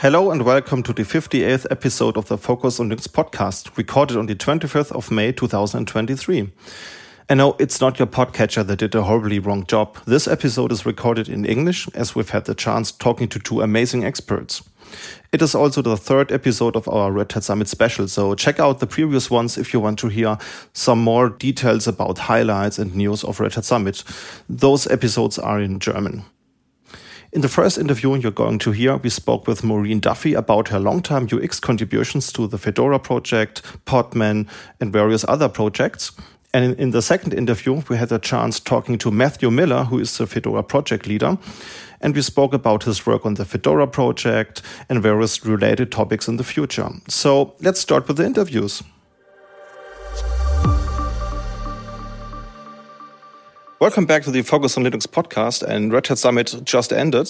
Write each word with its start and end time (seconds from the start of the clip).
Hello 0.00 0.30
and 0.30 0.42
welcome 0.42 0.82
to 0.82 0.92
the 0.92 1.04
58th 1.04 1.66
episode 1.70 2.18
of 2.18 2.28
the 2.28 2.36
Focus 2.36 2.78
on 2.78 2.90
Linux 2.90 3.08
podcast, 3.08 3.74
recorded 3.78 4.18
on 4.18 4.26
the 4.26 4.34
25th 4.34 4.92
of 4.92 5.10
May 5.10 5.32
2023. 5.32 6.52
And 7.30 7.38
no, 7.38 7.56
it's 7.58 7.80
not 7.80 7.98
your 7.98 8.06
podcatcher 8.06 8.66
that 8.66 8.80
did 8.80 8.94
a 8.94 9.04
horribly 9.04 9.38
wrong 9.38 9.64
job. 9.64 9.96
This 10.04 10.28
episode 10.28 10.70
is 10.70 10.84
recorded 10.84 11.30
in 11.30 11.46
English, 11.46 11.88
as 11.94 12.14
we've 12.14 12.28
had 12.28 12.44
the 12.44 12.54
chance 12.54 12.92
talking 12.92 13.26
to 13.28 13.38
two 13.38 13.62
amazing 13.62 14.04
experts. 14.04 14.62
It 15.32 15.40
is 15.40 15.54
also 15.54 15.80
the 15.80 15.96
third 15.96 16.30
episode 16.30 16.76
of 16.76 16.86
our 16.88 17.10
Red 17.10 17.32
Hat 17.32 17.44
Summit 17.44 17.66
special, 17.66 18.06
so 18.06 18.34
check 18.34 18.60
out 18.60 18.80
the 18.80 18.86
previous 18.86 19.30
ones 19.30 19.56
if 19.56 19.72
you 19.72 19.80
want 19.80 19.98
to 20.00 20.08
hear 20.08 20.36
some 20.74 20.98
more 20.98 21.30
details 21.30 21.88
about 21.88 22.18
highlights 22.18 22.78
and 22.78 22.94
news 22.94 23.24
of 23.24 23.40
Red 23.40 23.54
Hat 23.54 23.64
Summit. 23.64 24.04
Those 24.46 24.86
episodes 24.88 25.38
are 25.38 25.58
in 25.58 25.80
German. 25.80 26.26
In 27.32 27.40
the 27.40 27.48
first 27.48 27.76
interview 27.76 28.14
you're 28.14 28.30
going 28.30 28.58
to 28.60 28.70
hear, 28.70 28.96
we 28.98 29.10
spoke 29.10 29.48
with 29.48 29.62
Máirín 29.62 30.00
Duffy 30.00 30.34
about 30.34 30.68
her 30.68 30.78
long-time 30.78 31.28
UX 31.30 31.58
contributions 31.58 32.32
to 32.32 32.46
the 32.46 32.56
Fedora 32.56 33.00
project, 33.00 33.62
Podman, 33.84 34.48
and 34.80 34.92
various 34.92 35.24
other 35.28 35.48
projects. 35.48 36.12
And 36.54 36.64
in, 36.64 36.74
in, 36.76 36.90
the 36.92 37.02
second 37.02 37.34
interview, 37.34 37.82
we 37.88 37.96
had 37.96 38.12
a 38.12 38.20
chance 38.20 38.60
talking 38.60 38.96
to 38.98 39.10
Matthew 39.10 39.50
Miller, 39.50 39.84
who 39.84 39.98
is 39.98 40.16
the 40.16 40.26
Fedora 40.26 40.62
project 40.62 41.06
leader. 41.06 41.36
And 42.00 42.14
we 42.14 42.22
spoke 42.22 42.54
about 42.54 42.84
his 42.84 43.04
work 43.04 43.26
on 43.26 43.34
the 43.34 43.44
Fedora 43.44 43.88
project 43.88 44.62
and 44.88 45.02
various 45.02 45.44
related 45.44 45.90
topics 45.90 46.28
in 46.28 46.36
the 46.36 46.44
future. 46.44 46.88
So 47.08 47.54
let's 47.60 47.80
start 47.80 48.06
with 48.06 48.18
the 48.18 48.24
interviews. 48.24 48.82
Welcome 53.78 54.06
back 54.06 54.22
to 54.22 54.30
the 54.30 54.40
Focus 54.40 54.78
on 54.78 54.84
Linux 54.84 55.06
podcast. 55.06 55.62
And 55.62 55.92
Red 55.92 56.06
Hat 56.06 56.16
Summit 56.16 56.54
just 56.64 56.94
ended, 56.94 57.28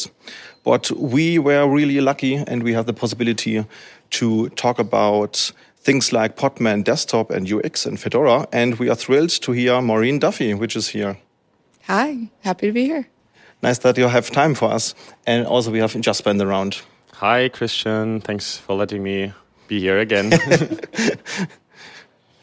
but 0.62 0.92
we 0.92 1.40
were 1.40 1.66
really 1.66 2.00
lucky 2.00 2.36
and 2.36 2.62
we 2.62 2.72
have 2.72 2.86
the 2.86 2.92
possibility 2.92 3.64
to 4.10 4.48
talk 4.50 4.78
about 4.78 5.50
things 5.78 6.12
like 6.12 6.36
Podman 6.36 6.84
Desktop 6.84 7.32
and 7.32 7.52
UX 7.52 7.84
and 7.84 7.98
Fedora. 7.98 8.46
And 8.52 8.78
we 8.78 8.88
are 8.88 8.94
thrilled 8.94 9.30
to 9.30 9.50
hear 9.50 9.72
Máirín 9.80 10.20
Duffy, 10.20 10.54
which 10.54 10.76
is 10.76 10.90
here. 10.90 11.18
Hi, 11.88 12.28
happy 12.42 12.68
to 12.68 12.72
be 12.72 12.84
here. 12.84 13.08
Nice 13.60 13.78
that 13.78 13.98
you 13.98 14.06
have 14.06 14.30
time 14.30 14.54
for 14.54 14.70
us. 14.70 14.94
And 15.26 15.48
also, 15.48 15.72
we 15.72 15.80
have 15.80 16.00
Jasper 16.00 16.30
in 16.30 16.36
the 16.36 16.46
round. 16.46 16.80
Hi, 17.14 17.48
Christian. 17.48 18.20
Thanks 18.20 18.56
for 18.56 18.76
letting 18.76 19.02
me 19.02 19.32
be 19.66 19.80
here 19.80 19.98
again. 19.98 20.30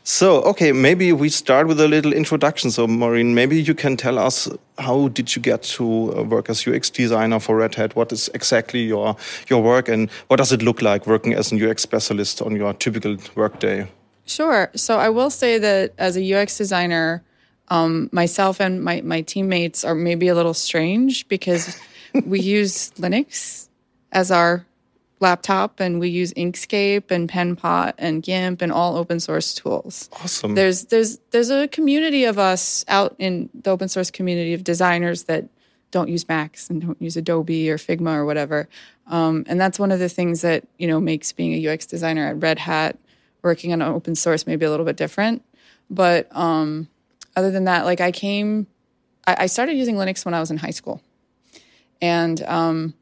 So, 0.06 0.42
okay, 0.42 0.74
maybe 0.74 1.14
we 1.14 1.30
start 1.30 1.68
with 1.68 1.80
a 1.80 1.88
little 1.88 2.12
introduction. 2.12 2.72
So, 2.72 2.88
Máirín, 2.88 3.34
maybe 3.34 3.62
you 3.62 3.74
can 3.74 3.96
tell 3.96 4.20
us 4.20 4.50
how 4.78 5.08
did 5.08 5.34
you 5.34 5.42
get 5.42 5.64
to 5.64 6.18
uh, 6.18 6.24
work 6.24 6.50
as 6.50 6.68
UX 6.68 6.90
designer 6.90 7.40
for 7.40 7.56
Red 7.56 7.76
Hat? 7.76 7.96
What 7.96 8.12
is 8.12 8.30
exactly 8.34 8.82
your 8.82 9.16
your 9.50 9.64
work, 9.64 9.88
and 9.88 10.12
what 10.28 10.38
does 10.38 10.52
it 10.52 10.62
look 10.62 10.82
like 10.82 11.08
working 11.08 11.34
as 11.34 11.54
an 11.54 11.64
UX 11.64 11.84
specialist 11.84 12.42
on 12.42 12.54
your 12.54 12.74
typical 12.74 13.16
workday? 13.36 13.88
Sure. 14.26 14.70
So, 14.76 15.00
I 15.00 15.08
will 15.08 15.30
say 15.30 15.58
that 15.60 15.94
as 15.98 16.18
a 16.18 16.34
UX 16.34 16.58
designer, 16.58 17.24
um, 17.70 18.10
myself 18.12 18.60
and 18.60 18.84
my 18.84 19.00
my 19.02 19.22
teammates 19.22 19.86
are 19.86 19.96
maybe 19.96 20.28
a 20.28 20.36
little 20.36 20.54
strange 20.54 21.26
because 21.30 21.80
we 22.26 22.40
use 22.60 22.92
Linux 23.00 23.70
as 24.12 24.32
our 24.32 24.66
laptop 25.24 25.80
and 25.80 26.00
we 26.00 26.10
use 26.10 26.32
Inkscape 26.34 27.10
and 27.10 27.28
PenPot 27.28 27.94
and 27.98 28.22
GIMP 28.22 28.62
and 28.62 28.72
all 28.72 28.96
open 28.96 29.20
source 29.20 29.56
tools. 29.56 30.10
Awesome. 30.22 30.54
There's 30.54 30.86
there's 30.86 31.18
there's 31.32 31.50
a 31.50 31.68
community 31.68 32.26
of 32.26 32.38
us 32.38 32.86
out 32.88 33.16
in 33.18 33.50
the 33.56 33.72
open 33.72 33.90
source 33.90 34.12
community 34.12 34.54
of 34.54 34.64
designers 34.64 35.24
that 35.24 35.46
don't 35.90 36.10
use 36.10 36.28
Macs 36.28 36.70
and 36.70 36.82
don't 36.82 37.02
use 37.02 37.18
Adobe 37.18 37.72
or 37.72 37.78
Figma 37.78 38.16
or 38.16 38.26
whatever. 38.26 38.68
Um, 39.08 39.46
and 39.48 39.60
that's 39.60 39.80
one 39.80 39.92
of 39.92 40.00
the 40.00 40.10
things 40.10 40.42
that 40.42 40.68
you 40.78 40.88
know 40.88 41.00
makes 41.00 41.32
being 41.32 41.54
a 41.54 41.74
UX 41.74 41.88
designer 41.88 42.28
at 42.28 42.42
Red 42.42 42.60
Hat 42.60 43.00
working 43.42 43.74
on 43.74 43.82
open 43.82 44.16
source 44.16 44.46
maybe 44.46 44.66
a 44.66 44.70
little 44.70 44.86
bit 44.86 44.98
different. 44.98 45.44
But 45.90 46.28
um, 46.36 46.88
other 47.36 47.52
than 47.52 47.66
that, 47.66 47.86
like 47.86 48.02
I 48.02 48.12
came, 48.12 48.68
I, 49.28 49.36
I, 49.40 49.46
started 49.48 49.74
using 49.74 49.96
Linux 49.96 50.24
when 50.26 50.34
I 50.34 50.40
was 50.40 50.50
in 50.50 50.58
high 50.58 50.72
school, 50.72 51.02
and 52.02 52.42
um, 52.44 52.94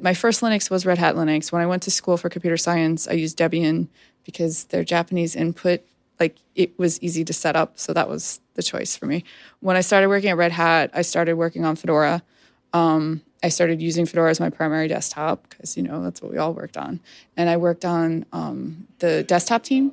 my 0.00 0.14
first 0.14 0.40
Linux 0.40 0.70
was 0.70 0.86
Red 0.86 0.98
Hat 0.98 1.14
Linux. 1.16 1.52
When 1.52 1.62
I 1.62 1.66
went 1.66 1.82
to 1.84 1.90
school 1.90 2.16
for 2.16 2.28
computer 2.28 2.56
science, 2.56 3.06
I 3.08 3.12
used 3.12 3.38
Debian 3.38 3.88
because 4.24 4.64
their 4.64 4.84
Japanese 4.84 5.36
input, 5.36 5.82
like 6.18 6.36
it 6.54 6.78
was 6.78 7.00
easy 7.02 7.24
to 7.24 7.32
set 7.32 7.56
up. 7.56 7.78
So 7.78 7.92
that 7.92 8.08
was 8.08 8.40
the 8.54 8.62
choice 8.62 8.96
for 8.96 9.06
me. 9.06 9.24
When 9.60 9.76
I 9.76 9.80
started 9.80 10.08
working 10.08 10.30
at 10.30 10.36
Red 10.36 10.52
Hat, 10.52 10.90
I 10.94 11.02
started 11.02 11.34
working 11.34 11.64
on 11.64 11.76
Fedora. 11.76 12.22
Um, 12.72 13.22
I 13.42 13.48
started 13.48 13.80
using 13.80 14.06
Fedora 14.06 14.30
as 14.30 14.40
my 14.40 14.50
primary 14.50 14.88
desktop 14.88 15.48
because, 15.48 15.76
you 15.76 15.82
know, 15.82 16.02
that's 16.02 16.20
what 16.20 16.32
we 16.32 16.38
all 16.38 16.52
worked 16.52 16.76
on. 16.76 17.00
And 17.36 17.48
I 17.48 17.56
worked 17.56 17.84
on 17.84 18.24
um, 18.32 18.88
the 18.98 19.22
desktop 19.22 19.62
team. 19.62 19.92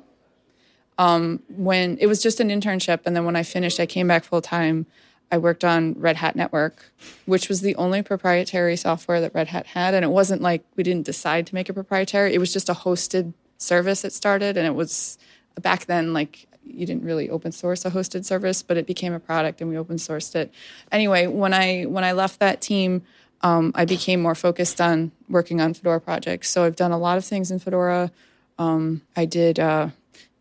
Um, 0.96 1.42
when 1.48 1.98
it 1.98 2.06
was 2.06 2.22
just 2.22 2.38
an 2.38 2.48
internship. 2.48 3.00
And 3.04 3.16
then 3.16 3.24
when 3.24 3.34
I 3.34 3.42
finished, 3.42 3.80
I 3.80 3.86
came 3.86 4.06
back 4.06 4.22
full 4.24 4.40
time 4.40 4.86
I 5.30 5.38
worked 5.38 5.64
on 5.64 5.94
Red 5.94 6.16
Hat 6.16 6.36
Network, 6.36 6.92
which 7.26 7.48
was 7.48 7.60
the 7.60 7.74
only 7.76 8.02
proprietary 8.02 8.76
software 8.76 9.20
that 9.20 9.34
Red 9.34 9.48
Hat 9.48 9.66
had. 9.66 9.94
And 9.94 10.04
it 10.04 10.10
wasn't 10.10 10.42
like 10.42 10.64
we 10.76 10.82
didn't 10.82 11.06
decide 11.06 11.46
to 11.48 11.54
make 11.54 11.68
it 11.68 11.72
proprietary, 11.72 12.34
it 12.34 12.38
was 12.38 12.52
just 12.52 12.68
a 12.68 12.74
hosted 12.74 13.32
service 13.58 14.02
that 14.02 14.12
started. 14.12 14.56
And 14.56 14.66
it 14.66 14.74
was 14.74 15.18
back 15.60 15.86
then, 15.86 16.12
like, 16.12 16.46
you 16.66 16.86
didn't 16.86 17.04
really 17.04 17.28
open 17.28 17.52
source 17.52 17.84
a 17.84 17.90
hosted 17.90 18.24
service, 18.24 18.62
but 18.62 18.76
it 18.76 18.86
became 18.86 19.12
a 19.12 19.20
product 19.20 19.60
and 19.60 19.68
we 19.68 19.76
open 19.76 19.96
sourced 19.96 20.34
it. 20.34 20.52
Anyway, 20.90 21.26
when 21.26 21.52
I 21.52 21.82
when 21.84 22.04
I 22.04 22.12
left 22.12 22.40
that 22.40 22.60
team, 22.60 23.02
um, 23.42 23.72
I 23.74 23.84
became 23.84 24.22
more 24.22 24.34
focused 24.34 24.80
on 24.80 25.12
working 25.28 25.60
on 25.60 25.74
Fedora 25.74 26.00
projects. 26.00 26.48
So 26.48 26.64
I've 26.64 26.76
done 26.76 26.92
a 26.92 26.98
lot 26.98 27.18
of 27.18 27.24
things 27.24 27.50
in 27.50 27.58
Fedora. 27.58 28.10
Um, 28.58 29.02
I 29.16 29.26
did 29.26 29.58
uh, 29.58 29.88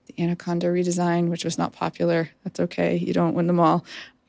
the 0.05 0.23
Anaconda 0.23 0.67
redesign, 0.67 1.29
which 1.29 1.43
was 1.43 1.57
not 1.57 1.73
popular. 1.73 2.29
That's 2.43 2.59
okay. 2.61 2.95
You 2.95 3.13
don't 3.13 3.33
win 3.33 3.47
them 3.47 3.59
all. 3.59 3.83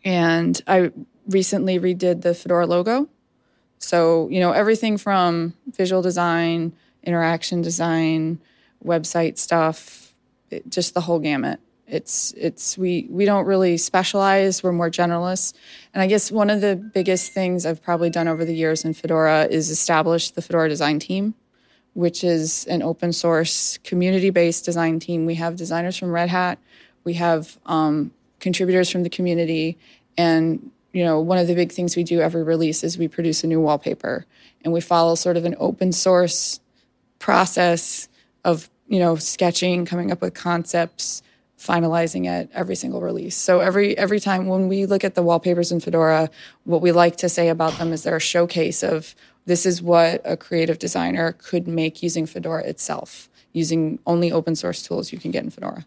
And 0.04 0.60
I 0.66 0.92
recently 1.26 1.78
redid 1.78 2.22
the 2.22 2.34
Fedora 2.34 2.66
logo. 2.66 3.08
So, 3.78 4.28
you 4.28 4.40
know, 4.40 4.52
everything 4.52 4.98
from 4.98 5.54
visual 5.66 6.02
design, 6.02 6.74
interaction 7.02 7.62
design, 7.62 8.40
website 8.84 9.38
stuff, 9.38 10.14
it, 10.50 10.68
just 10.68 10.94
the 10.94 11.00
whole 11.00 11.18
gamut. 11.18 11.60
It's 11.86 12.32
it's 12.36 12.78
we 12.78 13.06
we 13.10 13.26
don't 13.26 13.44
really 13.44 13.76
specialize, 13.76 14.62
we're 14.62 14.72
more 14.72 14.90
generalists. 14.90 15.52
And 15.92 16.02
I 16.02 16.06
guess 16.06 16.32
one 16.32 16.48
of 16.48 16.62
the 16.62 16.76
biggest 16.76 17.32
things 17.32 17.66
I've 17.66 17.82
probably 17.82 18.08
done 18.08 18.26
over 18.26 18.44
the 18.44 18.54
years 18.54 18.84
in 18.86 18.94
Fedora 18.94 19.44
is 19.50 19.68
establish 19.68 20.30
the 20.30 20.40
Fedora 20.40 20.68
design 20.68 20.98
team, 20.98 21.34
which 21.92 22.24
is 22.24 22.64
an 22.66 22.82
open 22.82 23.12
source 23.12 23.78
community-based 23.84 24.64
design 24.64 24.98
team. 24.98 25.26
We 25.26 25.34
have 25.34 25.56
designers 25.56 25.98
from 25.98 26.10
Red 26.10 26.30
Hat, 26.30 26.58
we 27.04 27.14
have 27.14 27.58
um, 27.66 28.12
contributors 28.44 28.90
from 28.90 29.02
the 29.02 29.10
community. 29.10 29.76
And, 30.18 30.70
you 30.92 31.02
know, 31.02 31.18
one 31.18 31.38
of 31.38 31.48
the 31.48 31.54
big 31.54 31.72
things 31.72 31.96
we 31.96 32.04
do 32.04 32.20
every 32.20 32.44
release 32.44 32.84
is 32.84 32.98
we 32.98 33.08
produce 33.08 33.42
a 33.42 33.46
new 33.46 33.60
wallpaper 33.60 34.26
and 34.62 34.72
we 34.72 34.82
follow 34.82 35.14
sort 35.14 35.38
of 35.38 35.46
an 35.46 35.56
open 35.58 35.92
source 35.92 36.60
process 37.18 38.06
of, 38.44 38.68
you 38.86 39.00
know, 39.00 39.16
sketching, 39.16 39.86
coming 39.86 40.12
up 40.12 40.20
with 40.20 40.34
concepts, 40.34 41.22
finalizing 41.58 42.30
it 42.30 42.50
every 42.52 42.76
single 42.76 43.00
release. 43.00 43.34
So 43.34 43.60
every 43.60 43.96
every 43.96 44.20
time 44.20 44.46
when 44.46 44.68
we 44.68 44.84
look 44.84 45.04
at 45.04 45.14
the 45.14 45.22
wallpapers 45.22 45.72
in 45.72 45.80
Fedora, 45.80 46.28
what 46.64 46.82
we 46.82 46.92
like 46.92 47.16
to 47.16 47.30
say 47.30 47.48
about 47.48 47.78
them 47.78 47.94
is 47.94 48.02
they're 48.02 48.16
a 48.16 48.20
showcase 48.20 48.82
of 48.82 49.14
this 49.46 49.64
is 49.64 49.80
what 49.80 50.20
a 50.24 50.36
creative 50.36 50.78
designer 50.78 51.32
could 51.32 51.66
make 51.66 52.02
using 52.02 52.26
Fedora 52.26 52.62
itself, 52.64 53.30
using 53.54 53.98
only 54.06 54.30
open 54.30 54.54
source 54.54 54.82
tools 54.82 55.12
you 55.12 55.18
can 55.18 55.30
get 55.30 55.44
in 55.44 55.50
Fedora. 55.50 55.86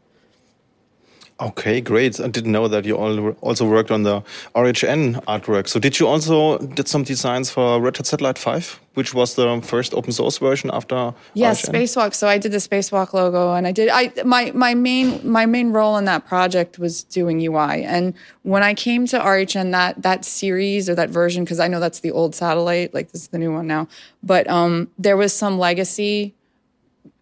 Okay, 1.40 1.82
great. 1.82 2.20
I 2.20 2.28
didn't 2.30 2.52
know 2.52 2.68
that 2.68 2.84
you 2.86 2.98
all 2.98 3.30
also 3.42 3.68
worked 3.68 3.92
on 3.92 4.02
the 4.02 4.24
RHN 4.56 5.24
artwork. 5.26 5.68
So 5.68 5.80
did 5.80 6.00
you 6.00 6.08
also 6.08 6.58
did 6.58 6.88
some 6.88 7.04
designs 7.04 7.52
for 7.52 7.80
Red 7.80 7.98
Hat 7.98 8.08
Satellite 8.08 8.40
5, 8.40 8.80
which 8.96 9.14
was 9.14 9.36
the 9.36 9.62
first 9.62 9.94
open 9.94 10.12
source 10.12 10.40
version 10.40 10.72
after 10.74 11.14
Yes, 11.36 11.70
RHN? 11.70 11.74
Spacewalk. 11.74 12.14
So 12.16 12.28
I 12.28 12.40
did 12.40 12.54
the 12.54 12.58
Spacewalk 12.58 13.14
logo 13.14 13.54
and 13.54 13.68
I 13.68 13.72
did 13.72 13.90
I 13.92 14.12
my 14.26 14.52
my 14.56 14.74
main 14.74 15.20
my 15.30 15.46
main 15.46 15.72
role 15.72 15.96
in 15.98 16.06
that 16.06 16.26
project 16.26 16.80
was 16.80 17.04
doing 17.04 17.40
UI. 17.40 17.84
And 17.84 18.16
when 18.42 18.64
I 18.64 18.74
came 18.74 19.06
to 19.08 19.20
RHN 19.20 19.72
that 19.74 20.02
that 20.02 20.26
series 20.26 20.90
or 20.90 20.96
that 20.96 21.12
version 21.12 21.44
because 21.44 21.60
I 21.60 21.68
know 21.68 21.80
that's 21.80 22.00
the 22.00 22.12
old 22.12 22.34
satellite, 22.34 22.96
like 22.96 23.12
this 23.12 23.22
is 23.22 23.28
the 23.28 23.38
new 23.38 23.54
one 23.54 23.68
now, 23.68 23.88
but 24.24 24.50
um 24.50 24.90
there 24.98 25.18
was 25.18 25.34
some 25.34 25.60
legacy 25.60 26.34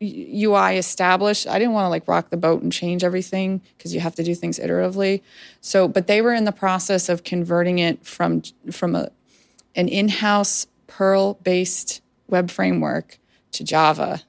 UI 0.06 0.78
established. 0.78 1.48
I 1.48 1.60
didn't 1.60 1.74
want 1.74 1.86
to 1.86 1.90
like 1.90 2.07
rock 2.07 2.30
the 2.30 2.38
boat 2.38 2.62
and 2.62 2.72
change 2.72 3.04
everything 3.04 3.62
because 3.78 3.94
you 3.94 4.00
have 4.00 4.16
to 4.16 4.24
do 4.24 4.36
things 4.36 4.60
iteratively. 4.60 5.22
So, 5.62 5.88
but 5.88 6.07
they 6.07 6.22
were 6.22 6.34
in 6.34 6.46
the 6.46 6.52
process 6.52 7.10
of 7.10 7.24
converting 7.24 7.80
it 7.80 8.06
from 8.06 8.44
from 8.72 8.96
a 8.96 9.12
an 9.75 9.88
in-house 9.88 10.68
Perl-based 10.88 12.02
web 12.28 12.50
framework 12.50 13.19
to 13.52 13.63
Java. 13.63 14.22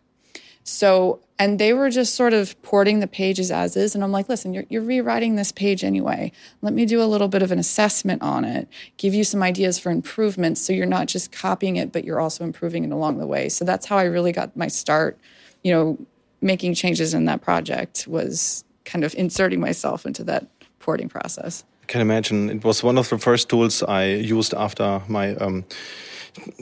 So 0.65 1.21
and 1.39 1.59
they 1.59 1.73
were 1.73 1.91
just 1.91 2.15
sort 2.15 2.33
of 2.33 2.61
porting 2.63 3.01
the 3.01 3.07
pages 3.07 3.51
as 3.51 3.77
is 3.77 3.95
and 3.95 4.03
i'm 4.03 4.13
like 4.13 4.29
listen 4.29 4.55
you're, 4.55 4.65
you're 4.69 4.83
rewriting 4.83 5.37
this 5.37 5.53
page 5.53 5.85
anyway 5.85 6.33
let 6.63 6.73
me 6.73 6.87
do 6.87 7.03
a 7.03 7.05
little 7.05 7.29
bit 7.29 7.43
of 7.43 7.53
an 7.53 7.59
assessment 7.59 8.23
on 8.23 8.45
it 8.45 8.69
give 8.97 9.15
you 9.15 9.25
some 9.25 9.43
ideas 9.43 9.79
for 9.79 9.91
improvements 9.91 10.61
so 10.61 10.73
you're 10.73 10.87
not 10.87 11.07
just 11.07 11.33
copying 11.33 11.77
it 11.77 11.93
but 11.93 12.05
you're 12.05 12.21
also 12.21 12.45
improving 12.45 12.85
it 12.85 12.93
along 12.93 13.19
the 13.19 13.27
way 13.27 13.49
so 13.49 13.65
that's 13.65 13.87
how 13.87 13.99
i 13.99 14.05
really 14.05 14.33
got 14.33 14.57
my 14.57 14.69
start 14.69 15.19
you 15.67 15.73
know 15.73 15.99
making 16.41 16.75
changes 16.75 17.13
in 17.13 17.25
that 17.25 17.41
project 17.41 18.07
was 18.07 18.65
kind 18.85 19.05
of 19.05 19.15
inserting 19.15 19.61
myself 19.61 20.07
into 20.07 20.23
that 20.25 20.47
porting 20.79 21.09
process. 21.09 21.65
I 21.83 21.87
can 21.87 22.01
imagine 22.01 22.51
it 22.51 22.63
was 22.63 22.85
one 22.85 22.99
of 22.99 23.09
the 23.09 23.19
first 23.19 23.49
tools 23.49 23.83
i 23.83 24.05
used 24.05 24.55
after 24.55 25.03
my 25.09 25.35
um, 25.37 25.65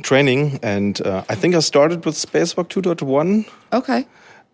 training. 0.02 0.58
And 0.62 1.00
uh, 1.06 1.22
i 1.28 1.34
think 1.34 1.54
i 1.54 1.60
started 1.60 2.04
with 2.06 2.14
spacewalk 2.14 2.68
2.1 2.68 3.46
okay. 3.72 4.06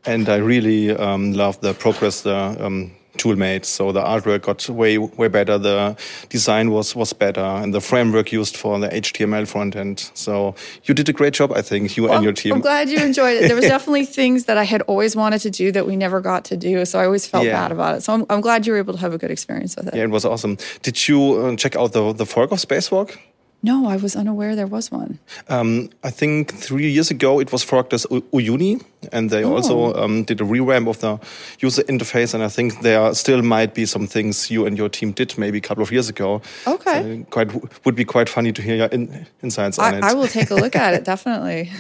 And 0.07 0.29
I 0.31 0.37
really 0.37 0.91
um, 0.97 1.35
love 1.35 1.61
the 1.61 1.75
progress 1.75 2.23
the 2.23 2.57
um, 2.67 2.93
tool 3.21 3.37
made. 3.37 3.65
So 3.65 3.93
the 3.93 4.03
artwork 4.03 4.43
got 4.43 4.69
way 4.69 4.99
way 4.99 5.29
better. 5.29 5.59
The 5.59 5.97
design 6.29 6.71
was 6.71 6.97
was 6.97 7.13
better, 7.13 7.49
and 7.63 7.75
the 7.75 7.81
framework 7.81 8.33
used 8.33 8.57
for 8.57 8.79
the 8.79 8.89
HTML 8.89 9.47
front 9.47 9.77
end. 9.77 10.11
So 10.15 10.55
you 10.85 10.95
did 10.95 11.09
a 11.09 11.13
great 11.13 11.35
job, 11.35 11.53
I 11.53 11.63
think, 11.63 11.97
you 11.97 12.05
well, 12.05 12.15
and 12.15 12.25
your 12.25 12.33
team. 12.33 12.55
I'm 12.55 12.61
glad 12.61 12.89
you 12.89 12.99
enjoyed 12.99 13.37
it. 13.37 13.49
There 13.49 13.57
was 13.57 13.71
definitely 13.77 14.07
things 14.07 14.45
that 14.45 14.57
I 14.57 14.65
had 14.65 14.83
always 14.83 15.15
wanted 15.15 15.41
to 15.47 15.51
do 15.51 15.73
that 15.73 15.87
we 15.87 15.97
never 15.97 16.21
got 16.21 16.45
to 16.51 16.57
do. 16.57 16.85
So 16.85 16.99
I 16.99 17.05
always 17.05 17.27
felt 17.27 17.45
yeah. 17.45 17.61
bad 17.61 17.73
about 17.73 17.97
it. 17.97 18.03
So 18.03 18.15
I'm, 18.15 18.25
I'm, 18.31 18.41
glad 18.41 18.67
you 18.67 18.73
were 18.73 18.79
able 18.79 18.95
to 18.95 19.01
have 19.01 19.15
a 19.15 19.19
good 19.19 19.31
experience 19.31 19.77
with 19.77 19.89
it. 19.89 19.95
Yeah, 19.95 20.05
it 20.05 20.11
was 20.11 20.25
awesome. 20.25 20.57
Did 20.83 20.97
you 21.09 21.21
uh, 21.41 21.57
check 21.57 21.77
out 21.77 21.93
the 21.93 22.13
the 22.13 22.27
fork 22.27 22.51
of 22.53 22.59
Spacewalk? 22.59 23.19
No, 23.63 23.87
I 23.87 23.97
was 23.97 24.17
unaware 24.17 24.57
there 24.57 24.67
was 24.67 24.91
one. 24.91 25.19
Um, 25.49 25.91
I 26.03 26.11
think 26.11 26.55
three 26.55 26.91
years 26.91 27.11
ago 27.11 27.41
it 27.41 27.53
was 27.53 27.63
forked 27.63 27.93
as 27.93 28.07
Uyuni, 28.07 28.83
and 29.13 29.29
they 29.29 29.45
oh. 29.45 29.57
also 29.57 29.95
um, 29.95 30.25
did 30.25 30.41
a 30.41 30.45
revamp 30.45 30.89
of 30.89 30.99
the 31.01 31.19
user 31.59 31.83
interface. 31.83 32.33
And 32.33 32.43
I 32.43 32.49
think 32.49 32.81
there 32.81 33.13
still 33.15 33.43
might 33.43 33.75
be 33.75 33.85
some 33.85 34.07
things 34.07 34.51
you 34.51 34.65
and 34.65 34.79
your 34.79 34.89
team 34.89 35.13
did 35.13 35.37
maybe 35.37 35.59
a 35.59 35.61
couple 35.61 35.83
of 35.83 35.93
years 35.93 36.09
ago. 36.09 36.41
Okay, 36.67 37.03
so 37.03 37.31
quite 37.31 37.85
would 37.85 37.95
be 37.95 38.05
quite 38.05 38.31
funny 38.31 38.51
to 38.53 38.63
hear 38.63 38.77
your 38.77 38.87
in, 38.87 39.27
insights 39.43 39.79
I, 39.79 39.89
on 39.89 39.95
it. 39.97 40.05
I 40.05 40.15
will 40.15 40.29
take 40.29 40.51
a 40.51 40.55
look 40.55 40.75
at 40.75 40.95
it 40.95 41.05
definitely. 41.13 41.71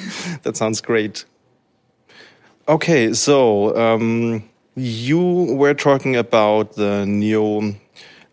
that 0.43 0.59
sounds 0.59 0.83
great. 0.83 1.25
Okay, 2.69 3.15
so 3.15 3.75
um, 3.77 4.49
you 4.77 5.19
were 5.57 5.75
talking 5.75 6.15
about 6.15 6.75
the 6.75 7.07
new 7.07 7.75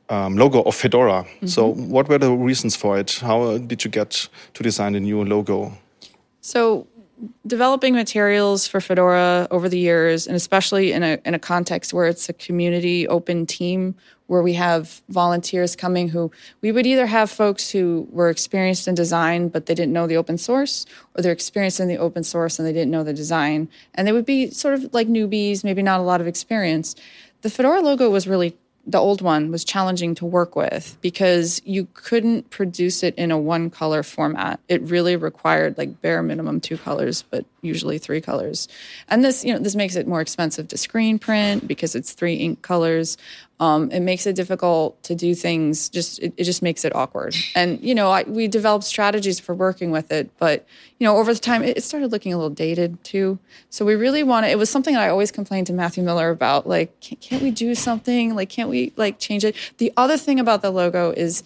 um, 0.09 0.37
logo 0.37 0.61
of 0.61 0.75
Fedora. 0.75 1.21
Mm 1.21 1.27
-hmm. 1.39 1.47
So, 1.47 1.75
what 1.89 2.07
were 2.07 2.19
the 2.19 2.37
reasons 2.45 2.75
for 2.75 2.99
it? 2.99 3.19
How 3.21 3.57
did 3.57 3.81
you 3.83 3.91
get 3.91 4.29
to 4.51 4.63
design 4.63 4.95
a 4.95 4.99
new 4.99 5.23
logo? 5.23 5.71
So, 6.39 6.87
developing 7.45 7.95
materials 7.95 8.67
for 8.67 8.81
Fedora 8.81 9.47
over 9.49 9.69
the 9.69 9.79
years, 9.79 10.27
and 10.27 10.35
especially 10.35 10.91
in 10.91 11.03
a 11.03 11.17
in 11.25 11.33
a 11.33 11.39
context 11.39 11.93
where 11.93 12.09
it's 12.09 12.29
a 12.29 12.33
community 12.33 13.07
open 13.07 13.45
team 13.45 13.95
where 14.27 14.41
we 14.41 14.53
have 14.53 15.01
volunteers 15.09 15.75
coming 15.75 16.09
who 16.09 16.31
we 16.61 16.71
would 16.71 16.85
either 16.85 17.05
have 17.05 17.31
folks 17.31 17.71
who 17.71 18.07
were 18.11 18.29
experienced 18.29 18.87
in 18.87 18.95
design 18.95 19.49
but 19.49 19.65
they 19.65 19.73
didn't 19.73 19.93
know 19.93 20.07
the 20.07 20.17
open 20.17 20.37
source 20.37 20.85
or 21.15 21.21
they're 21.21 21.31
experienced 21.31 21.79
in 21.79 21.87
the 21.87 21.97
open 21.97 22.23
source 22.23 22.59
and 22.59 22.67
they 22.67 22.73
didn't 22.73 22.91
know 22.91 23.03
the 23.03 23.13
design 23.13 23.67
and 23.95 24.07
they 24.07 24.11
would 24.11 24.25
be 24.25 24.51
sort 24.51 24.73
of 24.73 24.93
like 24.93 25.07
newbies 25.07 25.63
maybe 25.63 25.81
not 25.81 25.99
a 25.99 26.03
lot 26.03 26.21
of 26.21 26.27
experience 26.27 26.95
the 27.41 27.49
fedora 27.49 27.81
logo 27.81 28.09
was 28.09 28.27
really 28.27 28.55
the 28.87 28.97
old 28.97 29.21
one 29.21 29.51
was 29.51 29.65
challenging 29.65 30.15
to 30.15 30.25
work 30.25 30.55
with 30.55 30.97
because 31.01 31.61
you 31.65 31.87
couldn't 31.93 32.49
produce 32.49 33.03
it 33.03 33.13
in 33.15 33.31
a 33.31 33.37
one 33.37 33.69
color 33.69 34.01
format. 34.01 34.61
It 34.69 34.81
really 34.83 35.17
required 35.17 35.77
like 35.77 36.01
bare 36.01 36.23
minimum 36.23 36.61
two 36.61 36.77
colors, 36.77 37.21
but 37.29 37.45
usually 37.61 37.97
three 37.97 38.21
colors. 38.21 38.67
And 39.07 39.23
this, 39.23 39.43
you 39.43 39.53
know, 39.53 39.59
this 39.59 39.75
makes 39.75 39.95
it 39.95 40.07
more 40.07 40.21
expensive 40.21 40.67
to 40.69 40.77
screen 40.77 41.19
print 41.19 41.67
because 41.67 41.95
it's 41.95 42.13
three 42.13 42.35
ink 42.35 42.61
colors. 42.61 43.17
Um, 43.59 43.89
it 43.91 44.01
makes 44.01 44.27
it 44.27 44.35
difficult 44.35 45.01
to 45.03 45.15
do 45.15 45.33
things. 45.33 45.89
Just 45.89 46.19
it, 46.19 46.33
it 46.37 46.43
just 46.43 46.61
makes 46.61 46.85
it 46.85 46.95
awkward. 46.95 47.35
And 47.55 47.81
you 47.81 47.95
know, 47.95 48.11
I, 48.11 48.23
we 48.23 48.47
developed 48.47 48.85
strategies 48.85 49.39
for 49.39 49.55
working 49.55 49.89
with 49.89 50.11
it, 50.11 50.29
but 50.37 50.65
you 50.99 51.05
know, 51.05 51.17
over 51.17 51.33
the 51.33 51.39
time, 51.39 51.63
it, 51.63 51.77
it 51.77 51.83
started 51.83 52.11
looking 52.11 52.33
a 52.33 52.37
little 52.37 52.51
dated 52.51 53.03
too. 53.03 53.39
So 53.69 53.83
we 53.83 53.95
really 53.95 54.21
wanted. 54.21 54.51
It 54.51 54.59
was 54.59 54.69
something 54.69 54.95
I 54.95 55.09
always 55.09 55.31
complained 55.31 55.67
to 55.67 55.73
Matthew 55.73 56.03
Miller 56.03 56.29
about. 56.29 56.67
Like, 56.67 56.99
can't, 56.99 57.19
can't 57.19 57.41
we 57.41 57.49
do 57.49 57.73
something? 57.73 58.35
Like, 58.35 58.49
can't 58.49 58.69
we 58.69 58.93
like 58.95 59.17
change 59.17 59.43
it? 59.43 59.55
The 59.77 59.91
other 59.97 60.17
thing 60.17 60.39
about 60.39 60.61
the 60.61 60.69
logo 60.69 61.11
is 61.11 61.43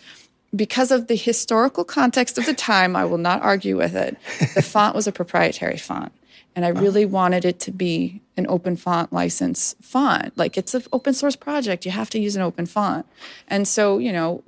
because 0.56 0.92
of 0.92 1.08
the 1.08 1.16
historical 1.16 1.84
context 1.84 2.38
of 2.38 2.46
the 2.46 2.54
time, 2.54 2.96
I 2.96 3.06
will 3.06 3.18
not 3.18 3.42
argue 3.42 3.78
with 3.78 3.96
it. 3.96 4.18
The 4.56 4.62
font 4.74 4.96
was 4.96 5.08
a 5.08 5.12
proprietary 5.12 5.78
font. 5.78 6.12
And 6.56 6.66
I 6.66 6.72
uh-huh. 6.72 6.82
really 6.82 7.06
wanted 7.06 7.46
it 7.46 7.60
to 7.62 7.72
be 7.72 8.22
an 8.36 8.46
open 8.50 8.76
font 8.76 9.14
license 9.14 9.76
font. 9.82 10.38
Like 10.38 10.58
it's 10.58 10.74
an 10.74 10.84
open 10.92 11.14
source 11.14 11.36
project. 11.36 11.86
You 11.86 11.92
have 11.92 12.10
to 12.10 12.20
use 12.20 12.36
an 12.36 12.42
open 12.42 12.66
font. 12.66 13.06
And 13.48 13.68
so, 13.68 13.98
you 13.98 14.12
know, 14.12 14.44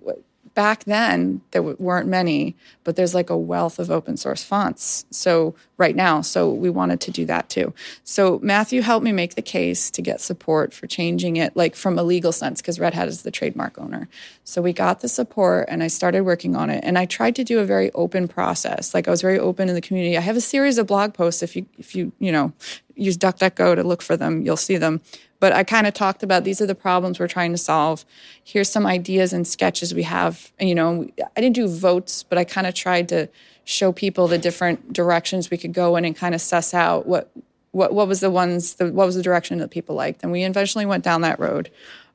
back 0.55 0.83
then 0.83 1.41
there 1.51 1.63
weren't 1.63 2.07
many 2.07 2.55
but 2.83 2.95
there's 2.95 3.15
like 3.15 3.29
a 3.29 3.37
wealth 3.37 3.79
of 3.79 3.89
open 3.89 4.17
source 4.17 4.43
fonts. 4.43 5.05
So 5.09 5.55
right 5.77 5.95
now 5.95 6.21
so 6.21 6.51
we 6.51 6.69
wanted 6.69 7.01
to 7.01 7.11
do 7.11 7.25
that 7.25 7.49
too. 7.49 7.73
So 8.03 8.39
matthew 8.43 8.81
helped 8.81 9.03
me 9.03 9.11
make 9.11 9.35
the 9.35 9.41
case 9.41 9.89
to 9.91 10.01
get 10.01 10.21
support 10.21 10.73
for 10.73 10.87
changing 10.87 11.37
it 11.37 11.55
like 11.55 11.75
from 11.75 11.97
a 11.97 12.03
legal 12.03 12.31
sense 12.31 12.61
because 12.61 12.79
red 12.79 12.93
hat 12.93 13.07
is 13.07 13.23
the 13.23 13.31
trademark 13.31 13.79
owner. 13.79 14.07
So 14.43 14.61
we 14.61 14.73
got 14.73 14.99
the 14.99 15.09
support 15.09 15.67
and 15.69 15.83
i 15.83 15.87
started 15.87 16.23
working 16.23 16.55
on 16.55 16.69
it. 16.69 16.83
And 16.83 16.97
i 16.97 17.05
tried 17.05 17.35
to 17.37 17.43
do 17.43 17.59
a 17.59 17.65
very 17.65 17.91
open 17.93 18.27
process. 18.27 18.93
Like 18.93 19.07
i 19.07 19.11
was 19.11 19.21
very 19.21 19.39
open 19.39 19.69
in 19.69 19.75
the 19.75 19.81
community. 19.81 20.17
I 20.17 20.21
have 20.21 20.37
a 20.37 20.41
series 20.41 20.77
of 20.77 20.87
blog 20.87 21.13
posts 21.13 21.41
if 21.41 21.55
you 21.55 21.65
if 21.77 21.95
you 21.95 22.11
you 22.19 22.31
know 22.31 22.53
use 22.95 23.17
duckduckgo 23.17 23.75
to 23.75 23.83
look 23.83 24.01
for 24.01 24.15
them 24.15 24.45
you'll 24.45 24.57
see 24.57 24.77
them 24.77 25.01
but 25.43 25.51
I 25.51 25.65
kind 25.65 25.85
of 25.85 25.93
talked 25.93 26.23
about 26.23 26.45
these 26.45 26.61
are 26.61 26.65
the 26.65 26.73
problems 26.73 27.19
we're 27.19 27.27
trying 27.27 27.51
to 27.51 27.57
solve. 27.57 28.05
Here's 28.45 28.69
some 28.69 28.85
ideas 28.85 29.33
and 29.33 29.45
sketches 29.45 29.93
we 29.93 30.03
have. 30.03 30.53
And, 30.57 30.69
you 30.69 30.75
know, 30.75 31.09
I 31.35 31.41
didn't 31.41 31.57
do 31.57 31.67
votes, 31.67 32.23
but 32.23 32.37
I 32.37 32.45
kind 32.45 32.65
of 32.65 32.73
tried 32.73 33.09
to 33.09 33.27
show 33.65 33.91
people 33.91 34.29
the 34.29 34.37
different 34.37 34.93
directions 34.93 35.51
we 35.51 35.57
could 35.57 35.73
go 35.73 35.97
in 35.97 36.05
and 36.05 36.15
kind 36.15 36.33
of 36.33 36.39
suss 36.39 36.73
out 36.73 37.07
what 37.07 37.29
what 37.71 37.93
what 37.93 38.07
was 38.07 38.21
the 38.21 38.31
ones 38.31 38.75
the, 38.75 38.89
what 38.93 39.05
was 39.05 39.15
the 39.15 39.21
direction 39.21 39.57
that 39.57 39.69
people 39.69 39.95
liked. 39.95 40.23
And 40.23 40.31
we 40.31 40.45
eventually 40.45 40.85
went 40.85 41.03
down 41.03 41.19
that 41.23 41.41
road. 41.41 41.69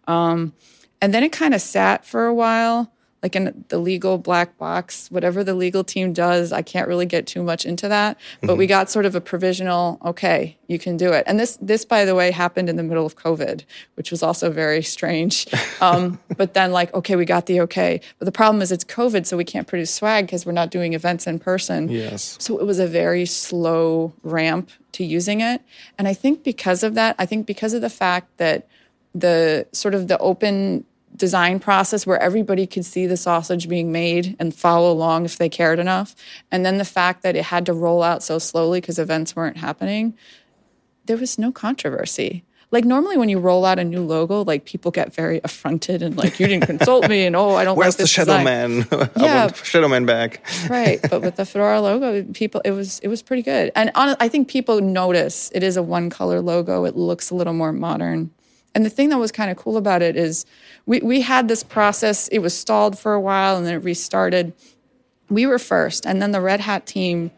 Um, 0.07 0.55
and 1.03 1.13
then 1.13 1.23
it 1.23 1.31
kind 1.31 1.53
of 1.53 1.61
sat 1.61 2.07
for 2.07 2.25
a 2.25 2.33
while 2.33 2.91
like 3.23 3.35
in 3.35 3.65
the 3.69 3.79
legal 3.79 4.17
black 4.17 4.57
box, 4.59 5.11
whatever 5.11 5.43
the 5.43 5.55
legal 5.55 5.83
team 5.83 6.13
does, 6.13 6.53
I 6.53 6.63
can't 6.63 6.87
really 6.87 7.07
get 7.07 7.27
too 7.27 7.43
much 7.43 7.65
into 7.65 7.89
that. 7.89 8.17
But 8.41 8.51
mm-hmm. 8.51 8.59
we 8.59 8.67
got 8.67 8.91
sort 8.91 9.07
of 9.07 9.15
a 9.17 9.21
provisional, 9.21 9.99
okay, 10.05 10.57
you 10.69 10.79
can 10.79 10.97
do 10.97 11.13
it. 11.13 11.25
And 11.27 11.39
this, 11.39 11.59
this, 11.61 11.85
by 11.85 12.05
the 12.05 12.15
way, 12.15 12.31
happened 12.31 12.69
in 12.69 12.77
the 12.77 12.85
middle 12.85 13.05
of 13.05 13.17
COVID, 13.17 13.65
which 13.95 14.13
was 14.13 14.23
also 14.23 14.51
very 14.51 14.83
strange. 14.83 15.47
Um, 15.81 16.19
but 16.37 16.55
then, 16.55 16.73
like, 16.73 16.93
okay, 16.93 17.15
we 17.15 17.25
got 17.25 17.47
the 17.47 17.61
okay. 17.61 18.01
But 18.19 18.25
the 18.25 18.33
problem 18.33 18.63
is 18.63 18.73
it's 18.73 18.83
COVID, 18.85 19.27
so 19.27 19.37
we 19.37 19.45
can't 19.45 19.69
produce 19.69 19.95
swag 19.95 20.27
because 20.27 20.45
we're 20.45 20.51
not 20.51 20.71
doing 20.71 20.93
events 20.93 21.27
in 21.29 21.39
person. 21.39 21.89
Yes. 21.89 22.37
So 22.41 22.59
it 22.59 22.67
was 22.67 22.81
a 22.81 22.87
very 22.87 23.25
slow 23.25 24.13
ramp 24.25 24.71
to 24.93 25.05
using 25.05 25.41
it. 25.41 25.63
And 25.99 26.09
I 26.09 26.15
think 26.15 26.43
because 26.43 26.83
of 26.83 26.95
that, 26.95 27.15
I 27.17 27.27
think 27.27 27.47
because 27.47 27.75
of 27.75 27.81
the 27.81 27.91
fact 27.91 28.39
that 28.39 28.67
the 29.15 29.67
sort 29.73 29.95
of 29.95 30.09
the 30.09 30.19
open 30.19 30.85
design 31.17 31.59
process 31.59 32.07
where 32.07 32.21
everybody 32.21 32.67
could 32.67 32.85
see 32.85 33.07
the 33.07 33.17
sausage 33.17 33.69
being 33.69 33.91
made 33.93 34.37
and 34.39 34.55
follow 34.55 34.93
along 34.93 35.25
if 35.25 35.39
they 35.39 35.49
cared 35.49 35.79
enough. 35.79 36.15
And 36.51 36.65
then 36.65 36.79
the 36.79 36.85
fact 36.85 37.23
that 37.23 37.37
it 37.37 37.45
had 37.45 37.67
to 37.67 37.73
roll 37.73 38.03
out 38.03 38.23
so 38.23 38.39
slowly 38.39 38.81
because 38.81 38.99
events 38.99 39.35
weren't 39.35 39.57
happening, 39.57 40.17
there 41.07 41.17
was 41.17 41.39
no 41.39 41.51
controversy. 41.51 42.45
Like 42.71 42.85
normally 42.85 43.17
when 43.17 43.31
you 43.31 43.39
roll 43.39 43.65
out 43.65 43.79
a 43.79 43.85
new 43.85 44.03
logo, 44.03 44.45
like 44.45 44.67
people 44.67 44.91
get 44.91 45.15
very 45.15 45.41
affronted 45.45 46.03
and 46.03 46.17
like 46.17 46.39
you 46.39 46.47
didn't 46.47 46.67
consult 46.67 47.09
me 47.09 47.25
and 47.25 47.35
oh 47.35 47.55
I 47.55 47.65
don't. 47.65 47.77
Where's 47.77 47.95
like 47.95 48.05
the 48.05 48.07
Shadow 48.07 48.39
design. 48.39 48.45
Man? 48.45 48.87
yeah, 49.17 49.53
Shadow 49.53 49.89
Man 49.89 50.05
back. 50.05 50.45
right, 50.69 51.01
but 51.09 51.23
with 51.23 51.37
the 51.37 51.47
Fedora 51.47 51.81
logo, 51.81 52.23
people 52.35 52.61
it 52.65 52.73
was 52.73 52.99
it 53.01 53.09
was 53.09 53.23
pretty 53.23 53.43
good, 53.43 53.73
and 53.75 53.91
on, 53.95 54.17
I 54.21 54.29
think 54.29 54.49
people 54.49 54.81
notice 54.81 55.51
it 55.55 55.63
is 55.63 55.77
a 55.77 55.83
one 55.83 56.11
color 56.11 56.43
logo. 56.43 56.85
It 56.85 56.95
looks 56.97 57.31
a 57.31 57.35
little 57.35 57.55
more 57.55 57.73
modern. 57.73 58.31
And 58.75 58.85
the 58.85 58.91
thing 58.91 59.09
that 59.09 59.19
was 59.19 59.33
kind 59.33 59.51
of 59.51 59.57
cool 59.57 59.77
about 59.77 60.03
it 60.03 60.17
is 60.17 60.47
we, 60.87 61.01
we 61.01 61.23
had 61.23 61.49
this 61.49 61.63
process, 61.63 62.29
it 62.29 62.39
was 62.41 62.57
stalled 62.57 62.99
for 62.99 63.15
a 63.15 63.21
while 63.21 63.57
and 63.57 63.67
then 63.67 63.75
it 63.75 63.79
restarted. 63.79 64.53
We 65.29 65.47
were 65.47 65.59
first, 65.59 66.07
and 66.07 66.23
then 66.23 66.33
the 66.33 66.41
Red 66.41 66.61
Hat 66.61 66.87
team 66.87 67.31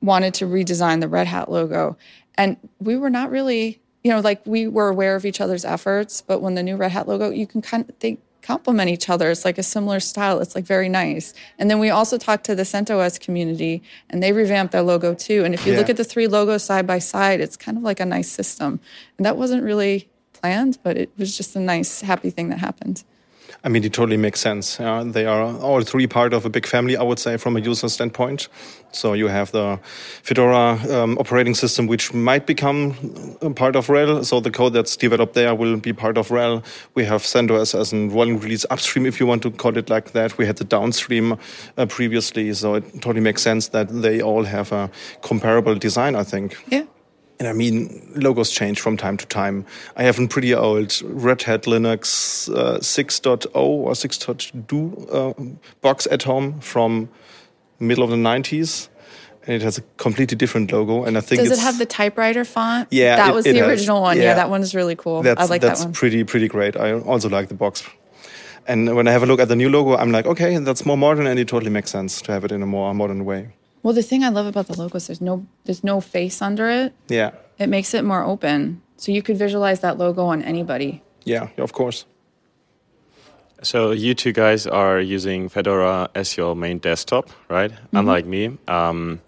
wanted 0.00 0.34
to 0.34 0.46
redesign 0.46 1.00
the 1.00 1.08
Red 1.08 1.26
Hat 1.26 1.50
logo. 1.50 1.96
And 2.36 2.56
we 2.78 2.96
were 2.96 3.10
not 3.10 3.30
really, 3.30 3.80
you 4.04 4.10
know, 4.12 4.20
like 4.20 4.40
we 4.46 4.68
were 4.68 4.88
aware 4.88 5.16
of 5.16 5.26
each 5.26 5.40
other's 5.40 5.64
efforts, 5.64 6.22
but 6.22 6.40
when 6.40 6.54
the 6.54 6.62
new 6.62 6.76
Red 6.76 6.92
Hat 6.92 7.08
logo, 7.08 7.30
you 7.30 7.46
can 7.46 7.60
kind 7.60 7.88
of, 7.88 7.98
they 7.98 8.18
complement 8.42 8.88
each 8.88 9.10
other. 9.10 9.30
It's 9.30 9.44
like 9.44 9.58
a 9.58 9.62
similar 9.62 10.00
style. 10.00 10.40
It's 10.40 10.54
like 10.54 10.64
very 10.64 10.88
nice. 10.88 11.34
And 11.58 11.70
then 11.70 11.78
we 11.80 11.90
also 11.90 12.16
talked 12.16 12.44
to 12.44 12.54
the 12.54 12.62
CentOS 12.62 13.20
community 13.20 13.82
and 14.08 14.22
they 14.22 14.32
revamped 14.32 14.72
their 14.72 14.82
logo 14.82 15.12
too. 15.12 15.44
And 15.44 15.52
if 15.52 15.66
you 15.66 15.72
yeah. 15.72 15.78
look 15.78 15.90
at 15.90 15.98
the 15.98 16.04
three 16.04 16.26
logos 16.26 16.64
side 16.64 16.86
by 16.86 16.98
side, 16.98 17.40
it's 17.40 17.56
kind 17.58 17.76
of 17.76 17.82
like 17.82 18.00
a 18.00 18.06
nice 18.06 18.30
system. 18.30 18.80
And 19.18 19.26
that 19.26 19.36
wasn't 19.36 19.64
really 19.64 20.08
planned, 20.40 20.78
but 20.82 20.96
it 20.96 21.10
was 21.18 21.36
just 21.36 21.56
a 21.56 21.60
nice, 21.60 22.00
happy 22.00 22.30
thing 22.30 22.48
that 22.50 22.58
happened. 22.58 23.04
I 23.64 23.68
mean, 23.68 23.82
it 23.82 23.92
totally 23.92 24.16
makes 24.16 24.40
sense. 24.40 24.78
Uh, 24.78 25.04
they 25.04 25.26
are 25.26 25.42
all 25.42 25.82
three 25.82 26.06
part 26.06 26.32
of 26.32 26.44
a 26.44 26.50
big 26.50 26.66
family, 26.66 26.96
I 26.96 27.02
would 27.02 27.18
say, 27.18 27.36
from 27.36 27.56
a 27.56 27.60
user 27.60 27.88
standpoint. 27.88 28.48
So 28.92 29.14
you 29.14 29.28
have 29.28 29.50
the 29.52 29.80
Fedora 30.22 30.78
um, 30.90 31.18
operating 31.18 31.54
system, 31.54 31.86
which 31.86 32.14
might 32.14 32.46
become 32.46 32.94
a 33.42 33.50
part 33.50 33.74
of 33.74 33.88
RHEL. 33.88 34.24
So 34.24 34.40
the 34.40 34.50
code 34.50 34.74
that's 34.74 34.96
developed 34.96 35.34
there 35.34 35.54
will 35.54 35.76
be 35.76 35.92
part 35.92 36.18
of 36.18 36.28
RHEL. 36.28 36.64
We 36.94 37.04
have 37.04 37.22
CentOS 37.22 37.78
as 37.78 37.92
a 37.92 38.08
rolling 38.08 38.38
release 38.38 38.64
upstream, 38.70 39.06
if 39.06 39.18
you 39.18 39.26
want 39.26 39.42
to 39.42 39.50
call 39.50 39.76
it 39.76 39.90
like 39.90 40.12
that. 40.12 40.38
We 40.38 40.46
had 40.46 40.56
the 40.56 40.64
downstream 40.64 41.36
uh, 41.76 41.86
previously, 41.86 42.52
so 42.54 42.74
it 42.74 42.84
totally 43.02 43.20
makes 43.20 43.42
sense 43.42 43.68
that 43.68 43.88
they 43.88 44.22
all 44.22 44.44
have 44.44 44.72
a 44.72 44.90
comparable 45.22 45.74
design. 45.74 46.14
I 46.14 46.22
think. 46.22 46.56
Yeah. 46.68 46.84
And 47.38 47.46
I 47.46 47.52
mean, 47.52 48.10
logos 48.16 48.50
change 48.50 48.80
from 48.80 48.96
time 48.96 49.16
to 49.16 49.26
time. 49.26 49.64
I 49.96 50.02
have 50.02 50.18
a 50.18 50.26
pretty 50.26 50.52
old 50.54 51.00
Red 51.04 51.42
Hat 51.42 51.62
Linux 51.62 52.48
uh, 52.52 52.78
6.0 52.80 53.50
or 53.54 53.92
6.2 53.92 55.14
uh, 55.14 55.56
box 55.80 56.08
at 56.10 56.24
home 56.24 56.60
from 56.60 57.08
middle 57.78 58.02
of 58.02 58.10
the 58.10 58.16
90s. 58.16 58.88
And 59.46 59.54
it 59.54 59.62
has 59.62 59.78
a 59.78 59.82
completely 59.96 60.36
different 60.36 60.72
logo. 60.72 61.04
And 61.04 61.16
I 61.16 61.20
think 61.20 61.40
Does 61.40 61.52
it 61.52 61.60
have 61.60 61.78
the 61.78 61.86
typewriter 61.86 62.44
font? 62.44 62.88
Yeah, 62.90 63.16
That 63.16 63.30
it- 63.30 63.34
was 63.34 63.46
it 63.46 63.52
the 63.52 63.60
has. 63.60 63.68
original 63.68 64.02
one. 64.02 64.16
Yeah. 64.16 64.24
Yeah. 64.24 64.34
that 64.34 64.50
one's 64.50 64.74
really 64.74 64.96
cool. 64.96 65.22
that's, 65.22 65.40
I 65.40 65.44
like 65.44 65.60
that 65.62 65.78
one. 65.78 65.86
That's 65.86 65.98
pretty, 65.98 66.24
pretty 66.24 66.48
great. 66.48 66.76
I 66.76 66.92
also 66.94 67.28
like 67.28 67.48
the 67.48 67.54
box. 67.54 67.84
And 68.66 68.94
when 68.96 69.08
I 69.08 69.12
have 69.12 69.22
a 69.22 69.26
look 69.26 69.40
at 69.40 69.48
the 69.48 69.56
new 69.56 69.70
logo, 69.70 69.96
I'm 69.96 70.10
like, 70.12 70.26
okay, 70.26 70.58
that's 70.58 70.84
more 70.84 70.98
modern 70.98 71.26
and 71.26 71.38
it 71.38 71.48
totally 71.48 71.70
makes 71.70 71.90
sense 71.90 72.20
to 72.22 72.32
have 72.32 72.44
it 72.44 72.52
in 72.52 72.62
a 72.62 72.66
more 72.66 72.92
modern 72.94 73.24
way. 73.24 73.54
Well, 73.82 73.94
the 73.94 74.02
thing 74.02 74.24
I 74.24 74.28
love 74.28 74.46
about 74.46 74.66
the 74.66 74.78
logo 74.78 74.96
is 74.96 75.06
there's 75.06 75.20
no 75.20 75.46
there's 75.64 75.84
no 75.84 76.00
face 76.00 76.42
under 76.42 76.68
it. 76.68 76.92
Yeah. 77.08 77.32
It 77.58 77.68
makes 77.68 77.94
it 77.94 78.04
more 78.04 78.24
open. 78.24 78.82
So 78.96 79.12
you 79.12 79.22
could 79.22 79.36
visualize 79.36 79.80
that 79.80 79.98
logo 79.98 80.26
on 80.26 80.42
anybody. 80.42 81.02
Yeah, 81.24 81.48
of 81.58 81.72
course. 81.72 82.04
So 83.62 83.90
you 83.90 84.14
two 84.14 84.32
guys 84.32 84.66
are 84.66 85.00
using 85.00 85.48
Fedora 85.48 86.10
as 86.14 86.36
your 86.36 86.54
main 86.54 86.78
desktop, 86.78 87.28
right? 87.48 87.72
Unlike 87.92 88.26
me. 88.26 88.56
Um, 88.68 89.20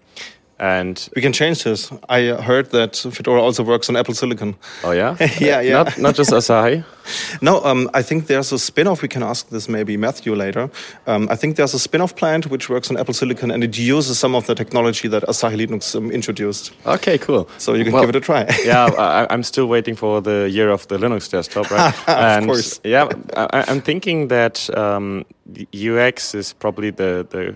and 0.61 1.09
We 1.15 1.21
can 1.21 1.33
change 1.33 1.63
this. 1.63 1.91
I 2.07 2.27
heard 2.41 2.69
that 2.71 2.95
Fedora 2.95 3.41
also 3.41 3.63
works 3.63 3.89
on 3.89 3.95
Apple 3.97 4.13
Silicon. 4.13 4.55
oh 4.83 4.91
yeah, 4.91 5.15
Yeah, 5.39 5.61
yeah. 5.61 5.83
Not 5.83 5.97
not 5.97 6.15
just 6.15 6.31
Asahi. 6.31 6.83
No, 7.41 7.61
um, 7.65 7.89
I 7.99 8.03
think 8.03 8.27
there's 8.27 8.53
a 8.53 8.59
spin-off. 8.59 9.01
We 9.01 9.07
can 9.07 9.23
ask 9.23 9.49
this 9.49 9.67
maybe 9.67 9.97
Matthew 9.97 10.35
later. 10.35 10.69
Um, 11.07 11.27
I 11.31 11.35
think 11.35 11.55
there's 11.55 11.73
a 11.73 11.79
spin-off 11.79 12.13
plant 12.15 12.45
which 12.51 12.69
works 12.69 12.91
on 12.91 12.97
Apple 12.97 13.13
Silicon 13.13 13.51
and 13.51 13.63
it 13.63 13.75
uses 13.77 14.19
some 14.19 14.35
of 14.37 14.45
the 14.45 14.53
technology 14.55 15.07
that 15.09 15.23
Asahi 15.27 15.57
Linux 15.57 15.95
um, 15.95 16.11
introduced. 16.11 16.71
Okay, 16.85 17.17
cool. 17.17 17.47
So 17.57 17.73
you 17.73 17.83
can 17.83 17.93
Well, 17.93 18.03
give 18.03 18.09
it 18.15 18.15
a 18.15 18.19
try. 18.21 18.45
yeah, 18.65 18.85
I, 18.99 19.25
I'm 19.33 19.43
still 19.43 19.65
waiting 19.67 19.95
for 19.97 20.21
the 20.21 20.47
year 20.49 20.69
of 20.69 20.87
the 20.87 20.97
Linux 20.97 21.27
desktop, 21.31 21.71
right? 21.71 21.93
and 22.07 22.45
course. 22.45 22.79
Yeah, 22.83 23.09
I, 23.35 23.65
I'm 23.67 23.81
thinking 23.81 24.27
that 24.29 24.69
um, 24.77 25.25
UX 25.73 26.35
is 26.35 26.53
probably 26.53 26.91
the 26.91 27.25
the 27.29 27.55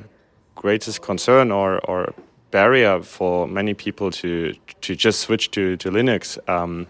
greatest 0.56 1.02
concern 1.02 1.52
or 1.52 1.80
or 1.90 2.14
barrier 2.56 3.04
for 3.04 3.48
many 3.48 3.74
people 3.74 4.10
to 4.12 4.54
to 4.82 4.96
just 4.96 5.20
switch 5.20 5.52
to 5.52 5.76
to 5.78 5.92
Linux, 5.92 6.38
um, 6.50 6.88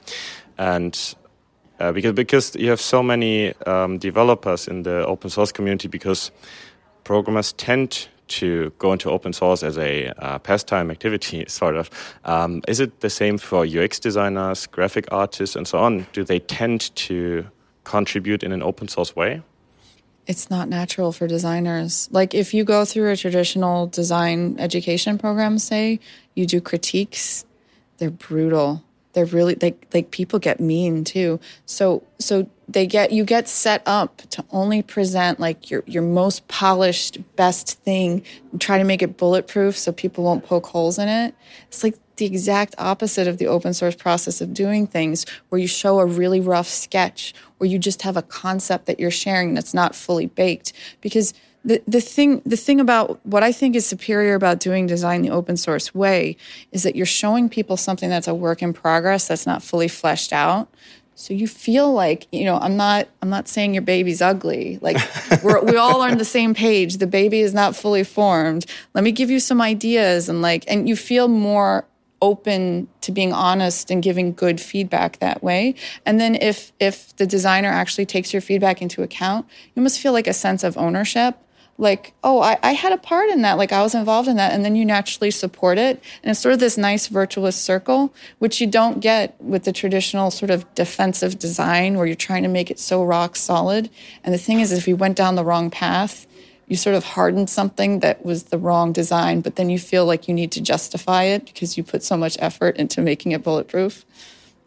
and. 0.57 1.15
Uh, 1.77 1.91
because 1.91 2.13
because 2.13 2.55
you 2.55 2.69
have 2.69 2.79
so 2.79 3.03
many 3.03 3.53
um, 3.65 3.98
developers 3.98 4.65
in 4.65 4.84
the 4.84 5.05
open 5.05 5.29
source 5.29 5.51
community, 5.51 5.89
because 5.89 6.31
programmers 7.03 7.51
tend 7.51 8.07
to 8.27 8.72
go 8.79 8.93
into 8.93 9.10
open 9.10 9.34
source 9.34 9.62
as 9.62 9.77
a 9.77 10.07
uh, 10.19 10.39
pastime 10.39 10.89
activity, 10.89 11.43
sort 11.50 11.75
of. 11.75 11.89
Um, 12.24 12.62
is 12.67 12.79
it 12.79 13.01
the 13.01 13.10
same 13.10 13.38
for 13.38 13.65
UX 13.65 14.00
designers, 14.00 14.67
graphic 14.67 15.05
artists, 15.12 15.57
and 15.57 15.67
so 15.67 15.79
on? 15.79 16.07
Do 16.13 16.24
they 16.24 16.39
tend 16.39 16.95
to 17.07 17.45
contribute 17.84 18.41
in 18.41 18.53
an 18.53 18.63
open 18.63 18.88
source 18.88 19.13
way? 19.15 19.41
It's 20.27 20.50
not 20.50 20.70
natural 20.70 21.12
for 21.12 21.27
designers. 21.27 22.10
Like 22.12 22.34
if 22.34 22.53
you 22.53 22.63
go 22.63 22.84
through 22.86 23.12
a 23.12 23.17
traditional 23.17 23.88
design 23.88 24.55
education 24.60 25.17
program, 25.17 25.60
say, 25.60 26.00
you 26.34 26.46
do 26.46 26.62
critiques, 26.62 27.46
they're 27.98 28.10
brutal. 28.10 28.84
They're 29.13 29.25
really 29.25 29.53
they 29.53 29.75
like 29.94 30.12
people 30.12 30.39
get 30.39 30.60
mean 30.60 31.05
too. 31.05 31.39
So 31.65 32.03
so 32.20 32.50
they 32.67 32.86
get 32.86 33.12
you 33.12 33.24
get 33.24 33.48
set 33.48 33.82
up 33.86 34.22
to 34.32 34.44
only 34.51 34.82
present 34.82 35.39
like 35.39 35.70
your 35.70 35.84
your 35.86 36.03
most 36.03 36.46
polished 36.50 37.20
best 37.38 37.79
thing 37.84 38.24
and 38.51 38.60
try 38.60 38.77
to 38.77 38.84
make 38.84 39.01
it 39.01 39.17
bulletproof 39.17 39.77
so 39.77 39.94
people 39.94 40.25
won't 40.25 40.44
poke 40.44 40.65
holes 40.65 41.00
in 41.00 41.08
it. 41.08 41.34
It's 41.67 41.82
like 41.82 41.96
the 42.17 42.25
exact 42.25 42.75
opposite 42.77 43.27
of 43.27 43.38
the 43.38 43.48
open 43.48 43.74
source 43.74 43.96
process 43.96 44.41
of 44.41 44.53
doing 44.53 44.88
things 44.88 45.25
where 45.50 45.60
you 45.60 45.67
show 45.67 46.00
a 46.00 46.05
really 46.05 46.39
rough 46.39 46.67
sketch 46.67 47.34
or 47.65 47.67
you 47.67 47.79
just 47.79 48.03
have 48.03 48.15
a 48.15 48.22
concept 48.22 48.86
that 48.86 49.00
you're 49.00 49.10
sharing 49.10 49.55
that's 49.55 49.74
not 49.74 49.95
fully 49.95 50.27
baked 50.27 50.72
because 51.01 51.34
the, 51.63 51.81
the 51.88 52.00
thing 52.00 52.43
the 52.45 52.55
thing 52.55 52.79
about 52.79 53.25
what 53.25 53.41
I 53.43 53.51
think 53.51 53.75
is 53.75 53.88
superior 53.88 54.36
about 54.36 54.60
doing 54.60 54.86
design 54.86 55.24
the 55.24 55.31
open 55.31 55.57
source 55.57 55.95
way 55.95 56.38
is 56.72 56.84
that 56.84 56.95
you're 56.95 57.07
showing 57.07 57.50
people 57.50 57.75
something 57.75 58.07
that's 58.07 58.27
a 58.27 58.36
work 58.36 58.62
in 58.62 58.72
progress 58.72 59.27
that's 59.27 59.48
not 59.48 59.63
fully 59.63 59.88
fleshed 59.88 60.31
out. 60.31 60.69
So 61.15 61.34
you 61.34 61.48
feel 61.48 61.91
like 61.91 62.27
you 62.31 62.45
know 62.45 62.57
I'm 62.57 62.77
not 62.77 63.07
I'm 63.24 63.31
not 63.31 63.48
saying 63.48 63.74
your 63.74 63.81
baby's 63.81 64.22
ugly. 64.22 64.77
Like 64.79 64.98
we're, 65.43 65.60
we 65.63 65.75
all 65.75 66.01
are 66.01 66.10
on 66.12 66.19
the 66.19 66.25
same 66.25 66.53
page. 66.53 66.98
The 66.98 67.07
baby 67.07 67.39
is 67.39 67.55
not 67.55 67.75
fully 67.75 68.03
formed. 68.03 68.67
Let 68.93 69.03
me 69.03 69.12
give 69.12 69.31
you 69.31 69.39
some 69.39 69.60
ideas 69.60 70.29
and 70.29 70.43
like 70.43 70.65
and 70.67 70.88
you 70.88 70.95
feel 70.95 71.27
more 71.27 71.86
open 72.25 72.88
to 73.01 73.12
being 73.12 73.32
honest 73.32 73.91
and 73.91 74.01
giving 74.01 74.34
good 74.34 74.60
feedback 74.60 75.20
that 75.20 75.44
way. 75.44 75.75
And 76.08 76.20
then 76.20 76.34
if 76.36 76.74
if 76.79 77.15
the 77.17 77.27
designer 77.27 77.70
actually 77.70 78.08
takes 78.08 78.34
your 78.34 78.41
feedback 78.41 78.82
into 78.82 79.03
account 79.03 79.46
you 79.75 79.82
must 79.84 80.00
feel 80.00 80.12
like 80.12 80.27
a 80.27 80.34
sense 80.34 80.63
of 80.63 80.75
ownership. 80.75 81.38
Like 81.77 82.13
oh 82.24 82.41
I, 82.41 82.58
I 82.63 82.72
had 82.72 82.94
a 82.94 82.98
part 82.98 83.29
in 83.29 83.44
that. 83.44 83.58
Like 83.60 83.72
i 83.72 83.84
was 83.84 83.94
involved 83.94 84.27
in 84.27 84.38
that. 84.38 84.53
And 84.53 84.65
then 84.65 84.75
you 84.75 84.86
naturally 84.86 85.29
support 85.29 85.77
it. 85.77 86.01
And 86.24 86.32
it's 86.32 86.39
sort 86.39 86.53
of 86.53 86.60
this 86.60 86.77
nice 86.77 87.08
virtuous 87.08 87.55
circle 87.55 88.12
which 88.39 88.60
you 88.60 88.65
don't 88.65 89.01
get 89.01 89.39
with 89.39 89.65
the 89.65 89.74
traditional 89.74 90.32
sort 90.32 90.50
of 90.50 90.74
defensive 90.74 91.38
design 91.38 91.96
where 91.96 92.08
you're 92.08 92.15
trying 92.15 92.44
to 92.44 92.50
make 92.50 92.72
it 92.72 92.79
so 92.79 93.03
rock 93.03 93.36
solid. 93.36 93.89
And 94.24 94.34
the 94.34 94.39
thing 94.39 94.62
is 94.62 94.72
if 94.72 94.88
you 94.88 94.96
went 94.96 95.15
down 95.15 95.36
the 95.36 95.46
wrong 95.46 95.70
path 95.70 96.25
you 96.67 96.75
sort 96.75 96.95
of 96.95 97.03
hardened 97.03 97.50
something 97.50 98.00
that 98.00 98.25
was 98.25 98.45
the 98.45 98.57
wrong 98.57 98.91
design, 98.91 99.41
but 99.41 99.55
then 99.55 99.69
you 99.69 99.77
feel 99.77 100.05
like 100.05 100.27
you 100.27 100.34
need 100.34 100.51
to 100.53 100.62
justify 100.62 101.24
it 101.24 101.45
because 101.45 101.77
you 101.77 101.84
put 101.84 102.03
so 102.03 102.17
much 102.17 102.38
effort 102.39 102.77
into 102.77 103.01
making 103.01 103.31
it 103.34 103.43
bulletproof. 103.43 104.05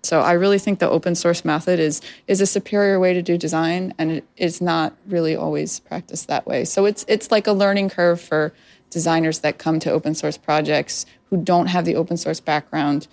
So 0.02 0.21
I 0.21 0.33
really 0.33 0.59
think 0.59 0.78
the 0.78 0.88
open 0.88 1.14
source 1.14 1.45
method 1.45 1.81
is 1.81 2.00
is 2.28 2.40
a 2.40 2.47
superior 2.47 3.00
way 3.00 3.14
to 3.14 3.23
do 3.23 3.37
design, 3.37 3.95
and 3.99 4.12
it 4.12 4.25
is 4.37 4.61
not 4.61 4.95
really 5.07 5.35
always 5.35 5.81
practiced 5.81 6.28
that 6.28 6.47
way. 6.47 6.64
So 6.64 6.85
it's 6.85 7.05
it's 7.09 7.31
like 7.31 7.47
a 7.47 7.52
learning 7.52 7.90
curve 7.90 8.21
for 8.21 8.52
designers 8.90 9.40
that 9.40 9.59
come 9.59 9.78
to 9.81 9.90
open 9.90 10.14
source 10.14 10.38
projects 10.38 11.05
who 11.31 11.37
don't 11.37 11.67
have 11.67 11.85
the 11.85 11.97
open 11.97 12.17
source 12.17 12.40
background 12.40 13.07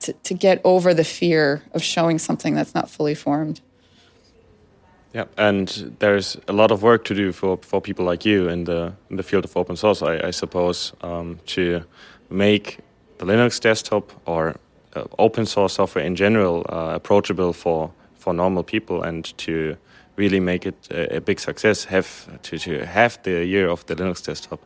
to, 0.00 0.12
to 0.12 0.34
get 0.34 0.60
over 0.64 0.92
the 0.92 1.04
fear 1.04 1.62
of 1.72 1.82
showing 1.82 2.18
something 2.18 2.54
that's 2.54 2.74
not 2.74 2.90
fully 2.90 3.14
formed. 3.14 3.60
Yeah, 5.14 5.26
and 5.36 5.94
there's 6.00 6.36
a 6.48 6.52
lot 6.52 6.72
of 6.72 6.82
work 6.82 7.04
to 7.04 7.14
do 7.14 7.30
for, 7.30 7.56
for 7.58 7.80
people 7.80 8.04
like 8.04 8.24
you 8.24 8.48
in 8.48 8.64
the 8.64 8.92
in 9.10 9.16
the 9.16 9.22
field 9.22 9.44
of 9.44 9.56
open 9.56 9.76
source, 9.76 10.02
I, 10.02 10.28
I 10.28 10.32
suppose, 10.32 10.92
um, 11.02 11.38
to 11.46 11.84
make 12.30 12.78
the 13.18 13.24
Linux 13.24 13.60
desktop 13.60 14.12
or 14.26 14.56
uh, 14.96 15.04
open 15.18 15.46
source 15.46 15.74
software 15.74 16.04
in 16.04 16.16
general 16.16 16.66
uh, 16.68 16.94
approachable 16.96 17.52
for, 17.52 17.92
for 18.16 18.34
normal 18.34 18.64
people, 18.64 19.04
and 19.04 19.24
to 19.38 19.76
really 20.16 20.40
make 20.40 20.66
it 20.66 20.88
a, 20.90 21.18
a 21.18 21.20
big 21.20 21.38
success. 21.38 21.84
Have 21.84 22.42
to, 22.42 22.58
to 22.58 22.84
have 22.84 23.22
the 23.22 23.44
year 23.44 23.68
of 23.68 23.86
the 23.86 23.94
Linux 23.94 24.20
desktop. 24.24 24.60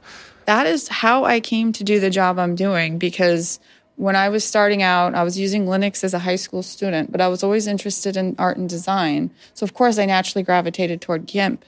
that 0.47 0.67
is 0.67 0.89
how 0.89 1.25
I 1.27 1.41
came 1.41 1.73
to 1.73 1.85
do 1.85 2.01
the 2.01 2.09
job 2.09 2.39
I'm 2.39 2.55
doing 2.55 2.99
because 2.99 3.61
when 3.99 4.15
I 4.15 4.29
was 4.29 4.45
starting 4.45 4.81
out, 4.81 5.17
I 5.17 5.25
was 5.25 5.39
using 5.39 5.67
Linux 5.67 6.05
as 6.05 6.15
a 6.15 6.21
high 6.21 6.37
school 6.37 6.63
student, 6.63 7.11
but 7.11 7.21
I 7.21 7.27
was 7.27 7.43
always 7.43 7.67
interested 7.67 8.17
in 8.17 8.37
art 8.39 8.57
and 8.57 8.69
design. 8.69 9.31
So, 9.55 9.65
of 9.65 9.75
course, 9.75 9.99
I 9.99 10.07
naturally 10.07 10.45
gravitated 10.45 11.01
toward 11.01 11.27
GIMP. 11.27 11.65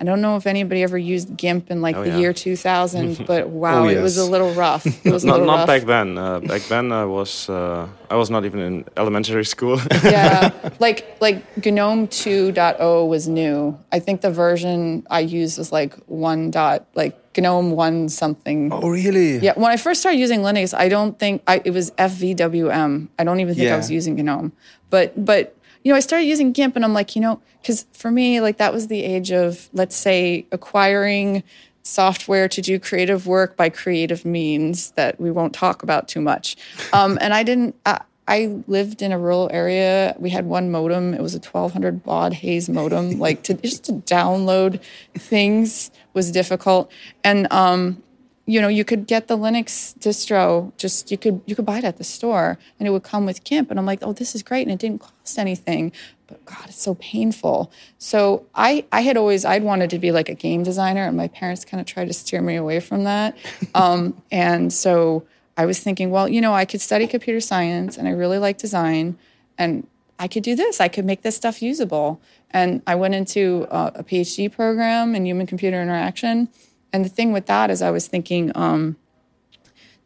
I 0.00 0.02
don't 0.04 0.20
know 0.20 0.36
if 0.36 0.46
anybody 0.46 0.82
ever 0.82 0.98
used 0.98 1.36
GIMP 1.36 1.70
in 1.70 1.80
like 1.80 1.94
Oh, 1.96 2.02
the 2.02 2.10
yeah. 2.10 2.18
year 2.18 2.32
2000, 2.32 3.26
but 3.26 3.48
wow, 3.48 3.84
Oh, 3.84 3.88
it 3.88 4.02
was 4.02 4.16
a 4.18 4.24
little 4.24 4.52
rough. 4.54 4.84
It 4.86 5.12
was 5.12 5.22
a 5.22 5.26
Not 5.30 5.40
not 5.46 5.58
rough. 5.58 5.66
back 5.68 5.82
then. 5.84 6.18
Uh, 6.18 6.40
back 6.40 6.62
then, 6.62 6.90
I 6.90 7.04
was 7.04 7.48
uh, 7.48 7.86
I 8.10 8.16
was 8.16 8.28
not 8.28 8.44
even 8.44 8.60
in 8.60 8.84
elementary 8.96 9.44
school. 9.44 9.78
yeah, 10.04 10.50
like 10.80 11.06
like 11.20 11.38
GNOME 11.64 12.08
2.0 12.08 13.08
was 13.08 13.28
new. 13.28 13.78
I 13.92 14.00
think 14.00 14.20
the 14.20 14.30
version 14.30 15.06
I 15.10 15.20
used 15.20 15.58
was 15.58 15.70
like 15.70 15.94
one 16.06 16.50
dot 16.50 16.86
like 16.94 17.14
GNOME 17.38 17.70
one 17.72 18.08
something. 18.08 18.72
Oh, 18.72 18.88
really? 18.88 19.38
Yeah, 19.38 19.54
when 19.54 19.70
I 19.70 19.76
first 19.76 20.00
started 20.00 20.18
using 20.18 20.40
Linux, 20.40 20.74
I 20.76 20.88
don't 20.88 21.18
think 21.18 21.42
I, 21.46 21.62
it 21.64 21.70
was 21.70 21.90
FVWM. 21.92 23.08
I 23.18 23.24
don't 23.24 23.40
even 23.40 23.54
think 23.54 23.70
I 23.70 23.76
was 23.76 23.90
using 23.90 24.16
GNOME. 24.16 24.52
But 24.90 25.14
but 25.24 25.54
you 25.84 25.92
know, 25.92 25.96
I 25.96 26.00
started 26.00 26.24
using 26.24 26.52
GIMP, 26.52 26.76
and 26.76 26.84
I'm 26.84 26.94
like, 26.94 27.14
you 27.14 27.20
know, 27.20 27.40
because 27.60 27.86
for 27.92 28.10
me, 28.10 28.40
like 28.40 28.56
that 28.56 28.72
was 28.72 28.88
the 28.88 29.04
age 29.04 29.30
of 29.30 29.68
let's 29.72 29.94
say 29.94 30.46
acquiring 30.50 31.44
software 31.82 32.48
to 32.48 32.62
do 32.62 32.80
creative 32.80 33.26
work 33.26 33.56
by 33.56 33.68
creative 33.68 34.24
means 34.24 34.92
that 34.92 35.20
we 35.20 35.30
won't 35.30 35.52
talk 35.52 35.82
about 35.82 36.08
too 36.08 36.20
much. 36.20 36.56
Um, 36.92 37.18
and 37.20 37.34
I 37.34 37.42
didn't. 37.42 37.74
I, 37.84 38.02
I 38.28 38.62
lived 38.68 39.02
in 39.02 39.10
a 39.10 39.18
rural 39.18 39.50
area. 39.52 40.14
We 40.18 40.30
had 40.30 40.46
one 40.46 40.70
modem. 40.70 41.12
It 41.12 41.20
was 41.20 41.34
a 41.34 41.38
1200 41.38 42.04
baud 42.04 42.32
Hayes 42.32 42.68
modem. 42.68 43.18
like 43.18 43.42
to 43.44 43.54
just 43.54 43.84
to 43.84 43.94
download 43.94 44.80
things 45.14 45.90
was 46.12 46.30
difficult. 46.30 46.90
And 47.24 47.52
um, 47.52 48.02
you 48.46 48.60
know, 48.60 48.68
you 48.68 48.84
could 48.84 49.06
get 49.06 49.28
the 49.28 49.38
Linux 49.38 49.96
distro. 49.98 50.76
Just 50.76 51.10
you 51.10 51.18
could 51.18 51.40
you 51.46 51.56
could 51.56 51.64
buy 51.64 51.78
it 51.78 51.84
at 51.84 51.96
the 51.96 52.04
store, 52.04 52.58
and 52.78 52.86
it 52.86 52.90
would 52.90 53.02
come 53.02 53.24
with 53.26 53.44
GIMP. 53.44 53.70
And 53.70 53.78
I'm 53.78 53.86
like, 53.86 54.00
oh, 54.02 54.12
this 54.12 54.34
is 54.34 54.42
great, 54.42 54.62
and 54.62 54.72
it 54.72 54.78
didn't 54.78 55.00
cost 55.00 55.38
anything. 55.38 55.92
But 56.26 56.44
God, 56.44 56.66
it's 56.68 56.82
so 56.82 56.94
painful. 56.96 57.72
So 57.98 58.46
I 58.54 58.84
I 58.92 59.00
had 59.00 59.16
always 59.16 59.44
I'd 59.44 59.62
wanted 59.62 59.90
to 59.90 59.98
be 59.98 60.12
like 60.12 60.28
a 60.28 60.34
game 60.34 60.62
designer, 60.62 61.06
and 61.06 61.16
my 61.16 61.28
parents 61.28 61.64
kind 61.64 61.80
of 61.80 61.86
tried 61.86 62.08
to 62.08 62.14
steer 62.14 62.42
me 62.42 62.56
away 62.56 62.80
from 62.80 63.04
that. 63.04 63.36
um, 63.74 64.20
and 64.30 64.72
so 64.72 65.26
I 65.56 65.66
was 65.66 65.80
thinking, 65.80 66.10
well, 66.10 66.28
you 66.28 66.40
know, 66.40 66.52
I 66.52 66.64
could 66.64 66.80
study 66.80 67.06
computer 67.06 67.40
science 67.40 67.96
and 67.96 68.08
I 68.08 68.10
really 68.10 68.38
like 68.38 68.58
design 68.58 69.16
and 69.56 69.86
I 70.18 70.28
could 70.28 70.42
do 70.42 70.56
this. 70.56 70.80
I 70.80 70.88
could 70.88 71.04
make 71.04 71.22
this 71.22 71.36
stuff 71.36 71.62
usable. 71.62 72.20
And 72.50 72.82
I 72.86 72.94
went 72.94 73.14
into 73.14 73.66
a, 73.70 73.92
a 73.96 74.04
PhD 74.04 74.50
program 74.50 75.14
in 75.14 75.26
human 75.26 75.46
computer 75.46 75.80
interaction. 75.80 76.48
And 76.94 77.04
the 77.04 77.08
thing 77.08 77.32
with 77.32 77.46
that 77.46 77.70
is, 77.70 77.82
I 77.82 77.90
was 77.90 78.06
thinking 78.06 78.52
um, 78.54 78.94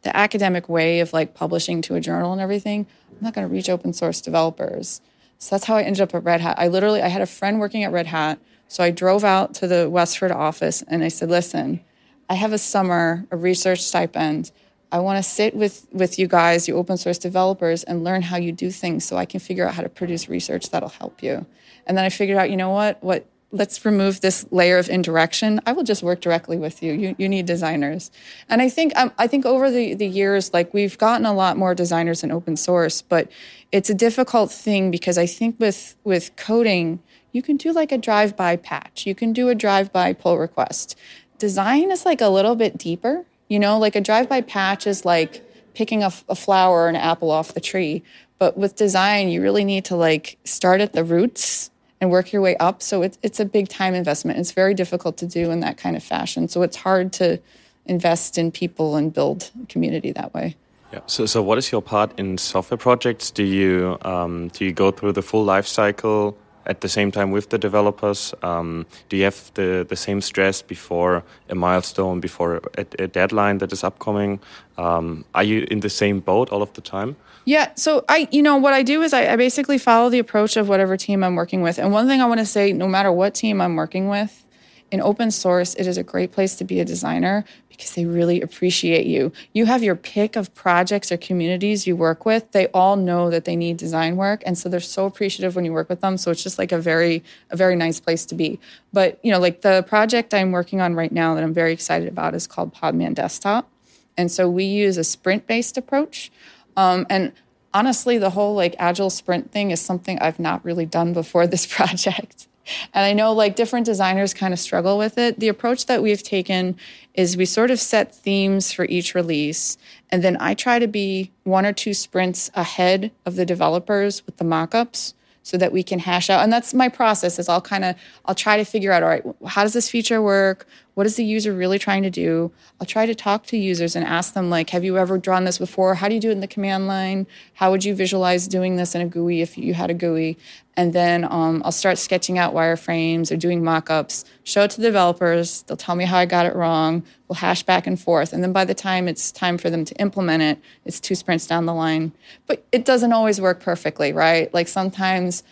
the 0.01 0.17
academic 0.17 0.67
way 0.67 1.01
of 1.01 1.13
like 1.13 1.35
publishing 1.35 1.83
to 1.83 1.93
a 1.93 1.99
journal 1.99 2.31
and 2.31 2.41
everything, 2.41 2.87
I'm 3.11 3.17
not 3.21 3.35
going 3.35 3.47
to 3.47 3.53
reach 3.53 3.69
open 3.69 3.93
source 3.93 4.21
developers. 4.21 4.99
So 5.37 5.55
that's 5.55 5.65
how 5.65 5.75
I 5.75 5.83
ended 5.83 6.01
up 6.01 6.15
at 6.15 6.23
Red 6.23 6.41
Hat. 6.41 6.57
I 6.57 6.67
literally, 6.67 7.03
I 7.03 7.09
had 7.09 7.21
a 7.21 7.27
friend 7.27 7.59
working 7.59 7.83
at 7.83 7.91
Red 7.91 8.07
Hat. 8.07 8.39
So 8.67 8.83
I 8.83 8.89
drove 8.89 9.23
out 9.23 9.53
to 9.55 9.67
the 9.67 9.87
Westford 9.87 10.31
office 10.31 10.81
and 10.87 11.03
I 11.03 11.09
said, 11.09 11.29
listen, 11.29 11.79
I 12.27 12.33
have 12.33 12.53
a 12.53 12.57
summer, 12.57 13.23
a 13.29 13.37
research 13.37 13.83
stipend. 13.83 14.51
I 14.91 14.97
want 14.97 15.23
to 15.23 15.29
sit 15.29 15.55
with 15.55 15.85
with 15.91 16.17
you 16.17 16.27
guys, 16.27 16.67
you 16.67 16.75
open 16.75 16.97
source 16.97 17.19
developers, 17.19 17.83
and 17.83 18.03
learn 18.03 18.23
how 18.23 18.37
you 18.37 18.51
do 18.51 18.71
things, 18.71 19.05
so 19.05 19.17
I 19.17 19.25
can 19.25 19.39
figure 19.39 19.67
out 19.67 19.75
how 19.75 19.83
to 19.83 19.89
produce 19.89 20.27
research 20.27 20.71
that'll 20.71 20.89
help 20.89 21.21
you. 21.21 21.45
And 21.85 21.95
then 21.95 22.03
I 22.05 22.09
figured 22.09 22.39
out, 22.39 22.49
you 22.49 22.57
know 22.57 22.71
what? 22.71 22.97
What 23.03 23.27
let's 23.51 23.83
remove 23.83 24.21
this 24.21 24.45
layer 24.51 24.77
of 24.77 24.89
indirection. 24.89 25.59
I 25.65 25.71
will 25.71 25.83
just 25.83 26.03
work 26.03 26.21
directly 26.21 26.57
with 26.57 26.83
you. 26.83 26.93
You, 26.93 27.15
you 27.17 27.27
need 27.27 27.45
designers. 27.45 28.11
And 28.47 28.61
I 28.61 28.69
think 28.69 28.95
um, 28.95 29.11
I 29.17 29.27
think 29.27 29.45
over 29.45 29.71
the, 29.71 29.95
the 29.95 30.07
years, 30.07 30.53
like 30.53 30.73
we've 30.73 30.97
gotten 30.97 31.25
a 31.25 31.33
lot 31.33 31.57
more 31.57 31.73
designers 31.73 32.23
in 32.23 32.31
open 32.31 32.55
source, 32.55 33.01
but 33.01 33.31
it's 33.71 33.89
a 33.89 33.95
difficult 33.95 34.51
thing 34.51 34.91
because 34.91 35.17
I 35.17 35.25
think 35.25 35.59
with 35.59 35.95
with 36.03 36.35
coding, 36.35 37.01
you 37.31 37.41
can 37.41 37.57
do 37.57 37.71
like 37.71 37.91
a 37.91 37.97
drive-by 37.97 38.57
patch. 38.57 39.05
You 39.05 39.15
can 39.15 39.33
do 39.33 39.49
a 39.49 39.55
drive-by 39.55 40.13
pull 40.13 40.37
request. 40.37 40.97
Design 41.37 41.91
is 41.91 42.05
like 42.05 42.21
a 42.21 42.29
little 42.29 42.55
bit 42.55 42.77
deeper. 42.77 43.25
You 43.47 43.59
know, 43.59 43.79
like 43.79 43.95
a 43.95 44.01
drive-by 44.01 44.41
patch 44.41 44.85
is 44.85 45.05
like 45.05 45.43
picking 45.73 46.03
a, 46.03 46.11
a 46.27 46.35
flower 46.35 46.81
or 46.81 46.89
an 46.89 46.95
apple 46.95 47.31
off 47.31 47.53
the 47.53 47.61
tree. 47.61 48.03
But 48.37 48.57
with 48.57 48.75
design, 48.75 49.29
you 49.29 49.41
really 49.41 49.65
need 49.65 49.85
to 49.85 49.95
like 49.95 50.37
start 50.43 50.81
at 50.81 50.93
the 50.93 51.03
roots 51.03 51.71
and 52.01 52.09
work 52.09 52.31
your 52.31 52.41
way 52.41 52.55
up. 52.57 52.81
So 52.81 53.01
it's 53.01 53.17
it's 53.21 53.39
a 53.39 53.45
big 53.45 53.67
time 53.67 53.93
investment. 53.93 54.39
It's 54.39 54.51
very 54.51 54.73
difficult 54.73 55.17
to 55.17 55.25
do 55.25 55.51
in 55.51 55.59
that 55.61 55.77
kind 55.77 55.95
of 55.95 56.03
fashion. 56.03 56.47
So 56.47 56.61
it's 56.61 56.77
hard 56.77 57.11
to 57.13 57.39
invest 57.85 58.37
in 58.37 58.51
people 58.51 58.95
and 58.95 59.13
build 59.13 59.51
community 59.67 60.11
that 60.11 60.33
way. 60.33 60.55
Yeah. 60.93 61.01
So, 61.05 61.25
so 61.25 61.43
what 61.43 61.57
is 61.57 61.71
your 61.71 61.81
part 61.81 62.17
in 62.17 62.37
software 62.37 62.77
projects? 62.77 63.31
Do 63.31 63.43
you 63.43 63.97
um, 64.01 64.47
do 64.49 64.65
you 64.65 64.71
go 64.71 64.91
through 64.91 65.13
the 65.13 65.21
full 65.21 65.43
life 65.43 65.67
cycle 65.67 66.37
at 66.65 66.81
the 66.81 66.89
same 66.89 67.11
time 67.11 67.31
with 67.31 67.49
the 67.49 67.57
developers? 67.57 68.33
Um, 68.41 68.85
do 69.09 69.17
you 69.17 69.23
have 69.23 69.51
the, 69.53 69.85
the 69.87 69.95
same 69.95 70.21
stress 70.21 70.61
before 70.61 71.23
a 71.49 71.55
milestone, 71.55 72.19
before 72.19 72.61
a, 72.77 72.85
a 72.99 73.07
deadline 73.07 73.59
that 73.59 73.71
is 73.71 73.83
upcoming? 73.83 74.39
Um, 74.77 75.25
are 75.35 75.43
you 75.43 75.67
in 75.69 75.81
the 75.81 75.89
same 75.89 76.19
boat 76.19 76.49
all 76.49 76.61
of 76.61 76.73
the 76.73 76.81
time? 76.81 77.15
Yeah. 77.45 77.71
So 77.75 78.05
I, 78.07 78.27
you 78.31 78.41
know, 78.41 78.57
what 78.57 78.73
I 78.73 78.83
do 78.83 79.01
is 79.01 79.13
I, 79.13 79.33
I 79.33 79.35
basically 79.35 79.77
follow 79.77 80.09
the 80.09 80.19
approach 80.19 80.57
of 80.57 80.69
whatever 80.69 80.97
team 80.97 81.23
I'm 81.23 81.35
working 81.35 81.61
with. 81.61 81.79
And 81.79 81.91
one 81.91 82.07
thing 82.07 82.21
I 82.21 82.25
want 82.25 82.39
to 82.39 82.45
say, 82.45 82.73
no 82.73 82.87
matter 82.87 83.11
what 83.11 83.33
team 83.33 83.61
I'm 83.61 83.75
working 83.75 84.07
with, 84.07 84.45
in 84.91 85.01
open 85.01 85.31
source, 85.31 85.75
it 85.75 85.87
is 85.87 85.97
a 85.97 86.03
great 86.03 86.31
place 86.31 86.55
to 86.55 86.63
be 86.63 86.79
a 86.79 86.85
designer 86.85 87.45
because 87.69 87.93
they 87.93 88.05
really 88.05 88.41
appreciate 88.41 89.05
you. 89.05 89.31
You 89.53 89.65
have 89.65 89.83
your 89.83 89.95
pick 89.95 90.35
of 90.35 90.53
projects 90.53 91.11
or 91.11 91.17
communities 91.17 91.87
you 91.87 91.95
work 91.95 92.25
with. 92.25 92.51
They 92.51 92.67
all 92.67 92.95
know 92.95 93.29
that 93.29 93.45
they 93.45 93.55
need 93.55 93.77
design 93.77 94.17
work, 94.17 94.43
and 94.45 94.57
so 94.57 94.67
they're 94.67 94.79
so 94.79 95.05
appreciative 95.05 95.55
when 95.55 95.63
you 95.63 95.71
work 95.71 95.89
with 95.89 96.01
them. 96.01 96.17
So 96.17 96.31
it's 96.31 96.43
just 96.43 96.59
like 96.59 96.71
a 96.71 96.79
very 96.79 97.23
a 97.49 97.55
very 97.55 97.75
nice 97.75 97.99
place 97.99 98.25
to 98.27 98.35
be. 98.35 98.59
But 98.91 99.19
you 99.23 99.31
know, 99.31 99.39
like 99.39 99.61
the 99.61 99.85
project 99.87 100.33
I'm 100.33 100.51
working 100.51 100.81
on 100.81 100.95
right 100.95 101.11
now 101.11 101.35
that 101.35 101.43
I'm 101.43 101.53
very 101.53 101.71
excited 101.71 102.07
about 102.07 102.35
is 102.35 102.47
called 102.47 102.73
Podman 102.73 103.13
Desktop, 103.13 103.69
and 104.17 104.31
so 104.31 104.49
we 104.49 104.65
use 104.65 104.97
a 104.97 105.03
sprint 105.03 105.47
based 105.47 105.77
approach, 105.77 106.31
um, 106.79 107.05
and 107.09 107.33
honestly, 107.73 108.17
the 108.17 108.29
whole 108.29 108.55
like 108.55 108.73
agile 108.79 109.09
sprint 109.09 109.51
thing 109.51 109.71
is 109.71 109.81
something 109.81 110.17
I've 110.19 110.39
not 110.39 110.63
really 110.63 110.85
done 110.85 111.11
before 111.11 111.45
this 111.53 111.65
project. 111.65 112.47
And 112.93 113.03
I 113.03 113.13
know 113.13 113.33
like 113.33 113.55
different 113.55 113.85
designers 113.85 114.33
kind 114.33 114.53
of 114.53 114.59
struggle 114.59 114.97
with 114.97 115.17
it. 115.17 115.39
The 115.39 115.49
approach 115.49 115.87
that 115.87 116.01
we've 116.01 116.23
taken 116.23 116.77
is 117.15 117.35
we 117.35 117.45
sort 117.45 117.71
of 117.71 117.79
set 117.79 118.15
themes 118.15 118.71
for 118.71 118.85
each 118.85 119.13
release. 119.13 119.77
And 120.09 120.23
then 120.23 120.37
I 120.39 120.53
try 120.53 120.79
to 120.79 120.87
be 120.87 121.31
one 121.43 121.65
or 121.65 121.73
two 121.73 121.93
sprints 121.93 122.49
ahead 122.53 123.11
of 123.25 123.35
the 123.35 123.45
developers 123.45 124.25
with 124.25 124.37
the 124.37 124.45
mockups 124.45 125.13
so 125.43 125.57
that 125.57 125.71
we 125.71 125.81
can 125.81 125.99
hash 125.99 126.29
out 126.29 126.43
and 126.43 126.53
that's 126.53 126.73
my 126.73 126.89
process 126.89 127.39
is 127.39 127.49
i'll 127.49 127.61
kind 127.61 127.83
of 127.83 127.95
i'll 128.25 128.35
try 128.35 128.57
to 128.57 128.63
figure 128.63 128.91
out 128.91 129.01
all 129.01 129.09
right 129.09 129.23
how 129.47 129.63
does 129.63 129.73
this 129.73 129.89
feature 129.89 130.21
work 130.21 130.67
what 130.95 131.05
is 131.05 131.15
the 131.15 131.23
user 131.23 131.53
really 131.53 131.79
trying 131.79 132.03
to 132.03 132.09
do? 132.09 132.51
I'll 132.79 132.87
try 132.87 133.05
to 133.05 133.15
talk 133.15 133.45
to 133.47 133.57
users 133.57 133.95
and 133.95 134.05
ask 134.05 134.33
them 134.33 134.49
like 134.49 134.71
have 134.71 134.83
you 134.83 134.97
ever 134.97 135.17
drawn 135.17 135.45
this 135.45 135.57
before? 135.57 135.95
How 135.95 136.07
do 136.07 136.15
you 136.15 136.19
do 136.19 136.29
it 136.29 136.33
in 136.33 136.39
the 136.41 136.47
command 136.47 136.87
line? 136.87 137.27
How 137.53 137.71
would 137.71 137.85
you 137.85 137.95
visualize 137.95 138.47
doing 138.47 138.75
this 138.75 138.95
in 138.95 139.01
a 139.01 139.05
gui 139.05 139.41
if 139.41 139.57
you 139.57 139.73
had 139.73 139.89
a 139.89 139.93
gui? 139.93 140.37
And 140.75 140.93
then 140.93 141.25
um, 141.25 141.61
i'll 141.65 141.71
start 141.71 141.97
sketching 141.97 142.37
out 142.37 142.53
wireframes 142.53 143.31
or 143.31 143.37
doing 143.37 143.63
mock-ups. 143.63 144.25
Show 144.43 144.63
it 144.63 144.71
to 144.71 144.81
the 144.81 144.87
developers. 144.87 145.63
They'll 145.63 145.77
tell 145.77 145.95
me 145.95 146.05
how 146.05 146.17
i 146.17 146.25
got 146.25 146.45
it 146.45 146.55
wrong. 146.55 147.03
We'll 147.27 147.37
hash 147.37 147.63
back 147.63 147.87
and 147.87 147.99
forth. 147.99 148.33
And 148.33 148.43
then 148.43 148.51
by 148.51 148.65
the 148.65 148.73
time 148.73 149.07
it's 149.07 149.31
time 149.31 149.57
for 149.57 149.69
them 149.69 149.85
to 149.85 149.95
implement 149.95 150.43
it 150.43 150.59
it's 150.85 150.99
two 150.99 151.15
sprints 151.15 151.47
down 151.47 151.65
the 151.65 151.73
line. 151.73 152.11
But 152.47 152.65
it 152.71 152.85
doesn't 152.85 153.13
always 153.13 153.39
work 153.39 153.59
perfectly 153.61 154.11
right? 154.13 154.53
Like 154.53 154.67
sometimes 154.67 155.43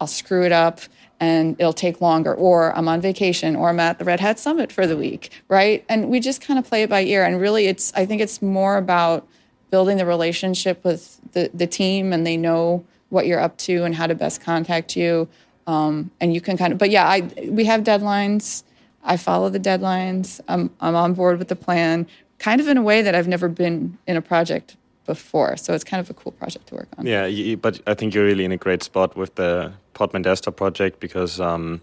i'll 0.00 0.06
screw 0.06 0.44
it 0.44 0.52
up 0.52 0.80
and 1.22 1.54
it'll 1.60 1.72
take 1.72 2.00
longer, 2.00 2.34
or 2.34 2.76
I'm 2.76 2.88
on 2.88 3.00
vacation, 3.00 3.54
or 3.54 3.68
I'm 3.68 3.78
at 3.78 4.00
the 4.00 4.04
Red 4.04 4.18
Hat 4.18 4.40
Summit 4.40 4.72
for 4.72 4.88
the 4.88 4.96
week, 4.96 5.30
right? 5.46 5.84
And 5.88 6.10
we 6.10 6.18
just 6.18 6.40
kind 6.40 6.58
of 6.58 6.66
play 6.66 6.82
it 6.82 6.90
by 6.90 7.04
ear. 7.04 7.24
And 7.24 7.40
really, 7.40 7.68
it's 7.68 7.94
I 7.94 8.06
think 8.06 8.20
it's 8.20 8.42
more 8.42 8.76
about 8.76 9.24
building 9.70 9.98
the 9.98 10.04
relationship 10.04 10.82
with 10.84 11.20
the, 11.30 11.48
the 11.54 11.68
team, 11.68 12.12
and 12.12 12.26
they 12.26 12.36
know 12.36 12.84
what 13.10 13.28
you're 13.28 13.38
up 13.38 13.56
to 13.58 13.84
and 13.84 13.94
how 13.94 14.08
to 14.08 14.16
best 14.16 14.40
contact 14.40 14.96
you. 14.96 15.28
Um, 15.68 16.10
and 16.20 16.34
you 16.34 16.40
can 16.40 16.56
kind 16.56 16.72
of, 16.72 16.80
but 16.80 16.90
yeah, 16.90 17.06
I 17.06 17.20
we 17.46 17.66
have 17.66 17.84
deadlines. 17.84 18.64
I 19.04 19.16
follow 19.16 19.48
the 19.48 19.60
deadlines. 19.60 20.40
I'm 20.48 20.70
I'm 20.80 20.96
on 20.96 21.14
board 21.14 21.38
with 21.38 21.46
the 21.46 21.56
plan, 21.56 22.08
kind 22.40 22.60
of 22.60 22.66
in 22.66 22.76
a 22.76 22.82
way 22.82 23.00
that 23.00 23.14
I've 23.14 23.28
never 23.28 23.48
been 23.48 23.96
in 24.08 24.16
a 24.16 24.22
project 24.22 24.76
before. 25.06 25.56
So 25.56 25.74
it's 25.74 25.84
kind 25.84 26.00
of 26.00 26.10
a 26.10 26.14
cool 26.14 26.32
project 26.32 26.66
to 26.68 26.74
work 26.74 26.88
on. 26.96 27.06
Yeah, 27.06 27.54
but 27.56 27.80
I 27.86 27.94
think 27.94 28.14
you're 28.14 28.24
really 28.24 28.44
in 28.44 28.52
a 28.52 28.56
great 28.56 28.82
spot 28.82 29.16
with 29.16 29.34
the 29.34 29.72
Podman 29.94 30.22
Desktop 30.22 30.56
project 30.56 31.00
because 31.00 31.40
um, 31.40 31.80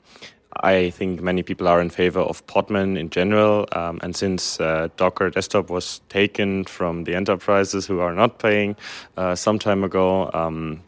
I 0.61 0.89
think 0.89 1.21
many 1.21 1.43
people 1.43 1.67
are 1.67 1.81
in 1.81 1.89
favor 1.89 2.19
of 2.19 2.45
Podman 2.47 2.97
in 2.97 3.09
general. 3.09 3.67
Um, 3.71 3.99
and 4.01 4.15
since 4.15 4.59
uh, 4.59 4.89
Docker 4.97 5.29
Desktop 5.29 5.69
was 5.69 6.01
taken 6.09 6.65
from 6.65 7.03
the 7.03 7.15
enterprises 7.15 7.85
who 7.85 7.99
are 7.99 8.13
not 8.13 8.39
paying 8.39 8.75
uh, 9.17 9.35
some 9.35 9.59
time 9.59 9.83
ago, 9.83 10.29
um, 10.33 10.81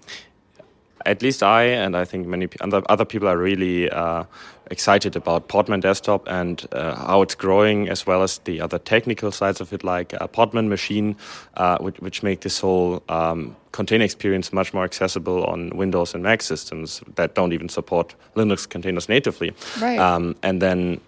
at 1.06 1.22
least 1.22 1.44
I 1.44 1.64
and 1.64 1.96
I 1.96 2.06
think 2.06 2.28
many 2.28 2.48
other 2.62 3.06
people 3.06 3.28
are 3.28 3.38
really 3.38 3.90
uh, 3.90 4.24
excited 4.72 5.16
about 5.16 5.50
Podman 5.50 5.82
Desktop 5.82 6.28
and 6.28 6.66
uh, 6.72 6.96
how 6.96 7.22
it's 7.22 7.36
growing, 7.36 7.90
as 7.90 8.08
well 8.08 8.24
as 8.24 8.40
the 8.40 8.62
other 8.62 8.80
technical 8.80 9.32
sides 9.32 9.62
of 9.62 9.74
it, 9.74 9.84
like 9.84 10.14
a 10.14 10.28
Podman 10.28 10.68
Machine, 10.68 11.16
uh, 11.58 11.78
which, 11.80 12.00
which, 12.00 12.24
make 12.24 12.42
this 12.42 12.60
whole 12.60 13.04
um, 13.10 13.56
container 13.74 14.06
experience 14.06 14.54
much 14.54 14.74
more 14.74 14.84
accessible 14.84 15.44
on 15.46 15.70
Windows 15.72 16.14
and 16.14 16.24
Mac 16.24 16.42
systems 16.42 17.02
that 17.16 17.36
don't 17.36 17.54
even 17.54 17.70
support 17.70 18.16
Linux 18.36 18.68
containers 18.68 19.10
natively. 19.10 19.54
Right. 19.82 20.00
Um, 20.00 20.36
and 20.42 20.62
then 20.62 21.02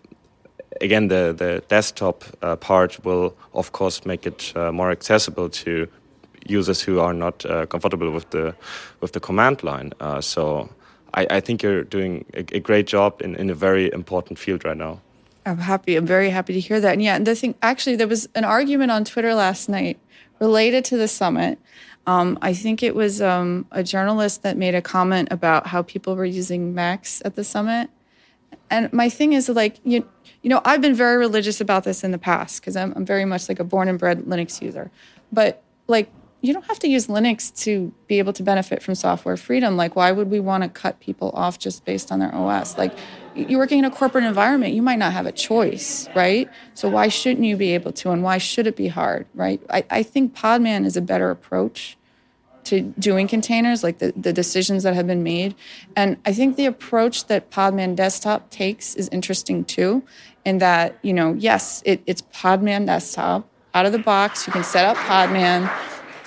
again, 0.82 1.08
the, 1.08 1.34
the 1.38 1.64
desktop 1.68 2.24
uh, 2.42 2.56
part 2.58 3.04
will, 3.06 3.36
of 3.54 3.72
course, 3.72 4.06
make 4.06 4.26
it 4.26 4.52
uh, 4.56 4.72
more 4.72 4.92
accessible 4.92 5.50
to 5.50 5.88
users 6.46 6.82
who 6.82 7.00
are 7.00 7.14
not 7.14 7.46
uh, 7.46 7.66
comfortable 7.66 8.12
with 8.12 8.30
the 8.32 8.54
with 9.00 9.14
the 9.14 9.20
command 9.20 9.64
line. 9.64 9.94
Uh, 10.00 10.20
so 10.20 10.70
I, 11.14 11.28
I 11.30 11.40
think 11.40 11.64
you're 11.64 11.84
doing 11.84 12.26
a, 12.34 12.40
a, 12.54 12.60
great 12.60 12.88
job 12.88 13.22
in, 13.22 13.36
in 13.36 13.50
a 13.50 13.54
very 13.54 13.92
important 13.92 14.40
field 14.40 14.66
right 14.66 14.78
now. 14.78 15.00
I'm 15.46 15.58
happy. 15.58 15.96
I'm 15.96 16.06
very 16.06 16.30
happy 16.30 16.54
to 16.54 16.60
hear 16.60 16.80
that. 16.80 16.94
And 16.94 17.04
yeah, 17.04 17.16
and 17.16 17.28
the 17.28 17.36
thing 17.36 17.56
actually, 17.62 17.96
there 17.96 18.08
was 18.08 18.28
an 18.36 18.44
argument 18.44 18.92
on 18.92 19.04
Twitter 19.04 19.34
last 19.36 19.68
night 19.70 20.00
related 20.40 20.86
to 20.86 20.98
the 20.98 21.08
summit. 21.08 21.60
Um, 22.06 22.38
I 22.42 22.54
think 22.54 22.84
it 22.84 22.96
was 22.96 23.22
um, 23.22 23.66
a 23.72 23.84
journalist 23.84 24.44
that 24.44 24.58
made 24.58 24.76
a 24.76 24.82
comment 24.82 25.30
about 25.32 25.68
how 25.68 25.82
people 25.82 26.16
were 26.16 26.26
using 26.26 26.74
Macs 26.74 27.22
at 27.26 27.36
the 27.36 27.44
summit. 27.44 27.90
And 28.70 28.92
my 28.92 29.10
thing 29.10 29.34
is 29.34 29.50
like 29.50 29.80
you, 29.84 30.08
you 30.42 30.50
know, 30.50 30.62
I've 30.66 30.82
been 30.82 30.96
very 30.96 31.18
religious 31.18 31.62
about 31.62 31.84
this 31.84 32.04
in 32.04 32.12
the 32.12 32.18
past 32.18 32.62
because 32.62 32.76
I'm, 32.76 32.94
I'm 32.96 33.06
very 33.06 33.26
much 33.26 33.48
like 33.48 33.60
a 33.60 33.64
born 33.64 33.88
and 33.88 34.00
bred 34.00 34.20
Linux 34.24 34.62
user. 34.62 34.92
But 35.32 35.62
like 35.88 36.10
you 36.44 36.52
don't 36.52 36.66
have 36.66 36.80
to 36.80 36.90
use 36.90 37.08
Linux 37.08 37.56
to 37.64 37.94
be 38.08 38.20
able 38.20 38.34
to 38.34 38.44
benefit 38.44 38.84
from 38.84 38.96
software 38.96 39.38
freedom. 39.38 39.78
Like, 39.78 39.96
why 39.96 40.12
would 40.12 40.30
we 40.30 40.42
want 40.42 40.64
to 40.64 40.70
cut 40.70 41.00
people 41.00 41.32
off 41.34 41.58
just 41.58 41.86
based 41.86 42.12
on 42.12 42.20
their 42.20 42.36
OS? 42.36 42.78
Like, 42.78 42.94
you're 43.34 43.58
working 43.58 43.80
in 43.80 43.86
a 43.86 43.90
corporate 43.90 44.26
environment, 44.26 44.74
you 44.74 44.82
might 44.82 45.00
not 45.00 45.14
have 45.14 45.26
a 45.26 45.32
choice, 45.32 46.10
right? 46.14 46.50
So 46.74 46.90
why 46.90 47.08
shouldn't 47.08 47.46
you 47.46 47.56
be 47.56 47.74
able 47.74 47.94
to, 47.94 48.12
and 48.12 48.24
why 48.24 48.40
should 48.40 48.68
it 48.68 48.76
be 48.76 48.90
hard, 48.90 49.26
right? 49.34 49.62
I, 49.70 49.86
I 49.90 50.04
think 50.04 50.36
Podman 50.36 50.86
is 50.86 50.98
a 50.98 51.02
better 51.02 51.32
approach 51.32 51.98
to 52.66 52.82
doing 53.00 53.30
containers, 53.30 53.82
like 53.82 54.00
the, 54.00 54.14
the 54.18 54.34
decisions 54.34 54.84
that 54.84 54.94
have 54.94 55.08
been 55.08 55.24
made. 55.24 55.56
And 55.96 56.18
I 56.26 56.34
think 56.34 56.58
the 56.58 56.66
approach 56.66 57.28
that 57.28 57.52
Podman 57.52 57.96
Desktop 57.96 58.50
takes 58.50 58.96
is 58.96 59.08
interesting 59.10 59.64
too, 59.64 60.04
in 60.44 60.58
that, 60.58 61.00
you 61.04 61.14
know, 61.14 61.34
yes, 61.34 61.82
it, 61.86 62.04
it's 62.06 62.22
Podman 62.22 62.86
Desktop. 62.86 63.48
Out 63.74 63.88
of 63.88 63.92
the 63.92 64.00
box, 64.00 64.46
you 64.46 64.54
can 64.54 64.64
set 64.64 64.86
up 64.86 64.98
Podman, 64.98 65.68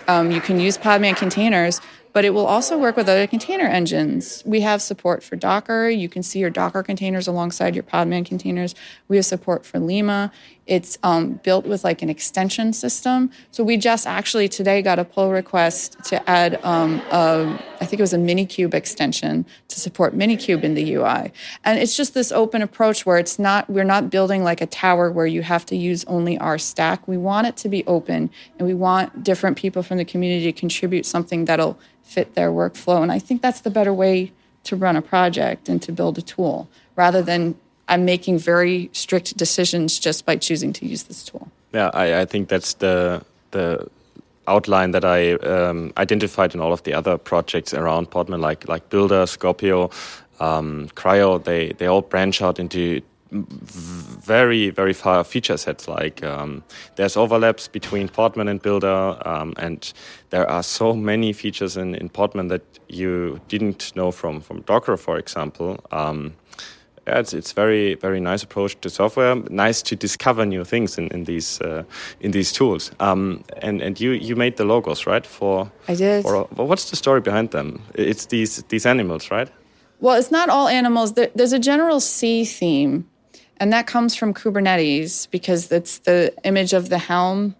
um, 0.09 0.31
you 0.31 0.41
can 0.41 0.61
use 0.61 0.79
Podman 0.79 1.17
containers, 1.17 1.81
but 2.13 2.25
it 2.25 2.31
will 2.31 2.47
also 2.47 2.79
work 2.79 2.97
with 2.97 3.09
other 3.09 3.27
container 3.27 3.67
engines. 3.67 4.43
We 4.47 4.63
have 4.63 4.81
support 4.81 5.23
for 5.23 5.37
Docker. 5.37 5.91
You 5.91 6.09
can 6.09 6.23
see 6.23 6.39
your 6.39 6.51
Docker 6.51 6.83
containers 6.83 7.29
alongside 7.29 7.75
your 7.75 7.85
Podman 7.85 8.25
containers. 8.25 8.75
We 9.09 9.17
have 9.17 9.27
support 9.27 9.67
for 9.67 9.79
Lima. 9.79 10.33
It's 10.67 10.99
um, 11.03 11.35
built 11.45 11.65
with 11.65 11.85
like 11.85 12.03
an 12.03 12.11
extension 12.11 12.73
system. 12.73 13.31
So 13.53 13.63
we 13.63 13.77
just 13.77 14.07
actually 14.07 14.49
today 14.49 14.83
got 14.83 14.99
a 14.99 15.05
pull 15.05 15.31
request 15.31 15.97
to 16.05 16.29
add, 16.29 16.59
um, 16.65 17.01
a, 17.13 17.63
I 17.81 17.87
think 17.87 18.01
it 18.01 18.03
was 18.03 18.13
a 18.13 18.19
Minikube 18.19 18.75
extension 18.75 19.47
to 19.69 19.81
support 19.81 20.17
Minikube 20.17 20.65
in 20.65 20.75
the 20.75 20.95
UI. 20.95 21.33
And 21.65 21.79
it's 21.79 21.97
just 21.97 22.15
this 22.15 22.33
open 22.33 22.63
approach 22.63 23.07
where 23.07 23.19
it's 23.19 23.39
not, 23.39 23.71
we're 23.71 23.85
not 23.85 24.11
building 24.11 24.43
like 24.43 24.61
a 24.61 24.67
tower 24.67 25.13
where 25.13 25.27
you 25.27 25.43
have 25.43 25.65
to 25.67 25.77
use 25.77 26.05
only 26.07 26.37
our 26.39 26.59
stack. 26.59 27.07
We 27.07 27.17
want 27.17 27.47
it 27.47 27.57
to 27.59 27.69
be 27.69 27.87
open 27.87 28.31
and 28.59 28.67
we 28.67 28.75
want 28.75 29.23
different 29.23 29.57
people 29.57 29.85
from 29.85 29.99
the 29.99 30.05
community 30.05 30.53
to 30.53 30.59
contribute 30.59 31.07
something 31.07 31.45
that'll 31.45 31.79
fit 32.03 32.35
their 32.35 32.51
workflow. 32.51 33.03
And 33.03 33.13
I 33.13 33.21
think 33.21 33.41
that's 33.41 33.61
the 33.61 33.71
better 33.71 33.95
way 33.95 34.33
to 34.65 34.75
run 34.75 34.97
a 34.97 35.03
project 35.03 35.69
and 35.69 35.81
to 35.83 35.93
build 35.93 36.19
a 36.19 36.23
tool 36.23 36.69
rather 36.97 37.23
than 37.23 37.57
I'm 37.89 38.05
making 38.05 38.39
very 38.39 38.91
strict 38.93 39.37
decisions 39.37 39.99
just 39.99 40.27
by 40.27 40.37
choosing 40.37 40.73
to 40.75 40.87
use 40.87 41.05
this 41.05 41.25
tool. 41.25 41.49
Yeah, 41.73 41.91
I, 41.95 42.21
I 42.21 42.25
think 42.25 42.49
that's 42.49 42.75
the 42.75 43.25
the 43.53 43.89
outline 44.49 44.93
that 44.93 45.05
I 45.05 45.33
um, 45.35 45.93
identified 45.97 46.55
in 46.55 46.61
all 46.61 46.73
of 46.73 46.83
the 46.83 46.95
other 46.95 47.19
projects 47.19 47.75
around 47.75 48.11
Podman, 48.11 48.41
like 48.41 48.69
like 48.69 48.89
Buildah, 48.91 49.27
Skopeo, 49.27 49.93
um, 50.41 50.89
CRI-O. 50.95 51.39
They 51.39 51.73
they 51.73 51.87
all 51.87 52.03
branch 52.03 52.43
out 52.43 52.59
into 52.59 53.03
very 53.33 54.71
very 54.71 54.93
far 54.93 55.25
feature 55.25 55.57
sets 55.57 55.89
like 55.89 56.23
um, 56.23 56.63
there's 56.95 57.17
overlaps 57.17 57.67
between 57.67 58.09
podman 58.09 58.49
and 58.49 58.63
Buildah 58.63 59.21
um, 59.25 59.53
and 59.57 59.93
there 60.31 60.49
are 60.49 60.63
so 60.63 60.95
many 60.95 61.33
features 61.33 61.77
in, 61.77 61.97
in 61.97 62.09
podman 62.09 62.49
that 62.49 62.63
you 62.89 63.41
didn't 63.49 63.95
know 63.97 64.13
from 64.13 64.41
from 64.41 64.61
docker 64.63 64.97
for 64.97 65.19
example 65.19 65.81
um, 65.91 66.35
yeah, 67.07 67.19
it's 67.19 67.33
it's 67.33 67.53
very 67.53 67.95
very 67.95 68.21
nice 68.21 68.43
approach 68.43 68.81
to 68.81 68.91
software. 68.91 69.37
Nice 69.51 69.83
to 69.83 69.97
discover 69.97 70.45
new 70.47 70.65
things 70.65 70.99
in, 70.99 71.09
in 71.09 71.25
these 71.25 71.61
uh, 71.61 71.83
in 72.21 72.33
these 72.33 72.53
tools. 72.53 72.91
Um, 73.01 73.45
and 73.63 73.83
and 73.83 74.01
you 74.01 74.13
you 74.13 74.37
made 74.37 74.57
the 74.57 74.65
logos 74.65 75.07
right 75.07 75.27
for 75.27 75.71
i 75.89 75.95
did. 75.95 76.23
for, 76.23 76.45
what's 76.55 76.91
the 76.91 76.97
story 76.97 77.21
behind 77.21 77.51
them? 77.51 77.83
It's 77.95 78.27
these 78.27 78.63
these 78.69 78.87
animals 78.87 79.31
right? 79.31 79.51
Well, 80.01 80.17
it's 80.19 80.31
not 80.31 80.49
all 80.51 80.69
animals. 80.69 81.15
There's 81.15 81.55
a 81.55 81.59
general 81.59 82.01
sea 82.01 82.45
theme 82.45 83.07
and 83.59 83.73
that 83.73 83.87
comes 83.87 84.15
from 84.15 84.35
Kubernetes 84.35 85.31
because 85.31 85.71
it's 85.73 85.99
the 85.99 86.35
image 86.45 86.73
of 86.73 86.89
the 86.89 86.99
helm, 86.99 87.55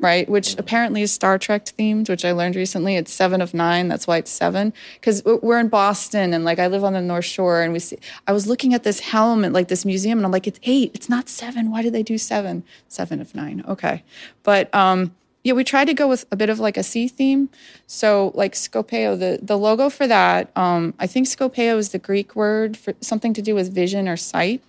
right? 0.00 0.28
Which 0.28 0.58
apparently 0.58 1.02
is 1.02 1.12
Star 1.12 1.38
Trek 1.38 1.66
themed, 1.66 2.08
which 2.08 2.24
I 2.24 2.32
learned 2.32 2.56
recently. 2.56 2.96
It's 2.96 3.12
seven 3.12 3.40
of 3.40 3.54
nine. 3.54 3.88
That's 3.88 4.06
why 4.06 4.16
it's 4.16 4.30
seven. 4.30 4.72
Because 4.94 5.22
we're 5.24 5.60
in 5.60 5.68
Boston 5.68 6.32
and 6.32 6.44
like 6.44 6.58
I 6.58 6.66
live 6.66 6.84
on 6.84 6.94
the 6.94 7.00
North 7.00 7.26
Shore 7.26 7.62
and 7.62 7.72
we 7.72 7.78
see, 7.78 7.98
I 8.26 8.32
was 8.32 8.46
looking 8.46 8.74
at 8.74 8.82
this 8.82 9.00
helm 9.00 9.44
at 9.44 9.52
like 9.52 9.68
this 9.68 9.84
museum 9.84 10.18
and 10.18 10.26
I'm 10.26 10.32
like, 10.32 10.46
it's 10.46 10.60
eight. 10.62 10.90
It's 10.94 11.08
not 11.08 11.28
seven. 11.28 11.70
Why 11.70 11.82
did 11.82 11.92
they 11.92 12.02
do 12.02 12.18
seven? 12.18 12.64
Seven 12.88 13.20
of 13.20 13.34
nine. 13.34 13.62
Okay. 13.68 14.02
But, 14.42 14.74
um, 14.74 15.14
yeah, 15.44 15.54
we 15.54 15.64
tried 15.64 15.86
to 15.86 15.94
go 15.94 16.06
with 16.06 16.26
a 16.30 16.36
bit 16.36 16.50
of 16.50 16.60
like 16.60 16.76
a 16.76 16.82
sea 16.82 17.08
theme. 17.08 17.48
So 17.86 18.32
like 18.34 18.52
Skopeo, 18.52 19.18
the, 19.18 19.38
the 19.40 19.56
logo 19.56 19.88
for 19.88 20.06
that, 20.06 20.50
um, 20.56 20.92
I 20.98 21.06
think 21.06 21.26
Skopeo 21.26 21.78
is 21.78 21.90
the 21.90 21.98
Greek 21.98 22.36
word 22.36 22.76
for 22.76 22.94
something 23.00 23.32
to 23.34 23.42
do 23.42 23.54
with 23.54 23.72
vision 23.72 24.06
or 24.08 24.18
sight. 24.18 24.62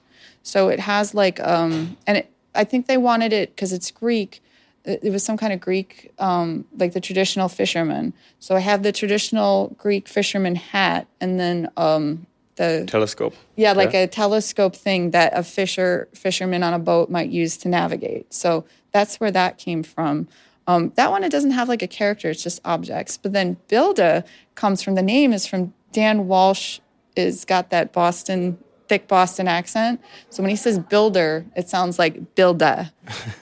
So 0.44 0.70
it 0.70 0.80
has 0.80 1.14
like, 1.14 1.40
um, 1.42 1.98
and 2.08 2.20
it, 2.20 2.32
I 2.56 2.64
think 2.64 2.88
they 2.88 2.98
wanted 2.98 3.34
it 3.34 3.56
because 3.56 3.74
it's 3.74 3.92
Greek. 3.92 4.42
It 4.84 5.12
was 5.12 5.24
some 5.24 5.38
kind 5.38 5.54
of 5.54 5.60
Greek, 5.60 6.12
um, 6.18 6.66
like 6.76 6.94
the 6.94 7.02
traditional 7.02 7.50
fisherman. 7.50 8.14
So 8.40 8.56
I 8.56 8.60
have 8.60 8.82
the 8.82 8.92
traditional 8.92 9.76
Greek 9.78 10.08
fisherman 10.08 10.56
hat, 10.56 11.08
and 11.20 11.40
then 11.40 11.70
um, 11.78 12.26
the 12.56 12.86
telescope. 12.88 13.36
Yeah, 13.56 13.74
like 13.74 13.94
yeah. 13.94 14.02
a 14.02 14.08
telescope 14.08 14.76
thing 14.76 15.12
that 15.12 15.34
a 15.36 15.44
fisher 15.44 16.08
fisherman 16.14 16.64
on 16.64 16.74
a 16.74 16.80
boat 16.80 17.10
might 17.10 17.30
use 17.30 17.58
to 17.58 17.70
navigate. 17.70 18.34
So 18.34 18.66
that's 18.92 19.20
where 19.20 19.32
that 19.32 19.58
came 19.58 19.84
from. 19.84 20.28
Um, 20.68 20.92
that 20.96 21.12
one 21.12 21.24
it 21.24 21.32
doesn't 21.32 21.52
have 21.52 21.70
like 21.70 21.82
a 21.82 21.88
character; 21.88 22.30
it's 22.30 22.44
just 22.44 22.62
objects. 22.66 23.18
But 23.18 23.34
then 23.34 23.58
Buildah 23.68 24.24
comes 24.56 24.82
from 24.82 24.96
the 24.96 25.02
name 25.02 25.34
is 25.34 25.46
from 25.46 25.74
Dan 25.92 26.28
Walsh. 26.28 26.80
Is 27.16 27.44
got 27.44 27.72
that 27.72 27.92
Boston 27.92 28.58
thick 28.92 29.08
Boston 29.08 29.48
accent. 29.48 30.02
So 30.32 30.44
when 30.44 30.50
he 30.50 30.58
says 30.58 30.78
builder, 30.78 31.46
it 31.56 31.70
sounds 31.70 31.98
like 31.98 32.36
Buildah. 32.36 32.92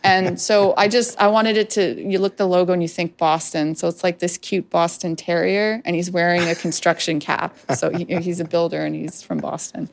and 0.04 0.40
so 0.50 0.76
I 0.78 0.88
just 0.88 1.20
I 1.20 1.26
wanted 1.26 1.58
it 1.58 1.72
to 1.72 2.00
you 2.00 2.20
look 2.20 2.38
the 2.38 2.46
logo 2.46 2.72
and 2.72 2.84
you 2.84 2.88
think 2.88 3.18
Boston. 3.18 3.74
So 3.74 3.88
it's 3.88 4.04
like 4.04 4.20
this 4.20 4.38
cute 4.38 4.70
Boston 4.70 5.16
terrier 5.16 5.82
and 5.86 5.96
he's 5.96 6.12
wearing 6.12 6.44
a 6.44 6.54
construction 6.54 7.20
cap. 7.20 7.58
So 7.76 7.90
he, 7.90 8.06
he's 8.22 8.40
a 8.40 8.46
builder 8.46 8.86
and 8.86 8.94
he's 8.94 9.24
from 9.24 9.40
Boston. 9.40 9.90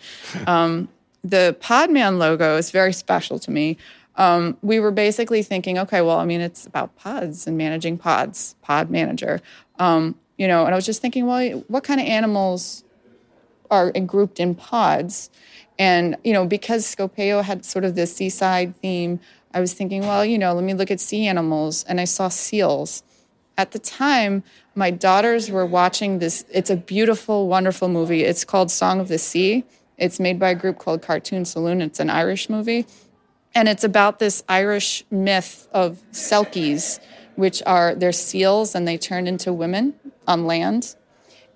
Um, 0.46 0.88
the 1.24 1.56
Podman 1.58 2.18
logo 2.18 2.58
is 2.58 2.70
very 2.70 2.92
special 2.92 3.38
to 3.38 3.50
me. 3.50 3.78
Um, 4.16 4.58
we 4.60 4.78
were 4.78 4.90
basically 4.90 5.42
thinking, 5.42 5.78
okay, 5.78 6.02
well, 6.02 6.18
I 6.18 6.26
mean, 6.26 6.42
it's 6.42 6.66
about 6.66 6.94
pods 6.96 7.46
and 7.46 7.56
managing 7.56 7.96
pods, 7.96 8.56
pod 8.60 8.90
manager. 8.90 9.40
Um, 9.78 10.16
you 10.36 10.48
know, 10.48 10.66
and 10.66 10.74
I 10.74 10.76
was 10.76 10.84
just 10.84 11.00
thinking, 11.00 11.24
well, 11.24 11.64
what 11.68 11.82
kind 11.82 11.98
of 11.98 12.06
animals 12.06 12.84
are 13.70 13.90
grouped 13.92 14.40
in 14.40 14.54
pods. 14.54 15.30
And, 15.78 16.16
you 16.24 16.32
know, 16.32 16.46
because 16.46 16.86
Skopeo 16.86 17.42
had 17.42 17.64
sort 17.64 17.84
of 17.84 17.94
this 17.94 18.14
seaside 18.14 18.76
theme, 18.80 19.20
I 19.52 19.60
was 19.60 19.74
thinking, 19.74 20.02
well, 20.02 20.24
you 20.24 20.38
know, 20.38 20.54
let 20.54 20.64
me 20.64 20.74
look 20.74 20.90
at 20.90 21.00
sea 21.00 21.26
animals. 21.26 21.84
And 21.84 22.00
I 22.00 22.04
saw 22.04 22.28
seals. 22.28 23.02
At 23.58 23.72
the 23.72 23.78
time, 23.78 24.42
my 24.74 24.90
daughters 24.90 25.50
were 25.50 25.64
watching 25.64 26.18
this. 26.18 26.44
It's 26.52 26.70
a 26.70 26.76
beautiful, 26.76 27.48
wonderful 27.48 27.88
movie. 27.88 28.22
It's 28.22 28.44
called 28.44 28.70
Song 28.70 29.00
of 29.00 29.08
the 29.08 29.18
Sea. 29.18 29.64
It's 29.96 30.20
made 30.20 30.38
by 30.38 30.50
a 30.50 30.54
group 30.54 30.78
called 30.78 31.02
Cartoon 31.02 31.44
Saloon. 31.44 31.80
It's 31.80 32.00
an 32.00 32.10
Irish 32.10 32.50
movie. 32.50 32.86
And 33.54 33.68
it's 33.68 33.84
about 33.84 34.18
this 34.18 34.44
Irish 34.48 35.04
myth 35.10 35.68
of 35.72 36.02
selkies, 36.12 37.00
which 37.36 37.62
are 37.64 37.94
they're 37.94 38.12
seals 38.12 38.74
and 38.74 38.86
they 38.86 38.98
turn 38.98 39.26
into 39.26 39.52
women 39.52 39.94
on 40.26 40.46
land 40.46 40.94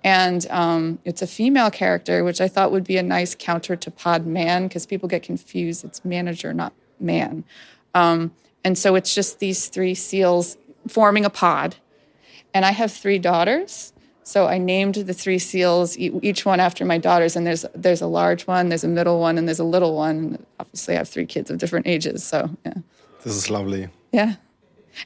and 0.03 0.47
um, 0.49 0.99
it's 1.05 1.21
a 1.21 1.27
female 1.27 1.69
character, 1.69 2.23
which 2.23 2.41
I 2.41 2.47
thought 2.47 2.71
would 2.71 2.83
be 2.83 2.97
a 2.97 3.03
nice 3.03 3.35
counter 3.35 3.75
to 3.75 3.91
pod 3.91 4.25
man 4.25 4.67
because 4.67 4.85
people 4.85 5.07
get 5.07 5.23
confused. 5.23 5.83
It's 5.83 6.03
manager, 6.03 6.53
not 6.53 6.73
man. 6.99 7.43
Um, 7.93 8.31
and 8.63 8.77
so 8.77 8.95
it's 8.95 9.13
just 9.13 9.39
these 9.39 9.67
three 9.67 9.93
seals 9.93 10.57
forming 10.87 11.25
a 11.25 11.29
pod. 11.29 11.75
And 12.53 12.65
I 12.65 12.71
have 12.71 12.91
three 12.91 13.19
daughters. 13.19 13.93
So 14.23 14.47
I 14.47 14.57
named 14.57 14.95
the 14.95 15.13
three 15.13 15.39
seals, 15.39 15.97
each 15.97 16.45
one 16.45 16.59
after 16.59 16.85
my 16.85 16.97
daughters. 16.97 17.35
And 17.35 17.45
there's 17.45 17.65
there's 17.75 18.01
a 18.01 18.07
large 18.07 18.47
one, 18.47 18.69
there's 18.69 18.83
a 18.83 18.87
middle 18.87 19.19
one, 19.19 19.37
and 19.37 19.47
there's 19.47 19.59
a 19.59 19.63
little 19.63 19.95
one. 19.95 20.43
Obviously, 20.59 20.95
I 20.95 20.97
have 20.97 21.09
three 21.09 21.25
kids 21.25 21.49
of 21.51 21.57
different 21.57 21.87
ages. 21.87 22.23
So 22.23 22.49
yeah. 22.65 22.73
This 23.23 23.35
is 23.35 23.49
lovely. 23.49 23.89
Yeah. 24.11 24.35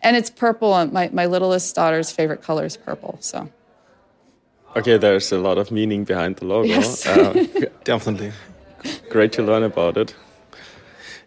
And 0.01 0.15
it's 0.15 0.29
purple. 0.29 0.85
My, 0.87 1.09
my 1.11 1.25
littlest 1.25 1.75
daughter's 1.75 2.11
favorite 2.11 2.41
color 2.41 2.65
is 2.65 2.77
purple. 2.77 3.17
So 3.19 3.49
Okay, 4.75 4.97
there's 4.97 5.31
a 5.31 5.37
lot 5.37 5.57
of 5.57 5.71
meaning 5.71 6.03
behind 6.03 6.35
the 6.37 6.45
logo. 6.45 6.67
Yes. 6.67 7.05
Uh, 7.07 7.45
Definitely. 7.83 8.31
Great 9.09 9.31
to 9.33 9.43
learn 9.43 9.63
about 9.63 9.97
it. 9.97 10.13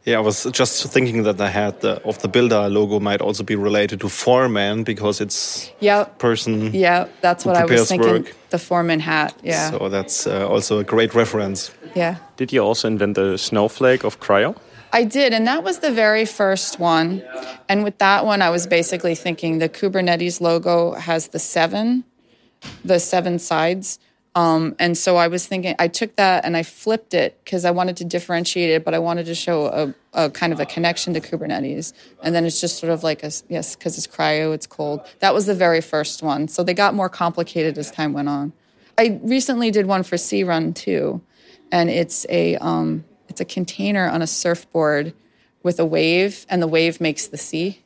Yeah, 0.04 0.18
I 0.18 0.20
was 0.20 0.44
just 0.52 0.86
thinking 0.92 1.24
that 1.24 1.36
the 1.36 1.50
hat 1.50 1.84
of 1.84 2.18
the 2.20 2.28
Buildah 2.28 2.68
logo 2.68 3.00
might 3.00 3.20
also 3.20 3.42
be 3.42 3.56
related 3.56 4.00
to 4.00 4.08
foreman 4.08 4.84
because 4.84 5.20
it's 5.20 5.70
yeah 5.80 6.04
person. 6.18 6.72
Yeah, 6.72 7.08
that's 7.20 7.44
what 7.44 7.56
I 7.56 7.64
was 7.64 7.88
thinking. 7.88 8.08
Work. 8.08 8.34
The 8.50 8.58
foreman 8.58 9.00
hat. 9.00 9.34
Yeah. 9.42 9.70
So 9.70 9.88
that's 9.88 10.26
uh, 10.26 10.48
also 10.48 10.78
a 10.78 10.84
great 10.84 11.14
reference. 11.14 11.72
Yeah. 11.94 12.16
Did 12.36 12.52
you 12.52 12.60
also 12.64 12.88
invent 12.88 13.16
the 13.16 13.36
snowflake 13.36 14.04
of 14.04 14.18
CRI-O? 14.20 14.54
I 14.92 15.04
did, 15.04 15.34
and 15.34 15.46
that 15.46 15.62
was 15.62 15.80
the 15.80 15.90
very 15.90 16.24
first 16.24 16.80
one. 16.80 17.22
And 17.68 17.84
with 17.84 17.98
that 17.98 18.24
one, 18.24 18.40
I 18.40 18.48
was 18.48 18.66
basically 18.66 19.14
thinking 19.14 19.58
the 19.58 19.68
Kubernetes 19.68 20.40
logo 20.40 20.94
has 20.94 21.28
the 21.28 21.38
seven 21.38 22.04
the 22.84 22.98
seven 22.98 23.38
sides. 23.38 23.98
Um, 24.34 24.76
and 24.78 24.96
so 24.96 25.16
I 25.16 25.28
was 25.28 25.46
thinking, 25.46 25.74
I 25.78 25.88
took 25.88 26.14
that 26.16 26.44
and 26.44 26.56
I 26.56 26.62
flipped 26.62 27.12
it 27.12 27.40
because 27.42 27.64
I 27.64 27.72
wanted 27.72 27.96
to 27.96 28.04
differentiate 28.04 28.70
it, 28.70 28.84
but 28.84 28.94
I 28.94 28.98
wanted 29.00 29.26
to 29.26 29.34
show 29.34 29.66
a, 29.66 29.94
a, 30.12 30.30
kind 30.30 30.52
of 30.52 30.60
a 30.60 30.66
connection 30.66 31.14
to 31.14 31.20
Kubernetes. 31.20 31.92
And 32.22 32.34
then 32.34 32.44
it's 32.44 32.60
just 32.60 32.78
sort 32.78 32.92
of 32.92 33.02
like 33.02 33.24
a, 33.24 33.32
yes, 33.48 33.74
because 33.74 33.98
it's 33.98 34.06
cryo, 34.06 34.54
it's 34.54 34.66
cold. 34.66 35.00
That 35.18 35.34
was 35.34 35.46
the 35.46 35.54
very 35.54 35.80
first 35.80 36.22
one. 36.22 36.46
So 36.46 36.62
they 36.62 36.74
got 36.74 36.94
more 36.94 37.08
complicated 37.08 37.78
as 37.78 37.90
time 37.90 38.12
went 38.12 38.28
on. 38.28 38.52
I 38.98 39.20
recently 39.22 39.70
did 39.70 39.86
one 39.86 40.02
for 40.02 40.18
crun 40.18 40.74
too, 40.74 41.22
and 41.70 41.88
it's 41.88 42.26
a 42.28 42.56
um, 42.56 43.04
it's 43.28 43.40
a 43.40 43.44
container 43.44 44.08
on 44.08 44.22
a 44.22 44.26
surfboard 44.26 45.14
with 45.62 45.78
a 45.78 45.86
wave, 45.86 46.44
and 46.48 46.60
the 46.60 46.66
wave 46.66 47.00
makes 47.00 47.28
the 47.28 47.38
sea. 47.38 47.84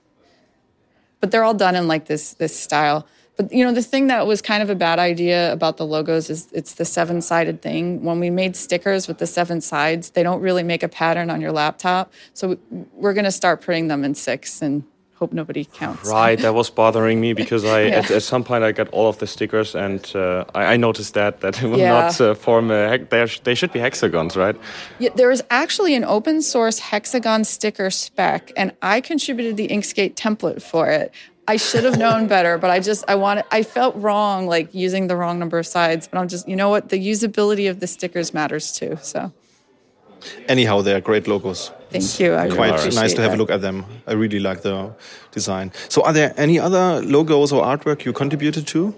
But 1.20 1.30
they're 1.30 1.44
all 1.44 1.54
done 1.54 1.76
in 1.76 1.86
like 1.86 2.06
this 2.06 2.32
this 2.34 2.58
style. 2.58 3.06
But 3.36 3.52
you 3.52 3.64
know, 3.64 3.72
the 3.72 3.82
thing 3.82 4.08
that 4.08 4.26
was 4.26 4.42
kind 4.42 4.62
of 4.62 4.70
a 4.70 4.74
bad 4.74 4.98
idea 4.98 5.52
about 5.52 5.76
the 5.76 5.86
logos 5.86 6.28
is 6.28 6.48
it's 6.52 6.74
the 6.74 6.84
seven-sided 6.84 7.62
thing. 7.62 8.02
When 8.04 8.20
we 8.20 8.30
made 8.30 8.56
stickers 8.56 9.08
with 9.08 9.18
the 9.18 9.26
seven 9.26 9.60
sides, 9.60 10.10
they 10.10 10.22
don't 10.22 10.40
really 10.40 10.62
make 10.62 10.82
a 10.82 10.88
pattern 10.88 11.30
on 11.30 11.40
your 11.40 11.52
laptop. 11.52 12.12
So 12.34 12.58
we're 12.92 13.14
going 13.14 13.24
to 13.24 13.32
start 13.32 13.60
printing 13.60 13.88
them 13.88 14.04
in 14.04 14.14
six 14.14 14.60
and 14.60 14.84
hope 15.22 15.32
nobody 15.32 15.64
counts. 15.64 16.08
Right, 16.08 16.38
that 16.40 16.52
was 16.52 16.68
bothering 16.68 17.20
me 17.20 17.32
because 17.32 17.64
I 17.64 17.82
yeah. 17.86 17.98
at, 17.98 18.10
at, 18.10 18.22
some 18.22 18.42
point 18.42 18.64
I 18.64 18.72
got 18.72 18.88
all 18.88 19.08
of 19.08 19.18
the 19.18 19.26
stickers 19.26 19.76
and 19.76 20.00
uh, 20.16 20.44
I, 20.52 20.74
I, 20.74 20.76
noticed 20.76 21.14
that 21.14 21.40
that 21.42 21.62
it 21.62 21.68
will 21.70 21.78
yeah. 21.78 21.92
not 22.00 22.20
uh, 22.20 22.34
form 22.34 22.72
a 22.72 22.98
they 22.98 23.26
they 23.44 23.54
should 23.54 23.72
be 23.72 23.78
hexagons, 23.78 24.36
right? 24.36 24.56
Yeah, 24.98 25.10
there 25.14 25.30
is 25.30 25.42
actually 25.48 25.94
an 25.94 26.04
open 26.04 26.42
source 26.42 26.78
hexagon 26.90 27.44
sticker 27.44 27.90
spec, 27.90 28.50
and 28.56 28.72
I 28.82 29.00
contributed 29.00 29.56
the 29.56 29.68
Inkscape 29.68 30.14
template 30.14 30.60
for 30.60 30.90
it. 30.90 31.12
I 31.48 31.56
should 31.56 31.84
have 31.84 31.98
known 31.98 32.28
better, 32.28 32.56
but 32.56 32.70
I 32.70 32.78
just 32.78 33.04
I 33.08 33.16
wanted 33.16 33.44
I 33.50 33.62
felt 33.62 33.96
wrong 33.96 34.46
like 34.46 34.72
using 34.74 35.08
the 35.08 35.16
wrong 35.16 35.38
number 35.38 35.58
of 35.58 35.66
sides, 35.66 36.06
but 36.06 36.18
I'm 36.18 36.28
just 36.28 36.48
you 36.48 36.56
know 36.56 36.68
what 36.68 36.88
the 36.88 36.98
usability 36.98 37.68
of 37.68 37.80
the 37.80 37.86
stickers 37.86 38.32
matters 38.32 38.72
too. 38.72 38.98
So 39.02 39.32
anyhow, 40.48 40.82
they 40.82 40.94
are 40.94 41.00
great 41.00 41.26
logos. 41.26 41.72
Thank 41.90 42.20
you. 42.20 42.34
I 42.34 42.48
quite 42.48 42.72
really 42.72 42.94
nice 42.94 43.14
to 43.14 43.22
have 43.22 43.32
that. 43.32 43.36
a 43.36 43.38
look 43.38 43.50
at 43.50 43.60
them. 43.60 43.84
I 44.06 44.12
really 44.12 44.38
like 44.38 44.62
the 44.62 44.94
design. 45.30 45.72
So, 45.88 46.02
are 46.02 46.12
there 46.12 46.32
any 46.36 46.58
other 46.58 47.02
logos 47.02 47.52
or 47.52 47.62
artwork 47.64 48.04
you 48.04 48.12
contributed 48.12 48.66
to? 48.68 48.94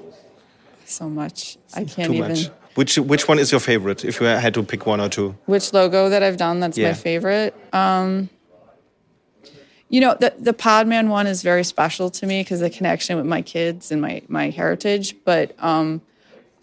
So 0.84 1.08
much. 1.08 1.56
I 1.74 1.84
can't 1.84 2.12
Too 2.12 2.18
even. 2.18 2.30
Much. 2.30 2.50
Which 2.74 2.98
which 2.98 3.28
one 3.28 3.38
is 3.38 3.52
your 3.52 3.60
favorite? 3.60 4.04
If 4.04 4.20
you 4.20 4.26
had 4.26 4.54
to 4.54 4.62
pick 4.62 4.86
one 4.86 5.00
or 5.00 5.08
two. 5.08 5.36
Which 5.46 5.72
logo 5.72 6.08
that 6.08 6.22
I've 6.22 6.36
done 6.36 6.60
that's 6.60 6.76
yeah. 6.76 6.88
my 6.88 6.94
favorite? 6.94 7.54
Um, 7.72 8.28
you 9.88 10.00
know, 10.00 10.16
the 10.18 10.34
the 10.38 10.54
Podman 10.54 11.08
one 11.08 11.26
is 11.26 11.42
very 11.42 11.64
special 11.64 12.10
to 12.10 12.26
me 12.26 12.42
because 12.42 12.60
the 12.60 12.70
connection 12.70 13.16
with 13.16 13.26
my 13.26 13.42
kids 13.42 13.90
and 13.92 14.00
my 14.00 14.22
my 14.28 14.50
heritage. 14.50 15.16
But 15.24 15.54
um, 15.62 16.02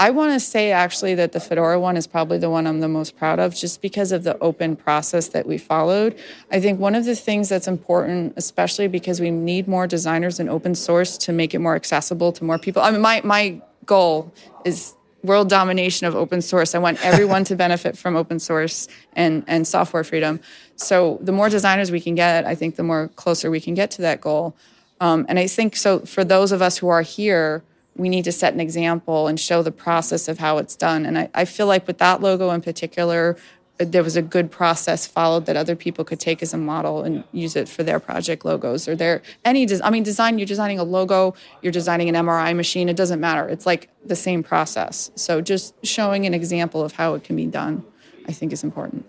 I 0.01 0.09
want 0.09 0.33
to 0.33 0.39
say 0.39 0.71
actually 0.71 1.13
that 1.13 1.31
the 1.31 1.39
Fedora 1.39 1.79
one 1.79 1.95
is 1.95 2.07
probably 2.07 2.39
the 2.39 2.49
one 2.49 2.65
I'm 2.65 2.79
the 2.79 2.87
most 2.87 3.15
proud 3.15 3.39
of 3.39 3.53
just 3.53 3.83
because 3.83 4.11
of 4.11 4.23
the 4.23 4.35
open 4.39 4.75
process 4.75 5.27
that 5.27 5.45
we 5.45 5.59
followed. 5.59 6.17
I 6.51 6.59
think 6.59 6.79
one 6.79 6.95
of 6.95 7.05
the 7.05 7.15
things 7.15 7.49
that's 7.49 7.67
important, 7.67 8.33
especially 8.35 8.87
because 8.87 9.21
we 9.21 9.29
need 9.29 9.67
more 9.67 9.85
designers 9.85 10.39
and 10.39 10.49
open 10.49 10.73
source 10.73 11.19
to 11.19 11.31
make 11.31 11.53
it 11.53 11.59
more 11.59 11.75
accessible 11.75 12.31
to 12.31 12.43
more 12.43 12.57
people. 12.57 12.81
I 12.81 12.89
mean, 12.89 13.01
my, 13.01 13.21
my 13.23 13.61
goal 13.85 14.33
is 14.65 14.95
world 15.23 15.49
domination 15.49 16.07
of 16.07 16.15
open 16.15 16.41
source. 16.41 16.73
I 16.73 16.79
want 16.79 17.03
everyone 17.05 17.43
to 17.45 17.55
benefit 17.55 17.97
from 17.97 18.15
open 18.15 18.39
source 18.39 18.87
and, 19.13 19.43
and 19.47 19.67
software 19.67 20.03
freedom. 20.03 20.39
So 20.75 21.19
the 21.21 21.31
more 21.31 21.49
designers 21.49 21.91
we 21.91 22.01
can 22.01 22.15
get, 22.15 22.45
I 22.45 22.55
think 22.55 22.75
the 22.75 22.83
more 22.83 23.09
closer 23.15 23.51
we 23.51 23.61
can 23.61 23.73
get 23.73 23.91
to 23.91 24.01
that 24.01 24.21
goal. 24.21 24.55
Um, 24.99 25.25
and 25.29 25.37
I 25.37 25.47
think 25.47 25.75
so 25.75 25.99
for 25.99 26.23
those 26.23 26.51
of 26.51 26.61
us 26.61 26.77
who 26.77 26.87
are 26.89 27.01
here, 27.01 27.63
we 27.95 28.09
need 28.09 28.23
to 28.23 28.31
set 28.31 28.53
an 28.53 28.59
example 28.59 29.27
and 29.27 29.39
show 29.39 29.61
the 29.61 29.71
process 29.71 30.27
of 30.27 30.39
how 30.39 30.57
it's 30.57 30.75
done. 30.75 31.05
And 31.05 31.17
I, 31.17 31.29
I 31.33 31.45
feel 31.45 31.67
like 31.67 31.85
with 31.87 31.97
that 31.99 32.21
logo 32.21 32.49
in 32.51 32.61
particular, 32.61 33.37
there 33.85 34.03
was 34.03 34.15
a 34.15 34.21
good 34.21 34.51
process 34.51 35.07
followed 35.07 35.45
that 35.45 35.55
other 35.55 35.75
people 35.75 36.03
could 36.05 36.19
take 36.19 36.41
as 36.41 36.53
a 36.53 36.57
model 36.57 37.03
and 37.03 37.23
use 37.31 37.55
it 37.55 37.67
for 37.67 37.83
their 37.83 37.99
project 37.99 38.45
logos 38.45 38.87
or 38.87 38.95
their 38.95 39.21
any 39.45 39.65
des- 39.65 39.83
I 39.83 39.89
mean 39.89 40.03
design 40.03 40.37
you're 40.37 40.45
designing 40.45 40.79
a 40.79 40.83
logo 40.83 41.33
you're 41.61 41.71
designing 41.71 42.09
an 42.09 42.15
MRI 42.15 42.55
machine 42.55 42.89
it 42.89 42.95
doesn't 42.95 43.19
matter 43.19 43.47
it's 43.47 43.65
like 43.65 43.89
the 44.05 44.15
same 44.15 44.43
process 44.43 45.11
so 45.15 45.41
just 45.41 45.73
showing 45.85 46.25
an 46.25 46.33
example 46.33 46.83
of 46.83 46.93
how 46.93 47.13
it 47.15 47.23
can 47.23 47.35
be 47.35 47.47
done 47.47 47.83
I 48.27 48.33
think 48.33 48.53
is 48.53 48.63
important 48.63 49.05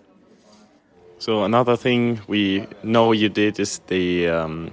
so 1.19 1.43
another 1.43 1.77
thing 1.77 2.19
we 2.27 2.67
know 2.83 3.11
you 3.11 3.29
did 3.29 3.59
is 3.59 3.79
the 3.87 4.27
um, 4.27 4.71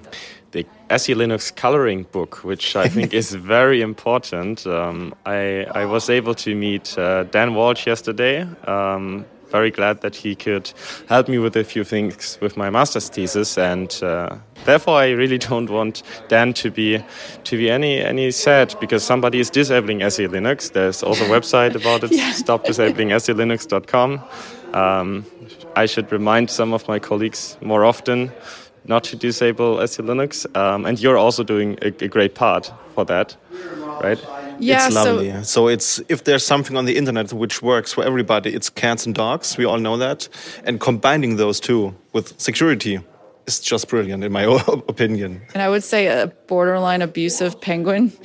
the 0.52 0.66
SE 0.90 1.14
Linux 1.14 1.54
coloring 1.54 2.06
book, 2.10 2.42
which 2.44 2.76
I 2.76 2.88
think 2.96 3.14
is 3.14 3.32
very 3.34 3.80
important. 3.80 4.66
Um, 4.66 5.14
I, 5.26 5.66
I 5.72 5.84
was 5.84 6.10
able 6.10 6.34
to 6.34 6.54
meet 6.54 6.98
uh, 6.98 7.24
Dan 7.24 7.54
Walsh 7.54 7.86
yesterday. 7.86 8.46
Um, 8.66 9.24
very 9.50 9.70
glad 9.70 10.00
that 10.00 10.16
he 10.16 10.34
could 10.34 10.72
help 11.08 11.28
me 11.28 11.38
with 11.38 11.56
a 11.56 11.64
few 11.64 11.84
things 11.84 12.38
with 12.40 12.56
my 12.56 12.70
master's 12.70 13.08
thesis, 13.08 13.58
and 13.58 13.98
uh, 14.02 14.36
therefore 14.64 14.96
I 14.96 15.10
really 15.10 15.38
don't 15.50 15.70
want 15.70 16.02
Dan 16.28 16.52
to 16.54 16.70
be 16.70 17.02
to 17.44 17.56
be 17.56 17.70
any 17.70 17.98
any 17.98 18.30
sad 18.30 18.74
because 18.80 19.02
somebody 19.02 19.40
is 19.40 19.50
disabling 19.50 20.02
SE 20.02 20.26
Linux. 20.26 20.72
There's 20.72 21.02
also 21.02 21.24
a 21.24 21.28
website 21.28 21.74
about 21.74 22.04
it, 22.04 22.12
yeah. 22.16 22.32
stopdisabling.selinux.com. 22.32 24.20
Um, 24.74 25.26
I 25.76 25.86
should 25.86 26.12
remind 26.12 26.50
some 26.50 26.72
of 26.72 26.86
my 26.88 26.98
colleagues 26.98 27.56
more 27.60 27.84
often 27.84 28.30
not 28.84 29.04
to 29.04 29.16
disable 29.16 29.80
SE 29.80 30.02
Linux. 30.02 30.46
Um, 30.56 30.86
and 30.86 30.98
you're 31.00 31.18
also 31.18 31.42
doing 31.44 31.78
a, 31.82 31.86
a, 31.86 32.08
great 32.08 32.34
part 32.34 32.72
for 32.94 33.04
that, 33.04 33.36
right? 34.02 34.18
Yeah, 34.60 34.86
it's 34.86 34.94
lovely. 34.94 35.30
So, 35.30 35.42
so, 35.42 35.68
it's 35.68 36.00
if 36.08 36.24
there's 36.24 36.44
something 36.44 36.76
on 36.76 36.84
the 36.84 36.96
internet 36.96 37.32
which 37.32 37.62
works 37.62 37.92
for 37.92 38.04
everybody, 38.04 38.54
it's 38.54 38.70
cats 38.70 39.06
and 39.06 39.14
dogs. 39.14 39.56
We 39.56 39.64
all 39.64 39.78
know 39.78 39.96
that, 39.96 40.28
and 40.64 40.80
combining 40.80 41.36
those 41.36 41.60
two 41.60 41.94
with 42.12 42.38
security 42.40 43.00
is 43.46 43.60
just 43.60 43.88
brilliant, 43.88 44.24
in 44.24 44.32
my 44.32 44.42
opinion. 44.88 45.42
And 45.54 45.62
I 45.62 45.68
would 45.68 45.84
say 45.84 46.06
a 46.06 46.28
borderline 46.46 47.02
abusive 47.02 47.60
penguin. 47.60 48.12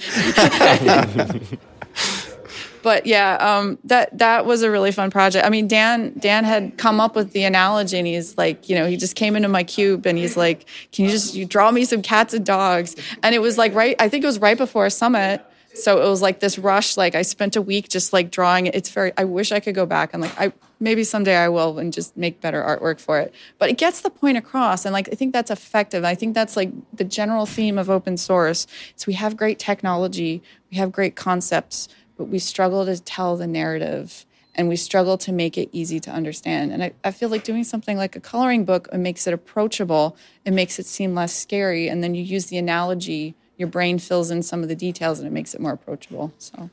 but 2.86 3.08
yeah, 3.08 3.36
um, 3.38 3.80
that 3.86 4.15
that 4.17 4.45
was 4.45 4.62
a 4.62 4.69
really 4.69 4.91
fun 4.91 5.10
project. 5.10 5.45
I 5.45 5.50
mean, 5.50 5.67
Dan 5.67 6.13
Dan 6.19 6.43
had 6.43 6.78
come 6.78 7.00
up 7.00 7.15
with 7.15 7.32
the 7.32 7.43
analogy, 7.43 7.98
and 7.98 8.06
he's 8.06 8.38
like, 8.38 8.69
you 8.69 8.76
know, 8.76 8.86
he 8.86 8.98
just 8.98 9.15
came 9.15 9.36
into 9.36 9.50
my 9.50 9.63
cube, 9.63 10.06
and 10.06 10.17
he's 10.17 10.38
like, 10.38 10.65
"Can 10.91 11.06
you 11.06 11.12
just 11.12 11.34
you 11.34 11.45
draw 11.45 11.71
me 11.71 11.84
some 11.86 12.02
cats 12.04 12.34
and 12.34 12.45
dogs?" 12.45 12.95
And 13.24 13.34
it 13.34 13.39
was 13.39 13.58
like 13.58 13.74
right, 13.74 13.95
I 14.00 14.08
think 14.08 14.24
it 14.24 14.28
was 14.28 14.39
right 14.39 14.58
before 14.58 14.86
a 14.86 14.91
summit. 14.91 15.43
So 15.76 16.02
it 16.02 16.10
was 16.10 16.22
like 16.22 16.40
this 16.40 16.58
rush. 16.58 16.98
Like 16.98 17.16
I 17.16 17.22
spent 17.22 17.56
a 17.56 17.62
week 17.62 17.90
just 17.90 18.14
like 18.14 18.32
drawing 18.32 18.68
it. 18.68 18.76
It's 18.76 18.90
very. 18.90 19.12
I 19.18 19.26
wish 19.26 19.52
I 19.52 19.60
could 19.60 19.76
go 19.76 19.86
back 19.86 20.14
and 20.14 20.22
like 20.22 20.40
I 20.40 20.54
maybe 20.80 21.04
someday 21.04 21.36
I 21.36 21.50
will 21.50 21.80
and 21.80 21.92
just 21.94 22.16
make 22.18 22.42
better 22.42 22.62
artwork 22.62 23.00
for 23.00 23.20
it. 23.20 23.34
But 23.60 23.70
it 23.70 23.78
gets 23.78 24.02
the 24.02 24.10
point 24.10 24.38
across, 24.38 24.86
and 24.86 24.94
like 24.94 25.10
I 25.12 25.16
think 25.16 25.34
that's 25.34 25.52
effective. 25.52 26.04
I 26.04 26.16
think 26.16 26.34
that's 26.34 26.56
like 26.56 26.72
the 26.94 27.04
general 27.04 27.46
theme 27.46 27.78
of 27.78 27.90
open 27.90 28.18
source. 28.18 28.68
So 28.96 29.06
we 29.08 29.14
have 29.14 29.38
great 29.38 29.60
technology, 29.60 30.42
we 30.72 30.78
have 30.78 30.92
great 30.92 31.16
concepts, 31.16 31.88
but 32.18 32.26
we 32.26 32.40
struggle 32.40 32.86
to 32.86 33.02
tell 33.02 33.36
the 33.36 33.48
narrative 33.48 34.26
and 34.58 34.70
we 34.70 34.76
struggle 34.78 35.18
to 35.18 35.34
make 35.34 35.58
it 35.58 35.70
easy 35.74 36.00
to 36.00 36.10
understand. 36.10 36.72
And 36.72 36.82
I, 36.82 36.94
I 37.04 37.12
feel 37.12 37.28
like 37.28 37.44
doing 37.44 37.66
something 37.66 37.98
like 37.98 38.16
a 38.16 38.22
coloring 38.22 38.64
book 38.64 38.88
it 38.92 38.98
makes 38.98 39.28
it 39.28 39.34
approachable, 39.34 40.16
it 40.46 40.52
makes 40.52 40.80
it 40.80 40.86
seem 40.86 41.14
less 41.14 41.36
scary, 41.36 41.90
and 41.90 42.04
then 42.04 42.16
you 42.16 42.24
use 42.24 42.46
the 42.46 42.58
analogy, 42.58 43.36
your 43.58 43.68
brain 43.68 44.00
fills 44.00 44.32
in 44.32 44.44
some 44.44 44.63
of 44.63 44.70
the 44.70 44.76
details 44.76 45.20
and 45.20 45.28
it 45.28 45.32
makes 45.32 45.54
it 45.54 45.62
more 45.62 45.74
approachable. 45.74 46.34
So 46.38 46.70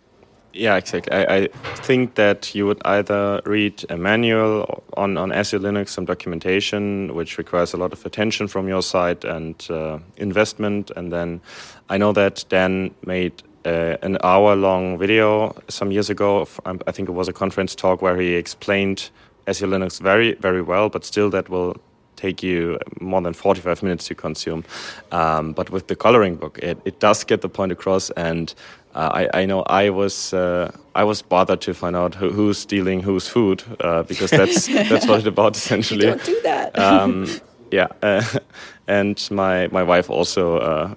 yeah, 0.54 0.76
exactly. 0.76 1.12
I, 1.12 1.36
I, 1.36 1.46
think 1.76 2.14
that 2.16 2.54
you 2.54 2.66
would 2.66 2.80
either 2.84 3.40
read 3.44 3.84
a 3.88 3.96
manual 3.96 4.84
on, 4.96 5.16
on 5.16 5.32
SE 5.32 5.56
Linux, 5.56 5.88
some 5.88 6.04
documentation, 6.04 7.14
which 7.14 7.38
requires 7.38 7.72
a 7.72 7.76
lot 7.76 7.92
of 7.92 8.04
attention 8.04 8.48
from 8.48 8.68
your 8.68 8.82
side 8.82 9.24
and 9.24 9.66
uh, 9.70 9.98
investment. 10.18 10.90
And 10.94 11.10
then 11.10 11.40
I 11.88 11.96
know 11.96 12.12
that 12.12 12.44
Dan 12.48 12.94
made 13.06 13.42
uh, 13.64 13.96
an 14.02 14.18
hour 14.22 14.54
long 14.54 14.98
video 14.98 15.56
some 15.68 15.90
years 15.90 16.10
ago. 16.10 16.46
Um, 16.66 16.80
I 16.86 16.92
think 16.92 17.08
it 17.08 17.12
was 17.12 17.28
a 17.28 17.32
conference 17.32 17.74
talk 17.74 18.02
where 18.02 18.20
he 18.20 18.34
explained 18.34 19.10
SE 19.46 19.64
Linux 19.64 20.00
very, 20.00 20.34
very 20.34 20.62
well, 20.62 20.88
but 20.88 21.04
still 21.04 21.30
that 21.30 21.48
will 21.48 21.76
take 22.22 22.42
you 22.42 22.78
more 23.00 23.20
than 23.20 23.32
45 23.32 23.82
minutes 23.82 24.06
to 24.08 24.14
consume. 24.14 24.64
Um, 25.10 25.52
but 25.52 25.70
with 25.70 25.86
the 25.88 25.96
coloring 25.96 26.36
book, 26.36 26.58
it, 26.62 26.78
it 26.84 27.00
does 27.00 27.24
get 27.24 27.40
the 27.40 27.48
point 27.48 27.72
across. 27.72 28.10
And 28.10 28.54
uh, 28.94 29.10
I, 29.12 29.40
I, 29.42 29.46
know 29.46 29.62
I 29.62 29.90
was 29.90 30.32
uh, 30.34 30.70
I 30.94 31.04
was 31.04 31.22
bothered 31.22 31.60
to 31.62 31.74
find 31.74 31.96
out 31.96 32.14
who, 32.14 32.30
who's 32.30 32.58
stealing 32.58 33.02
whose 33.02 33.26
food 33.28 33.62
uh, 33.80 34.02
because 34.04 34.30
that's 34.30 34.66
that's 34.90 35.06
what 35.06 35.18
it's 35.18 35.26
about 35.26 35.56
essentially. 35.56 36.06
Don't 36.06 36.24
do 36.24 36.40
that. 36.42 36.78
Um, 36.78 37.26
yeah, 37.70 37.88
uh, 38.02 38.22
and 38.86 39.16
my 39.30 39.68
my 39.68 39.82
wife 39.82 40.10
also 40.10 40.58
uh, 40.58 40.94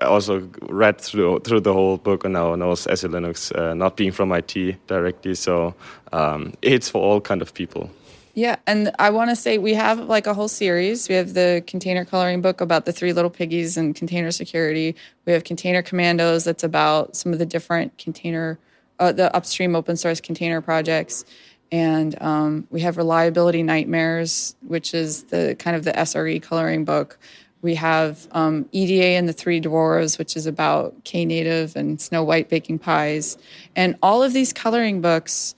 also 0.00 0.48
read 0.68 1.00
through 1.00 1.40
through 1.40 1.60
the 1.60 1.72
whole 1.72 1.96
book 1.96 2.24
and 2.24 2.34
now 2.34 2.54
knows 2.54 2.86
SE 2.86 3.08
Linux, 3.08 3.52
uh, 3.56 3.74
not 3.74 3.96
being 3.96 4.12
from 4.12 4.32
IT 4.32 4.86
directly. 4.86 5.34
So 5.34 5.74
um, 6.12 6.52
it's 6.62 6.88
for 6.88 7.02
all 7.02 7.20
kind 7.20 7.42
of 7.42 7.52
people. 7.52 7.90
Yeah, 8.34 8.56
and 8.66 8.92
I 8.98 9.10
want 9.10 9.28
to 9.28 9.36
say 9.36 9.58
we 9.58 9.74
have 9.74 9.98
like 9.98 10.26
a 10.26 10.32
whole 10.32 10.48
series. 10.48 11.06
We 11.08 11.16
have 11.16 11.34
the 11.34 11.62
container 11.66 12.04
coloring 12.06 12.40
book 12.40 12.62
about 12.62 12.86
the 12.86 12.92
three 12.92 13.12
little 13.12 13.30
piggies 13.30 13.76
and 13.76 13.94
container 13.94 14.30
security. 14.30 14.96
We 15.26 15.34
have 15.34 15.44
Container 15.44 15.82
Commandos 15.82 16.44
that's 16.44 16.64
about 16.64 17.14
some 17.14 17.34
of 17.34 17.38
the 17.38 17.44
different 17.44 17.98
container 17.98 18.58
uh, 18.98 19.12
the 19.12 19.34
upstream 19.34 19.74
open 19.74 19.96
source 19.96 20.20
container 20.20 20.60
projects. 20.60 21.24
And 21.72 22.20
um, 22.22 22.66
we 22.70 22.80
have 22.82 22.96
Reliability 22.96 23.62
Nightmares, 23.62 24.54
which 24.66 24.94
is 24.94 25.24
the 25.24 25.56
kind 25.58 25.76
of 25.76 25.84
the 25.84 25.92
SRE 25.92 26.40
coloring 26.42 26.84
book. 26.84 27.18
We 27.62 27.74
have 27.76 28.28
um, 28.32 28.68
EDA 28.72 29.16
and 29.16 29.28
the 29.28 29.32
Three 29.32 29.60
Dwarves, 29.60 30.18
which 30.18 30.36
is 30.36 30.46
about 30.46 31.04
Knative 31.04 31.74
and 31.76 32.00
Snow 32.00 32.22
White 32.22 32.48
baking 32.48 32.78
pies. 32.78 33.38
And 33.74 33.96
all 34.02 34.22
of 34.22 34.32
these 34.32 34.52
coloring 34.52 35.00
books 35.00 35.54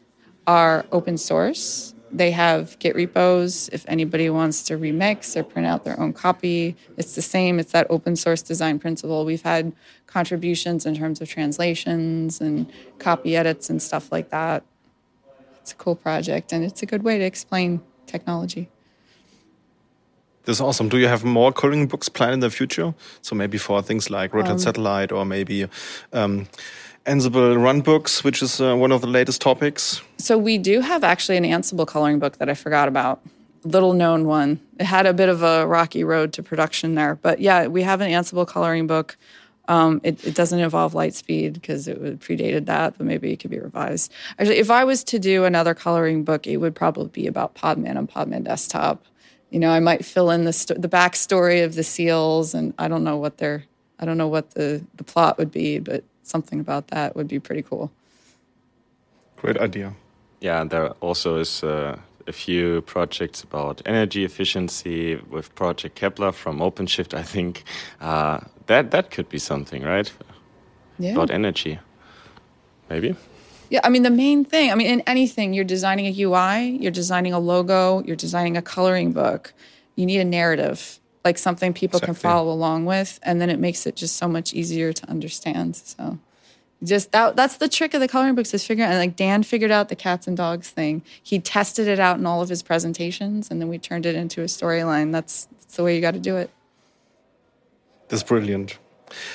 are 0.46 0.84
open 0.92 1.18
source. 1.18 1.93
They 2.14 2.30
have 2.30 2.78
Git 2.78 2.94
repos 2.94 3.68
if 3.72 3.84
anybody 3.88 4.30
wants 4.30 4.62
to 4.64 4.78
remix 4.78 5.36
or 5.36 5.42
print 5.42 5.66
out 5.66 5.82
their 5.82 5.98
own 5.98 6.12
copy. 6.12 6.76
It's 6.96 7.16
the 7.16 7.22
same, 7.22 7.58
it's 7.58 7.72
that 7.72 7.88
open 7.90 8.14
source 8.14 8.40
design 8.40 8.78
principle. 8.78 9.24
We've 9.24 9.42
had 9.42 9.72
contributions 10.06 10.86
in 10.86 10.94
terms 10.94 11.20
of 11.20 11.28
translations 11.28 12.40
and 12.40 12.72
copy 13.00 13.36
edits 13.36 13.68
and 13.68 13.82
stuff 13.82 14.12
like 14.12 14.30
that. 14.30 14.62
It's 15.60 15.72
a 15.72 15.74
cool 15.74 15.96
project 15.96 16.52
and 16.52 16.64
it's 16.64 16.84
a 16.84 16.86
good 16.86 17.02
way 17.02 17.18
to 17.18 17.24
explain 17.24 17.82
technology. 18.06 18.70
This 20.44 20.58
is 20.58 20.60
awesome. 20.60 20.88
Do 20.88 20.98
you 20.98 21.08
have 21.08 21.24
more 21.24 21.52
coloring 21.52 21.88
books 21.88 22.08
planned 22.08 22.34
in 22.34 22.40
the 22.40 22.50
future? 22.50 22.94
So 23.22 23.34
maybe 23.34 23.58
for 23.58 23.82
things 23.82 24.08
like 24.08 24.32
Red 24.34 24.46
um, 24.46 24.58
Satellite 24.58 25.10
or 25.10 25.24
maybe 25.24 25.66
um, 26.12 26.46
Ansible 27.06 27.56
runbooks, 27.56 28.24
which 28.24 28.42
is 28.42 28.60
uh, 28.60 28.74
one 28.74 28.92
of 28.92 29.00
the 29.00 29.06
latest 29.06 29.40
topics. 29.40 30.00
So 30.18 30.38
we 30.38 30.58
do 30.58 30.80
have 30.80 31.04
actually 31.04 31.36
an 31.36 31.44
Ansible 31.44 31.86
coloring 31.86 32.18
book 32.18 32.38
that 32.38 32.48
I 32.48 32.54
forgot 32.54 32.88
about. 32.88 33.20
Little 33.64 33.94
known 33.94 34.26
one. 34.26 34.60
It 34.78 34.84
had 34.84 35.06
a 35.06 35.12
bit 35.12 35.28
of 35.28 35.42
a 35.42 35.66
rocky 35.66 36.04
road 36.04 36.32
to 36.34 36.42
production 36.42 36.94
there, 36.94 37.16
but 37.16 37.40
yeah, 37.40 37.66
we 37.66 37.82
have 37.82 38.00
an 38.00 38.10
Ansible 38.10 38.46
coloring 38.46 38.86
book. 38.86 39.16
Um, 39.66 40.02
it, 40.04 40.22
it, 40.26 40.34
doesn't 40.34 40.60
involve 40.60 40.92
Lightspeed 40.92 41.54
because 41.54 41.88
it 41.88 42.20
predated 42.20 42.66
that, 42.66 42.98
but 42.98 43.06
maybe 43.06 43.32
it 43.32 43.38
could 43.38 43.50
be 43.50 43.58
revised. 43.58 44.12
Actually, 44.38 44.58
if 44.58 44.70
I 44.70 44.84
was 44.84 45.02
to 45.04 45.18
do 45.18 45.44
another 45.44 45.72
coloring 45.72 46.22
book, 46.22 46.46
it 46.46 46.58
would 46.58 46.74
probably 46.74 47.08
be 47.08 47.26
about 47.26 47.54
Podman 47.54 47.96
and 47.96 48.10
Podman 48.10 48.44
Desktop 48.44 49.02
you 49.54 49.60
know, 49.60 49.70
I 49.70 49.78
might 49.78 50.04
fill 50.04 50.32
in 50.32 50.42
the 50.42 50.74
the 50.76 50.88
backstory 50.88 51.64
of 51.64 51.76
the 51.76 51.84
seals, 51.84 52.54
and 52.54 52.74
I 52.76 52.88
don't 52.88 53.04
know 53.04 53.16
what 53.16 53.38
their 53.38 53.62
I 54.00 54.04
don't 54.04 54.18
know 54.18 54.26
what 54.26 54.50
the 54.50 54.84
the 54.96 55.04
plot 55.04 55.38
would 55.38 55.52
be, 55.52 55.78
but 55.78 56.02
something 56.26 56.60
about 56.60 56.88
that 56.88 57.14
would 57.16 57.28
be 57.28 57.38
pretty 57.38 57.62
cool. 57.62 57.90
Great 59.36 59.58
idea. 59.58 59.94
Yeah, 60.40 60.60
and 60.60 60.70
there 60.70 60.90
also 61.00 61.36
is 61.36 61.62
uh, 61.62 61.98
a 62.26 62.32
few 62.32 62.82
projects 62.82 63.42
about 63.42 63.82
energy 63.86 64.24
efficiency 64.24 65.16
with 65.30 65.54
Project 65.54 65.94
Kepler 65.94 66.32
from 66.32 66.58
OpenShift. 66.58 67.14
I 67.14 67.22
think 67.22 67.64
uh, 68.00 68.40
that 68.66 68.90
that 68.90 69.10
could 69.10 69.28
be 69.28 69.38
something, 69.38 69.82
right? 69.82 70.12
Yeah. 70.98 71.12
About 71.12 71.30
energy, 71.30 71.78
maybe. 72.88 73.16
Yeah, 73.70 73.80
I 73.82 73.88
mean 73.88 74.02
the 74.02 74.10
main 74.10 74.44
thing. 74.44 74.70
I 74.70 74.74
mean, 74.74 74.86
in 74.86 75.00
anything, 75.06 75.54
you're 75.54 75.64
designing 75.64 76.06
a 76.06 76.22
UI, 76.22 76.78
you're 76.80 76.92
designing 76.92 77.32
a 77.32 77.38
logo, 77.38 78.02
you're 78.04 78.16
designing 78.16 78.56
a 78.56 78.62
coloring 78.62 79.12
book. 79.12 79.52
You 79.96 80.06
need 80.06 80.20
a 80.20 80.24
narrative, 80.24 81.00
like 81.24 81.38
something 81.38 81.72
people 81.72 81.98
exactly. 81.98 82.14
can 82.14 82.20
follow 82.20 82.52
along 82.52 82.84
with, 82.84 83.18
and 83.22 83.40
then 83.40 83.50
it 83.50 83.58
makes 83.58 83.86
it 83.86 83.96
just 83.96 84.16
so 84.16 84.28
much 84.28 84.52
easier 84.52 84.92
to 84.92 85.08
understand. 85.08 85.76
So, 85.76 86.18
just 86.82 87.12
that 87.12 87.36
that's 87.36 87.56
the 87.56 87.68
trick 87.68 87.94
of 87.94 88.00
the 88.00 88.08
coloring 88.08 88.34
books 88.34 88.52
is 88.52 88.66
figuring. 88.66 88.90
And 88.90 88.98
like 88.98 89.16
Dan 89.16 89.42
figured 89.42 89.70
out 89.70 89.88
the 89.88 89.96
cats 89.96 90.26
and 90.26 90.36
dogs 90.36 90.70
thing. 90.70 91.02
He 91.22 91.38
tested 91.38 91.88
it 91.88 91.98
out 91.98 92.18
in 92.18 92.26
all 92.26 92.42
of 92.42 92.48
his 92.48 92.62
presentations, 92.62 93.50
and 93.50 93.60
then 93.60 93.68
we 93.68 93.78
turned 93.78 94.06
it 94.06 94.14
into 94.14 94.42
a 94.42 94.46
storyline. 94.46 95.12
That's 95.12 95.46
that's 95.60 95.76
the 95.76 95.82
way 95.82 95.94
you 95.94 96.00
got 96.00 96.14
to 96.14 96.20
do 96.20 96.36
it. 96.36 96.50
That's 98.08 98.22
brilliant. 98.22 98.78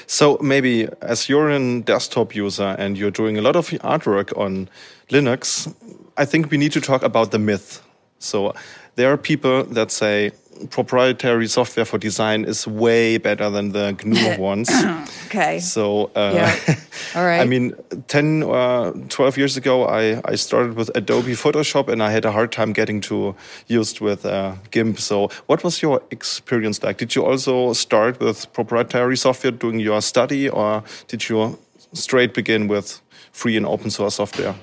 So 0.08 0.38
maybe 0.42 0.88
as 1.02 1.30
you're 1.30 1.50
a 1.50 1.82
desktop 1.82 2.36
user 2.36 2.76
and 2.78 2.98
you're 2.98 3.12
doing 3.12 3.38
a 3.38 3.42
lot 3.42 3.56
of 3.56 3.70
artwork 3.70 4.38
on 4.38 4.70
Linux, 5.10 5.74
I 6.18 6.26
think 6.26 6.52
we 6.52 6.58
need 6.58 6.72
to 6.74 6.82
talk 6.82 7.02
about 7.04 7.32
the 7.32 7.40
myth. 7.40 7.82
So 8.20 8.54
there 8.96 9.12
are 9.12 9.18
people 9.18 9.64
that 9.64 9.92
say 9.92 10.32
proprietary 10.70 11.48
software 11.48 11.86
for 11.86 11.98
design 11.98 12.46
is 12.46 12.68
way 12.68 13.18
better 13.18 13.50
than 13.50 13.72
the 13.72 13.92
GNU 14.04 14.42
ones. 14.42 14.70
okay. 15.26 15.60
So, 15.60 16.12
uh, 16.16 16.32
yeah. 16.34 16.76
all 17.16 17.26
right. 17.26 17.42
I 17.42 17.46
mean, 17.46 17.74
10 18.08 18.44
or 18.44 18.92
12 19.10 19.38
years 19.38 19.58
ago, 19.58 19.86
I, 19.86 20.22
I 20.26 20.36
started 20.36 20.76
with 20.76 20.92
Adobe 20.96 21.34
Photoshop 21.34 21.88
and 21.88 22.04
I 22.04 22.12
had 22.12 22.26
a 22.26 22.32
hard 22.32 22.52
time 22.52 22.74
getting 22.74 23.02
to 23.02 23.36
used 23.68 24.02
with 24.02 24.26
uh, 24.26 24.56
GIMP. 24.72 25.00
So, 25.00 25.30
what 25.48 25.64
was 25.64 25.82
your 25.82 26.02
experience 26.12 26.84
like? 26.84 26.98
Did 26.98 27.16
you 27.16 27.26
also 27.26 27.74
start 27.74 28.20
with 28.20 28.52
proprietary 28.54 29.18
software 29.18 29.52
doing 29.52 29.80
your 29.80 30.02
study, 30.02 30.50
or 30.50 30.84
did 31.08 31.30
you 31.30 31.58
straight 31.94 32.34
begin 32.34 32.68
with 32.68 33.02
free 33.32 33.58
and 33.58 33.66
open 33.66 33.90
source 33.90 34.16
software? 34.16 34.56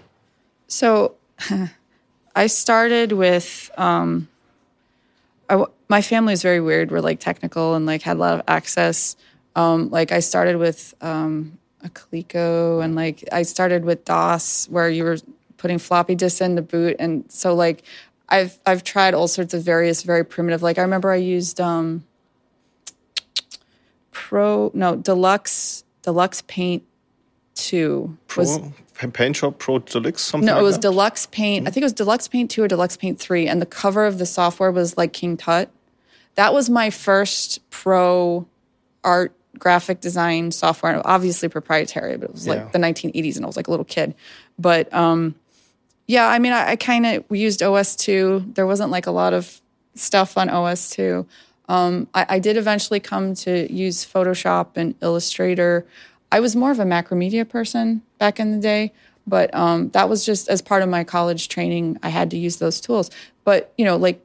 So, 0.69 1.15
I 2.37 2.47
started 2.49 3.13
with. 3.13 3.71
Um, 3.79 4.29
I, 5.49 5.65
my 5.89 6.03
family 6.03 6.33
is 6.33 6.43
very 6.43 6.61
weird. 6.61 6.91
We're 6.91 7.01
like 7.01 7.21
technical 7.21 7.75
and 7.75 7.87
like 7.87 8.03
had 8.03 8.17
a 8.17 8.21
lot 8.21 8.35
of 8.35 8.43
access. 8.49 9.17
Um, 9.55 9.91
like 9.91 10.13
I 10.13 10.21
started 10.21 10.57
with 10.57 10.95
um, 11.01 11.59
a 11.83 11.89
Coleco 11.89 12.85
and 12.85 12.95
like 12.95 13.25
I 13.33 13.43
started 13.43 13.85
with 13.85 14.05
DOS 14.05 14.69
where 14.69 14.89
you 14.89 15.05
were 15.05 15.19
putting 15.57 15.79
floppy 15.79 16.15
disks 16.15 16.41
in 16.41 16.55
the 16.55 16.63
boot, 16.63 16.97
and 16.99 17.25
so 17.31 17.55
like 17.55 17.83
I've 18.29 18.59
I've 18.67 18.85
tried 18.85 19.15
all 19.15 19.29
sorts 19.29 19.55
of 19.55 19.63
various 19.63 20.03
very 20.03 20.25
primitive. 20.25 20.63
Like 20.63 20.79
I 20.79 20.83
remember 20.83 21.11
I 21.11 21.17
used 21.17 21.61
um, 21.61 22.05
Pro 24.11 24.71
no 24.75 24.97
Deluxe 24.97 25.85
Deluxe 26.03 26.43
Paint 26.43 26.83
two 27.55 28.17
Pro, 28.29 28.43
was 28.43 28.61
Paint 29.13 29.37
Shop 29.37 29.59
Pro 29.59 29.79
Deluxe 29.79 30.23
something. 30.23 30.47
No, 30.47 30.59
it 30.59 30.63
was? 30.63 30.79
Deluxe 30.79 31.27
Paint. 31.27 31.63
Mm-hmm. 31.63 31.69
I 31.69 31.71
think 31.71 31.83
it 31.83 31.87
was 31.87 31.93
Deluxe 31.93 32.29
Paint 32.29 32.51
two 32.51 32.63
or 32.65 32.69
Deluxe 32.69 32.97
Paint 32.97 33.19
three, 33.19 33.47
and 33.47 33.63
the 33.63 33.67
cover 33.67 34.05
of 34.05 34.19
the 34.19 34.27
software 34.27 34.71
was 34.71 34.97
like 34.97 35.13
King 35.13 35.37
Tut. 35.37 35.71
That 36.37 36.55
was 36.55 36.71
my 36.71 36.91
first 36.91 37.69
pro 37.71 38.47
art 39.03 39.33
graphic 39.59 40.01
design 40.01 40.53
software. 40.53 41.01
Obviously 41.05 41.49
proprietary, 41.49 42.17
but 42.17 42.31
it 42.31 42.33
was 42.33 42.47
like 42.47 42.59
yeah. 42.59 42.69
the 42.69 42.79
1980s, 42.79 43.37
and 43.37 43.45
I 43.45 43.47
was 43.47 43.57
like 43.57 43.69
a 43.69 43.71
little 43.71 43.85
kid. 43.85 44.15
But 44.59 44.93
um, 44.95 45.35
yeah, 46.07 46.29
I 46.29 46.39
mean, 46.39 46.53
I, 46.53 46.71
I 46.71 46.77
kind 46.77 47.07
of 47.07 47.25
we 47.29 47.41
used 47.41 47.63
OS 47.63 47.97
two. 47.97 48.45
There 48.55 48.67
wasn't 48.67 48.91
like 48.91 49.07
a 49.07 49.11
lot 49.11 49.33
of 49.33 49.61
stuff 49.95 50.39
on 50.39 50.49
OS 50.49 50.91
two. 50.91 51.27
Um, 51.69 52.09
I, 52.15 52.27
I 52.29 52.39
did 52.39 52.57
eventually 52.57 53.01
come 53.01 53.35
to 53.35 53.73
use 53.73 54.07
Photoshop 54.07 54.77
and 54.77 54.95
Illustrator. 55.03 55.87
I 56.31 56.41
was 56.41 56.55
more 56.55 56.71
of 56.71 56.79
a 56.79 56.85
Macromedia 56.85 57.49
person 57.49 58.03
back 58.19 58.39
in 58.39 58.53
the 58.53 58.59
day, 58.59 58.93
but 59.27 59.53
um, 59.55 59.89
that 59.91 60.09
was 60.09 60.25
just 60.25 60.49
as 60.49 60.63
part 60.63 60.83
of 60.83 60.89
my 60.89 61.03
college 61.03 61.49
training. 61.49 61.99
I 62.03 62.11
had 62.11 62.31
to 62.31 62.39
use 62.39 62.59
those 62.59 62.81
tools. 62.81 63.11
But 63.45 63.73
you 63.77 63.85
know, 63.85 63.97
like 63.97 64.25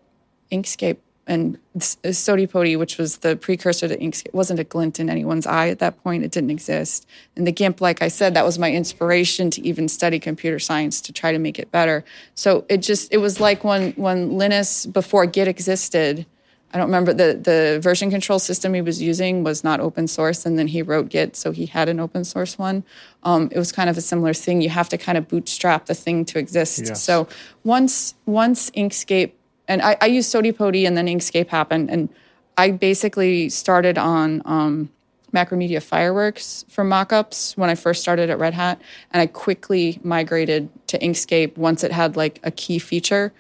Inkscape 0.52 0.98
and 1.28 1.58
Sodipodi, 1.78 2.78
which 2.78 2.98
was 2.98 3.18
the 3.18 3.36
precursor 3.36 3.88
to 3.88 3.98
Inkscape, 3.98 4.34
wasn't 4.34 4.60
a 4.60 4.64
glint 4.64 5.00
in 5.00 5.10
anyone's 5.10 5.46
eye 5.46 5.70
at 5.70 5.80
that 5.80 6.02
point. 6.04 6.24
It 6.24 6.32
didn't 6.32 6.50
exist. 6.50 7.08
And 7.36 7.46
the 7.46 7.52
GIMP, 7.52 7.80
like 7.80 8.02
I 8.02 8.08
said, 8.08 8.34
that 8.34 8.44
was 8.44 8.58
my 8.58 8.72
inspiration 8.72 9.50
to 9.52 9.62
even 9.62 9.88
study 9.88 10.20
computer 10.20 10.60
science 10.60 11.00
to 11.02 11.14
try 11.14 11.32
to 11.32 11.40
make 11.40 11.60
it 11.60 11.72
better. 11.72 12.04
So 12.36 12.66
it 12.70 12.78
just 12.78 13.14
it 13.14 13.18
was 13.18 13.40
like 13.40 13.64
when 13.64 13.92
when 13.94 14.38
Linus 14.38 14.86
before 14.86 15.26
Git 15.26 15.48
existed 15.48 16.26
I 16.74 16.78
don't 16.78 16.88
remember 16.88 17.14
the 17.14 17.34
the 17.34 17.80
version 17.82 18.10
control 18.10 18.40
system 18.40 18.74
he 18.74 18.82
was 18.82 19.02
using 19.02 19.44
was 19.44 19.64
not 19.64 19.80
open 19.80 20.08
source, 20.08 20.46
and 20.46 20.58
then 20.58 20.68
he 20.68 20.82
wrote 20.82 21.10
Git, 21.10 21.36
so 21.36 21.52
he 21.52 21.66
had 21.66 21.90
an 21.90 22.00
open 22.00 22.24
source 22.24 22.58
one. 22.58 22.84
Um, 23.24 23.50
it 23.52 23.58
was 23.58 23.72
kind 23.72 23.90
of 23.90 23.98
a 23.98 24.02
similar 24.02 24.34
thing. 24.34 24.62
You 24.62 24.70
have 24.70 24.88
to 24.90 24.98
kind 24.98 25.18
of 25.18 25.28
bootstrap 25.28 25.88
the 25.88 25.96
thing 25.96 26.24
to 26.26 26.40
exist. 26.40 26.80
Yes. 26.86 27.04
So 27.04 27.28
once 27.64 28.16
once 28.26 28.70
Inkscape 28.72 29.34
and 29.72 29.82
I, 29.82 29.96
I 30.02 30.08
used 30.08 30.34
Sodipodi, 30.34 30.86
and 30.86 30.98
then 30.98 31.08
Inkscape 31.08 31.48
happened, 31.48 31.90
and 31.90 32.10
I 32.58 32.72
basically 32.72 33.48
started 33.48 33.98
on 33.98 34.42
um, 34.44 34.90
Macromedia 35.34 35.82
Fireworks 35.82 36.66
for 36.68 36.84
mockups 36.84 37.56
when 37.56 37.70
I 37.70 37.76
first 37.76 38.02
started 38.02 38.30
at 38.30 38.38
Red 38.38 38.54
Hat, 38.54 38.82
and 39.12 39.22
I 39.22 39.28
quickly 39.28 39.98
migrated 40.04 40.68
to 40.88 41.00
Inkscape 41.00 41.56
once 41.56 41.86
it 41.86 41.94
had 41.94 42.18
like 42.18 42.42
a 42.44 42.52
key 42.52 42.80
feature, 42.80 43.32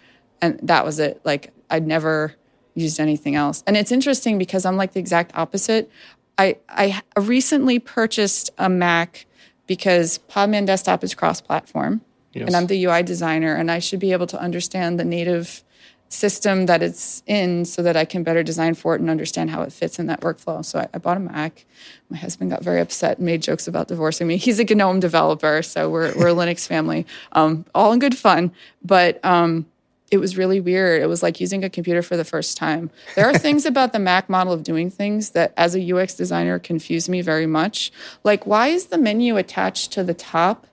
and 0.41 0.57
that 0.63 0.85
was 0.85 0.99
it. 0.99 1.19
Like 1.25 1.51
I'd 1.69 1.85
never 1.85 2.33
used 2.75 3.01
anything 3.01 3.35
else. 3.35 3.61
And 3.67 3.75
it's 3.75 3.91
interesting 3.91 4.37
because 4.37 4.65
I'm 4.65 4.77
like 4.77 4.93
the 4.93 5.01
exact 5.01 5.33
opposite. 5.35 5.91
I, 6.37 6.55
I 6.69 7.01
recently 7.19 7.77
purchased 7.77 8.51
a 8.57 8.69
Mac 8.69 9.25
because 9.67 10.21
Podman 10.29 10.65
Desktop 10.65 11.03
is 11.03 11.13
cross 11.13 11.41
platform. 11.41 11.99
Yes. 12.31 12.47
And 12.47 12.55
I'm 12.55 12.67
the 12.67 12.85
UI 12.85 13.03
designer, 13.03 13.53
and 13.53 13.69
I 13.69 13.79
should 13.79 13.99
be 13.99 14.13
able 14.13 14.27
to 14.27 14.39
understand 14.39 14.97
the 14.97 15.03
native 15.03 15.65
system 16.13 16.65
that 16.65 16.83
it's 16.83 17.23
in 17.25 17.65
so 17.65 17.81
that 17.81 17.95
I 17.95 18.05
can 18.05 18.23
better 18.23 18.43
design 18.43 18.73
for 18.73 18.95
it 18.95 19.01
and 19.01 19.09
understand 19.09 19.49
how 19.49 19.61
it 19.61 19.71
fits 19.71 19.97
in 19.97 20.07
that 20.07 20.21
workflow. 20.21 20.63
So 20.63 20.79
I, 20.79 20.87
I 20.93 20.97
bought 20.97 21.17
a 21.17 21.19
Mac. 21.19 21.65
My 22.09 22.17
husband 22.17 22.51
got 22.51 22.63
very 22.63 22.81
upset 22.81 23.17
and 23.17 23.25
made 23.25 23.41
jokes 23.41 23.67
about 23.67 23.87
divorcing 23.87 24.27
me. 24.27 24.37
He's 24.37 24.59
a 24.59 24.65
GNOME 24.65 24.99
developer, 24.99 25.61
so 25.61 25.89
we're, 25.89 26.13
we're 26.15 26.29
a 26.29 26.33
Linux 26.41 26.67
family, 26.67 27.05
um, 27.31 27.65
all 27.73 27.93
in 27.93 27.99
good 27.99 28.17
fun. 28.17 28.51
But 28.83 29.23
um, 29.23 29.65
it 30.11 30.17
was 30.17 30.37
really 30.37 30.59
weird. 30.59 31.01
It 31.01 31.07
was 31.07 31.23
like 31.23 31.39
using 31.39 31.63
a 31.63 31.69
computer 31.69 32.01
for 32.01 32.17
the 32.17 32.25
first 32.25 32.57
time. 32.57 32.91
There 33.15 33.25
are 33.25 33.37
things 33.37 33.65
about 33.65 33.93
the 33.93 33.99
Mac 33.99 34.29
model 34.29 34.51
of 34.51 34.63
doing 34.63 34.89
things 34.89 35.29
that, 35.31 35.53
as 35.55 35.75
a 35.75 35.93
UX 35.93 36.13
designer, 36.15 36.59
confuse 36.59 37.07
me 37.07 37.21
very 37.21 37.47
much. 37.47 37.91
Like, 38.23 38.45
why 38.45 38.67
is 38.67 38.87
the 38.87 38.97
menu 38.97 39.37
attached 39.37 39.91
to 39.93 40.03
the 40.03 40.13
top? 40.13 40.67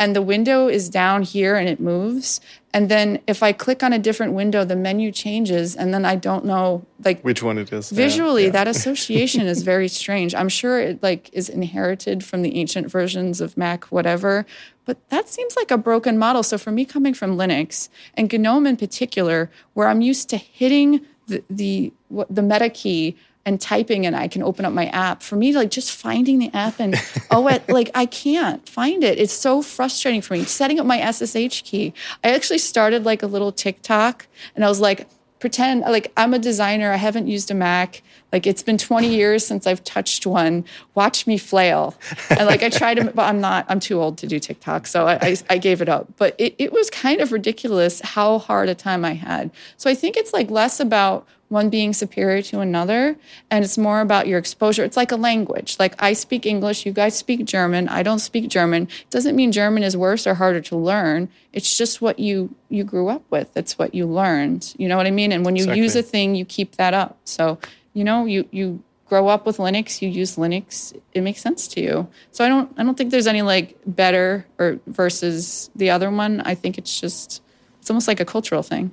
and 0.00 0.16
the 0.16 0.22
window 0.22 0.66
is 0.66 0.88
down 0.88 1.22
here 1.22 1.56
and 1.56 1.68
it 1.68 1.78
moves. 1.78 2.40
And 2.72 2.88
then 2.88 3.18
if 3.26 3.42
I 3.42 3.52
click 3.52 3.82
on 3.82 3.92
a 3.92 3.98
different 3.98 4.32
window, 4.34 4.64
the 4.64 4.76
menu 4.76 5.10
changes, 5.10 5.74
and 5.74 5.92
then 5.92 6.04
I 6.04 6.14
don't 6.14 6.44
know 6.44 6.84
like 7.04 7.20
which 7.22 7.42
one 7.42 7.58
it 7.58 7.72
is. 7.72 7.90
Visually, 7.90 8.42
Yeah, 8.42 8.48
yeah. 8.48 8.52
that 8.64 8.68
association 8.76 9.46
is 9.46 9.62
very 9.62 9.88
strange. 9.88 10.34
I'm 10.34 10.48
sure 10.48 10.80
it 10.80 11.02
like 11.02 11.30
is 11.32 11.48
inherited 11.48 12.24
from 12.24 12.42
the 12.42 12.56
ancient 12.56 12.88
versions 12.90 13.40
of 13.40 13.56
Mac, 13.56 13.84
whatever. 13.86 14.46
But 14.84 14.96
that 15.10 15.28
seems 15.28 15.56
like 15.56 15.70
a 15.70 15.78
broken 15.78 16.16
model. 16.18 16.42
So 16.42 16.58
for 16.58 16.70
me, 16.70 16.84
coming 16.84 17.14
from 17.14 17.36
Linux 17.36 17.88
and 18.14 18.32
GNOME 18.32 18.66
in 18.66 18.76
particular, 18.76 19.50
where 19.74 19.88
I'm 19.88 20.00
used 20.00 20.28
to 20.30 20.36
hitting 20.36 21.00
the 21.26 21.42
the 21.50 21.92
the 22.28 22.42
meta 22.42 22.68
key 22.68 23.16
and 23.46 23.60
typing 23.60 24.06
and 24.06 24.14
I 24.14 24.28
can 24.28 24.42
open 24.42 24.64
up 24.64 24.72
my 24.72 24.86
app. 24.86 25.22
For 25.22 25.36
me, 25.36 25.52
like 25.52 25.70
just 25.70 25.92
finding 25.92 26.38
the 26.38 26.50
app 26.54 26.78
and 26.78 26.94
oh, 27.30 27.48
it, 27.48 27.68
like 27.68 27.90
I 27.94 28.06
can't 28.06 28.66
find 28.68 29.02
it. 29.02 29.18
It's 29.18 29.32
so 29.32 29.62
frustrating 29.62 30.22
for 30.22 30.34
me. 30.34 30.44
Setting 30.44 30.78
up 30.78 30.86
my 30.86 31.10
SSH 31.10 31.62
key. 31.62 31.94
I 32.22 32.30
actually 32.30 32.58
started 32.58 33.04
like 33.04 33.22
a 33.22 33.26
little 33.26 33.52
TikTok 33.52 34.26
and 34.54 34.64
I 34.64 34.68
was 34.68 34.80
like, 34.80 35.08
pretend 35.40 35.80
like 35.80 36.12
I'm 36.16 36.34
a 36.34 36.38
designer. 36.38 36.92
I 36.92 36.96
haven't 36.96 37.26
used 37.26 37.50
a 37.50 37.54
Mac. 37.54 38.02
Like 38.32 38.46
it's 38.46 38.62
been 38.62 38.78
20 38.78 39.08
years 39.08 39.44
since 39.44 39.66
I've 39.66 39.82
touched 39.82 40.26
one. 40.26 40.64
Watch 40.94 41.26
me 41.26 41.36
flail. 41.38 41.96
And 42.28 42.46
like 42.46 42.62
I 42.62 42.68
tried 42.68 42.94
to, 42.94 43.04
but 43.04 43.22
I'm 43.22 43.40
not, 43.40 43.66
I'm 43.68 43.80
too 43.80 44.00
old 44.00 44.18
to 44.18 44.26
do 44.26 44.38
TikTok. 44.38 44.86
So 44.86 45.08
I, 45.08 45.18
I, 45.20 45.36
I 45.48 45.58
gave 45.58 45.82
it 45.82 45.88
up. 45.88 46.06
But 46.16 46.36
it, 46.38 46.54
it 46.58 46.72
was 46.72 46.90
kind 46.90 47.20
of 47.20 47.32
ridiculous 47.32 48.00
how 48.02 48.38
hard 48.38 48.68
a 48.68 48.74
time 48.74 49.04
I 49.04 49.14
had. 49.14 49.50
So 49.78 49.90
I 49.90 49.94
think 49.94 50.16
it's 50.16 50.32
like 50.32 50.50
less 50.50 50.78
about 50.78 51.26
one 51.50 51.68
being 51.68 51.92
superior 51.92 52.40
to 52.40 52.60
another 52.60 53.16
and 53.50 53.64
it's 53.64 53.76
more 53.76 54.00
about 54.00 54.28
your 54.28 54.38
exposure. 54.38 54.84
It's 54.84 54.96
like 54.96 55.10
a 55.10 55.16
language. 55.16 55.76
Like 55.78 55.94
i 55.98 56.12
speak 56.12 56.46
english 56.46 56.86
you 56.86 56.92
guys 56.92 57.16
speak 57.16 57.44
german 57.44 57.88
i 57.88 58.02
don't 58.02 58.20
speak 58.20 58.48
german. 58.48 58.84
It 58.84 59.10
doesn't 59.10 59.36
mean 59.36 59.50
german 59.52 59.82
is 59.82 59.96
worse 59.96 60.26
or 60.26 60.34
harder 60.34 60.60
to 60.62 60.76
learn. 60.76 61.28
It's 61.52 61.76
just 61.76 62.00
what 62.00 62.18
you 62.20 62.54
you 62.68 62.84
grew 62.84 63.08
up 63.08 63.24
with. 63.30 63.56
It's 63.56 63.76
what 63.78 63.94
you 63.94 64.06
learned. 64.06 64.74
You 64.78 64.88
know 64.88 64.96
what 64.96 65.06
i 65.06 65.10
mean? 65.10 65.32
And 65.32 65.44
when 65.44 65.56
you 65.56 65.64
Exactly. 65.64 65.82
use 65.82 65.96
a 65.96 66.02
thing 66.02 66.34
you 66.36 66.44
keep 66.44 66.76
that 66.76 66.94
up. 66.94 67.18
So 67.24 67.58
you 67.94 68.04
know 68.04 68.24
you 68.26 68.48
you 68.52 68.82
grow 69.06 69.26
up 69.26 69.44
with 69.44 69.56
linux 69.56 70.00
you 70.00 70.08
use 70.08 70.36
linux 70.36 70.96
it 71.14 71.22
makes 71.22 71.40
sense 71.40 71.66
to 71.66 71.80
you. 71.82 72.06
So 72.30 72.44
i 72.44 72.48
don't 72.48 72.72
i 72.78 72.84
don't 72.84 72.96
think 72.96 73.10
there's 73.10 73.26
any 73.26 73.42
like 73.42 73.76
better 73.86 74.46
or 74.56 74.78
versus 74.86 75.68
the 75.74 75.90
other 75.90 76.10
one. 76.12 76.40
I 76.42 76.54
think 76.54 76.78
it's 76.78 77.00
just 77.00 77.42
it's 77.80 77.90
almost 77.90 78.06
like 78.06 78.20
a 78.20 78.24
cultural 78.24 78.62
thing 78.62 78.92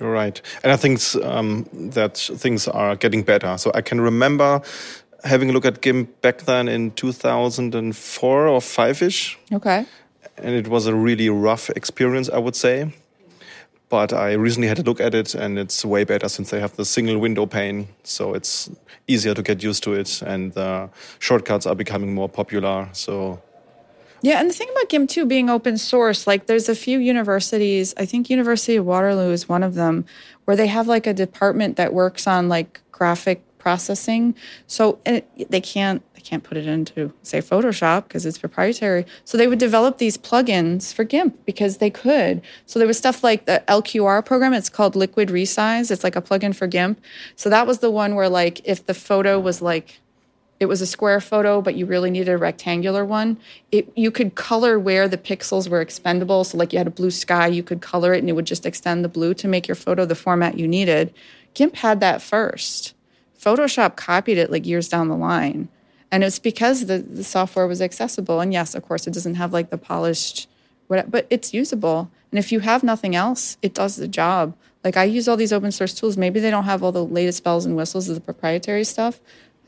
right. 0.00 0.40
And 0.62 0.72
I 0.72 0.76
think 0.76 1.00
um, 1.24 1.68
that 1.72 2.16
things 2.16 2.66
are 2.68 2.96
getting 2.96 3.22
better. 3.22 3.56
So 3.58 3.70
I 3.74 3.82
can 3.82 4.00
remember 4.00 4.62
having 5.24 5.50
a 5.50 5.52
look 5.52 5.66
at 5.66 5.80
GIMP 5.80 6.20
back 6.22 6.42
then 6.42 6.68
in 6.68 6.92
2004 6.92 8.48
or 8.48 8.60
5 8.60 9.02
ish. 9.02 9.38
okay 9.52 9.86
And 10.38 10.54
it 10.54 10.68
was 10.68 10.86
a 10.86 10.94
really 10.94 11.28
rough 11.28 11.70
experience, 11.70 12.30
I 12.30 12.38
would 12.38 12.56
say. 12.56 12.92
But 13.90 14.12
I 14.12 14.34
recently 14.34 14.68
had 14.68 14.78
a 14.78 14.82
look 14.82 15.00
at 15.00 15.14
it 15.14 15.34
and 15.34 15.58
it's 15.58 15.84
way 15.84 16.04
better 16.04 16.28
since 16.28 16.50
they 16.50 16.60
have 16.60 16.76
the 16.76 16.84
single 16.84 17.18
window 17.18 17.44
pane. 17.44 17.88
So 18.04 18.34
it's 18.34 18.70
easier 19.08 19.34
to 19.34 19.42
get 19.42 19.62
used 19.62 19.82
to 19.82 19.94
it. 19.94 20.22
And 20.22 20.52
the 20.52 20.88
shortcuts 21.18 21.66
are 21.66 21.74
becoming 21.74 22.14
more 22.14 22.28
popular. 22.28 22.88
So 22.92 23.42
Yeah, 24.22 24.40
and 24.40 24.50
the 24.50 24.54
thing 24.54 24.68
about 24.70 24.88
GIMP 24.88 25.08
too 25.08 25.24
being 25.24 25.48
open 25.48 25.78
source, 25.78 26.26
like 26.26 26.46
there's 26.46 26.68
a 26.68 26.74
few 26.74 26.98
universities, 26.98 27.94
I 27.96 28.04
think 28.04 28.28
University 28.28 28.76
of 28.76 28.84
Waterloo 28.84 29.30
is 29.30 29.48
one 29.48 29.62
of 29.62 29.74
them, 29.74 30.04
where 30.44 30.56
they 30.56 30.66
have 30.66 30.86
like 30.86 31.06
a 31.06 31.14
department 31.14 31.76
that 31.76 31.94
works 31.94 32.26
on 32.26 32.48
like 32.48 32.80
graphic 32.92 33.42
processing. 33.60 34.34
So 34.66 34.98
it, 35.06 35.28
they 35.50 35.60
can't 35.60 36.02
they 36.14 36.20
can't 36.20 36.42
put 36.42 36.56
it 36.56 36.66
into 36.66 37.12
say 37.22 37.38
Photoshop 37.38 38.04
because 38.04 38.26
it's 38.26 38.38
proprietary. 38.38 39.06
So 39.24 39.38
they 39.38 39.46
would 39.46 39.58
develop 39.58 39.98
these 39.98 40.18
plugins 40.18 40.92
for 40.92 41.04
GIMP 41.04 41.46
because 41.46 41.78
they 41.78 41.90
could. 41.90 42.42
So 42.66 42.78
there 42.78 42.88
was 42.88 42.98
stuff 42.98 43.22
like 43.22 43.46
the 43.46 43.62
LQR 43.68 44.24
program. 44.24 44.52
It's 44.52 44.68
called 44.68 44.96
Liquid 44.96 45.28
Resize. 45.28 45.90
It's 45.90 46.04
like 46.04 46.16
a 46.16 46.22
plugin 46.22 46.54
for 46.54 46.66
GIMP. 46.66 47.00
So 47.36 47.48
that 47.48 47.66
was 47.66 47.78
the 47.78 47.90
one 47.90 48.16
where 48.16 48.28
like 48.28 48.60
if 48.64 48.84
the 48.84 48.94
photo 48.94 49.38
was 49.38 49.62
like 49.62 50.00
it 50.60 50.66
was 50.66 50.82
a 50.82 50.86
square 50.86 51.20
photo, 51.20 51.62
but 51.62 51.74
you 51.74 51.86
really 51.86 52.10
needed 52.10 52.28
a 52.28 52.36
rectangular 52.36 53.02
one. 53.02 53.38
It, 53.72 53.90
you 53.96 54.10
could 54.10 54.34
color 54.34 54.78
where 54.78 55.08
the 55.08 55.16
pixels 55.16 55.68
were 55.68 55.80
expendable. 55.80 56.44
So, 56.44 56.58
like 56.58 56.74
you 56.74 56.78
had 56.78 56.86
a 56.86 56.90
blue 56.90 57.10
sky, 57.10 57.46
you 57.46 57.62
could 57.62 57.80
color 57.80 58.12
it 58.12 58.18
and 58.18 58.28
it 58.28 58.34
would 58.34 58.44
just 58.44 58.66
extend 58.66 59.02
the 59.02 59.08
blue 59.08 59.32
to 59.34 59.48
make 59.48 59.66
your 59.66 59.74
photo 59.74 60.04
the 60.04 60.14
format 60.14 60.58
you 60.58 60.68
needed. 60.68 61.14
GIMP 61.54 61.76
had 61.76 62.00
that 62.00 62.20
first. 62.20 62.94
Photoshop 63.40 63.96
copied 63.96 64.36
it 64.36 64.50
like 64.50 64.66
years 64.66 64.86
down 64.86 65.08
the 65.08 65.16
line. 65.16 65.68
And 66.12 66.22
it's 66.22 66.38
because 66.38 66.86
the, 66.86 66.98
the 66.98 67.24
software 67.24 67.66
was 67.66 67.80
accessible. 67.80 68.40
And 68.40 68.52
yes, 68.52 68.74
of 68.74 68.82
course, 68.82 69.06
it 69.06 69.14
doesn't 69.14 69.36
have 69.36 69.54
like 69.54 69.70
the 69.70 69.78
polished, 69.78 70.46
but 70.88 71.26
it's 71.30 71.54
usable. 71.54 72.10
And 72.30 72.38
if 72.38 72.52
you 72.52 72.60
have 72.60 72.82
nothing 72.82 73.16
else, 73.16 73.56
it 73.62 73.72
does 73.72 73.96
the 73.96 74.08
job. 74.08 74.54
Like 74.84 74.96
I 74.96 75.04
use 75.04 75.26
all 75.26 75.36
these 75.36 75.52
open 75.52 75.72
source 75.72 75.94
tools. 75.94 76.16
Maybe 76.16 76.40
they 76.40 76.50
don't 76.50 76.64
have 76.64 76.82
all 76.82 76.92
the 76.92 77.04
latest 77.04 77.44
bells 77.44 77.64
and 77.64 77.76
whistles 77.76 78.08
of 78.08 78.14
the 78.14 78.20
proprietary 78.20 78.84
stuff. 78.84 79.20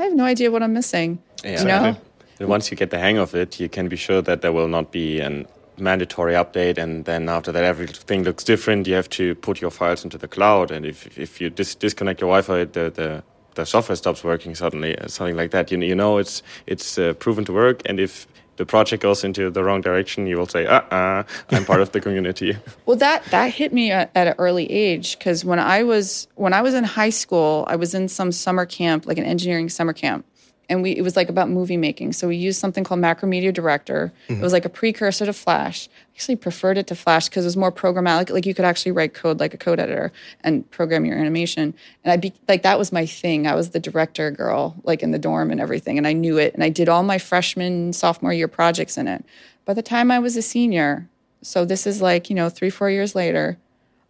I 0.03 0.07
have 0.07 0.15
no 0.15 0.25
idea 0.25 0.51
what 0.51 0.65
I'm 0.65 0.73
missing. 0.73 1.23
Yeah. 1.45 1.61
You 1.61 1.67
know? 1.67 1.97
And 2.41 2.49
once 2.49 2.73
you 2.73 2.77
get 2.77 2.91
the 2.91 2.99
hang 2.99 3.19
of 3.19 3.37
it, 3.37 3.61
you 3.61 3.69
can 3.69 3.89
be 3.89 3.95
sure 3.95 4.21
that 4.21 4.43
there 4.43 4.53
will 4.53 4.67
not 4.67 4.91
be 4.91 5.21
an 5.21 5.47
mandatory 5.79 6.35
update, 6.35 6.77
and 6.77 7.05
then 7.05 7.29
after 7.29 7.53
that, 7.53 7.63
everything 7.63 8.25
looks 8.25 8.43
different. 8.43 8.89
You 8.89 8.95
have 8.95 9.09
to 9.11 9.37
put 9.37 9.61
your 9.61 9.71
files 9.71 10.03
into 10.03 10.19
the 10.19 10.27
cloud, 10.27 10.73
and 10.73 10.85
if 10.85 11.17
if 11.17 11.41
you 11.41 11.51
dis- 11.51 11.77
disconnect 11.77 12.21
your 12.21 12.31
Wi-Fi, 12.31 12.65
the 12.65 12.91
the 12.91 13.23
the 13.55 13.65
software 13.65 13.97
stops 13.97 14.25
working 14.25 14.57
suddenly, 14.57 14.97
something 15.07 15.37
like 15.37 15.51
that. 15.53 15.71
You, 15.71 15.79
you 15.81 15.95
know, 15.95 16.19
it's 16.19 16.43
it's 16.67 16.99
uh, 16.99 17.13
proven 17.15 17.45
to 17.45 17.53
work, 17.53 17.83
and 17.87 18.01
if 18.01 18.27
the 18.57 18.67
project 18.67 19.03
goes 19.03 19.25
into 19.25 19.51
the 19.51 19.65
wrong 19.65 19.81
direction, 19.81 20.27
you 20.27 20.37
will 20.37 20.47
say, 20.47 20.67
"Uh, 20.67 20.81
uh 20.81 21.23
I'm 21.51 21.65
part 21.65 21.81
of 21.81 21.93
the 21.93 22.01
community." 22.01 22.57
Well, 22.87 22.97
that 22.97 23.25
that 23.27 23.55
hit 23.55 23.73
me 23.73 23.93
at, 23.93 24.11
at 24.15 24.27
an 24.27 24.35
early 24.39 24.71
age 24.71 25.17
because 25.19 25.45
when 25.45 25.59
I 25.59 25.83
was 25.83 26.27
when 26.35 26.53
I 26.53 26.61
was 26.63 26.75
in 26.75 26.85
high 26.85 27.11
school, 27.11 27.65
I 27.69 27.77
was 27.77 27.95
in 27.95 28.09
some 28.09 28.33
summer 28.33 28.67
camp, 28.67 29.07
like 29.07 29.19
an 29.19 29.25
engineering 29.25 29.69
summer 29.69 29.93
camp, 29.93 30.27
and 30.69 30.83
we 30.83 30.93
it 30.93 31.03
was 31.03 31.17
like 31.17 31.29
about 31.29 31.49
movie 31.51 31.77
making. 31.77 32.13
So 32.13 32.29
we 32.29 32.37
used 32.37 32.61
something 32.61 32.85
called 32.85 33.01
Macromedia 33.01 33.53
Director. 33.53 34.13
It 34.29 34.33
mm-hmm. 34.33 34.43
was 34.43 34.53
like 34.53 34.65
a 34.65 34.69
precursor 34.69 35.27
to 35.27 35.33
Flash. 35.33 35.89
I 35.89 36.15
actually 36.15 36.37
preferred 36.37 36.79
it 36.79 36.87
to 36.89 36.95
Flash 36.95 37.29
because 37.29 37.45
it 37.45 37.49
was 37.49 37.57
more 37.57 37.73
programmatic. 37.73 38.31
Like 38.31 38.47
you 38.47 38.55
could 38.55 38.65
actually 38.65 38.93
write 38.93 39.15
code 39.15 39.41
like 39.41 39.55
a 39.55 39.59
code 39.59 39.81
editor 39.81 40.13
and 40.43 40.71
program 40.71 41.05
your 41.05 41.19
animation. 41.19 41.75
And 42.05 42.13
I 42.13 42.17
be 42.17 42.33
like 42.49 42.63
that 42.63 42.79
was 42.79 42.93
my 42.93 43.07
thing. 43.07 43.47
I 43.47 43.55
was 43.55 43.71
the 43.71 43.81
director 43.81 44.31
girl, 44.31 44.77
like 44.85 45.03
in 45.03 45.11
the 45.11 45.19
dorm 45.19 45.51
and 45.51 45.61
everything, 45.61 45.99
and 45.99 46.07
I 46.07 46.13
knew 46.13 46.39
it. 46.39 46.55
And 46.55 46.63
I 46.63 46.69
did 46.69 46.89
all 46.89 47.03
my 47.03 47.19
freshman 47.19 47.93
sophomore 47.93 48.33
year 48.33 48.49
projects 48.49 48.97
in 48.97 49.09
it. 49.09 49.25
By 49.65 49.75
the 49.75 49.83
time 49.83 50.11
I 50.11 50.19
was 50.19 50.37
a 50.37 50.43
senior, 50.43 51.09
so 51.43 51.65
this 51.65 51.87
is 51.87 52.01
like, 52.01 52.31
you 52.31 52.37
know, 52.37 52.49
three, 52.49 52.71
four 52.71 52.91
years 52.91 53.15
later, 53.15 53.59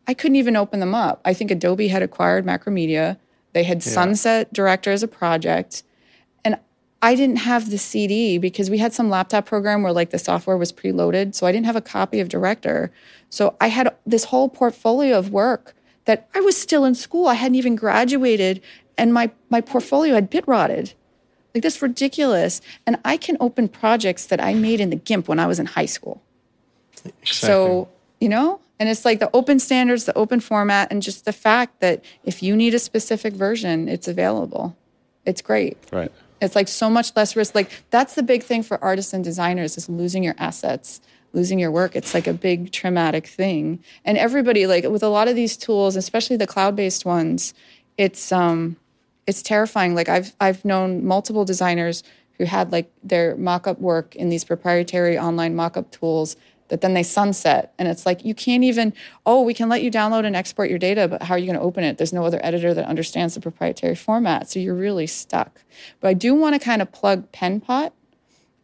I 0.07 0.15
couldn't 0.15 0.37
even 0.37 0.57
open 0.57 0.81
them 0.81 0.95
up. 0.95 1.21
I 1.25 1.35
think 1.35 1.51
Adobe 1.51 1.89
had 1.89 2.03
acquired 2.03 2.45
Macromedia. 2.45 3.19
They 3.53 3.65
had 3.65 3.83
Sunset 3.83 4.53
Director 4.53 4.91
as 4.91 5.03
a 5.03 5.09
project. 5.09 5.83
I 7.03 7.17
didn't 7.17 7.37
have 7.37 7.71
the 7.71 7.79
CD 7.79 8.39
because 8.39 8.71
we 8.71 8.79
had 8.79 8.93
some 8.93 9.11
laptop 9.11 9.45
program 9.45 9.83
where 9.83 9.93
like 9.93 10.11
the 10.11 10.21
software 10.21 10.57
was 10.57 10.73
preloaded. 10.73 11.35
So 11.35 11.47
I 11.47 11.53
didn't 11.53 11.67
have 11.67 11.77
a 11.77 11.81
copy 11.81 12.21
of 12.21 12.29
Director. 12.29 12.93
So 13.29 13.57
I 13.61 13.67
had 13.67 13.93
this 14.07 14.25
whole 14.25 14.49
portfolio 14.49 15.19
of 15.19 15.31
work 15.31 15.75
that 16.05 16.29
I 16.35 16.41
was 16.41 16.57
still 16.57 16.85
in 16.85 16.95
school. 16.95 17.27
I 17.27 17.35
hadn't 17.35 17.57
even 17.57 17.75
graduated 17.75 18.63
and 18.97 19.13
my, 19.13 19.33
my 19.51 19.61
portfolio 19.61 20.15
had 20.15 20.31
bit 20.31 20.47
rotted. 20.47 20.95
Like 21.55 21.63
this 21.63 21.83
ridiculous. 21.83 22.61
And 22.87 22.99
I 23.05 23.17
can 23.17 23.37
open 23.41 23.69
projects 23.69 24.27
that 24.27 24.41
I 24.41 24.55
made 24.55 24.81
in 24.81 24.91
the 24.91 24.97
GIMP 24.97 25.29
when 25.29 25.39
I 25.39 25.47
was 25.47 25.59
in 25.59 25.67
high 25.67 25.87
school. 25.87 26.23
So, 27.25 27.89
you 28.21 28.29
know, 28.29 28.61
and 28.79 28.89
it's 28.89 29.05
like 29.05 29.19
the 29.19 29.31
open 29.35 29.59
standards, 29.59 30.05
the 30.05 30.17
open 30.17 30.41
format, 30.41 30.91
and 30.91 31.03
just 31.03 31.25
the 31.25 31.33
fact 31.33 31.81
that 31.81 32.05
if 32.25 32.43
you 32.43 32.57
need 32.57 32.75
a 32.75 32.79
specific 32.79 33.35
version, 33.35 33.89
it's 33.89 34.09
available. 34.09 34.77
It's 35.27 35.43
great. 35.43 35.77
right. 35.93 36.13
It's 36.43 36.57
like 36.57 36.69
so 36.69 36.91
much 36.91 37.15
less 37.17 37.37
risk. 37.37 37.55
Like 37.55 37.71
that's 37.91 38.15
the 38.15 38.23
big 38.23 38.43
thing 38.43 38.63
for 38.63 38.83
artists 38.83 39.13
and 39.13 39.23
designers 39.23 39.79
is 39.79 39.89
losing 39.89 40.25
your 40.25 40.35
assets, 40.39 41.01
losing 41.33 41.59
your 41.59 41.71
work. 41.71 41.95
It's 41.95 42.15
like 42.15 42.27
a 42.27 42.35
big 42.35 42.73
traumatic 42.73 43.27
thing. 43.27 43.83
And 44.05 44.19
everybody, 44.19 44.67
like 44.67 44.85
with 44.85 45.03
a 45.03 45.09
lot 45.09 45.29
of 45.29 45.37
these 45.37 45.57
tools, 45.57 45.97
especially 45.97 46.37
the 46.37 46.47
cloud-based 46.47 47.05
ones, 47.05 47.55
it's 47.97 48.33
um 48.33 48.77
it's 49.27 49.41
terrifying. 49.43 49.95
Like 49.95 50.09
I've 50.09 50.35
I've 50.41 50.65
known 50.65 51.05
multiple 51.05 51.45
designers 51.45 52.03
who 52.39 52.45
had 52.45 52.73
like 52.73 52.91
their 53.05 53.37
mock-up 53.37 53.79
work 53.79 54.17
in 54.17 54.29
these 54.29 54.43
proprietary 54.45 55.17
online 55.17 55.55
mock-up 55.55 55.91
tools 55.93 56.37
that 56.73 56.81
then 56.81 56.95
they 56.95 57.03
sunset. 57.03 57.75
And 57.79 57.87
it's 57.87 58.07
like 58.07 58.25
you 58.25 58.35
can't 58.35 58.65
even 58.65 58.95
oh 59.27 59.43
we 59.43 59.53
can 59.53 59.69
let 59.69 59.83
you 59.83 59.91
download 59.91 60.25
and 60.25 60.35
export 60.35 60.71
your 60.71 60.79
data 60.79 61.07
but 61.07 61.23
how 61.23 61.35
are 61.35 61.39
you 61.39 61.45
going 61.45 61.59
to 61.59 61.63
open 61.63 61.85
it? 61.85 61.99
There's 61.99 62.15
no 62.15 62.25
other 62.25 62.41
editor 62.43 62.73
that 62.73 62.87
understands 62.87 63.35
the 63.35 63.41
proprietary 63.41 63.95
format. 63.95 64.49
So 64.49 64.59
you're 64.59 64.75
really 64.75 65.07
stuck. 65.07 65.61
But 66.01 66.09
i 66.09 66.15
do 66.15 66.35
want 66.35 66.55
to 66.55 66.59
kind 66.59 66.81
of 66.81 66.91
plug 66.91 67.31
penpot 67.31 67.93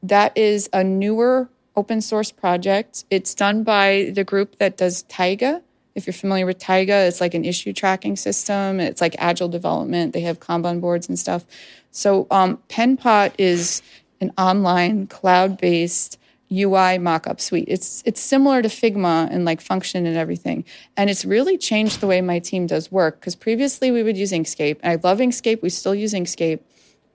that 0.03 0.37
is 0.39 0.71
a 0.73 0.83
newer 0.83 1.51
open 1.77 2.01
source 2.01 2.33
project. 2.33 3.05
It's 3.11 3.35
done 3.35 3.63
by 3.63 4.11
the 4.15 4.25
group 4.25 4.57
that 4.57 4.79
does 4.79 5.03
taiga. 5.03 5.63
If 5.95 6.07
you're 6.07 6.15
familiar 6.15 6.47
with 6.47 6.59
taiga 6.59 7.07
it's 7.07 7.21
like 7.21 7.35
an 7.35 7.45
issue 7.45 7.75
tracking 7.75 8.17
system. 8.17 8.81
It's 8.81 9.03
like 9.03 9.17
agile 9.19 9.49
development. 9.49 10.15
They 10.15 10.23
have 10.23 10.41
kanban 10.41 10.81
boards 10.81 11.11
and 11.11 11.19
stuff. 11.19 11.45
So 11.91 12.27
um, 12.31 12.59
penpot 12.71 13.35
is 13.37 13.83
an 14.19 14.33
online 14.39 15.09
cloud-based 15.09 16.18
UI 16.51 16.99
mockup 16.99 17.41
suite. 17.41 17.67
It's 17.69 18.03
it's 18.07 18.21
similar 18.21 18.63
to 18.63 18.69
Figma 18.69 19.29
and 19.31 19.45
like 19.45 19.61
function 19.61 20.07
and 20.07 20.17
everything. 20.17 20.65
And 20.97 21.11
it's 21.11 21.25
really 21.25 21.59
changed 21.59 22.01
the 22.01 22.07
way 22.07 22.21
my 22.21 22.39
team 22.39 22.67
does 22.67 22.91
work 22.91 23.21
because 23.21 23.35
previously 23.35 23.91
we 23.91 24.03
would 24.03 24.17
use 24.17 24.33
Inkscape. 24.33 24.79
I 24.83 24.97
love 24.97 25.19
Inkscape. 25.19 25.63
We 25.63 25.71
still 25.71 25.95
use 25.95 26.15
Inkscape, 26.15 26.61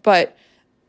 but 0.03 0.38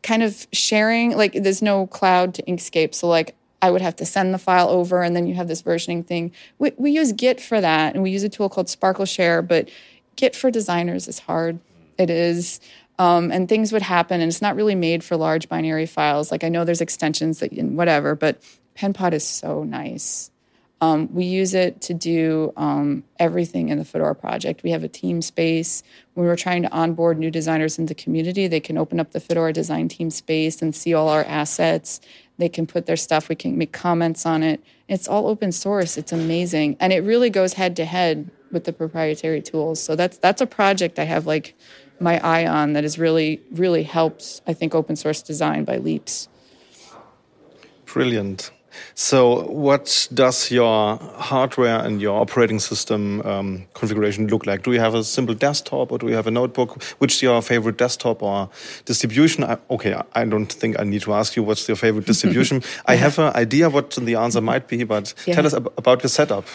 kind 0.02 0.22
of 0.22 0.46
sharing 0.52 1.16
like 1.16 1.32
there's 1.32 1.62
no 1.62 1.86
cloud 1.86 2.34
to 2.34 2.42
Inkscape. 2.42 2.94
So 2.94 3.08
like 3.08 3.34
I 3.62 3.70
would 3.70 3.80
have 3.80 3.96
to 3.96 4.04
send 4.04 4.34
the 4.34 4.38
file 4.38 4.68
over 4.68 5.02
and 5.02 5.16
then 5.16 5.26
you 5.26 5.34
have 5.34 5.48
this 5.48 5.62
versioning 5.62 6.06
thing. 6.06 6.32
We, 6.58 6.72
we 6.76 6.90
use 6.90 7.12
Git 7.12 7.40
for 7.40 7.62
that 7.62 7.94
and 7.94 8.02
we 8.02 8.10
use 8.10 8.22
a 8.22 8.28
tool 8.28 8.50
called 8.50 8.68
Sparkle 8.68 9.06
Share, 9.06 9.40
but 9.40 9.70
Git 10.16 10.36
for 10.36 10.50
designers 10.50 11.08
is 11.08 11.20
hard. 11.20 11.58
It 11.96 12.10
is. 12.10 12.60
Um, 12.98 13.32
and 13.32 13.48
things 13.48 13.72
would 13.72 13.82
happen, 13.82 14.20
and 14.20 14.28
it's 14.28 14.42
not 14.42 14.54
really 14.54 14.76
made 14.76 15.02
for 15.02 15.16
large 15.16 15.48
binary 15.48 15.86
files. 15.86 16.30
Like 16.30 16.44
I 16.44 16.48
know 16.48 16.64
there's 16.64 16.80
extensions 16.80 17.40
that 17.40 17.52
whatever, 17.52 18.14
but 18.14 18.40
PenPot 18.76 19.12
is 19.12 19.26
so 19.26 19.64
nice. 19.64 20.30
Um, 20.80 21.12
we 21.14 21.24
use 21.24 21.54
it 21.54 21.80
to 21.82 21.94
do 21.94 22.52
um, 22.56 23.04
everything 23.18 23.70
in 23.70 23.78
the 23.78 23.84
Fedora 23.84 24.14
project. 24.14 24.62
We 24.62 24.70
have 24.70 24.84
a 24.84 24.88
team 24.88 25.22
space. 25.22 25.82
When 26.12 26.26
we're 26.26 26.36
trying 26.36 26.62
to 26.62 26.72
onboard 26.72 27.18
new 27.18 27.30
designers 27.30 27.78
in 27.78 27.86
the 27.86 27.94
community, 27.94 28.48
they 28.48 28.60
can 28.60 28.76
open 28.76 29.00
up 29.00 29.12
the 29.12 29.20
Fedora 29.20 29.52
design 29.52 29.88
team 29.88 30.10
space 30.10 30.60
and 30.60 30.74
see 30.74 30.92
all 30.92 31.08
our 31.08 31.24
assets. 31.24 32.00
They 32.36 32.48
can 32.48 32.66
put 32.66 32.86
their 32.86 32.96
stuff. 32.96 33.28
We 33.28 33.34
can 33.34 33.56
make 33.56 33.72
comments 33.72 34.26
on 34.26 34.42
it. 34.42 34.62
It's 34.88 35.08
all 35.08 35.26
open 35.28 35.52
source. 35.52 35.96
It's 35.96 36.12
amazing, 36.12 36.76
and 36.80 36.92
it 36.92 37.00
really 37.00 37.30
goes 37.30 37.54
head 37.54 37.76
to 37.76 37.84
head 37.84 38.30
with 38.52 38.64
the 38.64 38.72
proprietary 38.72 39.40
tools. 39.40 39.80
So 39.80 39.96
that's 39.96 40.18
that's 40.18 40.42
a 40.42 40.46
project 40.46 40.98
I 40.98 41.04
have 41.04 41.26
like 41.26 41.54
my 42.04 42.16
eye 42.34 42.46
on 42.46 42.74
that 42.74 42.84
has 42.84 42.98
really 42.98 43.40
really 43.50 43.82
helped 43.82 44.42
I 44.46 44.52
think 44.52 44.74
open 44.74 44.96
source 44.96 45.22
design 45.22 45.64
by 45.64 45.78
leaps. 45.78 46.28
Brilliant. 47.86 48.50
So, 48.94 49.46
what 49.46 50.08
does 50.12 50.50
your 50.50 50.96
hardware 51.16 51.78
and 51.84 52.00
your 52.00 52.20
operating 52.20 52.60
system 52.60 53.20
um, 53.22 53.66
configuration 53.74 54.26
look 54.28 54.46
like? 54.46 54.62
Do 54.62 54.72
you 54.72 54.80
have 54.80 54.94
a 54.94 55.04
simple 55.04 55.34
desktop 55.34 55.92
or 55.92 55.98
do 55.98 56.08
you 56.08 56.14
have 56.14 56.26
a 56.26 56.30
notebook? 56.30 56.82
Which 56.98 57.14
is 57.14 57.22
your 57.22 57.40
favorite 57.42 57.76
desktop 57.76 58.22
or 58.22 58.48
distribution? 58.84 59.44
I, 59.44 59.58
okay, 59.70 60.00
I 60.14 60.24
don't 60.24 60.52
think 60.52 60.78
I 60.78 60.84
need 60.84 61.02
to 61.02 61.14
ask 61.14 61.36
you 61.36 61.42
what's 61.42 61.68
your 61.68 61.76
favorite 61.76 62.06
distribution. 62.06 62.62
I 62.86 62.96
have 62.96 63.18
an 63.18 63.32
idea 63.34 63.70
what 63.70 63.90
the 63.90 64.16
answer 64.16 64.40
might 64.40 64.68
be, 64.68 64.84
but 64.84 65.14
yeah. 65.26 65.34
tell 65.34 65.46
us 65.46 65.54
ab 65.54 65.72
about 65.76 66.02
your 66.02 66.10
setup. 66.10 66.46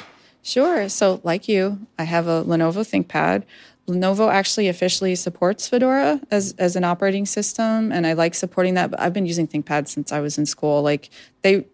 Sure. 0.41 0.87
So, 0.89 1.19
like 1.23 1.47
you, 1.47 1.79
I 1.97 2.03
have 2.03 2.27
a 2.27 2.43
Lenovo 2.43 2.83
ThinkPad. 2.83 3.43
Lenovo 3.89 4.31
actually 4.31 4.67
officially 4.67 5.15
supports 5.15 5.67
Fedora 5.67 6.21
as, 6.29 6.53
as 6.59 6.75
an 6.75 6.83
operating 6.83 7.25
system, 7.25 7.91
and 7.91 8.05
I 8.05 8.13
like 8.13 8.35
supporting 8.35 8.75
that. 8.75 8.91
But 8.91 8.99
I've 8.99 9.13
been 9.13 9.25
using 9.25 9.47
ThinkPad 9.47 9.87
since 9.87 10.11
I 10.11 10.19
was 10.19 10.37
in 10.37 10.45
school. 10.45 10.83
Like 10.83 11.09
they, 11.41 11.65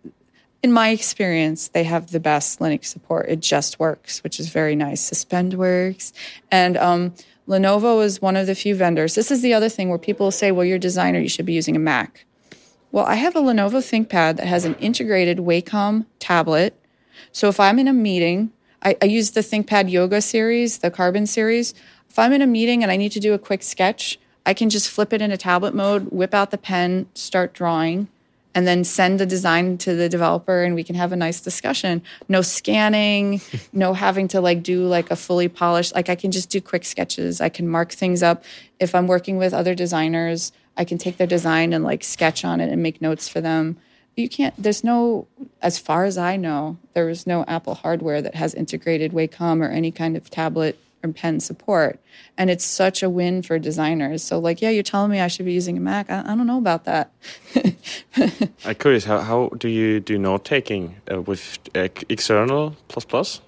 in 0.63 0.71
my 0.71 0.89
experience, 0.89 1.67
they 1.67 1.83
have 1.83 2.11
the 2.11 2.19
best 2.19 2.59
Linux 2.59 2.85
support. 2.85 3.27
It 3.27 3.41
just 3.41 3.79
works, 3.79 4.23
which 4.23 4.39
is 4.39 4.47
very 4.47 4.75
nice. 4.75 5.01
Suspend 5.01 5.55
works, 5.55 6.13
and 6.49 6.77
um, 6.77 7.13
Lenovo 7.47 8.03
is 8.03 8.21
one 8.21 8.37
of 8.37 8.47
the 8.47 8.55
few 8.55 8.75
vendors. 8.75 9.15
This 9.15 9.29
is 9.29 9.41
the 9.41 9.53
other 9.53 9.69
thing 9.69 9.89
where 9.89 9.99
people 9.99 10.31
say, 10.31 10.51
"Well, 10.51 10.65
you're 10.65 10.77
a 10.77 10.79
designer, 10.79 11.19
you 11.19 11.29
should 11.29 11.45
be 11.45 11.53
using 11.53 11.75
a 11.75 11.79
Mac." 11.79 12.25
Well, 12.91 13.05
I 13.05 13.15
have 13.15 13.35
a 13.35 13.41
Lenovo 13.41 13.81
ThinkPad 13.81 14.37
that 14.37 14.47
has 14.47 14.63
an 14.63 14.75
integrated 14.75 15.39
Wacom 15.39 16.05
tablet. 16.19 16.79
So 17.33 17.49
if 17.49 17.59
I'm 17.59 17.77
in 17.77 17.89
a 17.89 17.93
meeting, 17.93 18.53
I, 18.85 18.95
I 19.01 19.05
use 19.05 19.31
the 19.31 19.41
ThinkPad 19.41 19.89
Yoga 19.89 20.21
series, 20.21 20.77
the 20.77 20.91
Carbon 20.91 21.25
series. 21.25 21.73
If 22.15 22.19
I'm 22.19 22.31
in 22.31 22.41
a 22.41 22.47
meeting 22.47 22.81
and 22.81 22.89
I 22.89 22.95
need 22.95 23.11
to 23.11 23.19
do 23.19 23.33
a 23.33 23.37
quick 23.37 23.61
sketch, 23.61 24.17
I 24.45 24.53
can 24.53 24.69
just 24.69 24.89
flip 24.89 25.11
it 25.11 25.21
into 25.21 25.35
tablet 25.35 25.75
mode, 25.75 26.13
whip 26.13 26.33
out 26.33 26.49
the 26.49 26.57
pen, 26.57 27.07
start 27.13 27.51
drawing, 27.51 28.07
and 28.53 28.65
then 28.65 28.85
send 28.85 29.19
the 29.19 29.25
design 29.25 29.77
to 29.79 29.93
the 29.95 30.07
developer 30.07 30.63
and 30.63 30.75
we 30.75 30.83
can 30.85 30.95
have 30.95 31.11
a 31.11 31.17
nice 31.17 31.41
discussion. 31.41 32.01
No 32.29 32.41
scanning, 32.41 33.41
no 33.73 33.93
having 33.93 34.29
to 34.29 34.39
like 34.39 34.63
do 34.63 34.87
like 34.87 35.11
a 35.11 35.17
fully 35.17 35.49
polished, 35.49 35.93
like 35.93 36.07
I 36.07 36.15
can 36.15 36.31
just 36.31 36.49
do 36.49 36.61
quick 36.61 36.85
sketches. 36.85 37.41
I 37.41 37.49
can 37.49 37.67
mark 37.67 37.91
things 37.91 38.23
up. 38.23 38.45
If 38.79 38.95
I'm 38.95 39.07
working 39.07 39.35
with 39.35 39.53
other 39.53 39.75
designers, 39.75 40.53
I 40.77 40.85
can 40.85 40.97
take 40.97 41.17
their 41.17 41.27
design 41.27 41.73
and 41.73 41.83
like 41.83 42.05
sketch 42.05 42.45
on 42.45 42.61
it 42.61 42.71
and 42.71 42.81
make 42.81 43.01
notes 43.01 43.27
for 43.27 43.41
them. 43.41 43.75
You 44.15 44.29
can't, 44.29 44.55
there's 44.57 44.85
no, 44.85 45.27
as 45.61 45.79
far 45.79 46.05
as 46.05 46.17
I 46.17 46.37
know, 46.37 46.77
there 46.93 47.09
is 47.09 47.27
no 47.27 47.43
Apple 47.45 47.75
hardware 47.75 48.21
that 48.21 48.35
has 48.35 48.53
integrated 48.53 49.11
Wacom 49.11 49.61
or 49.61 49.69
any 49.69 49.91
kind 49.91 50.15
of 50.15 50.29
tablet 50.29 50.79
pen 51.13 51.39
support. 51.39 51.99
And 52.37 52.49
it's 52.49 52.65
such 52.65 53.03
a 53.03 53.09
win 53.09 53.41
for 53.41 53.59
designers. 53.59 54.23
So 54.23 54.39
like 54.39 54.61
yeah 54.61 54.69
you're 54.69 54.83
telling 54.83 55.11
me 55.11 55.19
i 55.19 55.27
should 55.27 55.45
be 55.45 55.53
using 55.53 55.77
a 55.77 55.79
mac. 55.79 56.09
I, 56.09 56.21
I 56.21 56.35
don't 56.35 56.47
know 56.47 56.57
about 56.57 56.85
that. 56.85 57.11
I'm 58.65 58.75
curious 58.75 59.03
how, 59.05 59.19
how 59.19 59.49
do 59.57 59.67
you 59.69 59.99
do 59.99 60.17
note 60.17 60.45
taking 60.45 60.95
uh, 61.11 61.21
with 61.21 61.59
uh, 61.75 61.87
Xournal 62.09 62.75
plus 62.87 63.05
plus? 63.05 63.41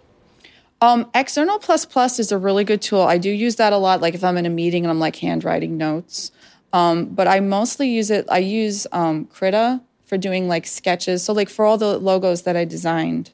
Um, 0.82 1.05
Xournal 1.16 1.62
plus 1.62 1.86
plus 1.86 2.20
is 2.20 2.32
a 2.32 2.38
really 2.38 2.64
good 2.64 2.82
tool. 2.82 3.01
I 3.01 3.18
do 3.18 3.32
use 3.32 3.55
that 3.55 3.74
a 3.74 3.78
lot 3.78 4.01
like 4.01 4.14
if 4.14 4.24
i'm 4.24 4.38
in 4.38 4.45
a 4.45 4.49
meeting 4.49 4.84
and 4.84 4.91
i'm 4.91 4.99
like 4.99 5.16
handwriting 5.18 5.78
notes. 5.78 6.32
Um, 6.74 7.05
but 7.05 7.28
i 7.28 7.39
mostly 7.39 7.89
use 7.89 8.12
it 8.12 8.26
i 8.30 8.39
use 8.39 8.86
um, 8.91 9.26
krita 9.26 9.82
for 10.05 10.18
doing 10.18 10.47
like 10.47 10.66
sketches. 10.66 11.24
So 11.24 11.34
like 11.34 11.49
for 11.49 11.66
all 11.66 11.78
the 11.78 11.97
logos 11.97 12.43
that 12.43 12.55
i 12.55 12.66
designed 12.66 13.32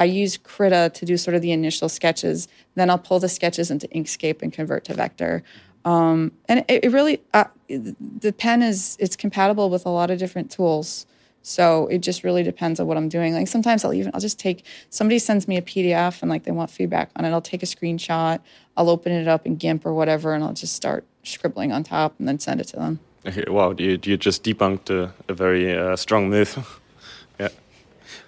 I 0.00 0.04
use 0.04 0.38
Krita 0.38 0.90
to 0.94 1.04
do 1.04 1.18
sort 1.18 1.34
of 1.34 1.42
the 1.42 1.52
initial 1.52 1.90
sketches. 1.90 2.48
Then 2.74 2.88
I'll 2.88 2.98
pull 2.98 3.20
the 3.20 3.28
sketches 3.28 3.70
into 3.70 3.86
Inkscape 3.88 4.40
and 4.40 4.50
convert 4.50 4.84
to 4.84 4.94
vector. 4.94 5.42
Um, 5.84 6.32
and 6.48 6.64
it, 6.68 6.84
it 6.84 6.88
really, 6.90 7.22
uh, 7.34 7.44
the 7.68 8.32
pen 8.32 8.62
is 8.62 8.96
it's 8.98 9.14
compatible 9.14 9.68
with 9.68 9.84
a 9.84 9.90
lot 9.90 10.10
of 10.10 10.18
different 10.18 10.50
tools. 10.50 11.06
So 11.42 11.86
it 11.88 11.98
just 11.98 12.24
really 12.24 12.42
depends 12.42 12.80
on 12.80 12.86
what 12.86 12.96
I'm 12.96 13.10
doing. 13.10 13.34
Like 13.34 13.48
sometimes 13.48 13.84
I'll 13.84 13.94
even 13.94 14.10
I'll 14.14 14.20
just 14.20 14.38
take 14.38 14.64
somebody 14.88 15.18
sends 15.18 15.46
me 15.46 15.56
a 15.56 15.62
PDF 15.62 16.20
and 16.22 16.30
like 16.30 16.44
they 16.44 16.50
want 16.50 16.70
feedback 16.70 17.10
on 17.16 17.24
it. 17.24 17.30
I'll 17.30 17.40
take 17.40 17.62
a 17.62 17.66
screenshot, 17.66 18.40
I'll 18.76 18.90
open 18.90 19.12
it 19.12 19.28
up 19.28 19.46
in 19.46 19.56
GIMP 19.56 19.86
or 19.86 19.94
whatever, 19.94 20.34
and 20.34 20.44
I'll 20.44 20.52
just 20.52 20.74
start 20.74 21.04
scribbling 21.22 21.72
on 21.72 21.82
top 21.82 22.14
and 22.18 22.28
then 22.28 22.38
send 22.38 22.60
it 22.60 22.68
to 22.68 22.76
them. 22.76 23.00
Okay, 23.26 23.44
wow, 23.48 23.74
you 23.76 23.98
you 24.02 24.16
just 24.18 24.44
debunked 24.44 24.90
a, 24.90 25.14
a 25.28 25.34
very 25.34 25.74
uh, 25.74 25.96
strong 25.96 26.28
myth. 26.28 26.58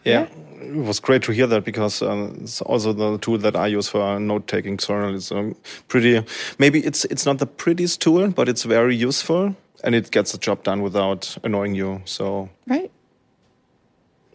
yeah. 0.04 0.28
yeah. 0.28 0.64
it 0.64 0.74
was 0.74 1.00
great 1.00 1.22
to 1.24 1.32
hear 1.32 1.46
that 1.46 1.64
because 1.64 2.02
um, 2.02 2.38
it's 2.42 2.60
also 2.62 2.92
the 2.92 3.18
tool 3.18 3.38
that 3.38 3.56
I 3.56 3.66
use 3.66 3.88
for 3.88 4.18
note 4.18 4.46
taking. 4.46 4.76
Xournal 4.76 5.14
is 5.14 5.32
um, 5.32 5.56
pretty. 5.88 6.24
Maybe 6.58 6.80
it's 6.80 7.04
it's 7.06 7.26
not 7.26 7.38
the 7.38 7.46
prettiest 7.46 8.00
tool, 8.00 8.28
but 8.28 8.48
it's 8.48 8.64
very 8.64 8.96
useful 8.96 9.56
and 9.84 9.94
it 9.94 10.10
gets 10.10 10.32
the 10.32 10.38
job 10.38 10.62
done 10.62 10.82
without 10.82 11.36
annoying 11.42 11.74
you. 11.74 12.02
So 12.04 12.48
right, 12.66 12.90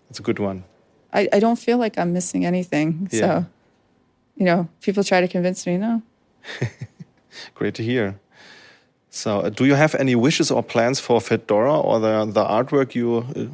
it's 0.09 0.19
a 0.19 0.23
good 0.23 0.39
one. 0.39 0.63
I, 1.13 1.27
I 1.33 1.39
don't 1.39 1.57
feel 1.57 1.77
like 1.77 1.97
I'm 1.97 2.13
missing 2.13 2.45
anything. 2.45 3.09
Yeah. 3.11 3.19
So, 3.19 3.45
you 4.35 4.45
know, 4.45 4.67
people 4.81 5.03
try 5.03 5.21
to 5.21 5.27
convince 5.27 5.65
me 5.65 5.77
no. 5.77 6.01
great 7.55 7.75
to 7.75 7.83
hear. 7.83 8.19
So, 9.17 9.39
uh, 9.39 9.49
do 9.49 9.65
you 9.65 9.73
have 9.73 9.95
any 9.95 10.13
wishes 10.15 10.51
or 10.51 10.61
plans 10.61 10.99
for 10.99 11.19
Fedora 11.19 11.79
or 11.79 11.99
the, 11.99 12.25
the 12.25 12.45
artwork 12.45 12.93
you 12.93 13.25
uh, 13.35 13.45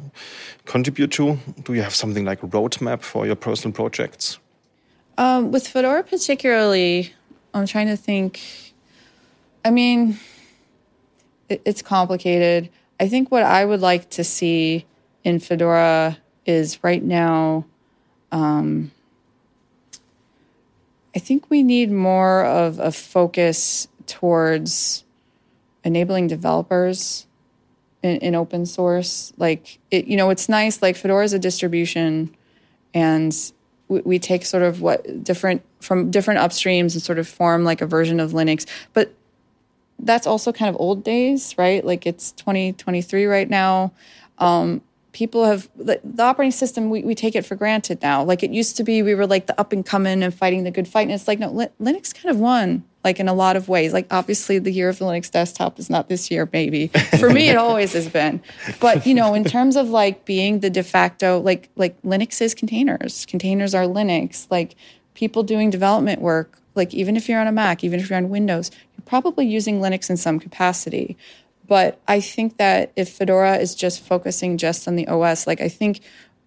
contribute 0.66 1.10
to? 1.12 1.38
Do 1.62 1.72
you 1.72 1.80
have 1.80 1.94
something 1.94 2.26
like 2.26 2.42
a 2.42 2.46
roadmap 2.46 3.00
for 3.00 3.24
your 3.24 3.34
personal 3.34 3.72
projects? 3.72 4.38
Um, 5.16 5.52
with 5.52 5.66
Fedora, 5.66 6.02
particularly, 6.02 7.14
I'm 7.54 7.66
trying 7.66 7.86
to 7.86 7.96
think. 7.96 8.42
I 9.64 9.70
mean, 9.70 10.18
it, 11.48 11.62
it's 11.64 11.80
complicated. 11.80 12.68
I 13.00 13.08
think 13.08 13.30
what 13.30 13.42
I 13.42 13.64
would 13.64 13.80
like 13.80 14.10
to 14.10 14.22
see 14.22 14.84
in 15.24 15.40
Fedora 15.40 16.18
is 16.44 16.84
right 16.84 17.02
now. 17.02 17.64
Um, 18.32 18.90
I 21.16 21.20
think 21.20 21.48
we 21.48 21.62
need 21.62 21.90
more 21.90 22.44
of 22.44 22.78
a 22.78 22.92
focus 22.92 23.88
towards 24.06 25.03
enabling 25.84 26.26
developers 26.26 27.26
in, 28.02 28.16
in, 28.18 28.34
open 28.34 28.66
source. 28.66 29.32
Like 29.36 29.78
it, 29.90 30.06
you 30.06 30.16
know, 30.16 30.30
it's 30.30 30.48
nice. 30.48 30.82
Like 30.82 30.96
Fedora 30.96 31.24
is 31.24 31.32
a 31.32 31.38
distribution, 31.38 32.34
and 32.92 33.34
we, 33.88 34.00
we, 34.00 34.18
take 34.18 34.44
sort 34.44 34.62
of 34.62 34.80
what 34.80 35.24
different 35.24 35.62
from 35.80 36.10
different 36.10 36.40
upstreams 36.40 36.94
and 36.94 37.02
sort 37.02 37.18
of 37.18 37.28
form 37.28 37.64
like 37.64 37.80
a 37.80 37.86
version 37.86 38.20
of 38.20 38.32
Linux. 38.32 38.66
But 38.92 39.14
that's 39.98 40.26
also 40.26 40.52
kind 40.52 40.68
of 40.74 40.80
old 40.80 41.04
days, 41.04 41.56
right? 41.56 41.84
Like 41.84 42.06
it's 42.06 42.32
2023 42.32 43.26
right 43.26 43.48
now. 43.48 43.92
Um, 44.38 44.82
people 45.14 45.44
have 45.44 45.70
the, 45.76 45.98
the 46.04 46.22
operating 46.22 46.50
system 46.50 46.90
we, 46.90 47.02
we 47.02 47.14
take 47.14 47.34
it 47.34 47.46
for 47.46 47.54
granted 47.54 48.02
now. 48.02 48.22
Like 48.22 48.42
it 48.42 48.50
used 48.50 48.76
to 48.76 48.84
be 48.84 49.02
we 49.02 49.14
were 49.14 49.26
like 49.26 49.46
the 49.46 49.58
up 49.58 49.72
and 49.72 49.86
coming 49.86 50.22
and 50.22 50.34
fighting 50.34 50.64
the 50.64 50.70
good 50.70 50.86
fight 50.86 51.02
and 51.02 51.12
it's 51.12 51.26
like 51.26 51.38
no 51.38 51.50
linux 51.80 52.12
kind 52.12 52.34
of 52.34 52.38
won 52.38 52.84
like 53.04 53.20
in 53.20 53.28
a 53.28 53.32
lot 53.32 53.56
of 53.56 53.68
ways. 53.68 53.92
Like 53.92 54.06
obviously 54.10 54.58
the 54.58 54.72
year 54.72 54.88
of 54.88 54.98
the 54.98 55.06
linux 55.06 55.30
desktop 55.30 55.78
is 55.78 55.88
not 55.88 56.08
this 56.08 56.30
year 56.30 56.48
maybe. 56.52 56.88
For 57.18 57.30
me 57.30 57.48
it 57.48 57.56
always 57.56 57.94
has 57.94 58.08
been. 58.08 58.42
But 58.80 59.06
you 59.06 59.14
know 59.14 59.32
in 59.32 59.44
terms 59.44 59.76
of 59.76 59.88
like 59.88 60.26
being 60.26 60.60
the 60.60 60.68
de 60.68 60.82
facto 60.82 61.40
like 61.40 61.70
like 61.76 62.00
linux 62.02 62.42
is 62.42 62.54
containers. 62.54 63.24
Containers 63.24 63.74
are 63.74 63.84
linux. 63.84 64.46
Like 64.50 64.74
people 65.14 65.44
doing 65.44 65.70
development 65.70 66.20
work 66.20 66.58
like 66.74 66.92
even 66.92 67.16
if 67.16 67.28
you're 67.28 67.40
on 67.40 67.46
a 67.46 67.52
mac 67.52 67.84
even 67.84 68.00
if 68.00 68.10
you're 68.10 68.16
on 68.16 68.28
windows 68.28 68.70
you're 68.96 69.04
probably 69.04 69.46
using 69.46 69.80
linux 69.80 70.10
in 70.10 70.16
some 70.16 70.40
capacity 70.40 71.16
but 71.66 72.00
I 72.06 72.20
think 72.20 72.58
that 72.58 72.92
if 72.96 73.08
Fedora 73.08 73.56
is 73.56 73.74
just 73.74 74.02
focusing 74.02 74.58
just 74.58 74.86
on 74.86 74.96
the 74.96 75.06
OS, 75.08 75.46
like 75.46 75.60
I 75.60 75.68
think 75.68 76.00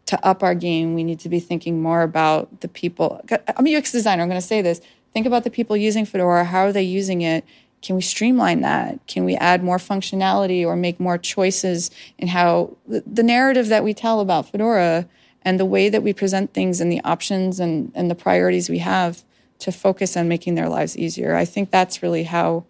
to 0.07 0.25
up 0.25 0.43
our 0.43 0.55
game, 0.55 0.93
we 0.93 1.03
need 1.03 1.19
to 1.21 1.29
be 1.29 1.39
thinking 1.39 1.81
more 1.81 2.01
about 2.01 2.61
the 2.61 2.67
people. 2.67 3.21
I'm 3.55 3.67
a 3.67 3.75
UX 3.75 3.91
designer. 3.91 4.23
I'm 4.23 4.29
going 4.29 4.41
to 4.41 4.45
say 4.45 4.61
this. 4.61 4.81
Think 5.13 5.25
about 5.25 5.43
the 5.43 5.49
people 5.49 5.75
using 5.75 6.05
Fedora. 6.05 6.45
How 6.45 6.59
are 6.59 6.71
they 6.71 6.83
using 6.83 7.21
it? 7.21 7.43
Can 7.81 7.95
we 7.95 8.01
streamline 8.01 8.61
that? 8.61 9.05
Can 9.07 9.23
we 9.25 9.35
add 9.35 9.63
more 9.63 9.77
functionality 9.77 10.65
or 10.65 10.75
make 10.75 10.99
more 10.99 11.17
choices 11.17 11.91
in 12.17 12.29
how 12.29 12.75
the 12.87 13.23
narrative 13.23 13.67
that 13.67 13.83
we 13.83 13.93
tell 13.93 14.19
about 14.19 14.49
Fedora 14.49 15.07
and 15.43 15.59
the 15.59 15.65
way 15.65 15.89
that 15.89 16.03
we 16.03 16.13
present 16.13 16.53
things 16.53 16.81
and 16.81 16.91
the 16.91 17.01
options 17.03 17.59
and, 17.59 17.91
and 17.93 18.09
the 18.09 18.15
priorities 18.15 18.69
we 18.69 18.79
have 18.79 19.23
to 19.59 19.71
focus 19.71 20.17
on 20.17 20.27
making 20.27 20.55
their 20.55 20.69
lives 20.69 20.97
easier? 20.97 21.35
I 21.35 21.45
think 21.45 21.69
that's 21.69 22.01
really 22.01 22.23
how, 22.23 22.65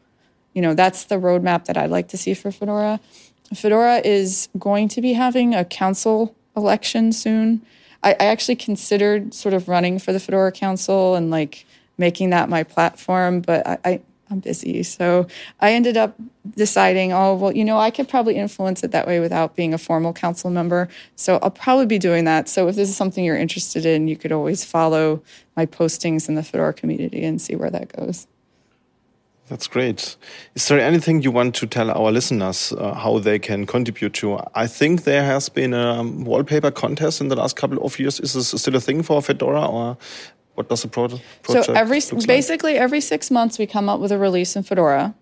you 0.57 0.61
know, 0.63 0.73
that's 0.73 1.03
the 1.03 1.17
roadmap 1.17 1.65
that 1.65 1.77
I'd 1.77 1.91
like 1.91 2.07
to 2.07 2.17
see 2.17 2.33
for 2.33 2.51
Fedora. 2.51 2.99
Fedora 3.53 4.01
is 4.03 4.49
going 4.57 4.87
to 4.87 5.01
be 5.01 5.13
having 5.13 5.53
a 5.53 5.63
council 5.63 6.35
election 6.55 7.11
soon. 7.11 7.61
I, 8.01 8.13
I 8.13 8.25
actually 8.25 8.55
considered 8.55 9.35
sort 9.35 9.53
of 9.53 9.69
running 9.69 9.99
for 9.99 10.11
the 10.11 10.19
Fedora 10.19 10.51
Council 10.51 11.13
and 11.13 11.29
like 11.29 11.67
making 11.99 12.31
that 12.31 12.49
my 12.49 12.63
platform, 12.63 13.41
but 13.41 13.67
I, 13.67 13.77
I 13.85 14.01
I'm 14.31 14.39
busy. 14.39 14.81
So 14.81 15.27
I 15.59 15.73
ended 15.73 15.95
up 15.95 16.15
deciding, 16.55 17.13
oh, 17.13 17.35
well, 17.35 17.55
you 17.55 17.63
know, 17.63 17.77
I 17.77 17.91
could 17.91 18.09
probably 18.09 18.35
influence 18.35 18.83
it 18.83 18.89
that 18.93 19.05
way 19.05 19.19
without 19.19 19.55
being 19.55 19.75
a 19.75 19.77
formal 19.77 20.11
council 20.11 20.49
member. 20.49 20.89
So 21.15 21.37
I'll 21.43 21.51
probably 21.51 21.85
be 21.85 21.99
doing 21.99 22.25
that. 22.25 22.49
So 22.49 22.67
if 22.67 22.75
this 22.75 22.89
is 22.89 22.97
something 22.97 23.23
you're 23.23 23.37
interested 23.37 23.85
in, 23.85 24.07
you 24.07 24.17
could 24.17 24.31
always 24.31 24.65
follow 24.65 25.21
my 25.55 25.67
postings 25.67 26.27
in 26.27 26.33
the 26.33 26.41
Fedora 26.41 26.73
community 26.73 27.23
and 27.23 27.39
see 27.39 27.55
where 27.55 27.69
that 27.69 27.95
goes. 27.95 28.25
That's 29.49 29.67
great. 29.67 30.17
Is 30.55 30.67
there 30.67 30.79
anything 30.79 31.21
you 31.21 31.31
want 31.31 31.55
to 31.55 31.67
tell 31.67 31.89
our 31.89 32.11
listeners 32.11 32.73
uh, 32.73 32.93
how 32.93 33.19
they 33.19 33.39
can 33.39 33.65
contribute 33.65 34.13
to? 34.15 34.39
I 34.53 34.67
think 34.67 35.05
there 35.05 35.23
has 35.23 35.47
been 35.47 35.73
a 35.73 36.03
wallpaper 36.03 36.69
contest 36.69 37.21
in 37.21 37.29
the 37.29 37.35
last 37.35 37.55
couple 37.55 37.81
of 37.83 37.97
years. 37.97 38.19
Is 38.19 38.33
this 38.33 38.49
still 38.49 38.75
a 38.75 38.81
thing 38.81 39.03
for 39.03 39.21
Fedora, 39.21 39.65
or 39.65 39.97
what 40.55 40.67
does 40.67 40.81
the 40.81 40.89
project? 40.89 41.23
So 41.45 41.61
every 41.73 42.01
basically 42.25 42.73
like? 42.73 42.81
every 42.81 42.99
six 42.99 43.31
months 43.31 43.57
we 43.57 43.67
come 43.67 43.87
up 43.87 44.01
with 44.01 44.11
a 44.11 44.17
release 44.17 44.57
in 44.57 44.63
Fedora, 44.63 45.15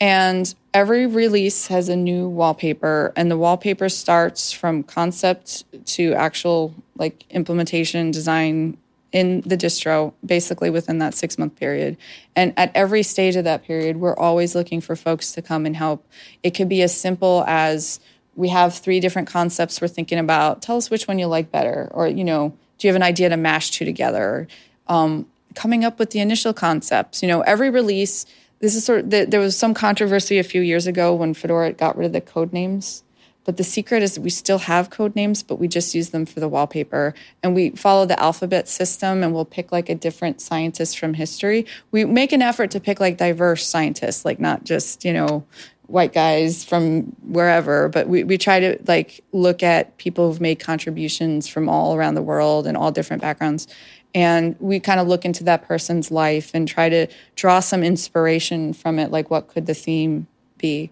and 0.00 0.54
every 0.72 1.06
release 1.06 1.66
has 1.66 1.90
a 1.90 1.96
new 1.96 2.26
wallpaper, 2.26 3.12
and 3.16 3.30
the 3.30 3.36
wallpaper 3.36 3.90
starts 3.90 4.50
from 4.50 4.82
concept 4.82 5.64
to 5.96 6.14
actual 6.14 6.74
like 6.96 7.24
implementation 7.30 8.12
design 8.12 8.78
in 9.12 9.40
the 9.42 9.56
distro 9.56 10.12
basically 10.24 10.70
within 10.70 10.98
that 10.98 11.14
six 11.14 11.38
month 11.38 11.56
period. 11.56 11.96
And 12.36 12.52
at 12.56 12.70
every 12.74 13.02
stage 13.02 13.36
of 13.36 13.44
that 13.44 13.64
period, 13.64 13.96
we're 13.96 14.16
always 14.16 14.54
looking 14.54 14.80
for 14.80 14.96
folks 14.96 15.32
to 15.32 15.42
come 15.42 15.66
and 15.66 15.74
help. 15.74 16.06
It 16.42 16.50
could 16.50 16.68
be 16.68 16.82
as 16.82 16.98
simple 16.98 17.44
as 17.46 18.00
we 18.36 18.48
have 18.48 18.74
three 18.74 19.00
different 19.00 19.28
concepts 19.28 19.80
we're 19.80 19.88
thinking 19.88 20.18
about. 20.18 20.62
Tell 20.62 20.76
us 20.76 20.90
which 20.90 21.08
one 21.08 21.18
you 21.18 21.26
like 21.26 21.50
better, 21.50 21.88
or 21.92 22.06
you 22.06 22.22
know, 22.22 22.56
do 22.78 22.86
you 22.86 22.92
have 22.92 22.96
an 22.96 23.02
idea 23.02 23.28
to 23.30 23.36
mash 23.36 23.70
two 23.70 23.84
together? 23.84 24.46
um, 24.88 25.26
coming 25.54 25.84
up 25.84 25.98
with 25.98 26.10
the 26.10 26.20
initial 26.20 26.52
concepts. 26.52 27.22
You 27.22 27.28
know, 27.28 27.40
every 27.42 27.70
release, 27.70 28.26
this 28.60 28.74
is 28.74 28.84
sort 28.84 29.00
of, 29.00 29.10
the, 29.10 29.24
there 29.26 29.40
was 29.40 29.56
some 29.56 29.74
controversy 29.74 30.38
a 30.38 30.44
few 30.44 30.60
years 30.60 30.86
ago 30.86 31.14
when 31.14 31.34
Fedora 31.34 31.72
got 31.72 31.96
rid 31.96 32.06
of 32.06 32.12
the 32.12 32.20
code 32.20 32.52
names. 32.52 33.02
But 33.44 33.56
the 33.56 33.64
secret 33.64 34.02
is 34.02 34.18
we 34.18 34.30
still 34.30 34.58
have 34.58 34.90
code 34.90 35.16
names, 35.16 35.42
but 35.42 35.56
we 35.56 35.68
just 35.68 35.94
use 35.94 36.10
them 36.10 36.26
for 36.26 36.38
the 36.38 36.48
wallpaper. 36.48 37.14
And 37.42 37.54
we 37.54 37.70
follow 37.70 38.04
the 38.04 38.20
alphabet 38.20 38.68
system 38.68 39.22
and 39.22 39.32
we'll 39.32 39.46
pick 39.46 39.72
like 39.72 39.88
a 39.88 39.94
different 39.94 40.40
scientist 40.40 40.98
from 40.98 41.14
history. 41.14 41.64
We 41.90 42.04
make 42.04 42.32
an 42.32 42.42
effort 42.42 42.70
to 42.72 42.80
pick 42.80 43.00
like 43.00 43.16
diverse 43.16 43.66
scientists, 43.66 44.24
like 44.24 44.38
not 44.38 44.64
just, 44.64 45.04
you 45.04 45.14
know, 45.14 45.44
white 45.86 46.12
guys 46.12 46.64
from 46.64 47.16
wherever, 47.22 47.88
but 47.88 48.08
we, 48.08 48.22
we 48.22 48.36
try 48.36 48.60
to 48.60 48.78
like 48.86 49.24
look 49.32 49.62
at 49.62 49.96
people 49.96 50.28
who've 50.28 50.40
made 50.40 50.60
contributions 50.60 51.48
from 51.48 51.70
all 51.70 51.94
around 51.94 52.14
the 52.14 52.22
world 52.22 52.66
and 52.66 52.76
all 52.76 52.92
different 52.92 53.22
backgrounds 53.22 53.66
and 54.14 54.56
we 54.58 54.80
kind 54.80 55.00
of 55.00 55.06
look 55.06 55.24
into 55.24 55.44
that 55.44 55.66
person's 55.66 56.10
life 56.10 56.50
and 56.54 56.66
try 56.66 56.88
to 56.88 57.06
draw 57.36 57.60
some 57.60 57.82
inspiration 57.82 58.72
from 58.72 58.98
it 58.98 59.10
like 59.10 59.30
what 59.30 59.48
could 59.48 59.66
the 59.66 59.74
theme 59.74 60.26
be 60.56 60.90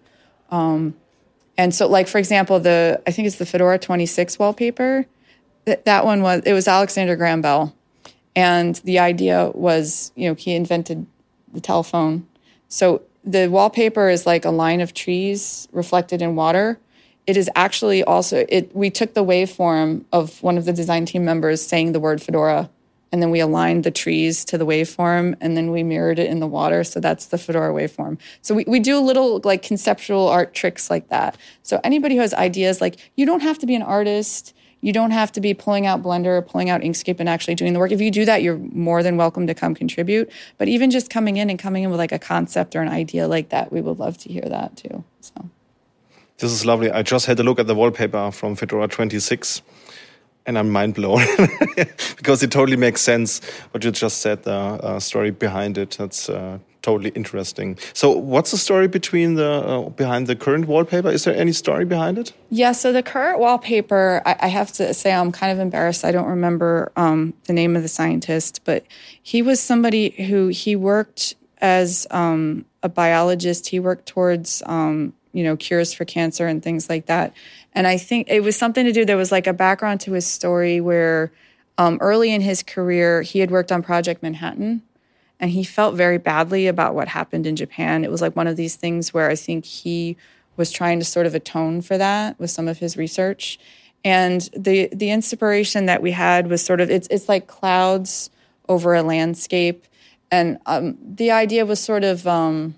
um, 0.49 0.95
and 1.57 1.73
so 1.73 1.87
like 1.87 2.07
for 2.07 2.17
example 2.17 2.59
the 2.59 3.01
i 3.07 3.11
think 3.11 3.27
it's 3.27 3.37
the 3.37 3.45
fedora 3.45 3.79
26 3.79 4.39
wallpaper. 4.39 5.05
That, 5.65 5.83
that 5.85 6.05
one 6.05 6.21
was 6.21 6.41
it 6.45 6.53
was 6.53 6.67
alexander 6.67 7.15
graham 7.15 7.41
bell. 7.41 7.75
And 8.35 8.75
the 8.75 8.99
idea 8.99 9.51
was 9.53 10.11
you 10.15 10.29
know 10.29 10.35
he 10.35 10.53
invented 10.53 11.05
the 11.53 11.61
telephone. 11.61 12.27
So 12.69 13.01
the 13.23 13.47
wallpaper 13.47 14.09
is 14.09 14.25
like 14.25 14.45
a 14.45 14.51
line 14.51 14.81
of 14.81 14.93
trees 14.93 15.67
reflected 15.71 16.21
in 16.21 16.35
water. 16.35 16.79
It 17.25 17.35
is 17.35 17.49
actually 17.55 18.03
also 18.03 18.45
it 18.47 18.73
we 18.75 18.89
took 18.89 19.13
the 19.13 19.25
waveform 19.25 20.05
of 20.13 20.41
one 20.43 20.57
of 20.57 20.65
the 20.65 20.73
design 20.73 21.05
team 21.05 21.25
members 21.25 21.65
saying 21.65 21.91
the 21.91 21.99
word 21.99 22.21
fedora 22.21 22.69
and 23.11 23.21
then 23.21 23.31
we 23.31 23.39
aligned 23.39 23.83
the 23.83 23.91
trees 23.91 24.43
to 24.45 24.57
the 24.57 24.65
waveform 24.65 25.35
and 25.39 25.55
then 25.55 25.71
we 25.71 25.83
mirrored 25.83 26.19
it 26.19 26.29
in 26.29 26.39
the 26.39 26.47
water. 26.47 26.83
So 26.83 26.99
that's 26.99 27.27
the 27.27 27.37
fedora 27.37 27.73
waveform. 27.73 28.17
So 28.41 28.55
we, 28.55 28.65
we 28.67 28.79
do 28.79 28.99
little 28.99 29.39
like 29.43 29.61
conceptual 29.61 30.27
art 30.27 30.53
tricks 30.53 30.89
like 30.89 31.07
that. 31.09 31.37
So 31.63 31.79
anybody 31.83 32.15
who 32.15 32.21
has 32.21 32.33
ideas 32.33 32.81
like 32.81 32.97
you 33.15 33.25
don't 33.25 33.41
have 33.41 33.57
to 33.59 33.65
be 33.65 33.75
an 33.75 33.81
artist. 33.81 34.53
You 34.81 34.93
don't 34.93 35.11
have 35.11 35.31
to 35.31 35.41
be 35.41 35.55
pulling 35.55 35.87
out 35.87 36.03
blender 36.03 36.37
or 36.37 36.41
pulling 36.43 36.69
out 36.69 36.81
inkscape 36.81 37.19
and 37.19 37.27
actually 37.27 37.55
doing 37.55 37.73
the 37.73 37.79
work. 37.79 37.91
If 37.91 37.99
you 37.99 38.11
do 38.11 38.25
that 38.25 38.43
you're 38.43 38.57
more 38.57 39.01
than 39.01 39.17
welcome 39.17 39.47
to 39.47 39.53
come 39.53 39.73
contribute. 39.73 40.29
But 40.57 40.67
even 40.67 40.91
just 40.91 41.09
coming 41.09 41.37
in 41.37 41.49
and 41.49 41.57
coming 41.57 41.83
in 41.83 41.89
with 41.89 41.99
like 41.99 42.11
a 42.11 42.19
concept 42.19 42.75
or 42.75 42.81
an 42.81 42.89
idea 42.89 43.27
like 43.27 43.49
that 43.49 43.71
we 43.71 43.81
would 43.81 43.99
love 43.99 44.17
to 44.19 44.29
hear 44.29 44.43
that 44.43 44.75
too 44.75 45.03
so. 45.21 45.49
This 46.37 46.51
is 46.51 46.67
lovely. 46.67 46.91
I 46.91 47.01
just 47.01 47.25
had 47.25 47.39
a 47.39 47.43
look 47.43 47.57
at 47.57 47.65
the 47.65 47.73
wallpaper 47.73 48.29
from 48.31 48.55
fedora 48.55 48.87
26 48.87 49.63
and 50.47 50.57
I'm 50.57 50.69
mind 50.69 50.95
blown 50.95 51.21
because 52.15 52.41
it 52.41 52.51
totally 52.51 52.77
makes 52.77 53.01
sense 53.01 53.41
what 53.71 53.83
you 53.83 53.91
just 53.91 54.21
said. 54.21 54.43
The 54.43 54.53
uh, 54.53 54.99
story 54.99 55.29
behind 55.29 55.77
it. 55.77 55.91
That's 55.99 56.29
uh, 56.29 56.59
totally 56.81 57.09
interesting. 57.09 57.77
So, 57.93 58.11
what's 58.11 58.51
the 58.51 58.57
story 58.57 58.87
between 58.87 59.35
the 59.35 59.51
uh, 59.51 59.89
behind 59.89 60.27
the 60.27 60.35
current 60.35 60.67
wallpaper? 60.67 61.09
Is 61.09 61.25
there 61.25 61.35
any 61.35 61.51
story 61.51 61.83
behind 61.83 62.17
it? 62.17 62.31
Yeah. 62.49 62.71
So 62.71 62.93
the 62.93 63.03
current 63.03 63.39
wallpaper, 63.39 64.21
I, 64.25 64.35
I 64.39 64.47
have 64.47 64.71
to 64.73 64.93
say, 64.93 65.11
I'm 65.11 65.33
kind 65.33 65.51
of 65.51 65.59
embarrassed. 65.59 66.05
I 66.05 66.13
don't 66.13 66.29
remember 66.29 66.91
um, 66.95 67.33
the 67.43 67.53
name 67.53 67.75
of 67.75 67.81
the 67.81 67.89
scientist, 67.89 68.61
but 68.63 68.85
he 69.21 69.41
was 69.41 69.59
somebody 69.59 70.11
who 70.11 70.47
he 70.47 70.75
worked 70.77 71.35
as 71.59 72.07
um, 72.09 72.65
a 72.83 72.89
biologist. 72.89 73.67
He 73.67 73.81
worked 73.81 74.05
towards 74.05 74.63
um, 74.65 75.13
you 75.33 75.43
know 75.43 75.57
cures 75.57 75.93
for 75.93 76.05
cancer 76.05 76.47
and 76.47 76.63
things 76.63 76.89
like 76.89 77.05
that 77.07 77.33
and 77.77 77.85
I 77.85 77.97
think 77.99 78.27
it 78.27 78.41
was 78.41 78.57
something 78.57 78.85
to 78.85 78.91
do. 78.91 79.05
There 79.05 79.17
was 79.17 79.31
like 79.31 79.45
a 79.45 79.53
background 79.53 80.01
to 80.01 80.13
his 80.13 80.25
story 80.25 80.81
where 80.81 81.31
um, 81.77 81.99
early 82.01 82.33
in 82.33 82.41
his 82.41 82.63
career, 82.63 83.21
he 83.21 83.37
had 83.37 83.51
worked 83.51 83.71
on 83.71 83.83
Project 83.83 84.23
Manhattan 84.23 84.81
and 85.39 85.51
he 85.51 85.63
felt 85.63 85.93
very 85.93 86.17
badly 86.17 86.65
about 86.65 86.95
what 86.95 87.07
happened 87.07 87.45
in 87.45 87.55
Japan. 87.55 88.03
It 88.03 88.09
was 88.09 88.19
like 88.19 88.35
one 88.35 88.47
of 88.47 88.55
these 88.55 88.75
things 88.75 89.13
where 89.13 89.29
I 89.29 89.35
think 89.35 89.63
he 89.63 90.17
was 90.55 90.71
trying 90.71 90.97
to 90.97 91.05
sort 91.05 91.27
of 91.27 91.35
atone 91.35 91.81
for 91.81 91.99
that 91.99 92.39
with 92.39 92.49
some 92.49 92.67
of 92.67 92.79
his 92.79 92.97
research. 92.97 93.59
And 94.03 94.41
the 94.57 94.89
the 94.91 95.11
inspiration 95.11 95.85
that 95.85 96.01
we 96.01 96.13
had 96.13 96.47
was 96.49 96.65
sort 96.65 96.81
of 96.81 96.89
it's 96.89 97.07
it's 97.11 97.29
like 97.29 97.45
clouds 97.45 98.31
over 98.67 98.95
a 98.95 99.03
landscape, 99.03 99.85
and 100.31 100.57
um, 100.65 100.97
the 100.99 101.29
idea 101.29 101.63
was 101.63 101.79
sort 101.79 102.03
of 102.03 102.25
um, 102.25 102.73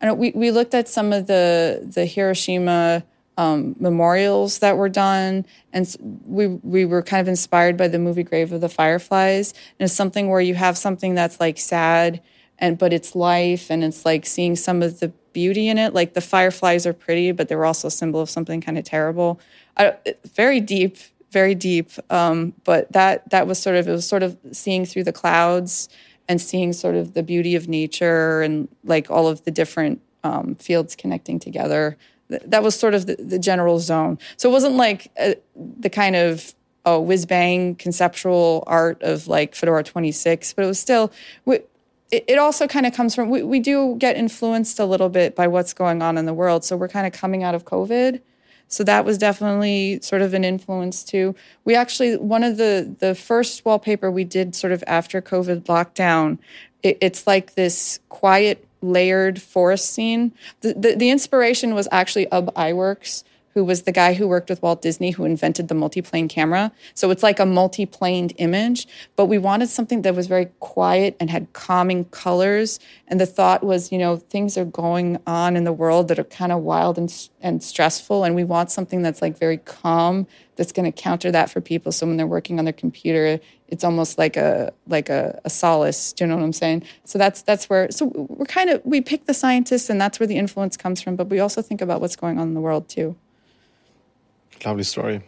I 0.00 0.06
know 0.06 0.14
we 0.14 0.30
we 0.34 0.50
looked 0.50 0.72
at 0.72 0.88
some 0.88 1.12
of 1.12 1.26
the 1.26 1.86
the 1.94 2.06
Hiroshima 2.06 3.04
um, 3.36 3.76
memorials 3.78 4.60
that 4.60 4.76
were 4.76 4.88
done, 4.88 5.44
and 5.72 5.94
we 6.24 6.46
we 6.46 6.84
were 6.84 7.02
kind 7.02 7.20
of 7.20 7.28
inspired 7.28 7.76
by 7.76 7.88
the 7.88 7.98
movie 7.98 8.22
Grave 8.22 8.52
of 8.52 8.60
the 8.60 8.68
Fireflies. 8.68 9.52
And 9.78 9.84
it's 9.86 9.94
something 9.94 10.28
where 10.28 10.40
you 10.40 10.54
have 10.54 10.78
something 10.78 11.14
that's 11.14 11.38
like 11.38 11.58
sad, 11.58 12.22
and 12.58 12.78
but 12.78 12.92
it's 12.92 13.14
life, 13.14 13.70
and 13.70 13.84
it's 13.84 14.04
like 14.04 14.24
seeing 14.26 14.56
some 14.56 14.82
of 14.82 15.00
the 15.00 15.08
beauty 15.32 15.68
in 15.68 15.76
it. 15.76 15.92
Like 15.92 16.14
the 16.14 16.20
fireflies 16.22 16.86
are 16.86 16.94
pretty, 16.94 17.32
but 17.32 17.48
they 17.48 17.56
were 17.56 17.66
also 17.66 17.88
a 17.88 17.90
symbol 17.90 18.20
of 18.20 18.30
something 18.30 18.60
kind 18.60 18.78
of 18.78 18.84
terrible. 18.84 19.38
I, 19.76 19.94
very 20.34 20.60
deep, 20.60 20.96
very 21.30 21.54
deep. 21.54 21.90
Um, 22.08 22.54
but 22.64 22.90
that 22.92 23.28
that 23.30 23.46
was 23.46 23.58
sort 23.58 23.76
of 23.76 23.86
it 23.86 23.92
was 23.92 24.08
sort 24.08 24.22
of 24.22 24.38
seeing 24.52 24.86
through 24.86 25.04
the 25.04 25.12
clouds 25.12 25.90
and 26.26 26.40
seeing 26.40 26.72
sort 26.72 26.94
of 26.94 27.12
the 27.12 27.22
beauty 27.22 27.54
of 27.54 27.68
nature 27.68 28.40
and 28.40 28.68
like 28.82 29.10
all 29.10 29.28
of 29.28 29.44
the 29.44 29.50
different 29.50 30.00
um, 30.24 30.54
fields 30.56 30.96
connecting 30.96 31.38
together 31.38 31.96
that 32.28 32.62
was 32.62 32.78
sort 32.78 32.94
of 32.94 33.06
the, 33.06 33.16
the 33.16 33.38
general 33.38 33.78
zone. 33.78 34.18
So 34.36 34.48
it 34.48 34.52
wasn't 34.52 34.74
like 34.74 35.10
a, 35.18 35.32
uh, 35.32 35.34
the 35.78 35.90
kind 35.90 36.16
of 36.16 36.54
oh 36.84 37.00
whiz 37.00 37.26
bang 37.26 37.74
conceptual 37.74 38.64
art 38.66 39.02
of 39.02 39.28
like 39.28 39.54
Fedora 39.54 39.82
26, 39.82 40.52
but 40.52 40.64
it 40.64 40.68
was 40.68 40.78
still. 40.78 41.12
We, 41.44 41.60
it, 42.10 42.24
it 42.28 42.38
also 42.38 42.68
kind 42.68 42.86
of 42.86 42.94
comes 42.94 43.14
from 43.14 43.30
we, 43.30 43.42
we 43.42 43.60
do 43.60 43.96
get 43.96 44.16
influenced 44.16 44.78
a 44.78 44.84
little 44.84 45.08
bit 45.08 45.34
by 45.34 45.46
what's 45.48 45.72
going 45.72 46.02
on 46.02 46.18
in 46.18 46.26
the 46.26 46.34
world. 46.34 46.64
So 46.64 46.76
we're 46.76 46.88
kind 46.88 47.06
of 47.06 47.12
coming 47.12 47.42
out 47.42 47.54
of 47.54 47.64
COVID. 47.64 48.20
So 48.68 48.82
that 48.84 49.04
was 49.04 49.16
definitely 49.16 50.00
sort 50.02 50.22
of 50.22 50.34
an 50.34 50.44
influence 50.44 51.04
too. 51.04 51.34
We 51.64 51.74
actually 51.76 52.16
one 52.16 52.42
of 52.42 52.56
the 52.56 52.94
the 52.98 53.14
first 53.14 53.64
wallpaper 53.64 54.10
we 54.10 54.24
did 54.24 54.54
sort 54.54 54.72
of 54.72 54.82
after 54.86 55.22
COVID 55.22 55.64
lockdown. 55.64 56.38
It, 56.82 56.98
it's 57.00 57.26
like 57.26 57.54
this 57.54 58.00
quiet 58.08 58.65
layered 58.82 59.40
forest 59.40 59.90
scene. 59.90 60.32
The, 60.60 60.74
the, 60.74 60.94
the 60.94 61.10
inspiration 61.10 61.74
was 61.74 61.88
actually 61.90 62.30
Ub 62.30 62.52
Iwerks, 62.54 63.24
who 63.56 63.64
was 63.64 63.84
the 63.84 63.90
guy 63.90 64.12
who 64.12 64.28
worked 64.28 64.50
with 64.50 64.60
Walt 64.62 64.82
Disney 64.82 65.12
who 65.12 65.24
invented 65.24 65.68
the 65.68 65.74
multiplane 65.74 66.28
camera. 66.28 66.70
So 66.92 67.10
it's 67.10 67.22
like 67.22 67.40
a 67.40 67.46
multiplaned 67.46 68.34
image, 68.36 68.86
but 69.16 69.26
we 69.26 69.38
wanted 69.38 69.70
something 69.70 70.02
that 70.02 70.14
was 70.14 70.26
very 70.26 70.50
quiet 70.60 71.16
and 71.18 71.30
had 71.30 71.50
calming 71.54 72.04
colors. 72.04 72.78
And 73.08 73.18
the 73.18 73.24
thought 73.24 73.64
was, 73.64 73.90
you 73.90 73.96
know, 73.96 74.18
things 74.18 74.58
are 74.58 74.66
going 74.66 75.18
on 75.26 75.56
in 75.56 75.64
the 75.64 75.72
world 75.72 76.08
that 76.08 76.18
are 76.18 76.24
kind 76.24 76.52
of 76.52 76.64
wild 76.64 76.98
and, 76.98 77.10
and 77.40 77.62
stressful. 77.62 78.24
And 78.24 78.34
we 78.34 78.44
want 78.44 78.70
something 78.70 79.00
that's 79.00 79.22
like 79.22 79.38
very 79.38 79.56
calm 79.56 80.26
that's 80.56 80.72
going 80.72 80.90
to 80.90 81.02
counter 81.02 81.32
that 81.32 81.48
for 81.48 81.62
people. 81.62 81.92
So 81.92 82.06
when 82.06 82.18
they're 82.18 82.26
working 82.26 82.58
on 82.58 82.66
their 82.66 82.74
computer, 82.74 83.40
it's 83.68 83.84
almost 83.84 84.18
like 84.18 84.36
a 84.36 84.74
like 84.86 85.08
a, 85.08 85.40
a 85.46 85.50
solace. 85.50 86.12
Do 86.12 86.24
you 86.24 86.28
know 86.28 86.36
what 86.36 86.44
I'm 86.44 86.52
saying? 86.52 86.82
So 87.04 87.18
that's 87.18 87.40
that's 87.40 87.70
where 87.70 87.90
so 87.90 88.06
we're 88.14 88.44
kind 88.44 88.68
of 88.68 88.82
we 88.84 89.00
pick 89.00 89.24
the 89.24 89.34
scientists 89.34 89.88
and 89.88 89.98
that's 89.98 90.20
where 90.20 90.26
the 90.26 90.36
influence 90.36 90.76
comes 90.76 91.00
from. 91.00 91.16
But 91.16 91.28
we 91.28 91.40
also 91.40 91.62
think 91.62 91.80
about 91.80 92.02
what's 92.02 92.16
going 92.16 92.38
on 92.38 92.48
in 92.48 92.54
the 92.54 92.60
world 92.60 92.88
too. 92.90 93.16
Lovely 94.64 94.84
story. 94.84 95.22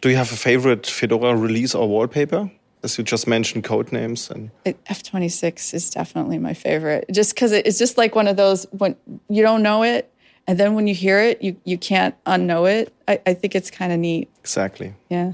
Do 0.00 0.08
you 0.08 0.16
have 0.16 0.30
a 0.32 0.36
favorite 0.36 0.86
Fedora 0.86 1.36
release 1.36 1.74
or 1.74 1.88
wallpaper? 1.88 2.50
As 2.82 2.98
you 2.98 3.04
just 3.04 3.26
mentioned, 3.26 3.64
code 3.64 3.92
names 3.92 4.30
and 4.30 4.50
F26 4.66 5.72
is 5.72 5.90
definitely 5.90 6.38
my 6.38 6.52
favorite. 6.52 7.06
Just 7.10 7.34
because 7.34 7.50
it's 7.52 7.78
just 7.78 7.96
like 7.96 8.14
one 8.14 8.28
of 8.28 8.36
those 8.36 8.66
when 8.72 8.94
you 9.28 9.42
don't 9.42 9.62
know 9.62 9.82
it, 9.82 10.12
and 10.46 10.60
then 10.60 10.74
when 10.74 10.86
you 10.86 10.94
hear 10.94 11.18
it, 11.18 11.40
you 11.40 11.56
you 11.64 11.78
can't 11.78 12.14
unknow 12.24 12.70
it. 12.70 12.92
I, 13.08 13.20
I 13.26 13.34
think 13.34 13.54
it's 13.54 13.70
kind 13.70 13.90
of 13.92 13.98
neat. 13.98 14.28
Exactly. 14.40 14.94
Yeah. 15.08 15.32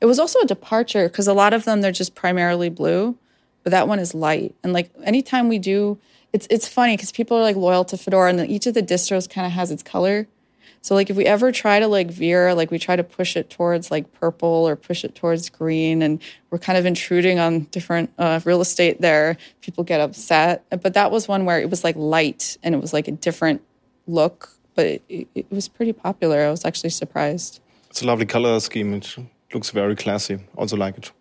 It 0.00 0.06
was 0.06 0.18
also 0.18 0.40
a 0.40 0.46
departure 0.46 1.08
because 1.08 1.28
a 1.28 1.34
lot 1.34 1.52
of 1.52 1.64
them 1.64 1.80
they're 1.82 1.92
just 1.92 2.14
primarily 2.14 2.70
blue, 2.70 3.16
but 3.62 3.70
that 3.70 3.86
one 3.86 3.98
is 3.98 4.14
light. 4.14 4.54
And 4.62 4.72
like 4.72 4.90
anytime 5.04 5.48
we 5.48 5.58
do, 5.58 5.98
it's 6.32 6.46
it's 6.48 6.66
funny 6.66 6.96
because 6.96 7.12
people 7.12 7.36
are 7.36 7.42
like 7.42 7.56
loyal 7.56 7.84
to 7.86 7.98
Fedora, 7.98 8.30
and 8.30 8.50
each 8.50 8.66
of 8.66 8.72
the 8.72 8.82
distros 8.82 9.28
kind 9.28 9.46
of 9.46 9.52
has 9.52 9.70
its 9.70 9.82
color. 9.82 10.26
So 10.84 10.94
like 10.94 11.08
if 11.08 11.16
we 11.16 11.24
ever 11.24 11.50
try 11.50 11.80
to 11.80 11.88
like 11.88 12.10
veer, 12.10 12.52
like 12.54 12.70
we 12.70 12.78
try 12.78 12.94
to 12.94 13.02
push 13.02 13.38
it 13.38 13.48
towards 13.48 13.90
like 13.90 14.12
purple 14.12 14.68
or 14.68 14.76
push 14.76 15.02
it 15.02 15.14
towards 15.14 15.48
green, 15.48 16.02
and 16.02 16.20
we're 16.50 16.58
kind 16.58 16.76
of 16.76 16.84
intruding 16.84 17.38
on 17.38 17.60
different 17.70 18.10
uh, 18.18 18.38
real 18.44 18.60
estate 18.60 19.00
there. 19.00 19.38
People 19.62 19.82
get 19.82 20.02
upset, 20.02 20.62
but 20.68 20.92
that 20.92 21.10
was 21.10 21.26
one 21.26 21.46
where 21.46 21.58
it 21.58 21.70
was 21.70 21.84
like 21.84 21.96
light 21.96 22.58
and 22.62 22.74
it 22.74 22.82
was 22.82 22.92
like 22.92 23.08
a 23.08 23.12
different 23.12 23.62
look, 24.06 24.50
but 24.74 24.84
it, 24.84 25.02
it, 25.08 25.28
it 25.34 25.46
was 25.50 25.68
pretty 25.68 25.94
popular. 25.94 26.42
I 26.42 26.50
was 26.50 26.66
actually 26.66 26.90
surprised. 26.90 27.60
It's 27.88 28.02
a 28.02 28.06
lovely 28.06 28.26
color 28.26 28.60
scheme. 28.60 28.92
It 28.92 29.16
looks 29.54 29.70
very 29.70 29.96
classy. 29.96 30.38
Also 30.54 30.76
like 30.76 30.98
it. 30.98 31.12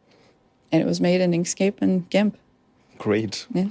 And 0.74 0.82
it 0.82 0.86
was 0.86 1.00
made 1.00 1.22
in 1.22 1.32
Inkscape 1.32 1.76
and 1.80 2.10
GIMP. 2.10 2.38
Great. 2.98 3.48
Yeah. 3.54 3.70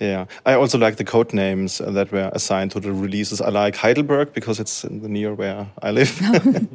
Yeah, 0.00 0.24
I 0.44 0.54
also 0.54 0.76
like 0.76 0.96
the 0.96 1.04
code 1.04 1.32
names 1.32 1.78
that 1.78 2.10
were 2.10 2.28
assigned 2.32 2.72
to 2.72 2.80
the 2.80 2.92
releases. 2.92 3.40
I 3.40 3.50
like 3.50 3.76
Heidelberg 3.76 4.32
because 4.34 4.58
it's 4.58 4.82
in 4.84 5.00
the 5.02 5.08
near 5.08 5.34
where 5.34 5.68
I 5.82 5.92
live, 5.92 6.20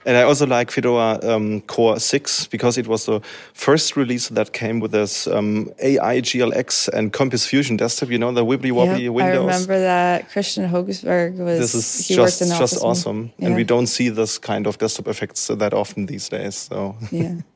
and 0.06 0.16
I 0.16 0.22
also 0.22 0.46
like 0.46 0.70
Fedora 0.70 1.18
um, 1.22 1.60
Core 1.66 1.98
Six 2.00 2.46
because 2.46 2.78
it 2.78 2.86
was 2.88 3.04
the 3.04 3.20
first 3.52 3.96
release 3.96 4.28
that 4.30 4.52
came 4.54 4.80
with 4.80 4.92
this 4.92 5.26
um, 5.26 5.70
AI 5.82 6.20
GLX 6.22 6.88
and 6.88 7.12
Compiz 7.12 7.46
Fusion 7.46 7.76
desktop. 7.76 8.08
You 8.10 8.18
know 8.18 8.32
the 8.32 8.44
wibbly 8.44 8.72
wobbly 8.72 9.04
Yep, 9.04 9.12
windows. 9.12 9.36
I 9.36 9.40
remember 9.40 9.78
that 9.80 10.30
Kristian 10.30 10.70
Høgsberg 10.70 11.36
was. 11.36 11.58
This 11.58 11.74
is 11.74 12.08
he 12.08 12.16
worked 12.16 12.38
just 12.38 12.40
just 12.40 12.52
office 12.52 12.72
with 12.76 12.82
me. 12.82 12.88
awesome, 12.88 13.32
Yeah. 13.38 13.46
and 13.46 13.56
we 13.56 13.64
don't 13.64 13.88
see 13.88 14.08
this 14.08 14.38
kind 14.38 14.66
of 14.66 14.78
desktop 14.78 15.08
effects 15.08 15.48
that 15.48 15.74
often 15.74 16.06
these 16.06 16.28
days. 16.30 16.56
So 16.56 16.96
Yeah. 17.12 17.34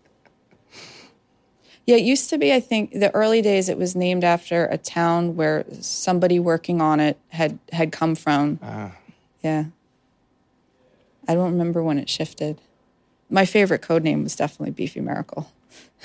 Yeah, 1.89 1.97
it 1.97 2.03
used 2.03 2.29
to 2.29 2.37
be, 2.37 2.53
I 2.53 2.61
think, 2.61 2.93
the 2.93 3.11
early 3.15 3.41
days, 3.41 3.71
it 3.71 3.79
was 3.79 3.97
named 3.97 4.23
after 4.23 4.67
a 4.67 4.77
town 4.77 5.37
where 5.37 5.65
somebody 5.81 6.39
working 6.39 6.83
on 6.83 7.01
it 7.01 7.17
had, 7.31 7.59
had 7.73 7.93
come 7.93 8.15
from. 8.15 8.59
Ah. 8.63 8.93
Yeah. 9.43 9.65
I 11.27 11.35
don't 11.35 11.53
remember 11.53 11.83
when 11.83 11.99
it 11.99 12.11
shifted. 12.11 12.61
My 13.31 13.47
favorite 13.47 13.81
code 13.81 14.03
name 14.03 14.23
was 14.23 14.37
definitely 14.37 14.73
Beefy 14.73 15.01
Miracle. 15.01 15.51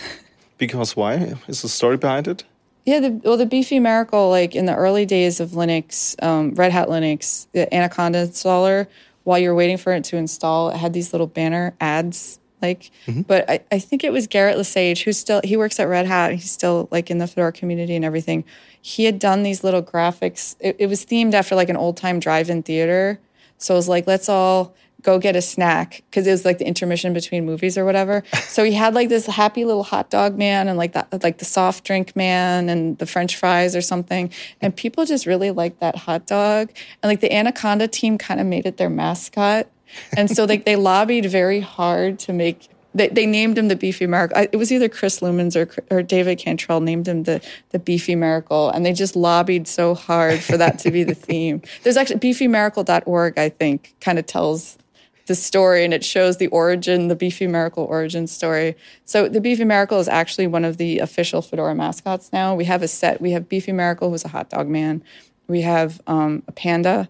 because 0.57 0.95
why 0.95 1.35
is 1.49 1.63
the 1.63 1.67
story 1.67 1.97
behind 1.97 2.29
it? 2.29 2.45
Yeah, 2.85 3.01
the, 3.01 3.09
well, 3.21 3.35
the 3.35 3.45
Beefy 3.45 3.81
Miracle, 3.81 4.29
like 4.29 4.55
in 4.55 4.65
the 4.65 4.75
early 4.75 5.05
days 5.05 5.41
of 5.41 5.49
Linux, 5.49 6.15
um, 6.23 6.55
Red 6.55 6.71
Hat 6.71 6.87
Linux, 6.87 7.47
the 7.51 7.73
Anaconda 7.73 8.25
installer, 8.25 8.87
while 9.25 9.37
you're 9.37 9.53
waiting 9.53 9.77
for 9.77 9.91
it 9.91 10.05
to 10.05 10.15
install, 10.15 10.69
it 10.69 10.77
had 10.77 10.93
these 10.93 11.11
little 11.11 11.27
banner 11.27 11.75
ads. 11.81 12.39
Like, 12.63 12.91
mm-hmm. 13.05 13.21
but 13.21 13.47
I, 13.49 13.59
I 13.71 13.79
think 13.79 14.03
it 14.05 14.13
was 14.13 14.25
Garrett 14.25 14.57
Lesage, 14.57 15.03
who's 15.03 15.17
still 15.17 15.41
he 15.43 15.57
works 15.57 15.79
at 15.79 15.87
Red 15.89 16.05
Hat. 16.05 16.31
He's 16.31 16.49
still 16.49 16.87
like 16.91 17.11
in 17.11 17.17
the 17.17 17.27
Fedora 17.27 17.51
community 17.51 17.95
and 17.95 18.05
everything. 18.05 18.45
He 18.81 19.03
had 19.03 19.19
done 19.19 19.43
these 19.43 19.63
little 19.63 19.83
graphics. 19.83 20.55
It, 20.61 20.77
it 20.79 20.87
was 20.87 21.05
themed 21.05 21.33
after 21.33 21.55
like 21.55 21.69
an 21.69 21.77
old 21.77 21.97
time 21.97 22.21
drive-in 22.21 22.63
theater. 22.63 23.19
So 23.57 23.75
it 23.75 23.77
was 23.77 23.89
like, 23.89 24.07
let's 24.07 24.29
all 24.29 24.73
go 25.03 25.19
get 25.19 25.35
a 25.35 25.41
snack 25.41 26.01
because 26.09 26.25
it 26.25 26.31
was 26.31 26.45
like 26.45 26.57
the 26.57 26.65
intermission 26.65 27.13
between 27.13 27.45
movies 27.45 27.77
or 27.77 27.85
whatever. 27.85 28.23
So 28.53 28.63
he 28.63 28.73
had 28.73 28.93
like 28.93 29.09
this 29.09 29.25
happy 29.25 29.65
little 29.65 29.81
hot 29.81 30.11
dog 30.11 30.37
man 30.37 30.67
and 30.67 30.77
like 30.77 30.93
that, 30.93 31.23
like 31.23 31.39
the 31.39 31.45
soft 31.45 31.83
drink 31.85 32.15
man 32.15 32.69
and 32.69 32.95
the 32.99 33.07
French 33.07 33.35
fries 33.35 33.75
or 33.75 33.81
something. 33.81 34.31
And 34.61 34.75
people 34.75 35.05
just 35.05 35.25
really 35.25 35.49
liked 35.49 35.79
that 35.79 35.95
hot 35.95 36.27
dog. 36.27 36.69
And 37.01 37.09
like 37.09 37.19
the 37.19 37.33
Anaconda 37.33 37.87
team 37.87 38.19
kind 38.19 38.39
of 38.39 38.45
made 38.45 38.67
it 38.67 38.77
their 38.77 38.91
mascot. 38.91 39.67
And 40.15 40.29
so 40.29 40.45
like 40.45 40.65
they 40.65 40.75
lobbied 40.75 41.25
very 41.25 41.59
hard 41.59 42.19
to 42.19 42.33
make. 42.33 42.69
They, 42.95 43.07
they 43.07 43.25
named 43.25 43.57
him 43.57 43.69
the 43.69 43.75
Beefy 43.75 44.05
Miracle. 44.05 44.37
I, 44.37 44.49
it 44.51 44.57
was 44.57 44.71
either 44.71 44.87
Chris 44.87 45.19
Lumens 45.19 45.55
or 45.55 45.67
or 45.95 46.03
David 46.03 46.37
Cantrell 46.37 46.79
named 46.79 47.07
him 47.07 47.23
the 47.23 47.41
the 47.69 47.79
Beefy 47.79 48.15
Miracle, 48.15 48.69
and 48.69 48.85
they 48.85 48.93
just 48.93 49.15
lobbied 49.15 49.67
so 49.67 49.95
hard 49.95 50.41
for 50.41 50.57
that 50.57 50.79
to 50.79 50.91
be 50.91 51.03
the 51.03 51.15
theme. 51.15 51.61
There's 51.83 51.97
actually 51.97 52.19
beefymiracle.org, 52.19 53.39
I 53.39 53.49
think, 53.49 53.95
kind 53.99 54.19
of 54.19 54.25
tells 54.27 54.77
the 55.25 55.35
story 55.35 55.85
and 55.85 55.93
it 55.93 56.03
shows 56.03 56.37
the 56.37 56.47
origin, 56.47 57.07
the 57.07 57.15
Beefy 57.15 57.47
Miracle 57.47 57.85
origin 57.85 58.27
story. 58.27 58.75
So 59.05 59.29
the 59.29 59.39
Beefy 59.39 59.63
Miracle 59.63 59.99
is 59.99 60.07
actually 60.07 60.47
one 60.47 60.65
of 60.65 60.77
the 60.77 60.99
official 60.99 61.41
Fedora 61.41 61.75
mascots 61.75 62.31
now. 62.33 62.55
We 62.55 62.65
have 62.65 62.81
a 62.81 62.87
set. 62.87 63.21
We 63.21 63.31
have 63.31 63.47
Beefy 63.47 63.71
Miracle, 63.71 64.09
who's 64.09 64.25
a 64.25 64.29
hot 64.29 64.49
dog 64.49 64.67
man. 64.67 65.03
We 65.47 65.61
have 65.61 66.01
um, 66.07 66.43
a 66.47 66.51
panda, 66.51 67.09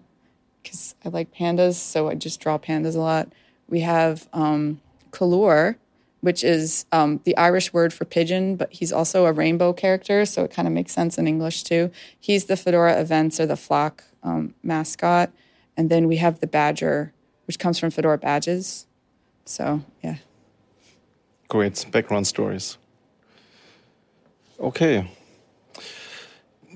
because 0.64 0.96
I 1.04 1.10
like 1.10 1.32
pandas, 1.32 1.74
so 1.74 2.08
I 2.08 2.16
just 2.16 2.40
draw 2.40 2.58
pandas 2.58 2.96
a 2.96 3.00
lot. 3.00 3.28
We 3.68 3.80
have 3.80 4.28
um, 4.32 4.80
Colúr, 5.12 5.76
which 6.22 6.42
is 6.42 6.86
um, 6.90 7.20
the 7.24 7.36
Irish 7.36 7.72
word 7.72 7.92
for 7.92 8.04
pigeon, 8.04 8.56
but 8.56 8.72
he's 8.72 8.92
also 8.92 9.26
a 9.26 9.32
rainbow 9.32 9.72
character, 9.72 10.24
so 10.24 10.42
it 10.42 10.50
kind 10.50 10.66
of 10.66 10.74
makes 10.74 10.92
sense 10.92 11.18
in 11.18 11.28
English 11.28 11.62
too. 11.62 11.90
He's 12.18 12.46
the 12.46 12.56
Fedora 12.56 13.00
events 13.00 13.38
or 13.38 13.46
the 13.46 13.56
flock 13.56 14.02
um, 14.24 14.54
mascot. 14.62 15.30
And 15.76 15.90
then 15.90 16.08
we 16.08 16.16
have 16.16 16.40
the 16.40 16.46
badger, 16.46 17.12
which 17.46 17.58
comes 17.58 17.78
from 17.78 17.90
Fedora 17.90 18.18
badges. 18.18 18.86
So, 19.44 19.82
yeah. 20.02 20.16
Great 21.48 21.84
background 21.90 22.26
stories. 22.26 22.78
Okay. 24.58 25.10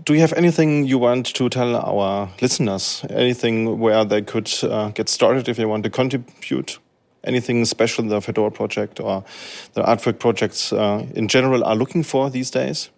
Do 0.09 0.15
you 0.15 0.21
have 0.21 0.33
anything 0.33 0.87
you 0.87 0.97
want 0.97 1.27
to 1.35 1.51
tell 1.51 1.77
our 1.77 2.31
listeners? 2.41 3.05
Anything 3.11 3.79
where 3.79 4.07
they 4.07 4.23
could 4.23 4.51
uh, 4.63 4.89
get 4.93 5.11
started 5.11 5.51
if 5.51 5.59
they 5.59 5.67
want 5.67 5.85
to 5.85 5.91
contribute? 5.91 6.79
Anything 7.25 7.63
special 7.67 8.07
the 8.07 8.23
Fedora 8.23 8.51
project 8.51 9.01
or 9.01 9.23
the 9.75 9.83
artwork 9.83 10.19
projects 10.19 10.73
uh, 10.73 11.05
in 11.15 11.29
general 11.29 11.63
are 11.63 11.77
looking 11.77 12.03
for 12.03 12.31
these 12.31 12.51
days? 12.51 12.89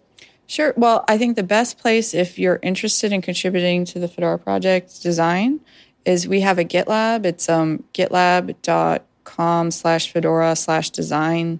Sure. 0.47 0.73
Well, 0.77 1.03
I 1.09 1.17
think 1.17 1.35
the 1.35 1.43
best 1.43 1.77
place 1.79 2.13
if 2.13 2.39
you're 2.39 2.59
interested 2.61 3.11
in 3.11 3.21
contributing 3.21 3.83
to 3.87 3.99
the 3.99 4.07
Fedora 4.07 4.39
project 4.39 5.03
design 5.03 5.59
is 6.05 6.29
we 6.29 6.39
have 6.39 6.59
a 6.59 6.63
GitLab. 6.63 7.25
It's 7.25 7.49
um, 7.49 7.83
gitlab.com 7.93 9.71
slash 9.71 10.13
Fedora 10.13 10.55
slash 10.55 10.89
design. 10.91 11.59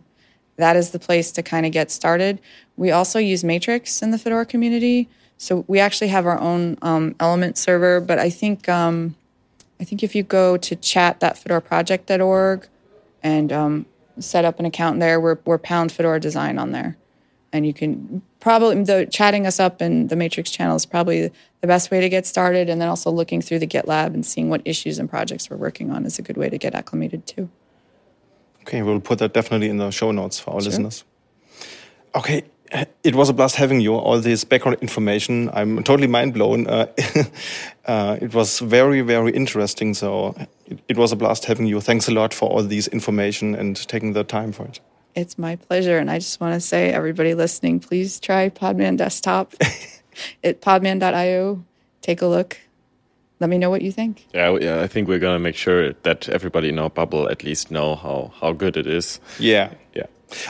That 0.56 0.78
is 0.78 0.91
the 0.91 0.99
place 0.99 1.30
to 1.34 1.43
kind 1.43 1.66
of 1.66 1.74
get 1.74 1.91
started. 1.91 2.39
We 2.78 2.91
also 2.91 3.20
use 3.20 3.43
Matrix 3.43 4.02
in 4.02 4.12
the 4.12 4.18
Fedora 4.18 4.45
community. 4.45 5.10
So 5.42 5.66
we 5.68 5.80
actually 5.80 6.10
have 6.10 6.28
our 6.28 6.39
own 6.39 6.78
um, 6.84 7.16
element 7.20 7.58
server, 7.58 8.00
but 8.00 8.20
I 8.20 8.30
think 8.30 8.70
um, 8.70 9.16
I 9.80 9.84
think 9.84 10.04
if 10.04 10.14
you 10.14 10.22
go 10.22 10.56
to 10.56 10.76
chat.fedoraproject.org 10.76 12.68
and 13.24 13.52
um, 13.52 13.88
set 14.20 14.46
up 14.46 14.60
an 14.60 14.68
account 14.68 15.00
there, 15.00 15.20
we're, 15.20 15.39
we're 15.44 15.58
pound 15.58 15.92
Fedora 15.92 16.20
design 16.20 16.60
on 16.60 16.74
there. 16.74 16.96
And 17.52 17.66
you 17.66 17.74
can 17.74 18.22
probably, 18.39 18.84
the 18.84 19.08
chatting 19.12 19.48
us 19.48 19.60
up 19.60 19.82
in 19.82 20.10
the 20.10 20.16
Matrix 20.16 20.52
channel 20.52 20.76
is 20.76 20.86
probably 20.86 21.32
the 21.62 21.68
best 21.68 21.89
way 21.89 22.00
to 22.02 22.08
get 22.08 22.28
started. 22.28 22.70
And 22.70 22.80
then 22.80 22.88
also 22.88 23.10
looking 23.10 23.42
through 23.42 23.60
the 23.60 23.68
GitLab 23.68 24.14
and 24.14 24.24
seeing 24.24 24.52
what 24.52 24.62
issues 24.64 25.00
and 25.00 25.10
projects 25.10 25.50
we're 25.50 25.58
working 25.58 25.89
on 25.89 26.06
is 26.06 26.20
a 26.20 26.22
good 26.22 26.38
way 26.38 26.52
to 26.52 26.60
get 26.60 26.76
acclimated 26.76 27.26
too. 27.26 27.50
Okay, 28.62 28.84
we'll 28.84 29.00
put 29.00 29.18
that 29.18 29.34
definitely 29.34 29.70
in 29.70 29.78
the 29.78 29.89
show 29.89 30.12
notes 30.12 30.39
for 30.39 30.52
our 30.52 30.60
listeners. 30.60 31.04
Okay, 32.14 32.44
it 33.04 33.16
was 33.16 33.30
a 33.30 33.34
blast 33.34 33.56
having 33.56 33.82
you. 33.82 33.96
All 33.96 34.20
this 34.20 34.44
background 34.44 34.78
information, 34.82 35.50
I'm 35.54 35.84
totally 35.84 36.08
mind 36.08 36.34
blown. 36.34 36.68
Uh, 36.68 36.88
uh, 37.86 38.18
it 38.22 38.34
was 38.34 38.60
very, 38.60 39.02
very 39.02 39.32
interesting. 39.32 39.94
So 39.94 40.36
it, 40.66 40.80
it 40.88 40.98
was 40.98 41.12
a 41.12 41.16
blast 41.16 41.46
having 41.46 41.66
you. 41.66 41.82
Thanks 41.82 42.08
a 42.08 42.12
lot 42.12 42.34
for 42.34 42.50
all 42.50 42.64
these 42.64 42.88
information 42.88 43.56
and 43.56 43.76
taking 43.88 44.14
the 44.14 44.24
time 44.24 44.52
for 44.52 44.66
it. 44.66 44.80
It's 45.16 45.38
my 45.38 45.58
pleasure. 45.58 45.98
And 45.98 46.10
I 46.10 46.20
just 46.20 46.40
want 46.40 46.54
to 46.54 46.62
say, 46.62 46.92
everybody 46.92 47.34
listening, 47.34 47.80
please 47.80 48.20
try 48.20 48.50
Podman 48.50 48.98
Desktop 48.98 49.54
at 50.44 50.62
podman.io. 50.62 51.64
Take 52.02 52.22
a 52.22 52.28
look. 52.28 52.58
let 53.42 53.50
me 53.50 53.58
know 53.58 53.70
what 53.70 53.82
you 53.82 53.92
think. 53.92 54.28
Yeah, 54.34 54.58
yeah. 54.62 54.82
I 54.82 54.88
think 54.88 55.08
we're 55.08 55.20
gonna 55.20 55.40
make 55.40 55.56
sure 55.56 55.94
that 56.04 56.30
everybody 56.30 56.70
in 56.70 56.80
our 56.80 56.90
bubble 56.90 57.28
at 57.28 57.44
least 57.44 57.72
know 57.72 57.96
how 57.96 58.32
how 58.40 58.54
good 58.54 58.78
it 58.78 58.88
is. 58.88 59.20
Yeah. 59.40 59.74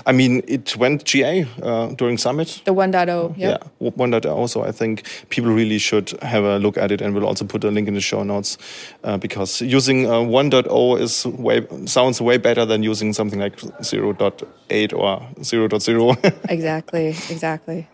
I 0.06 0.12
mean, 0.12 0.44
it 0.48 0.76
went 0.78 1.04
GA 1.06 1.46
uh, 1.62 1.88
during 1.96 2.18
Summit. 2.18 2.62
The 2.66 2.74
1.0, 2.74 3.38
Yeah, 3.38 3.58
yeah. 3.82 3.90
1.0. 3.90 4.50
So 4.50 4.64
I 4.64 4.72
think 4.72 5.04
people 5.30 5.52
really 5.52 5.78
should 5.78 6.12
have 6.22 6.44
a 6.44 6.58
look 6.60 6.78
at 6.78 6.92
it, 6.92 7.02
and 7.02 7.14
we'll 7.14 7.26
also 7.26 7.46
put 7.46 7.64
a 7.64 7.72
link 7.72 7.88
in 7.88 7.94
the 7.94 8.02
show 8.02 8.24
notes 8.24 8.58
uh, 9.04 9.18
because 9.18 9.62
using 9.62 10.08
uh, 10.08 10.20
1.0 10.20 11.00
is 11.00 11.26
way 11.26 11.66
sounds 11.86 12.22
way 12.22 12.38
better 12.38 12.66
than 12.66 12.84
using 12.84 13.14
something 13.14 13.40
like 13.40 13.58
0.8 13.58 14.94
or 14.94 15.20
0.0. 15.40 16.38
Exactly, 16.50 17.08
exactly. 17.30 17.88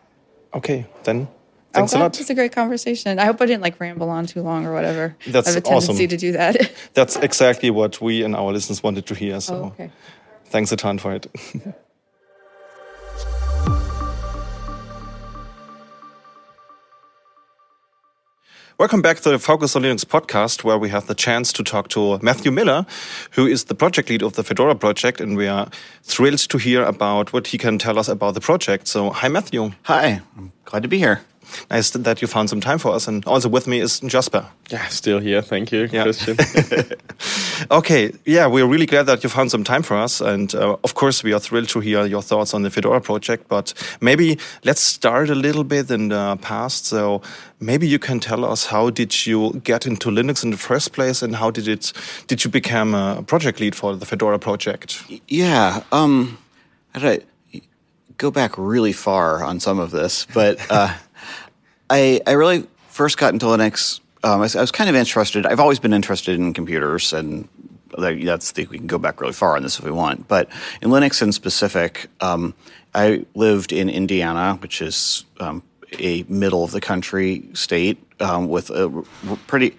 okay, 0.53 0.85
then 1.03 1.27
thanks 1.73 1.93
okay. 1.93 1.99
a 1.99 2.03
lot. 2.03 2.19
It's 2.19 2.29
a 2.29 2.35
great 2.35 2.51
conversation. 2.51 3.19
I 3.19 3.25
hope 3.25 3.41
I 3.41 3.45
didn't 3.45 3.61
like 3.61 3.79
ramble 3.79 4.09
on 4.09 4.25
too 4.25 4.41
long 4.41 4.65
or 4.65 4.73
whatever. 4.73 5.15
That's 5.27 5.47
I 5.47 5.51
have 5.51 5.57
a 5.57 5.61
tendency 5.61 5.91
awesome. 5.91 6.07
to 6.07 6.17
do 6.17 6.31
that. 6.33 6.71
That's 6.93 7.15
exactly 7.17 7.69
what 7.69 8.01
we 8.01 8.23
and 8.23 8.35
our 8.35 8.51
listeners 8.51 8.81
wanted 8.83 9.05
to 9.07 9.15
hear. 9.15 9.39
So 9.39 9.55
oh, 9.55 9.65
okay. 9.67 9.91
Thanks 10.49 10.71
a 10.71 10.75
ton 10.75 10.97
for 10.97 11.13
it. 11.13 11.27
Welcome 18.79 19.01
back 19.01 19.21
to 19.21 19.31
the 19.31 19.39
Focus 19.39 19.75
on 19.75 19.81
Linux 19.81 20.05
podcast, 20.05 20.63
where 20.63 20.77
we 20.77 20.89
have 20.89 21.07
the 21.07 21.15
chance 21.15 21.51
to 21.53 21.63
talk 21.63 21.87
to 21.89 22.19
Matthew 22.21 22.51
Miller, 22.51 22.85
who 23.31 23.47
is 23.47 23.63
the 23.63 23.73
project 23.73 24.07
lead 24.07 24.21
of 24.21 24.33
the 24.33 24.43
Fedora 24.43 24.75
project, 24.75 25.19
and 25.19 25.35
we 25.35 25.47
are 25.47 25.67
thrilled 26.03 26.47
to 26.49 26.59
hear 26.59 26.83
about 26.83 27.33
what 27.33 27.47
he 27.47 27.57
can 27.57 27.79
tell 27.79 27.97
us 27.97 28.07
about 28.07 28.35
the 28.35 28.39
project. 28.39 28.87
So, 28.87 29.09
hi, 29.09 29.29
Matthew. 29.29 29.71
Hi, 29.85 30.21
I'm 30.37 30.51
glad 30.65 30.83
to 30.83 30.87
be 30.87 30.99
here. 30.99 31.21
Nice 31.69 31.89
that 31.91 32.21
you 32.21 32.27
found 32.27 32.49
some 32.49 32.61
time 32.61 32.77
for 32.79 32.93
us. 32.95 33.07
And 33.07 33.25
also 33.25 33.49
with 33.49 33.67
me 33.67 33.79
is 33.81 33.99
Jasper. 33.99 34.45
Yeah, 34.69 34.87
still 34.87 35.19
here. 35.19 35.41
Thank 35.41 35.71
you, 35.71 35.87
Yeah. 35.91 36.03
Christian. 36.03 36.37
Okay, 37.71 38.11
yeah, 38.25 38.45
we're 38.45 38.67
really 38.67 38.85
glad 38.85 39.07
that 39.07 39.23
you 39.23 39.29
found 39.29 39.49
some 39.49 39.63
time 39.63 39.81
for 39.81 39.97
us. 39.97 40.21
And 40.21 40.53
uh, 40.53 40.77
of 40.83 40.93
course, 40.93 41.23
we 41.23 41.33
are 41.33 41.39
thrilled 41.39 41.69
to 41.69 41.79
hear 41.79 42.05
your 42.05 42.21
thoughts 42.21 42.53
on 42.53 42.61
the 42.61 42.69
Fedora 42.69 43.01
project. 43.01 43.47
But 43.47 43.73
maybe 43.99 44.37
let's 44.63 44.81
start 44.81 45.29
a 45.29 45.35
little 45.35 45.63
bit 45.63 45.89
in 45.89 46.09
the 46.09 46.37
past. 46.41 46.85
So 46.85 47.21
maybe 47.59 47.87
you 47.87 47.97
can 47.99 48.19
tell 48.19 48.45
us 48.45 48.67
how 48.67 48.91
did 48.91 49.25
you 49.25 49.59
get 49.63 49.85
into 49.87 50.09
Linux 50.11 50.43
in 50.43 50.51
the 50.51 50.57
first 50.57 50.93
place, 50.93 51.23
and 51.23 51.35
how 51.35 51.49
did 51.51 51.67
it 51.67 51.93
did 52.27 52.43
you 52.45 52.51
become 52.51 52.93
a 52.93 53.23
project 53.23 53.59
lead 53.59 53.75
for 53.75 53.95
the 53.95 54.05
Fedora 54.05 54.37
project? 54.39 55.03
Yeah, 55.27 55.81
um, 55.91 56.37
I 56.93 56.99
had 56.99 57.23
to 57.53 57.61
go 58.17 58.29
back 58.31 58.57
really 58.57 58.93
far 58.93 59.43
on 59.43 59.59
some 59.59 59.79
of 59.79 59.89
this, 59.91 60.27
but 60.33 60.59
uh, 60.69 60.93
I 61.89 62.21
I 62.27 62.31
really 62.33 62.65
first 62.89 63.17
got 63.17 63.33
into 63.33 63.45
Linux. 63.45 63.99
Um, 64.23 64.31
I, 64.33 64.37
was, 64.37 64.55
I 64.55 64.61
was 64.61 64.71
kind 64.71 64.89
of 64.89 64.95
interested. 64.95 65.45
I've 65.45 65.59
always 65.59 65.79
been 65.79 65.93
interested 65.93 66.35
in 66.39 66.53
computers, 66.53 67.13
and 67.13 67.47
that- 67.97 68.19
that's 68.25 68.51
the, 68.53 68.65
we 68.65 68.77
can 68.77 68.87
go 68.87 68.97
back 68.97 69.21
really 69.21 69.33
far 69.33 69.55
on 69.55 69.61
this 69.63 69.77
if 69.79 69.85
we 69.85 69.91
want. 69.91 70.27
But 70.27 70.49
in 70.81 70.89
Linux 70.89 71.21
in 71.21 71.31
specific, 71.31 72.07
um, 72.19 72.53
I 72.95 73.25
lived 73.35 73.71
in 73.71 73.89
Indiana, 73.89 74.55
which 74.61 74.81
is 74.81 75.23
um, 75.39 75.61
a 75.99 76.23
middle 76.27 76.63
of 76.63 76.71
the 76.71 76.81
country 76.81 77.47
state 77.53 77.97
um, 78.19 78.49
with 78.49 78.71
a 78.71 78.89
r- 79.29 79.37
pretty 79.45 79.77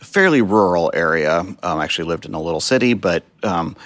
fairly 0.00 0.42
rural 0.42 0.90
area. 0.92 1.38
Um, 1.40 1.56
I 1.62 1.84
actually 1.84 2.08
lived 2.08 2.26
in 2.26 2.34
a 2.34 2.40
little 2.42 2.60
city, 2.60 2.94
but 2.94 3.22
um, 3.44 3.76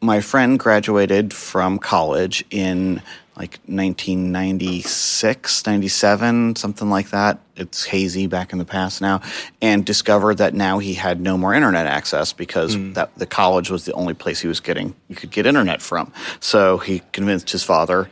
my 0.00 0.20
friend 0.20 0.58
graduated 0.58 1.34
from 1.34 1.78
college 1.78 2.44
in 2.50 3.02
like 3.38 3.60
1996, 3.66 5.66
97, 5.66 6.56
something 6.56 6.90
like 6.90 7.10
that. 7.10 7.38
It's 7.56 7.84
hazy 7.84 8.26
back 8.26 8.52
in 8.52 8.58
the 8.58 8.64
past 8.64 9.00
now, 9.00 9.20
and 9.62 9.84
discovered 9.84 10.38
that 10.38 10.54
now 10.54 10.78
he 10.78 10.94
had 10.94 11.20
no 11.20 11.38
more 11.38 11.54
internet 11.54 11.86
access 11.86 12.32
because 12.32 12.76
that 12.94 13.14
the 13.16 13.26
college 13.26 13.70
was 13.70 13.84
the 13.84 13.92
only 13.92 14.14
place 14.14 14.40
he 14.40 14.48
was 14.48 14.58
getting 14.58 14.94
you 15.08 15.14
could 15.14 15.30
get 15.30 15.46
internet 15.46 15.80
from. 15.80 16.12
So 16.40 16.78
he 16.78 17.02
convinced 17.12 17.50
his 17.50 17.62
father, 17.62 18.10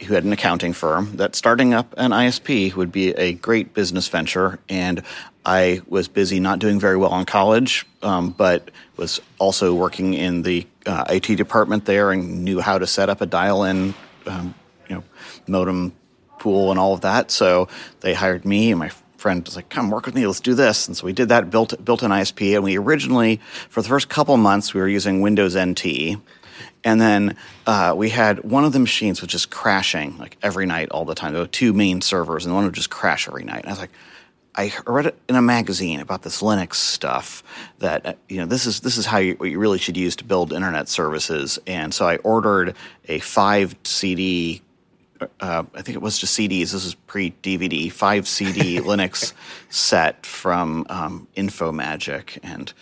who 0.00 0.14
had 0.14 0.24
an 0.24 0.32
accounting 0.32 0.72
firm, 0.72 1.16
that 1.16 1.36
starting 1.36 1.72
up 1.72 1.94
an 1.96 2.10
ISP 2.10 2.74
would 2.74 2.90
be 2.90 3.10
a 3.10 3.34
great 3.34 3.74
business 3.74 4.08
venture. 4.08 4.58
And 4.68 5.04
I 5.46 5.82
was 5.86 6.08
busy 6.08 6.40
not 6.40 6.58
doing 6.58 6.80
very 6.80 6.96
well 6.96 7.16
in 7.18 7.26
college, 7.26 7.86
um, 8.02 8.30
but 8.30 8.70
was 8.96 9.20
also 9.38 9.74
working 9.74 10.14
in 10.14 10.42
the 10.42 10.66
uh, 10.86 11.04
IT 11.10 11.36
department 11.36 11.84
there 11.84 12.10
and 12.10 12.44
knew 12.44 12.60
how 12.60 12.78
to 12.78 12.86
set 12.86 13.08
up 13.08 13.20
a 13.20 13.26
dial-in, 13.26 13.94
um, 14.26 14.54
you 14.88 14.96
know, 14.96 15.04
modem 15.46 15.92
pool 16.38 16.70
and 16.70 16.78
all 16.78 16.94
of 16.94 17.02
that. 17.02 17.30
So 17.30 17.68
they 18.00 18.14
hired 18.14 18.44
me 18.44 18.70
and 18.70 18.78
my 18.78 18.90
friend 19.16 19.44
was 19.44 19.56
like, 19.56 19.70
"Come 19.70 19.90
work 19.90 20.06
with 20.06 20.14
me. 20.14 20.26
Let's 20.26 20.40
do 20.40 20.54
this." 20.54 20.86
And 20.86 20.96
so 20.96 21.06
we 21.06 21.12
did 21.12 21.30
that. 21.30 21.50
built 21.50 21.82
built 21.84 22.02
an 22.02 22.10
ISP, 22.10 22.54
and 22.54 22.62
we 22.62 22.76
originally 22.76 23.40
for 23.70 23.80
the 23.82 23.88
first 23.88 24.08
couple 24.08 24.36
months 24.36 24.74
we 24.74 24.80
were 24.80 24.88
using 24.88 25.20
Windows 25.20 25.56
NT. 25.56 26.18
And 26.84 27.00
then 27.00 27.36
uh, 27.66 27.94
we 27.96 28.10
had 28.10 28.44
one 28.44 28.64
of 28.64 28.74
the 28.74 28.78
machines 28.78 29.22
was 29.22 29.30
just 29.30 29.50
crashing 29.50 30.18
like 30.18 30.36
every 30.42 30.66
night, 30.66 30.90
all 30.90 31.06
the 31.06 31.14
time. 31.14 31.32
There 31.32 31.40
were 31.40 31.48
two 31.48 31.72
main 31.72 32.02
servers, 32.02 32.44
and 32.44 32.54
one 32.54 32.64
would 32.64 32.74
just 32.74 32.90
crash 32.90 33.26
every 33.26 33.44
night. 33.44 33.60
And 33.60 33.68
I 33.68 33.70
was 33.70 33.78
like, 33.78 33.90
I 34.54 34.72
read 34.86 35.06
it 35.06 35.18
in 35.28 35.34
a 35.34 35.42
magazine 35.42 36.00
about 36.00 36.22
this 36.22 36.40
Linux 36.40 36.74
stuff 36.74 37.42
that 37.78 38.06
uh, 38.06 38.12
you 38.28 38.36
know 38.36 38.46
this 38.46 38.66
is 38.66 38.80
this 38.80 38.98
is 38.98 39.06
how 39.06 39.18
you, 39.18 39.34
what 39.34 39.50
you 39.50 39.58
really 39.58 39.78
should 39.78 39.96
use 39.96 40.14
to 40.16 40.24
build 40.24 40.52
internet 40.52 40.88
services. 40.88 41.58
And 41.66 41.92
so 41.92 42.06
I 42.06 42.16
ordered 42.18 42.76
a 43.08 43.18
five 43.20 43.74
CD. 43.84 44.62
Uh, 45.40 45.64
I 45.74 45.82
think 45.82 45.96
it 45.96 46.02
was 46.02 46.18
just 46.18 46.38
CDs. 46.38 46.72
This 46.72 46.84
is 46.84 46.94
pre 46.94 47.32
DVD, 47.42 47.90
five 47.90 48.26
CD 48.26 48.78
Linux 48.80 49.32
set 49.70 50.26
from 50.26 50.86
um, 50.88 51.28
InfoMagic, 51.36 52.38
and 52.42 52.72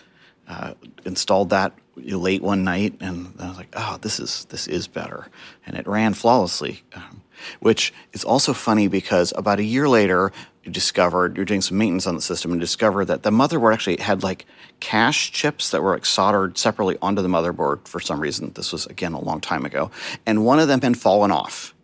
uh, 0.48 0.74
installed 1.04 1.50
that 1.50 1.72
late 1.96 2.42
one 2.42 2.64
night, 2.64 2.94
and 3.00 3.34
I 3.38 3.48
was 3.48 3.56
like, 3.56 3.68
"Oh, 3.74 3.98
this 4.00 4.18
is 4.18 4.46
this 4.46 4.66
is 4.66 4.88
better," 4.88 5.28
and 5.66 5.76
it 5.76 5.86
ran 5.86 6.14
flawlessly. 6.14 6.82
Um, 6.94 7.22
which 7.60 7.92
is 8.12 8.24
also 8.24 8.52
funny 8.52 8.88
because 8.88 9.32
about 9.36 9.58
a 9.58 9.64
year 9.64 9.88
later, 9.88 10.32
you 10.64 10.70
discovered 10.70 11.36
you're 11.36 11.44
doing 11.44 11.60
some 11.60 11.78
maintenance 11.78 12.06
on 12.06 12.14
the 12.14 12.22
system 12.22 12.52
and 12.52 12.60
discovered 12.60 13.06
that 13.06 13.22
the 13.22 13.30
motherboard 13.30 13.74
actually 13.74 13.96
had 13.96 14.22
like 14.22 14.46
cache 14.80 15.32
chips 15.32 15.70
that 15.70 15.82
were 15.82 15.92
like 15.94 16.06
soldered 16.06 16.56
separately 16.56 16.96
onto 17.02 17.22
the 17.22 17.28
motherboard 17.28 17.86
for 17.86 18.00
some 18.00 18.20
reason. 18.20 18.52
This 18.54 18.72
was 18.72 18.86
again 18.86 19.12
a 19.12 19.20
long 19.20 19.40
time 19.40 19.64
ago, 19.64 19.90
and 20.26 20.44
one 20.44 20.60
of 20.60 20.68
them 20.68 20.80
had 20.80 20.96
fallen 20.96 21.30
off. 21.30 21.74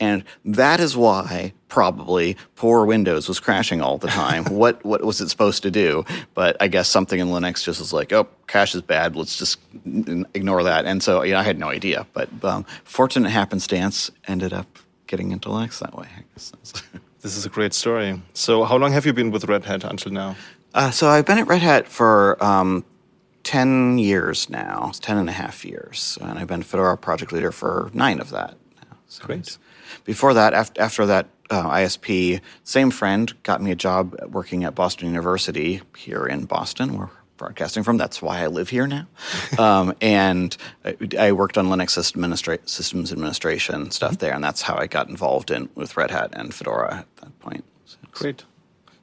And 0.00 0.24
that 0.44 0.80
is 0.80 0.96
why 0.96 1.52
probably 1.68 2.36
poor 2.56 2.84
Windows 2.86 3.28
was 3.28 3.40
crashing 3.40 3.80
all 3.80 3.98
the 3.98 4.08
time. 4.08 4.44
what 4.50 4.84
what 4.84 5.02
was 5.04 5.20
it 5.20 5.28
supposed 5.28 5.62
to 5.64 5.70
do? 5.70 6.04
But 6.34 6.56
I 6.60 6.68
guess 6.68 6.88
something 6.88 7.18
in 7.18 7.28
Linux 7.28 7.64
just 7.64 7.80
was 7.80 7.92
like, 7.92 8.12
oh, 8.12 8.28
cache 8.46 8.74
is 8.74 8.82
bad. 8.82 9.16
Let's 9.16 9.36
just 9.36 9.58
ignore 10.34 10.62
that. 10.62 10.86
And 10.86 11.02
so 11.02 11.22
yeah, 11.22 11.40
I 11.40 11.42
had 11.42 11.58
no 11.58 11.68
idea. 11.68 12.06
But 12.12 12.28
um, 12.44 12.64
fortunate 12.84 13.30
happenstance 13.30 14.10
ended 14.26 14.52
up 14.52 14.66
getting 15.06 15.32
into 15.32 15.48
Linux 15.48 15.80
that 15.80 15.96
way. 15.96 16.08
I 16.16 16.22
guess. 16.34 16.52
This 17.20 17.36
is 17.36 17.44
a 17.44 17.48
great 17.48 17.74
story. 17.74 18.22
So, 18.32 18.62
how 18.62 18.76
long 18.76 18.92
have 18.92 19.04
you 19.04 19.12
been 19.12 19.32
with 19.32 19.44
Red 19.44 19.64
Hat 19.64 19.82
until 19.82 20.12
now? 20.12 20.36
Uh, 20.72 20.92
so 20.92 21.08
I've 21.08 21.26
been 21.26 21.38
at 21.38 21.48
Red 21.48 21.62
Hat 21.62 21.88
for 21.88 22.42
um, 22.42 22.84
10 23.42 23.98
years 23.98 24.48
now, 24.48 24.86
It's 24.90 24.98
10 25.00 25.16
and 25.16 25.28
a 25.28 25.32
half 25.32 25.64
years. 25.64 26.16
And 26.20 26.38
I've 26.38 26.46
been 26.46 26.62
Fedora 26.62 26.96
project 26.96 27.32
leader 27.32 27.50
for 27.50 27.90
nine 27.92 28.20
of 28.20 28.30
that. 28.30 28.54
now. 28.76 28.96
So 29.08 29.24
Great. 29.24 29.58
Before 30.08 30.32
that, 30.32 30.54
after, 30.54 30.80
after 30.80 31.04
that 31.04 31.28
uh, 31.50 31.68
ISP, 31.68 32.40
same 32.64 32.90
friend 32.90 33.30
got 33.42 33.60
me 33.60 33.72
a 33.72 33.74
job 33.74 34.16
working 34.30 34.64
at 34.64 34.74
Boston 34.74 35.08
University 35.08 35.82
here 35.98 36.24
in 36.24 36.46
Boston, 36.46 36.96
where 36.96 37.08
we're 37.08 37.12
broadcasting 37.36 37.82
from. 37.82 37.98
That's 37.98 38.22
why 38.22 38.40
I 38.40 38.46
live 38.46 38.70
here 38.70 38.86
now. 38.86 39.06
um, 39.58 39.94
and 40.00 40.56
I, 41.18 41.32
worked 41.32 41.58
on 41.58 41.66
Linux 41.66 41.90
system 41.90 42.22
administra- 42.22 42.66
systems 42.66 43.12
administration 43.12 43.90
stuff 43.90 44.16
there, 44.16 44.32
and 44.32 44.42
that's 44.42 44.62
how 44.62 44.76
I 44.76 44.86
got 44.86 45.10
involved 45.10 45.50
in 45.50 45.68
with 45.74 45.94
Red 45.94 46.10
Hat 46.10 46.30
and 46.32 46.54
Fedora 46.54 47.00
at 47.00 47.16
that 47.16 47.38
point. 47.40 47.64
So 47.84 47.98
Great. 48.10 48.44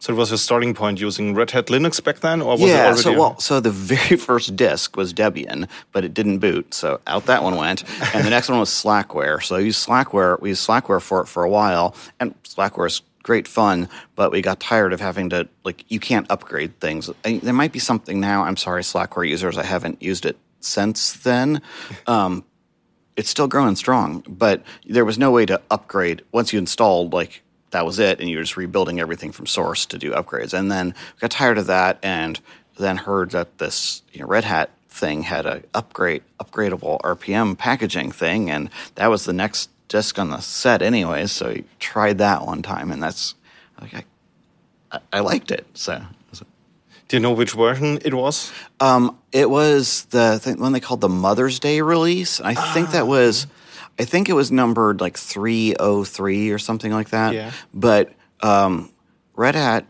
So, 0.06 0.14
it 0.14 0.18
was 0.18 0.30
your 0.30 0.38
starting 0.38 0.76
point 0.76 1.02
using 1.02 1.34
Red 1.34 1.50
Hat 1.50 1.66
Linux 1.66 2.04
back 2.04 2.20
then, 2.20 2.40
or 2.40 2.52
was 2.52 2.62
it 2.62 2.68
yeah, 2.68 2.86
already? 2.86 3.02
so 3.02 3.20
well, 3.20 3.40
so 3.40 3.60
the 3.60 3.72
very 3.96 4.18
first 4.18 4.56
disk 4.56 4.96
was 4.96 5.16
Debian, 5.16 5.68
but 5.94 6.06
it 6.06 6.14
didn't 6.14 6.38
boot, 6.38 6.76
so 6.76 7.02
out 7.08 7.26
that 7.26 7.42
one 7.42 7.56
went. 7.56 7.84
And 8.14 8.24
the 8.24 8.30
next 8.30 8.48
one 8.48 8.60
was 8.60 8.70
Slackware. 8.70 9.42
So 9.42 9.56
I 9.56 9.62
used 9.62 9.84
Slackware. 9.84 10.40
We 10.40 10.50
used 10.50 10.68
Slackware 10.68 11.02
for 11.02 11.22
it 11.22 11.26
for 11.26 11.44
a 11.44 11.50
while, 11.50 11.96
and 12.20 12.36
Slackware 12.44 12.86
is 12.86 13.02
great 13.24 13.48
fun. 13.48 13.90
But 14.14 14.32
we 14.32 14.44
got 14.44 14.60
tired 14.60 14.94
of 14.94 15.02
having 15.02 15.32
to 15.32 15.50
like 15.64 15.84
you 15.88 16.00
can't 16.00 16.30
upgrade 16.30 16.80
things. 16.80 17.10
I, 17.26 17.40
there 17.42 17.52
might 17.52 17.72
be 17.72 17.80
something 17.80 18.20
now. 18.20 18.44
I'm 18.44 18.58
sorry, 18.58 18.84
Slackware 18.84 19.28
users. 19.28 19.58
I 19.58 19.64
haven't 19.64 20.04
used 20.04 20.28
it 20.28 20.38
since 20.60 21.14
then. 21.14 21.64
Um, 22.06 22.46
it's 23.16 23.32
still 23.32 23.48
growing 23.48 23.76
strong, 23.76 24.24
but 24.28 24.62
there 24.86 25.04
was 25.04 25.18
no 25.18 25.32
way 25.32 25.48
to 25.48 25.60
upgrade 25.72 26.22
once 26.32 26.54
you 26.54 26.60
installed 26.60 27.12
like 27.12 27.42
that 27.72 27.86
was 27.86 28.00
it, 28.00 28.20
and 28.20 28.30
you 28.30 28.38
were 28.38 28.44
just 28.44 28.58
rebuilding 28.58 29.00
everything 29.00 29.32
from 29.32 29.46
source 29.46 29.86
to 29.88 29.98
do 29.98 30.12
upgrades. 30.12 30.54
And 30.54 30.72
then 30.72 30.94
got 31.20 31.32
tired 31.32 31.58
of 31.58 31.68
that, 31.68 32.00
and 32.04 32.40
then 32.78 32.98
heard 32.98 33.32
that 33.32 33.58
this 33.58 34.02
you 34.12 34.22
know, 34.22 34.28
Red 34.28 34.44
Hat 34.44 34.70
thing 34.90 35.24
had 35.24 35.46
a 35.46 35.62
upgrade 35.74 36.24
upgradable 36.40 37.00
RPM 37.02 37.58
packaging 37.58 38.12
thing, 38.12 38.50
and 38.50 38.70
that 38.96 39.08
was 39.08 39.26
the 39.26 39.34
next 39.34 39.70
disk 39.88 40.18
on 40.18 40.30
the 40.30 40.40
set, 40.40 40.82
anyways. 40.82 41.32
So 41.32 41.50
I 41.50 41.64
tried 41.80 42.18
that 42.20 42.46
one 42.46 42.62
time, 42.62 42.92
and 42.92 43.02
that's 43.02 43.36
like 43.82 43.94
I, 44.92 45.00
I, 45.12 45.20
liked 45.20 45.52
it. 45.52 45.66
So 45.74 46.02
Do 47.08 47.18
you 47.18 47.22
know 47.22 47.34
which 47.34 47.52
version 47.52 48.00
it 48.04 48.14
was? 48.14 48.52
Um, 48.80 49.18
it 49.32 49.50
was 49.50 50.06
the 50.06 50.40
thing, 50.40 50.60
one 50.60 50.72
they 50.72 50.80
called 50.80 51.02
the 51.02 51.10
Mother's 51.10 51.60
Day 51.60 51.82
release. 51.82 52.42
I 52.42 52.56
think 52.74 52.92
that 52.92 53.06
was, 53.06 53.48
I 53.98 54.06
think 54.06 54.30
it 54.30 54.34
was 54.34 54.52
numbered 54.52 55.02
like 55.02 55.18
303 55.18 56.52
or 56.52 56.60
something 56.60 56.92
like 56.92 57.10
that. 57.10 57.34
Yeah. 57.34 57.52
But 57.74 58.14
um, 58.42 58.92
Red 59.36 59.56
Hat 59.56 59.86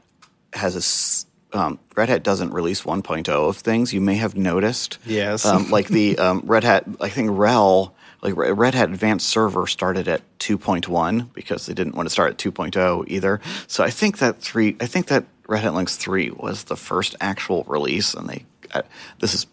has 0.53 1.27
a, 1.53 1.57
um, 1.57 1.79
Red 1.95 2.09
Hat 2.09 2.23
doesn't 2.23 2.51
release 2.51 2.83
1.0 2.83 3.27
of 3.29 3.57
things. 3.57 3.93
You 3.93 4.01
may 4.01 4.15
have 4.15 4.35
noticed. 4.35 4.99
Yes. 5.05 5.45
Um, 5.45 5.69
like 5.71 5.87
the 5.87 6.17
um, 6.19 6.43
Red 6.45 6.63
Hat, 6.63 6.85
I 7.01 7.09
think 7.09 7.31
RHEL, 7.31 7.91
like 8.21 8.33
Red 8.35 8.75
Hat 8.75 8.89
Advanced 8.89 9.27
Server 9.27 9.67
started 9.67 10.07
at 10.07 10.21
2.1 10.39 11.33
because 11.33 11.65
they 11.65 11.73
didn't 11.73 11.95
want 11.95 12.07
to 12.07 12.11
start 12.11 12.31
at 12.31 12.37
2.0 12.37 13.05
either. 13.07 13.41
So 13.67 13.83
I 13.83 13.89
think 13.89 14.19
that 14.19 14.39
three, 14.41 14.75
I 14.79 14.85
think 14.85 15.07
that 15.07 15.25
Red 15.47 15.63
Hat 15.63 15.73
Linux 15.73 15.95
3 15.95 16.31
was 16.31 16.65
the 16.65 16.75
first 16.75 17.15
actual 17.21 17.63
release, 17.67 18.13
and 18.13 18.27
they, 18.27 18.45
uh, 18.73 18.81
this 19.19 19.35
is, 19.35 19.45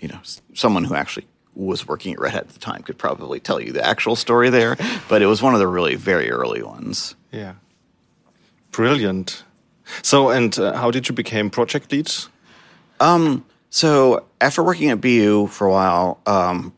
you 0.00 0.08
know, 0.08 0.20
someone 0.54 0.84
who 0.84 0.94
actually 0.94 1.26
was 1.58 1.86
working 1.86 2.14
at 2.14 2.20
Red 2.20 2.32
Hat 2.32 2.44
at 2.44 2.48
the 2.50 2.60
time 2.60 2.82
could 2.82 2.98
probably 2.98 3.40
tell 3.40 3.60
you 3.60 3.72
the 3.72 3.84
actual 3.84 4.16
story 4.16 4.50
there, 4.50 4.76
but 5.08 5.22
it 5.22 5.26
was 5.26 5.42
one 5.42 5.54
of 5.54 5.60
the 5.60 5.68
really 5.68 5.96
very 5.96 6.30
early 6.30 6.62
ones. 6.62 7.16
Yeah. 7.32 7.54
Brilliant. 8.70 9.44
So, 10.02 10.30
and 10.30 10.58
uh, 10.58 10.74
how 10.74 10.90
did 10.90 11.08
you 11.08 11.14
become 11.14 11.50
project 11.50 11.90
lead? 11.92 12.10
So 13.70 14.26
after 14.40 14.62
working 14.62 14.90
at 14.90 15.00
BU 15.00 15.48
for 15.48 15.66
a 15.66 15.70
while, 15.70 16.20
um, 16.26 16.72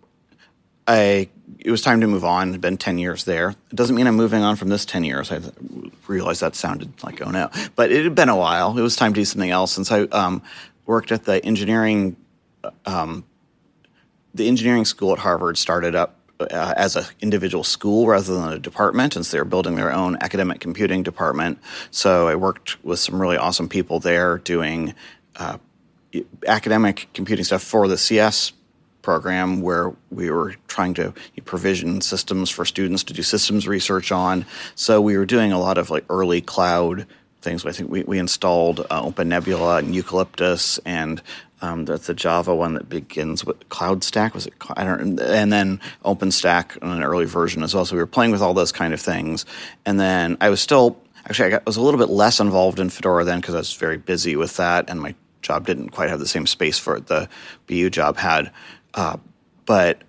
I 0.87 1.29
it 1.59 1.71
was 1.71 1.83
time 1.83 2.01
to 2.01 2.07
move 2.07 2.25
on. 2.25 2.51
It'd 2.51 2.61
been 2.61 2.79
ten 2.79 2.99
years 2.99 3.25
there. 3.25 3.51
It 3.51 3.77
doesn't 3.77 3.95
mean 3.95 4.07
I'm 4.07 4.17
moving 4.17 4.43
on 4.43 4.57
from 4.57 4.69
this 4.69 4.85
ten 4.85 5.05
years. 5.05 5.31
I 5.31 5.41
realized 6.09 6.41
that 6.41 6.55
sounded 6.55 6.93
like 7.05 7.25
oh 7.25 7.31
no, 7.31 7.51
but 7.77 7.93
it 7.93 8.05
had 8.05 8.15
been 8.15 8.29
a 8.29 8.37
while. 8.37 8.77
It 8.77 8.83
was 8.83 8.97
time 8.97 9.13
to 9.15 9.21
do 9.21 9.25
something 9.25 9.51
else. 9.51 9.77
And 9.77 9.87
so 9.87 10.09
I 10.11 10.17
um, 10.17 10.43
worked 10.87 11.13
at 11.13 11.25
the 11.25 11.45
engineering, 11.45 12.17
um, 12.87 13.25
the 14.35 14.49
engineering 14.49 14.85
school 14.85 15.13
at 15.13 15.19
Harvard 15.19 15.59
started 15.59 15.95
up. 15.95 16.17
Uh, 16.41 16.73
as 16.75 16.97
an 16.97 17.05
individual 17.21 17.63
school 17.63 18.07
rather 18.07 18.35
than 18.35 18.51
a 18.55 18.59
department, 18.59 19.15
and 19.15 19.27
so 19.27 19.37
they 19.37 19.39
were 19.39 19.45
building 19.45 19.77
their 19.77 19.93
own 19.93 20.17
academic 20.23 20.59
computing 20.59 21.03
department. 21.03 21.59
So 21.91 22.29
I 22.29 22.35
worked 22.35 22.83
with 22.83 22.99
some 22.99 23.21
really 23.21 23.37
awesome 23.37 23.69
people 23.69 24.01
there 24.01 24.39
doing 24.39 24.95
uh, 25.37 25.59
academic 26.47 27.09
computing 27.13 27.45
stuff 27.45 27.63
for 27.63 27.89
the 27.89 27.99
CS 27.99 28.53
program 29.03 29.63
where 29.63 29.93
we 30.11 30.31
were 30.31 30.55
trying 30.69 30.95
to 30.95 31.13
provision 31.45 32.01
systems 32.01 32.51
for 32.51 32.65
students 32.65 33.03
to 33.05 33.13
do 33.13 33.23
systems 33.23 33.67
research 33.67 34.13
on. 34.13 34.45
So 34.75 35.01
we 35.01 35.17
were 35.17 35.27
doing 35.27 35.53
a 35.53 35.59
lot 35.59 35.79
of 35.79 35.91
like 35.91 36.05
early 36.09 36.41
cloud 36.41 37.07
things. 37.41 37.65
I 37.65 37.73
think 37.73 37.91
we, 37.91 38.03
we 38.05 38.19
installed 38.19 38.81
uh, 38.91 39.03
Open 39.03 39.29
Nebula 39.29 39.79
and 39.79 39.95
Eucalyptus 39.95 40.79
and 40.85 41.23
um, 41.63 41.85
that's 41.85 42.07
the 42.07 42.15
Java 42.15 42.55
one 42.55 42.75
that 42.75 42.89
begins 42.89 43.45
with 43.45 43.69
Cloud 43.69 44.03
Stack. 44.03 44.35
Was 44.35 44.47
it? 44.47 44.55
I 44.77 44.85
don't. 44.85 45.21
And 45.21 45.53
then 45.53 45.81
OpenStack 46.05 46.77
in 46.83 46.89
an 46.89 47.03
early 47.03 47.27
version 47.27 47.63
as 47.63 47.75
well. 47.75 47.85
So 47.85 47.97
we 47.97 48.01
were 48.01 48.07
playing 48.07 48.33
with 48.33 48.41
all 48.41 48.55
those 48.55 48.73
kind 48.73 48.95
of 48.95 49.01
things. 49.01 49.45
And 49.85 50.01
then 50.01 50.39
I 50.41 50.49
was 50.49 50.61
still 50.61 50.99
actually 51.27 51.47
I 51.47 51.51
got, 51.51 51.67
was 51.67 51.77
a 51.77 51.83
little 51.83 52.01
bit 52.01 52.09
less 52.09 52.41
involved 52.41 52.81
in 52.81 52.89
Fedora 52.89 53.25
then 53.25 53.41
because 53.41 53.55
I 53.55 53.59
was 53.59 53.75
very 53.75 53.99
busy 53.99 54.37
with 54.37 54.57
that, 54.57 54.89
and 54.89 55.01
my 55.01 55.15
job 55.43 55.67
didn't 55.67 55.91
quite 55.91 56.09
have 56.11 56.19
the 56.19 56.27
same 56.27 56.47
space 56.47 56.79
for 56.79 56.97
it 56.97 57.07
the 57.07 57.29
BU 57.67 57.91
job 57.91 58.17
had. 58.17 58.51
Uh, 58.95 59.19
but 59.67 60.03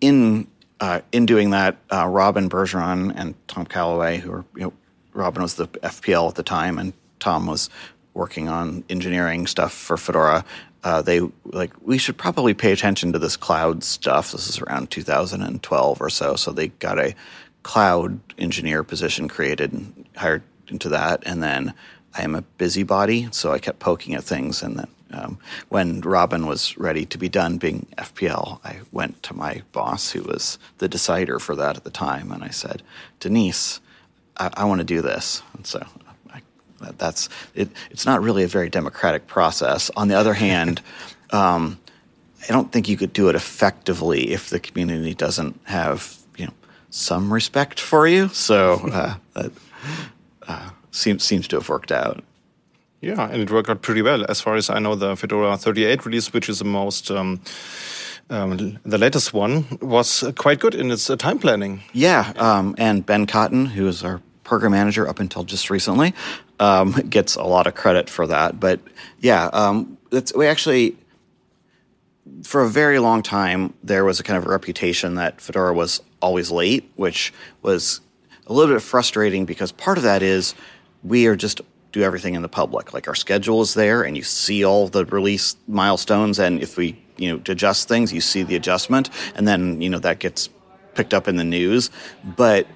in 0.00 0.48
uh, 0.80 1.00
in 1.12 1.26
doing 1.26 1.50
that, 1.50 1.76
uh, 1.92 2.06
Robyn 2.06 2.48
Bergeron 2.48 3.12
and 3.14 3.34
Tom 3.46 3.66
Callaway, 3.66 4.18
who 4.18 4.30
were 4.30 4.44
you 4.56 4.62
know, 4.62 4.72
Robyn 5.12 5.42
was 5.42 5.54
the 5.54 5.68
FPL 5.68 6.28
at 6.28 6.34
the 6.34 6.42
time, 6.42 6.78
and 6.78 6.92
Tom 7.20 7.46
was 7.46 7.70
working 8.14 8.48
on 8.48 8.84
engineering 8.88 9.46
stuff 9.46 9.72
for 9.72 9.96
Fedora. 9.96 10.44
Uh, 10.82 11.02
they 11.02 11.20
like 11.44 11.72
we 11.82 11.98
should 11.98 12.16
probably 12.16 12.54
pay 12.54 12.72
attention 12.72 13.12
to 13.12 13.18
this 13.18 13.36
cloud 13.36 13.84
stuff. 13.84 14.32
This 14.32 14.48
is 14.48 14.60
around 14.60 14.90
2012 14.90 16.00
or 16.00 16.10
so. 16.10 16.36
So 16.36 16.52
they 16.52 16.68
got 16.68 16.98
a 16.98 17.14
cloud 17.62 18.18
engineer 18.38 18.82
position 18.82 19.28
created 19.28 19.72
and 19.72 20.06
hired 20.16 20.42
into 20.68 20.88
that. 20.88 21.22
And 21.26 21.42
then 21.42 21.74
I 22.14 22.22
am 22.22 22.34
a 22.34 22.42
busybody, 22.42 23.28
so 23.30 23.52
I 23.52 23.58
kept 23.58 23.78
poking 23.78 24.14
at 24.14 24.24
things. 24.24 24.62
And 24.62 24.78
then 24.78 24.88
um, 25.12 25.38
when 25.68 26.00
Robyn 26.00 26.46
was 26.46 26.76
ready 26.78 27.04
to 27.06 27.18
be 27.18 27.28
done 27.28 27.58
being 27.58 27.86
FPL, 27.98 28.60
I 28.64 28.80
went 28.92 29.22
to 29.24 29.34
my 29.34 29.62
boss, 29.72 30.10
who 30.10 30.22
was 30.22 30.58
the 30.78 30.88
decider 30.88 31.38
for 31.38 31.54
that 31.56 31.76
at 31.76 31.84
the 31.84 31.90
time, 31.90 32.32
and 32.32 32.42
I 32.42 32.50
said, 32.50 32.82
Denise, 33.18 33.80
I, 34.36 34.50
I 34.54 34.64
want 34.64 34.80
to 34.80 34.84
do 34.84 35.02
this. 35.02 35.42
And 35.54 35.66
so 35.66 35.84
that's 36.98 37.28
it. 37.54 37.68
It's 37.90 38.06
not 38.06 38.22
really 38.22 38.42
a 38.42 38.48
very 38.48 38.68
democratic 38.68 39.26
process. 39.26 39.90
On 39.96 40.08
the 40.08 40.14
other 40.14 40.34
hand, 40.34 40.80
um, 41.30 41.78
I 42.48 42.52
don't 42.52 42.72
think 42.72 42.88
you 42.88 42.96
could 42.96 43.12
do 43.12 43.28
it 43.28 43.34
effectively 43.34 44.32
if 44.32 44.50
the 44.50 44.60
community 44.60 45.14
doesn't 45.14 45.60
have 45.64 46.16
you 46.36 46.46
know 46.46 46.54
some 46.90 47.32
respect 47.32 47.80
for 47.80 48.06
you. 48.06 48.28
So 48.28 48.74
uh, 48.92 49.14
that 49.34 49.52
uh, 50.48 50.70
seems 50.90 51.24
seems 51.24 51.48
to 51.48 51.56
have 51.56 51.68
worked 51.68 51.92
out. 51.92 52.24
Yeah, 53.00 53.30
and 53.30 53.40
it 53.42 53.50
worked 53.50 53.70
out 53.70 53.80
pretty 53.80 54.02
well. 54.02 54.26
As 54.28 54.40
far 54.40 54.56
as 54.56 54.68
I 54.68 54.78
know, 54.78 54.94
the 54.94 55.16
Fedora 55.16 55.56
38 55.56 56.04
release, 56.04 56.32
which 56.34 56.50
is 56.50 56.58
the 56.58 56.66
most, 56.66 57.10
um, 57.10 57.40
um, 58.28 58.78
the 58.84 58.98
latest 58.98 59.32
one, 59.32 59.64
was 59.80 60.22
quite 60.36 60.60
good 60.60 60.74
in 60.74 60.90
its 60.90 61.08
uh, 61.08 61.16
time 61.16 61.38
planning. 61.38 61.80
Yeah, 61.94 62.34
um, 62.36 62.74
and 62.76 63.06
Ben 63.06 63.26
Cotton, 63.26 63.64
who 63.64 63.88
is 63.88 64.04
our 64.04 64.20
program 64.44 64.72
manager 64.72 65.08
up 65.08 65.18
until 65.18 65.44
just 65.44 65.70
recently, 65.70 66.12
um, 66.60 66.92
gets 66.92 67.34
a 67.34 67.42
lot 67.42 67.66
of 67.66 67.74
credit 67.74 68.08
for 68.08 68.26
that. 68.28 68.60
But 68.60 68.80
yeah, 69.18 69.46
um, 69.46 69.98
we 70.36 70.46
actually, 70.46 70.96
for 72.44 72.62
a 72.62 72.68
very 72.68 73.00
long 73.00 73.22
time, 73.22 73.74
there 73.82 74.04
was 74.04 74.20
a 74.20 74.22
kind 74.22 74.36
of 74.36 74.46
reputation 74.46 75.16
that 75.16 75.40
Fedora 75.40 75.74
was 75.74 76.00
always 76.20 76.50
late, 76.50 76.88
which 76.96 77.32
was 77.62 78.00
a 78.46 78.52
little 78.52 78.74
bit 78.74 78.82
frustrating 78.82 79.46
because 79.46 79.72
part 79.72 79.96
of 79.96 80.04
that 80.04 80.22
is 80.22 80.54
we 81.02 81.26
are 81.26 81.34
just 81.34 81.62
do 81.92 82.02
everything 82.02 82.34
in 82.34 82.42
the 82.42 82.48
public. 82.48 82.92
Like 82.92 83.08
our 83.08 83.14
schedule 83.14 83.62
is 83.62 83.74
there, 83.74 84.02
and 84.02 84.16
you 84.16 84.22
see 84.22 84.64
all 84.64 84.86
the 84.86 85.04
release 85.06 85.56
milestones, 85.66 86.38
and 86.38 86.62
if 86.62 86.76
we 86.76 87.02
you 87.16 87.32
know 87.32 87.42
adjust 87.48 87.88
things, 87.88 88.12
you 88.12 88.20
see 88.20 88.42
the 88.42 88.54
adjustment, 88.54 89.08
and 89.34 89.48
then 89.48 89.80
you 89.80 89.88
know 89.88 89.98
that 89.98 90.18
gets 90.18 90.50
picked 90.94 91.14
up 91.14 91.26
in 91.26 91.36
the 91.36 91.44
news. 91.44 91.90
But 92.22 92.66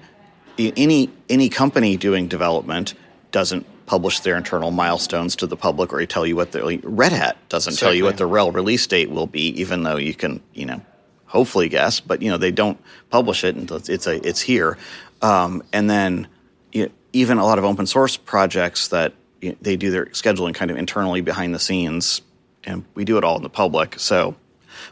any 0.57 1.09
any 1.29 1.49
company 1.49 1.97
doing 1.97 2.27
development 2.27 2.95
doesn't 3.31 3.65
publish 3.85 4.21
their 4.21 4.35
internal 4.35 4.71
milestones 4.71 5.35
to 5.37 5.47
the 5.47 5.57
public 5.57 5.93
or 5.93 6.05
tell 6.05 6.25
you 6.25 6.35
what 6.35 6.51
the 6.51 6.63
like, 6.63 6.81
Red 6.83 7.11
Hat 7.11 7.37
doesn't 7.49 7.77
tell 7.77 7.93
you 7.93 8.03
what 8.03 8.17
the. 8.17 8.25
RHEL 8.25 8.53
release 8.53 8.85
date 8.87 9.09
will 9.09 9.27
be, 9.27 9.59
even 9.59 9.83
though 9.83 9.97
you 9.97 10.13
can 10.13 10.41
you 10.53 10.65
know 10.65 10.81
hopefully 11.25 11.69
guess, 11.69 11.99
but 11.99 12.21
you 12.21 12.29
know 12.29 12.37
they 12.37 12.51
don't 12.51 12.79
publish 13.09 13.43
it 13.43 13.55
until 13.55 13.77
it's 13.77 13.89
it's, 13.89 14.07
a, 14.07 14.27
it's 14.27 14.41
here. 14.41 14.77
Um, 15.21 15.63
and 15.73 15.89
then 15.89 16.27
you 16.71 16.85
know, 16.85 16.91
even 17.13 17.37
a 17.37 17.45
lot 17.45 17.57
of 17.57 17.65
open 17.65 17.85
source 17.85 18.17
projects 18.17 18.89
that 18.89 19.13
you 19.41 19.51
know, 19.51 19.57
they 19.61 19.75
do 19.75 19.91
their 19.91 20.07
scheduling 20.07 20.53
kind 20.53 20.71
of 20.71 20.77
internally 20.77 21.21
behind 21.21 21.53
the 21.53 21.59
scenes, 21.59 22.21
and 22.63 22.83
we 22.95 23.05
do 23.05 23.17
it 23.17 23.23
all 23.23 23.37
in 23.37 23.43
the 23.43 23.49
public. 23.49 23.99
So 23.99 24.35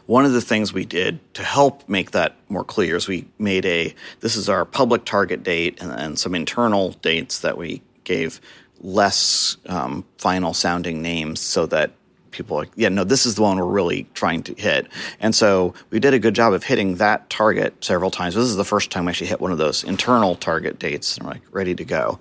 one 0.06 0.24
of 0.24 0.32
the 0.32 0.40
things 0.40 0.72
we 0.72 0.84
did 0.84 1.18
to 1.34 1.42
help 1.42 1.88
make 1.88 2.12
that 2.12 2.36
more 2.48 2.64
clear 2.64 2.96
is 2.96 3.08
we 3.08 3.26
made 3.38 3.64
a 3.66 3.94
this 4.20 4.36
is 4.36 4.48
our 4.48 4.64
public 4.64 5.04
target 5.04 5.42
date 5.42 5.80
and, 5.80 5.92
and 5.92 6.18
some 6.18 6.34
internal 6.34 6.90
dates 7.02 7.40
that 7.40 7.58
we 7.58 7.82
gave 8.04 8.40
less 8.80 9.56
um, 9.66 10.04
final 10.18 10.54
sounding 10.54 11.02
names 11.02 11.40
so 11.40 11.66
that 11.66 11.92
people 12.30 12.56
like 12.56 12.70
yeah 12.74 12.88
no 12.88 13.04
this 13.04 13.26
is 13.26 13.36
the 13.36 13.42
one 13.42 13.56
we're 13.56 13.64
really 13.64 14.06
trying 14.14 14.42
to 14.42 14.54
hit. 14.54 14.88
And 15.20 15.34
so 15.34 15.72
we 15.90 16.00
did 16.00 16.14
a 16.14 16.18
good 16.18 16.34
job 16.34 16.52
of 16.52 16.64
hitting 16.64 16.96
that 16.96 17.30
target 17.30 17.82
several 17.82 18.10
times. 18.10 18.34
This 18.34 18.44
is 18.44 18.56
the 18.56 18.64
first 18.64 18.90
time 18.90 19.04
we 19.04 19.10
actually 19.10 19.28
hit 19.28 19.40
one 19.40 19.52
of 19.52 19.58
those 19.58 19.84
internal 19.84 20.34
target 20.34 20.78
dates 20.78 21.16
and 21.16 21.26
we're 21.26 21.34
like 21.34 21.42
ready 21.52 21.74
to 21.74 21.84
go. 21.84 22.18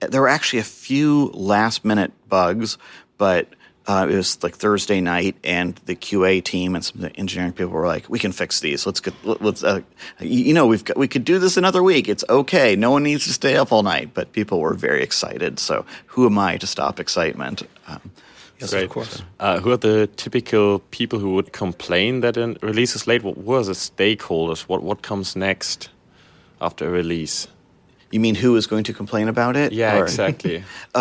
There 0.00 0.22
were 0.22 0.28
actually 0.28 0.60
a 0.60 0.64
few 0.64 1.26
last 1.34 1.84
minute 1.84 2.12
bugs, 2.28 2.78
but 3.18 3.48
uh, 3.88 4.06
it 4.08 4.14
was 4.14 4.42
like 4.42 4.54
Thursday 4.54 5.00
night, 5.00 5.34
and 5.42 5.74
the 5.86 5.96
QA 5.96 6.44
team 6.44 6.74
and 6.74 6.84
some 6.84 6.96
of 6.96 7.02
the 7.10 7.16
engineering 7.16 7.52
people 7.52 7.72
were 7.72 7.86
like, 7.86 8.08
"We 8.10 8.18
can 8.18 8.32
fix 8.32 8.60
these. 8.60 8.86
Let's 8.86 9.00
get 9.00 9.14
let- 9.24 9.40
let's 9.42 9.64
uh, 9.64 9.80
you 10.20 10.44
you 10.44 10.54
know 10.54 10.66
we've 10.66 10.84
got, 10.84 10.96
we 10.96 11.08
could 11.08 11.24
do 11.24 11.38
this 11.38 11.56
another 11.56 11.82
week. 11.82 12.08
It's 12.08 12.24
okay. 12.28 12.76
No 12.76 12.90
one 12.90 13.02
needs 13.02 13.24
to 13.24 13.32
stay 13.32 13.56
up 13.56 13.72
all 13.72 13.82
night." 13.82 14.10
But 14.14 14.32
people 14.32 14.60
were 14.60 14.74
very 14.74 15.02
excited. 15.02 15.58
So 15.58 15.84
who 16.06 16.26
am 16.26 16.38
I 16.38 16.58
to 16.58 16.66
stop 16.66 17.00
excitement? 17.00 17.62
Um, 17.88 18.00
Yes, 18.60 18.70
Great. 18.72 18.84
of 18.86 18.90
course. 18.90 19.22
Uh, 19.38 19.60
who 19.60 19.70
are 19.70 19.76
the 19.76 20.08
typical 20.16 20.80
people 20.90 21.20
who 21.20 21.34
would 21.34 21.52
complain 21.52 22.22
that 22.22 22.36
a 22.36 22.56
release 22.60 22.96
is 22.96 23.06
late? 23.06 23.22
What 23.22 23.36
who 23.36 23.52
are 23.54 23.62
the 23.62 23.74
stakeholders? 23.74 24.62
What 24.68 24.82
what 24.82 25.00
comes 25.02 25.36
next 25.36 25.90
after 26.60 26.86
a 26.88 26.90
release? 26.90 27.46
you 28.10 28.20
mean 28.20 28.34
who 28.34 28.56
is 28.56 28.66
going 28.66 28.84
to 28.84 28.92
complain 28.92 29.28
about 29.28 29.54
it? 29.56 29.70
Yeah, 29.72 29.98
Or- 29.98 30.02
exactly. 30.02 30.64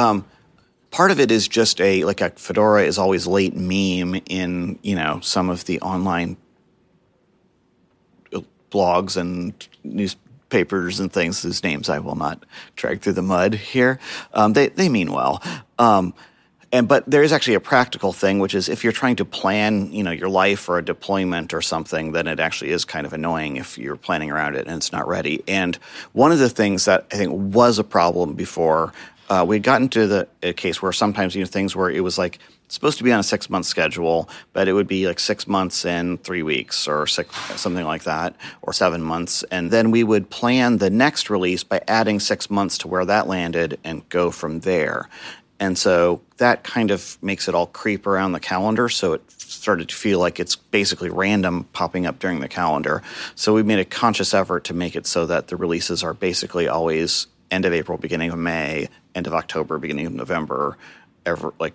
part 0.97 1.11
of 1.11 1.19
it 1.19 1.29
is 1.29 1.47
just 1.47 1.79
a 1.79 2.03
like 2.05 2.21
a 2.21 2.31
Fedora 2.31 2.83
is 2.83 2.97
always 2.97 3.27
late 3.27 3.55
meme 3.55 4.19
in 4.25 4.79
you 4.81 4.95
know 4.95 5.19
some 5.21 5.47
of 5.47 5.63
the 5.65 5.79
online 5.81 6.35
blogs 8.71 9.15
and 9.15 9.53
newspapers 9.83 10.99
and 10.99 11.13
things 11.13 11.43
whose 11.43 11.61
names 11.63 11.87
I 11.87 11.99
will 11.99 12.15
not 12.15 12.43
drag 12.75 13.01
through 13.01 13.13
the 13.13 13.21
mud 13.21 13.53
here. 13.53 13.99
Um, 14.33 14.53
they 14.53 14.69
they 14.69 14.89
mean 14.89 15.11
well. 15.11 15.43
Um, 15.77 16.15
and 16.71 16.87
but 16.87 17.07
there 17.07 17.21
is 17.21 17.31
actually 17.31 17.53
a 17.53 17.59
practical 17.59 18.11
thing, 18.11 18.39
which 18.39 18.55
is 18.55 18.67
if 18.67 18.83
you're 18.83 18.91
trying 18.91 19.17
to 19.17 19.25
plan, 19.25 19.91
you 19.91 20.01
know, 20.01 20.09
your 20.09 20.29
life 20.29 20.67
or 20.67 20.79
a 20.79 20.83
deployment 20.83 21.53
or 21.53 21.61
something, 21.61 22.11
then 22.11 22.25
it 22.25 22.39
actually 22.39 22.71
is 22.71 22.85
kind 22.85 23.05
of 23.05 23.13
annoying 23.13 23.57
if 23.57 23.77
you're 23.77 23.97
planning 23.97 24.31
around 24.31 24.55
it 24.55 24.65
and 24.65 24.75
it's 24.77 24.91
not 24.91 25.07
ready. 25.07 25.43
And 25.47 25.75
one 26.13 26.31
of 26.31 26.39
the 26.39 26.49
things 26.49 26.85
that 26.85 27.05
I 27.11 27.17
think 27.17 27.31
was 27.31 27.77
a 27.77 27.83
problem 27.83 28.33
before, 28.33 28.93
uh, 29.29 29.45
we'd 29.47 29.63
gotten 29.63 29.89
to 29.89 30.07
the 30.07 30.27
a 30.43 30.53
case 30.53 30.81
where 30.81 30.91
sometimes 30.91 31.35
you 31.35 31.41
know 31.41 31.47
things 31.47 31.75
where 31.75 31.89
it 31.89 32.01
was 32.01 32.17
like 32.17 32.39
supposed 32.69 32.97
to 32.97 33.03
be 33.03 33.11
on 33.11 33.19
a 33.19 33.23
six 33.23 33.49
month 33.49 33.65
schedule, 33.65 34.29
but 34.53 34.67
it 34.67 34.73
would 34.73 34.87
be 34.87 35.07
like 35.07 35.19
six 35.19 35.47
months 35.47 35.85
in 35.85 36.17
three 36.19 36.43
weeks 36.43 36.87
or 36.87 37.07
six, 37.07 37.33
something 37.59 37.85
like 37.85 38.03
that, 38.03 38.35
or 38.61 38.73
seven 38.73 39.01
months. 39.01 39.43
And 39.51 39.71
then 39.71 39.91
we 39.91 40.03
would 40.03 40.29
plan 40.29 40.77
the 40.77 40.89
next 40.89 41.29
release 41.29 41.63
by 41.63 41.81
adding 41.87 42.19
six 42.19 42.49
months 42.49 42.77
to 42.79 42.87
where 42.87 43.05
that 43.05 43.27
landed 43.27 43.79
and 43.83 44.07
go 44.09 44.31
from 44.31 44.61
there. 44.61 45.09
And 45.59 45.77
so 45.77 46.21
that 46.37 46.63
kind 46.63 46.91
of 46.91 47.17
makes 47.21 47.47
it 47.47 47.55
all 47.55 47.65
creep 47.65 48.05
around 48.05 48.33
the 48.33 48.39
calendar. 48.39 48.89
So 48.89 49.13
it 49.13 49.31
started 49.31 49.89
to 49.89 49.95
feel 49.95 50.19
like 50.19 50.39
it's 50.39 50.55
basically 50.55 51.09
random 51.09 51.63
popping 51.73 52.05
up 52.05 52.19
during 52.19 52.41
the 52.41 52.47
calendar. 52.47 53.01
So 53.35 53.53
we 53.53 53.63
made 53.63 53.79
a 53.79 53.85
conscious 53.85 54.33
effort 54.33 54.65
to 54.65 54.73
make 54.73 54.95
it 54.95 55.07
so 55.07 55.25
that 55.25 55.47
the 55.47 55.55
releases 55.55 56.03
are 56.03 56.13
basically 56.13 56.67
always 56.67 57.27
end 57.49 57.65
of 57.65 57.73
April, 57.73 57.97
beginning 57.97 58.31
of 58.31 58.37
May, 58.37 58.89
end 59.17 59.27
of 59.27 59.33
October, 59.33 59.79
beginning 59.79 60.05
of 60.05 60.13
November, 60.13 60.77
ever 61.25 61.53
like 61.59 61.73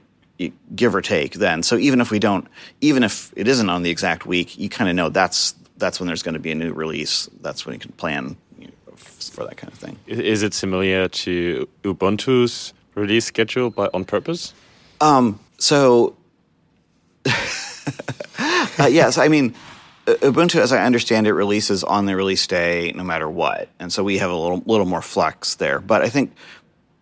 give 0.75 0.95
or 0.95 1.03
take 1.03 1.35
then. 1.35 1.63
So 1.63 1.77
even 1.77 2.01
if 2.01 2.11
we 2.11 2.19
don't, 2.19 2.47
even 2.81 3.03
if 3.03 3.33
it 3.37 3.49
isn't 3.49 3.69
on 3.69 3.83
the 3.83 3.91
exact 3.91 4.27
week, 4.27 4.59
you 4.59 4.69
kind 4.69 4.89
of 4.89 4.97
know 4.97 5.09
that's 5.09 5.55
that's 5.77 6.01
when 6.01 6.07
there's 6.07 6.23
going 6.23 6.35
to 6.35 6.41
be 6.41 6.53
a 6.53 6.55
new 6.55 6.73
release. 6.73 7.29
That's 7.41 7.67
when 7.67 7.75
you 7.75 7.79
can 7.81 7.93
plan 7.93 8.37
you 8.59 8.67
know, 8.67 8.95
for 8.97 9.45
that 9.45 9.57
kind 9.57 9.73
of 9.73 9.79
thing. 9.79 9.99
Is 10.07 10.43
it 10.43 10.55
similar 10.55 11.09
to 11.09 11.69
Ubuntu's 11.83 12.73
release 12.95 13.27
schedule 13.27 13.71
by 13.71 13.89
on 13.93 14.05
purpose? 14.05 14.55
Um, 15.01 15.41
so, 15.59 16.17
uh, 17.27 18.87
yes, 18.89 19.19
I 19.19 19.29
mean, 19.29 19.55
Ubuntu, 20.07 20.61
as 20.61 20.73
I 20.73 20.85
understand 20.85 21.27
it, 21.27 21.33
releases 21.33 21.85
on 21.85 22.07
the 22.07 22.17
release 22.17 22.47
day 22.47 22.93
no 22.95 23.05
matter 23.05 23.29
what, 23.29 23.69
and 23.79 23.93
so 23.93 24.03
we 24.03 24.19
have 24.19 24.31
a 24.31 24.37
little 24.37 24.63
little 24.67 24.87
more 24.87 25.03
flex 25.03 25.57
there. 25.57 25.81
But 25.81 26.03
I 26.03 26.09
think 26.09 26.35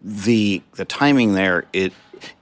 the 0.03 0.62
the 0.74 0.84
timing 0.84 1.34
there 1.34 1.66
it 1.72 1.92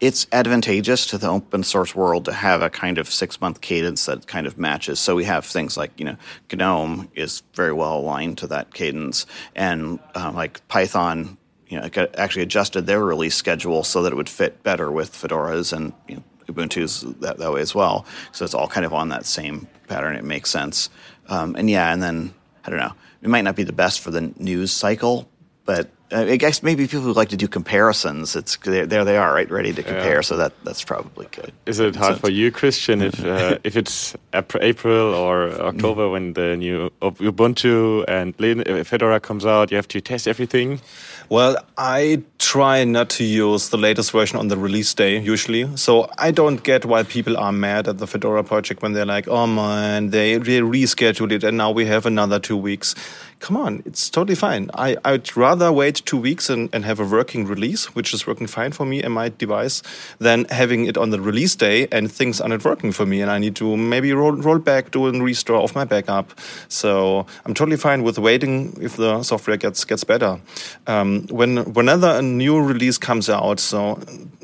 it's 0.01 0.27
advantageous 0.33 1.07
to 1.07 1.19
the 1.19 1.29
open 1.29 1.63
source 1.63 1.95
world 1.95 2.25
to 2.25 2.33
have 2.33 2.63
a 2.63 2.71
kind 2.71 2.99
of 2.99 3.09
six 3.09 3.41
month 3.41 3.61
cadence 3.61 4.07
that 4.07 4.27
kind 4.27 4.47
of 4.47 4.59
matches. 4.59 4.99
So 4.99 5.15
we 5.15 5.25
have 5.25 5.45
things 5.45 5.77
like, 5.77 5.93
you 5.99 6.05
know, 6.05 6.17
GNOME 6.53 7.11
is 7.15 7.43
very 7.55 7.73
well 7.73 7.99
aligned 7.99 8.39
to 8.39 8.47
that 8.49 8.75
cadence, 8.75 9.27
and 9.55 9.99
uh, 10.15 10.33
like 10.35 10.67
Python, 10.69 11.37
you 11.69 11.79
know, 11.79 11.89
actually 12.17 12.43
adjusted 12.43 12.87
their 12.87 13.05
release 13.05 13.35
schedule 13.35 13.85
so 13.85 14.03
that 14.03 14.13
it 14.13 14.17
would 14.17 14.29
fit 14.29 14.63
better 14.63 14.91
with 14.91 15.13
Fedora's 15.13 15.73
and 15.73 15.93
you 16.09 16.17
know, 16.17 16.23
Ubuntu's 16.47 17.03
that, 17.21 17.39
that 17.39 17.53
way 17.53 17.61
as 17.61 17.75
well. 17.75 18.07
So 18.33 18.45
it's 18.45 18.55
all 18.55 18.69
kind 18.69 18.87
of 18.87 18.95
on 18.95 19.11
that 19.11 19.27
same 19.27 19.69
pattern. 19.87 20.17
It 20.17 20.25
makes 20.25 20.51
sense. 20.51 20.89
Um, 21.29 21.55
and 21.57 21.69
yeah, 21.69 21.93
and 21.93 22.03
then 22.03 22.33
I 22.65 22.71
don't 22.71 22.79
know. 22.79 22.95
It 23.21 23.29
might 23.29 23.43
not 23.43 23.57
be 23.57 23.65
the 23.65 23.73
best 23.73 24.01
for 24.01 24.11
the 24.11 24.33
news 24.39 24.73
cycle, 24.73 25.29
but 25.65 25.91
I 26.11 26.37
guess 26.37 26.63
maybe 26.63 26.87
people 26.87 27.03
who 27.03 27.13
like 27.13 27.29
to 27.31 27.37
do 27.37 27.47
comparisons, 27.49 28.35
it's 28.35 28.57
there. 28.65 28.87
They 28.87 29.17
are 29.19 29.35
right, 29.35 29.51
ready 29.51 29.75
to 29.75 29.83
compare. 29.83 30.17
Yeah. 30.17 30.21
So 30.23 30.37
that 30.39 30.53
that's 30.65 30.83
probably 30.83 31.27
good. 31.33 31.53
Is 31.67 31.81
it 31.81 31.97
hard 31.97 32.19
for 32.19 32.31
you, 32.31 32.51
Christian, 32.51 33.03
if 33.03 33.23
uh, 33.23 33.59
if 33.65 33.77
it's 33.77 34.17
April 34.33 35.15
or 35.15 35.51
October 35.61 36.09
when 36.09 36.33
the 36.33 36.57
new 36.57 36.91
Ubuntu 37.03 38.05
and 38.09 38.35
uh, 38.41 38.85
Fedora 38.85 39.21
comes 39.21 39.45
out, 39.45 39.71
you 39.71 39.77
have 39.77 39.89
to 39.89 40.01
test 40.01 40.27
everything? 40.27 40.81
Well, 41.29 41.59
I 41.77 42.23
try 42.39 42.85
not 42.85 43.11
to 43.11 43.25
use 43.25 43.69
the 43.69 43.77
latest 43.77 44.13
version 44.13 44.39
on 44.39 44.49
the 44.49 44.57
release 44.57 44.95
day 44.95 45.19
usually. 45.19 45.77
So 45.77 46.09
I 46.17 46.31
don't 46.31 46.63
get 46.63 46.87
why 46.87 47.03
people 47.03 47.37
are 47.37 47.53
mad 47.53 47.87
at 47.87 47.99
the 47.99 48.07
Fedora 48.07 48.43
project 48.45 48.81
when 48.81 48.95
they're 48.95 49.05
like, 49.05 49.29
"Oh 49.29 49.47
man, 49.47 50.09
they, 50.09 50.39
they 50.39 50.61
rescheduled 50.61 51.33
it 51.33 51.45
and 51.45 51.59
now 51.59 51.71
we 51.71 51.85
have 51.85 52.07
another 52.07 52.39
two 52.39 52.57
weeks." 52.57 52.95
Come 53.41 53.57
on, 53.57 53.83
it's 53.85 54.11
totally 54.11 54.35
fine. 54.35 54.71
I, 54.75 54.97
I'd 55.05 55.37
rather 55.37 55.73
wait 55.73 56.03
two 56.05 56.17
weeks 56.17 56.51
and, 56.51 56.69
and 56.73 56.85
have 56.85 57.01
a 57.01 57.05
working 57.05 57.47
release, 57.47 57.95
which 57.95 58.13
is 58.13 58.27
working 58.27 58.47
fine 58.47 58.73
for 58.73 58.85
me 58.85 59.03
and 59.03 59.13
my 59.13 59.29
device, 59.29 59.83
than 60.19 60.45
having 60.47 60.87
it 60.87 60.97
on 60.97 61.11
the 61.11 61.21
release 61.21 61.55
day 61.55 61.89
and 61.93 62.11
things 62.11 62.41
are 62.41 62.49
not 62.49 62.65
working 62.65 62.93
for 62.93 63.07
me 63.07 63.21
and 63.21 63.31
I 63.31 63.39
need 63.39 63.57
to 63.57 63.77
maybe 63.77 64.13
roll, 64.13 64.33
roll 64.33 64.59
back, 64.59 64.91
do 64.91 65.07
a 65.07 65.13
restore 65.13 65.63
of 65.63 65.75
my 65.75 65.85
backup. 65.85 66.39
So 66.69 67.27
I'm 67.45 67.55
totally 67.55 67.77
fine 67.77 68.03
with 68.03 68.19
waiting 68.19 68.77
if 68.81 68.97
the 68.97 69.23
software 69.23 69.57
gets 69.57 69.85
gets 69.85 70.05
better. 70.05 70.41
Um, 70.87 71.27
when 71.29 71.73
whenever 71.73 72.07
a 72.07 72.23
new 72.23 72.61
release 72.61 72.99
comes 72.99 73.29
out, 73.29 73.61
so 73.61 73.99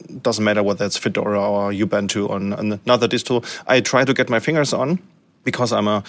it 0.09 0.23
doesn't 0.23 0.45
matter 0.45 0.63
whether 0.63 0.85
it's 0.85 0.97
Fedora 0.97 1.41
or 1.41 1.73
Ubuntu 1.73 2.29
or 2.29 2.37
another 2.37 3.09
distro, 3.09 3.45
I 3.67 3.81
try 3.81 4.05
to 4.05 4.15
get 4.15 4.29
my 4.29 4.41
fingers 4.41 4.73
on 4.73 5.01
because 5.45 5.73
I'm 5.73 5.89
a 5.89 6.03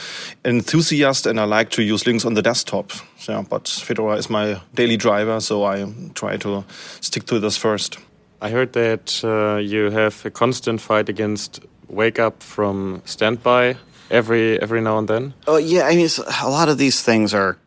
enthusiast 0.44 1.26
and 1.26 1.40
I 1.40 1.44
like 1.44 1.70
to 1.72 1.84
use 1.84 2.04
Linux 2.04 2.26
on 2.26 2.34
the 2.34 2.42
desktop. 2.42 2.92
Yeah, 3.28 3.44
but 3.50 3.68
Fedora 3.68 4.16
is 4.16 4.30
my 4.30 4.60
daily 4.74 4.98
driver, 4.98 5.40
so 5.40 5.64
I 5.64 5.86
try 6.14 6.38
to 6.38 6.64
stick 7.02 7.26
to 7.26 7.40
this 7.40 7.58
first. 7.58 8.00
I 8.42 8.50
heard 8.50 8.74
that 8.74 9.22
uh, 9.24 9.58
you 9.58 9.90
have 9.92 10.26
a 10.26 10.30
constant 10.30 10.82
fight 10.82 11.10
against 11.10 11.66
wake 11.88 12.20
up 12.20 12.44
from 12.44 13.02
standby 13.06 13.78
every 14.10 14.62
every 14.62 14.82
now 14.82 14.98
and 14.98 15.08
then. 15.08 15.34
Oh 15.48 15.58
yeah, 15.58 15.84
I 15.86 15.96
mean 15.96 16.10
a 16.42 16.50
lot 16.50 16.70
of 16.70 16.78
these 16.78 17.02
things 17.02 17.34
are 17.34 17.58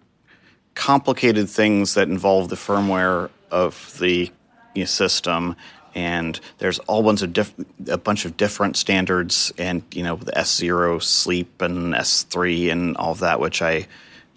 complicated 0.74 1.48
things 1.48 1.94
that 1.94 2.08
involve 2.08 2.48
the 2.48 2.56
firmware 2.56 3.30
of 3.50 3.96
the 3.98 4.30
you 4.74 4.82
know, 4.82 4.86
system 4.86 5.56
and 5.98 6.38
there's 6.58 6.78
all 6.80 7.02
bunch 7.02 7.22
of 7.22 7.32
diff- 7.32 7.54
a 7.88 7.98
bunch 7.98 8.24
of 8.24 8.36
different 8.36 8.76
standards, 8.76 9.52
and 9.58 9.82
you 9.92 10.04
know 10.04 10.14
the 10.14 10.38
S 10.38 10.54
zero 10.54 11.00
sleep 11.00 11.60
and 11.60 11.92
S 11.92 12.22
three 12.22 12.70
and 12.70 12.96
all 12.96 13.10
of 13.10 13.18
that, 13.18 13.40
which 13.40 13.60
I, 13.60 13.88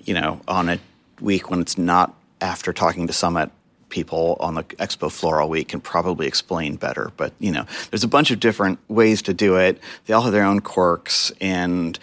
you 0.04 0.16
know, 0.16 0.42
on 0.48 0.70
a 0.70 0.80
week 1.20 1.52
when 1.52 1.62
it's 1.62 1.78
not 1.78 2.16
after 2.42 2.74
talking 2.74 3.06
to 3.06 3.14
Summit 3.14 3.52
people 3.90 4.38
on 4.40 4.56
the 4.56 4.64
expo 4.64 5.12
floor 5.12 5.40
all 5.40 5.50
week 5.50 5.68
can 5.68 5.82
probably 5.82 6.26
explain 6.26 6.78
better. 6.78 7.12
But 7.16 7.34
you 7.40 7.52
know, 7.52 7.68
there's 7.92 8.04
a 8.04 8.08
bunch 8.08 8.32
of 8.32 8.40
different 8.40 8.80
ways 8.88 9.22
to 9.24 9.34
do 9.34 9.58
it. 9.58 9.80
They 10.08 10.16
all 10.16 10.24
have 10.24 10.34
their 10.34 10.46
own 10.46 10.62
quirks, 10.62 11.32
and 11.40 12.00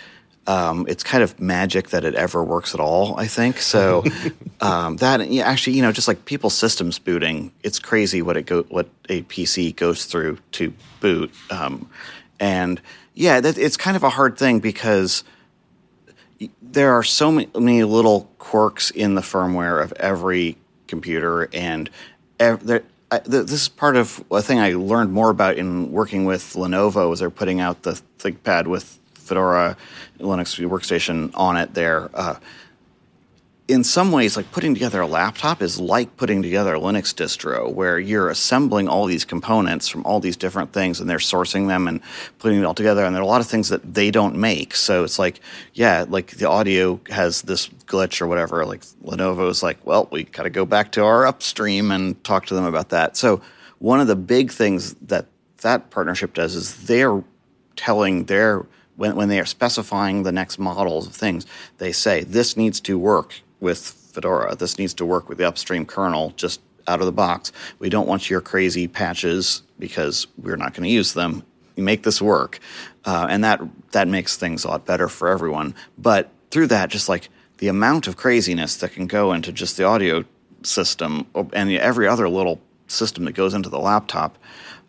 um, 0.49 0.87
it's 0.89 1.05
kind 1.05 1.23
of 1.23 1.39
magic 1.39 1.91
that 1.91 2.05
it 2.05 2.15
ever 2.15 2.43
works 2.43 2.75
at 2.75 2.81
all. 2.81 3.17
I 3.19 3.27
think 3.27 3.59
so. 3.59 4.03
um, 4.63 4.97
that 4.97 5.31
yeah, 5.31 5.47
actually, 5.47 5.77
you 5.77 5.83
know, 5.83 5.93
just 5.93 6.09
like 6.09 6.25
people's 6.25 6.55
systems 6.55 6.99
booting, 6.99 7.53
it's 7.63 7.79
crazy 7.79 8.23
what 8.23 8.37
it 8.37 8.47
go 8.47 8.63
what 8.65 8.89
a 9.11 9.23
PC 9.25 9.77
goes 9.77 10.07
through 10.07 10.39
to 10.53 10.73
boot. 11.01 11.31
Um, 11.51 11.91
and 12.41 12.81
yeah, 13.15 13.41
that, 13.41 13.59
it's 13.59 13.77
kind 13.77 13.95
of 13.95 14.03
a 14.03 14.09
hard 14.09 14.39
thing 14.39 14.61
because 14.61 15.23
there 16.63 16.95
are 16.95 17.03
so 17.03 17.31
many, 17.31 17.49
many 17.55 17.85
little 17.85 18.31
quirks 18.39 18.91
in 18.91 19.17
the 19.17 19.21
firmware 19.21 19.83
of 19.83 19.93
every 19.95 20.57
computer, 20.87 21.51
and 21.53 21.91
ev- 22.41 22.65
there, 22.65 22.85
I, 23.11 23.19
this 23.19 23.53
is 23.53 23.69
part 23.69 23.97
of 23.97 24.25
a 24.31 24.41
thing 24.41 24.61
I 24.61 24.73
learned 24.73 25.13
more 25.13 25.29
about 25.29 25.57
in 25.57 25.93
working 25.93 26.25
with 26.25 26.55
Lenovo 26.55 27.13
as 27.13 27.19
they're 27.19 27.29
putting 27.29 27.61
out 27.61 27.83
the 27.83 28.01
ThinkPad 28.19 28.67
with 28.67 28.99
Fedora 29.29 29.77
Linux 30.19 30.59
workstation 30.69 31.31
on 31.35 31.57
it 31.57 31.75
there. 31.75 32.11
Uh, 32.15 32.37
in 33.69 33.85
some 33.85 34.13
ways, 34.13 34.35
like 34.35 34.51
putting 34.51 34.73
together 34.73 35.03
a 35.03 35.07
laptop 35.07 35.61
is 35.61 35.79
like 35.79 36.17
putting 36.17 36.41
together 36.43 36.75
a 36.75 36.81
Linux 36.81 37.15
distro, 37.15 37.71
where 37.71 37.99
you're 37.99 38.31
assembling 38.31 38.89
all 38.89 39.05
these 39.05 39.27
components 39.27 39.89
from 39.89 40.07
all 40.07 40.21
these 40.21 40.39
different 40.39 40.73
things, 40.73 41.01
and 41.01 41.09
they're 41.09 41.19
sourcing 41.19 41.69
them 41.69 41.87
and 41.87 42.01
putting 42.39 42.59
it 42.59 42.65
all 42.65 42.73
together. 42.73 43.05
And 43.05 43.15
there 43.15 43.21
are 43.21 43.25
a 43.25 43.29
lot 43.29 43.43
of 43.43 43.47
things 43.47 43.69
that 43.69 43.95
they 43.95 44.11
don't 44.11 44.37
make. 44.37 44.75
So 44.75 45.05
it's 45.05 45.19
like, 45.19 45.41
yeah, 45.75 46.07
like 46.09 46.31
the 46.39 46.49
audio 46.49 46.99
has 47.11 47.43
this 47.43 47.69
glitch 47.69 48.23
or 48.23 48.27
whatever. 48.27 48.65
Like 48.65 48.81
Lenovo's 49.05 49.63
like, 49.63 49.85
well, 49.87 50.09
we 50.11 50.25
got 50.25 50.45
to 50.45 50.51
go 50.51 50.65
back 50.65 50.93
to 50.93 51.05
our 51.05 51.27
upstream 51.27 51.91
and 51.91 52.23
talk 52.25 52.47
to 52.47 52.55
them 52.55 52.65
about 52.65 52.89
that. 52.89 53.19
So 53.19 53.43
one 53.81 54.01
of 54.01 54.07
the 54.07 54.17
big 54.17 54.51
things 54.51 54.95
that 54.95 55.27
that 55.59 55.91
partnership 55.91 56.33
does 56.33 56.55
is 56.55 56.87
they're 56.87 57.23
telling 57.77 58.25
their 58.25 58.65
when, 58.99 59.15
when 59.15 59.29
they 59.29 59.39
are 59.39 59.47
specifying 59.47 60.25
the 60.25 60.33
next 60.33 60.59
models 60.59 61.07
of 61.07 61.15
things, 61.15 61.47
they 61.79 61.93
say 61.93 62.25
this 62.25 62.57
needs 62.57 62.81
to 62.81 62.99
work 62.99 63.41
with 63.61 63.79
Fedora. 63.79 64.57
This 64.57 64.77
needs 64.77 64.93
to 64.95 65.07
work 65.07 65.29
with 65.29 65.39
the 65.39 65.47
upstream 65.47 65.87
kernel 65.87 66.33
just 66.37 66.61
out 66.89 66.99
of 66.99 67.07
the 67.07 67.13
box. 67.13 67.53
We 67.79 67.91
don't 67.91 68.09
want 68.09 68.29
your 68.29 68.41
crazy 68.41 68.89
patches 68.89 69.63
because 69.79 70.27
we're 70.37 70.57
not 70.57 70.75
going 70.75 70.83
to 70.83 70.91
use 70.93 71.15
them. 71.15 71.45
You 71.77 71.85
make 71.85 72.03
this 72.03 72.21
work, 72.21 72.59
uh, 73.05 73.29
and 73.31 73.45
that 73.45 73.61
that 73.93 74.09
makes 74.09 74.37
things 74.37 74.65
a 74.65 74.69
lot 74.69 74.85
better 74.85 75.09
for 75.09 75.29
everyone. 75.29 75.77
But 75.97 76.29
through 76.51 76.67
that, 76.69 76.91
just 76.91 77.09
like 77.09 77.29
the 77.59 77.69
amount 77.69 78.09
of 78.09 78.17
craziness 78.17 78.77
that 78.79 78.93
can 78.93 79.07
go 79.07 79.33
into 79.33 79.53
just 79.53 79.77
the 79.77 79.85
audio 79.85 80.25
system 80.65 81.25
and 81.53 81.71
every 81.71 82.09
other 82.09 82.29
little 82.29 82.61
system 82.89 83.27
that 83.27 83.33
goes 83.33 83.55
into 83.55 83.69
the 83.69 83.79
laptop, 83.79 84.39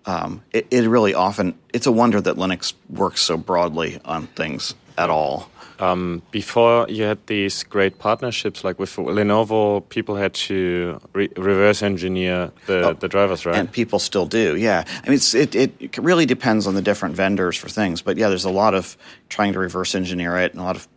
um, 0.10 0.44
it, 0.52 0.66
it, 0.72 0.88
really 0.88 1.14
often 1.14 1.54
it's 1.72 1.86
a 1.86 1.92
wonder 1.92 2.20
that 2.20 2.36
Linux 2.36 2.74
works 2.90 3.22
so 3.22 3.38
broadly 3.38 4.00
on 4.06 4.26
things 4.26 4.74
at 4.98 5.12
all. 5.12 5.48
Um, 5.80 6.24
before 6.32 6.88
you 6.90 7.04
had 7.04 7.20
these 7.28 7.64
great 7.64 8.00
partnerships, 8.00 8.64
like 8.64 8.80
with 8.80 8.96
Lenovo, 8.96 9.88
people 9.88 10.16
had 10.16 10.34
to 10.50 11.00
re 11.14 11.30
reverse 11.38 11.84
engineer 11.84 12.52
the, 12.66 12.90
oh, 12.90 12.94
the 12.94 13.08
drivers, 13.08 13.46
right? 13.46 13.56
And 13.56 13.72
people 13.72 14.00
still 14.00 14.26
do, 14.26 14.58
yeah. 14.58 14.84
I 15.06 15.10
mean, 15.10 15.20
it, 15.34 15.56
it 15.56 15.98
really 16.00 16.26
depends 16.26 16.66
on 16.66 16.74
the 16.74 16.82
different 16.82 17.16
vendors 17.16 17.56
for 17.56 17.70
things, 17.70 18.02
but 18.02 18.18
yeah, 18.18 18.30
there's 18.30 18.46
a 18.46 18.50
lot 18.50 18.74
of 18.74 18.98
trying 19.30 19.54
to 19.54 19.60
reverse 19.60 19.94
engineer 19.94 20.38
it, 20.38 20.54
and 20.54 20.62
a 20.62 20.64
lot 20.64 20.76
of. 20.76 20.88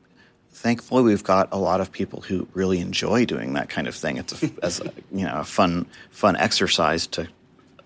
Thankfully, 0.55 1.03
we've 1.03 1.25
got 1.25 1.49
a 1.51 1.59
lot 1.59 1.81
of 1.81 1.91
people 1.91 2.21
who 2.21 2.47
really 2.55 2.79
enjoy 2.79 3.25
doing 3.25 3.55
that 3.55 3.69
kind 3.69 3.89
of 3.89 3.97
thing. 3.97 4.17
It's 4.17 4.43
a, 4.43 4.51
as 4.63 4.81
a, 4.81 4.93
you 5.11 5.27
know 5.27 5.41
a 5.41 5.45
fun 5.45 5.87
fun 6.11 6.37
exercise 6.37 7.07
to 7.09 7.29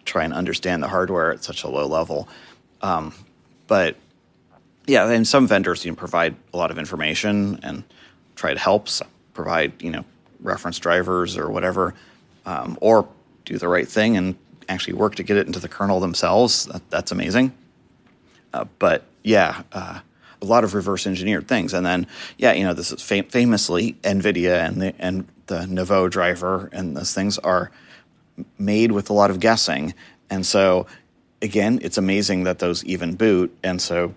try 0.07 0.25
and 0.25 0.33
understand 0.33 0.83
the 0.83 0.89
hardware 0.89 1.33
at 1.33 1.45
such 1.45 1.65
a 1.65 1.69
low 1.69 1.87
level. 1.87 2.29
Um, 2.81 3.13
but 3.67 3.97
yeah, 4.87 5.11
and 5.11 5.27
some 5.27 5.47
vendors 5.47 5.85
you 5.85 5.91
know, 5.91 5.97
provide 5.97 6.37
a 6.55 6.57
lot 6.57 6.71
of 6.71 6.79
information 6.79 7.61
and 7.63 7.85
try 8.37 8.55
to 8.55 8.61
help 8.61 8.89
provide 9.35 9.83
you 9.83 9.91
know 9.91 10.05
reference 10.41 10.79
drivers 10.79 11.37
or 11.37 11.51
whatever, 11.51 11.95
um, 12.47 12.79
or 12.81 13.09
do 13.45 13.59
the 13.59 13.69
right 13.69 13.89
thing 13.89 14.17
and 14.17 14.37
actually 14.69 14.95
work 14.95 15.15
to 15.17 15.23
get 15.23 15.37
it 15.37 15.47
into 15.47 15.59
the 15.61 15.69
kernel 15.69 16.01
themselves. 16.01 16.67
That, 16.67 16.89
that's 16.91 17.13
amazing. 17.13 17.53
Uh, 18.53 18.65
but 18.79 19.05
yeah, 19.23 19.63
uh, 19.73 20.01
a 20.41 20.45
lot 20.45 20.65
of 20.65 20.75
reverse 20.75 21.07
engineered 21.07 21.49
things, 21.49 21.75
and 21.75 21.85
then 21.85 22.07
yeah, 22.39 22.53
you 22.53 22.65
know 22.65 22.75
this 22.75 22.93
is 22.93 23.03
fam- 23.03 23.25
famously 23.25 23.95
NVIDIA 24.03 24.67
and 24.67 24.81
the 24.81 24.95
and 24.99 25.27
the 25.47 25.67
Nouveau 25.67 26.09
driver 26.09 26.69
and 26.73 26.97
those 26.97 27.13
things 27.13 27.39
are 27.39 27.71
made 28.59 28.93
with 28.93 29.11
a 29.11 29.13
lot 29.13 29.31
of 29.31 29.41
guessing, 29.41 29.95
and 30.31 30.45
so 30.45 30.87
again, 31.43 31.79
it's 31.83 31.99
amazing 31.99 32.45
that 32.45 32.59
those 32.59 32.85
even 32.85 33.15
boot, 33.15 33.57
and 33.63 33.81
so 33.81 34.15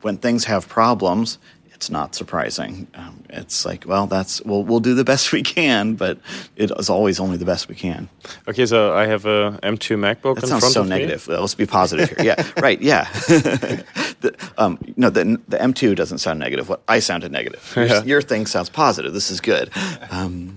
when 0.00 0.16
things 0.16 0.44
have 0.44 0.68
problems, 0.68 1.38
it's 1.82 1.90
not 1.90 2.14
surprising. 2.14 2.86
Um, 2.94 3.24
it's 3.28 3.64
like, 3.64 3.84
well, 3.88 4.06
that's 4.06 4.40
we'll 4.42 4.62
we'll 4.62 4.78
do 4.78 4.94
the 4.94 5.02
best 5.02 5.32
we 5.32 5.42
can, 5.42 5.94
but 5.94 6.18
it 6.54 6.70
is 6.78 6.88
always 6.88 7.18
only 7.18 7.36
the 7.36 7.44
best 7.44 7.68
we 7.68 7.74
can. 7.74 8.08
Okay, 8.46 8.66
so 8.66 8.94
I 8.94 9.06
have 9.06 9.26
a 9.26 9.58
M2 9.64 9.98
MacBook. 9.98 10.36
That 10.36 10.46
sounds 10.46 10.72
so 10.72 10.84
negative. 10.84 11.26
Me. 11.26 11.36
Let's 11.36 11.56
be 11.56 11.66
positive 11.66 12.10
here. 12.10 12.24
Yeah, 12.24 12.46
right. 12.62 12.80
Yeah. 12.80 13.10
the, 13.26 14.32
um, 14.58 14.78
no, 14.96 15.10
the 15.10 15.40
the 15.48 15.56
M2 15.56 15.96
doesn't 15.96 16.18
sound 16.18 16.38
negative. 16.38 16.68
What 16.68 16.82
I 16.86 17.00
sounded 17.00 17.32
negative. 17.32 17.72
Your, 17.76 17.86
yeah. 17.86 18.02
your 18.04 18.22
thing 18.22 18.46
sounds 18.46 18.68
positive. 18.68 19.12
This 19.12 19.32
is 19.32 19.40
good. 19.40 19.68
Um, 20.12 20.56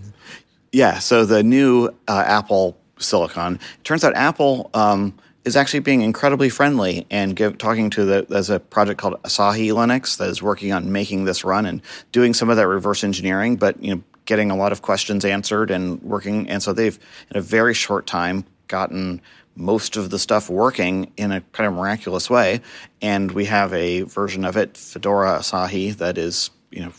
yeah. 0.72 0.99
So 0.99 1.26
the 1.26 1.41
new 1.41 1.90
uh, 2.07 2.23
Apple 2.27 2.77
Silicon. 2.98 3.56
It 3.56 3.84
turns 3.84 4.04
out 4.04 4.16
Apple. 4.16 4.70
Um, 4.74 5.18
is 5.46 5.56
actually 5.56 5.80
being 5.80 6.02
incredibly 6.02 6.50
friendly 6.50 7.06
and 7.12 7.36
give, 7.36 7.58
talking 7.60 7.92
to 7.92 8.04
the 8.04 8.26
there's 8.28 8.50
a 8.50 8.60
project 8.60 9.00
called 9.00 9.22
Asahi 9.22 9.70
Linux 9.70 10.18
that 10.18 10.28
is 10.28 10.42
working 10.42 10.74
on 10.74 10.92
making 10.92 11.26
this 11.26 11.46
run 11.46 11.68
and 11.68 11.82
doing 12.12 12.34
some 12.34 12.50
of 12.50 12.58
that 12.58 12.68
reverse 12.68 13.04
engineering, 13.04 13.56
but 13.56 13.82
you 13.82 13.96
know 13.96 14.04
getting 14.26 14.50
a 14.50 14.56
lot 14.56 14.72
of 14.72 14.82
questions 14.82 15.24
answered 15.24 15.70
and 15.70 16.02
working. 16.02 16.50
And 16.50 16.62
so 16.62 16.74
they've 16.74 16.98
in 17.30 17.38
a 17.38 17.42
very 17.42 17.76
short 17.76 18.08
time 18.08 18.44
gotten 18.68 19.22
most 19.56 19.96
of 19.96 20.10
the 20.10 20.20
stuff 20.20 20.50
working 20.50 21.12
in 21.16 21.32
a 21.32 21.42
kind 21.42 21.68
of 21.68 21.74
miraculous 21.74 22.30
way. 22.30 22.62
And 23.02 23.32
we 23.32 23.46
have 23.46 23.72
a 23.74 24.02
version 24.02 24.44
of 24.44 24.58
it, 24.58 24.76
Fedora 24.76 25.40
Asahi, 25.40 25.96
that 25.98 26.18
is 26.18 26.50
you 26.72 26.84
know 26.84 26.92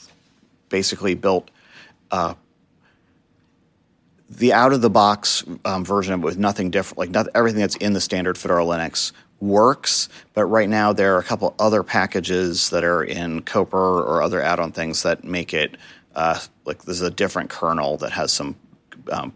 basically 0.69 1.15
built. 1.15 1.51
Uh, 2.11 2.35
the 4.29 4.53
out 4.53 4.73
of 4.73 4.83
the 4.83 4.91
box 4.91 5.45
um, 5.65 5.85
version 5.85 6.21
with 6.21 6.39
nothing 6.39 6.71
different, 6.71 6.99
like 6.99 7.11
not, 7.11 7.29
everything 7.35 7.61
that's 7.61 7.77
in 7.77 7.93
the 7.93 8.01
standard 8.01 8.37
Fedora 8.37 8.65
Linux 8.65 9.13
works. 9.41 10.09
But 10.35 10.47
right 10.47 10.69
now, 10.69 10.93
there 10.93 11.15
are 11.15 11.19
a 11.19 11.25
couple 11.25 11.55
other 11.59 11.83
packages 11.83 12.71
that 12.71 12.85
are 12.85 13.05
in 13.05 13.43
Copr 13.43 13.75
or 13.75 14.23
other 14.23 14.43
add 14.43 14.59
on 14.59 14.73
things 14.73 15.03
that 15.03 15.25
make 15.25 15.55
it 15.55 15.77
uh, 16.17 16.41
like 16.65 16.83
there's 16.85 17.03
a 17.03 17.11
different 17.11 17.51
kernel 17.51 17.99
that 17.99 18.11
has 18.11 18.33
some 18.33 18.57
um, 19.13 19.33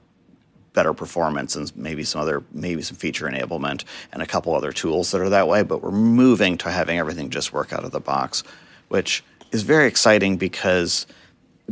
better 0.73 0.95
performance 0.95 1.55
and 1.55 1.75
maybe 1.77 2.03
some 2.05 2.21
other 2.21 2.43
maybe 2.53 2.81
some 2.83 2.97
feature 2.97 3.27
enablement 3.27 3.85
and 4.13 4.23
a 4.23 4.27
couple 4.27 4.55
other 4.55 4.73
tools 4.73 5.11
that 5.11 5.21
are 5.21 5.29
that 5.29 5.47
way. 5.47 5.63
But 5.63 5.83
we're 5.83 5.91
moving 5.91 6.57
to 6.59 6.71
having 6.71 6.99
everything 6.99 7.31
just 7.31 7.53
work 7.53 7.73
out 7.73 7.85
of 7.85 7.93
the 7.93 8.01
box, 8.01 8.43
which 8.89 9.23
is 9.53 9.63
very 9.63 9.87
exciting 9.87 10.37
because 10.37 11.07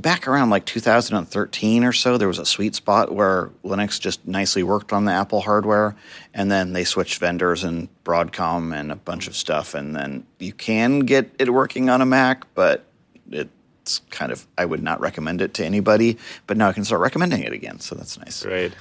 back 0.00 0.28
around 0.28 0.50
like 0.50 0.64
2013 0.64 1.84
or 1.84 1.92
so, 1.92 2.16
there 2.16 2.28
was 2.28 2.38
a 2.38 2.46
sweet 2.46 2.74
spot 2.74 3.12
where 3.12 3.50
Linux 3.64 4.00
just 4.00 4.26
nicely 4.26 4.62
worked 4.62 4.92
on 4.92 5.04
the 5.04 5.12
Apple 5.12 5.40
hardware, 5.40 5.96
and 6.32 6.50
then 6.50 6.72
they 6.72 6.84
switched 6.84 7.18
vendors 7.18 7.64
and 7.64 7.88
Broadcom 8.04 8.74
and 8.74 8.92
a 8.92 8.96
bunch 8.96 9.26
of 9.26 9.36
stuff, 9.36 9.74
and 9.74 9.94
then 9.94 10.24
you 10.38 10.52
can 10.52 11.00
get 11.00 11.30
it 11.38 11.52
working 11.52 11.90
on 11.90 12.00
a 12.00 12.06
Mac, 12.06 12.44
but 12.54 12.84
it's 13.30 14.00
kind 14.10 14.30
of 14.30 14.46
I 14.56 14.64
would 14.64 14.82
not 14.82 15.00
recommend 15.00 15.42
it 15.42 15.54
to 15.54 15.64
anybody. 15.64 16.16
But 16.46 16.56
now 16.56 16.68
I 16.68 16.72
can 16.72 16.84
start 16.84 17.02
recommending 17.02 17.42
it 17.42 17.52
again, 17.52 17.80
so 17.80 17.94
that's 17.94 18.18
nice. 18.18 18.42
Great. 18.42 18.72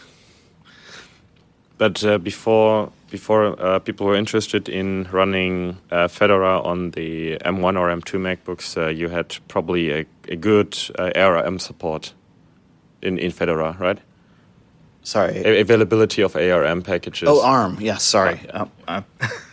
But 1.77 2.03
uh, 2.03 2.18
before 2.18 2.91
before 3.10 3.60
uh, 3.62 3.80
people 3.80 4.06
were 4.06 4.16
interested 4.16 4.70
in 4.70 5.08
running 5.12 5.78
uh, 5.92 6.08
Fedora 6.08 6.60
on 6.62 6.92
the 6.92 7.38
M1 7.38 7.80
or 7.80 7.90
M2 7.90 8.20
MacBooks, 8.20 8.78
uh, 8.78 8.88
you 8.90 9.10
had 9.10 9.38
probably 9.48 9.92
a, 9.92 10.06
a 10.28 10.36
good 10.36 10.78
uh, 11.00 11.12
ARM 11.16 11.60
support 11.60 12.14
in, 13.02 13.18
in 13.18 13.32
Fedora, 13.32 13.76
right? 13.80 14.00
Sorry. 15.04 15.38
A 15.38 15.62
availability 15.62 16.22
of 16.22 16.36
ARM 16.36 16.82
packages. 16.82 17.30
Oh, 17.30 17.42
ARM. 17.42 17.78
Yes, 17.80 18.04
sorry. 18.04 18.42
Uh, 18.50 18.66
ARM. 18.88 19.06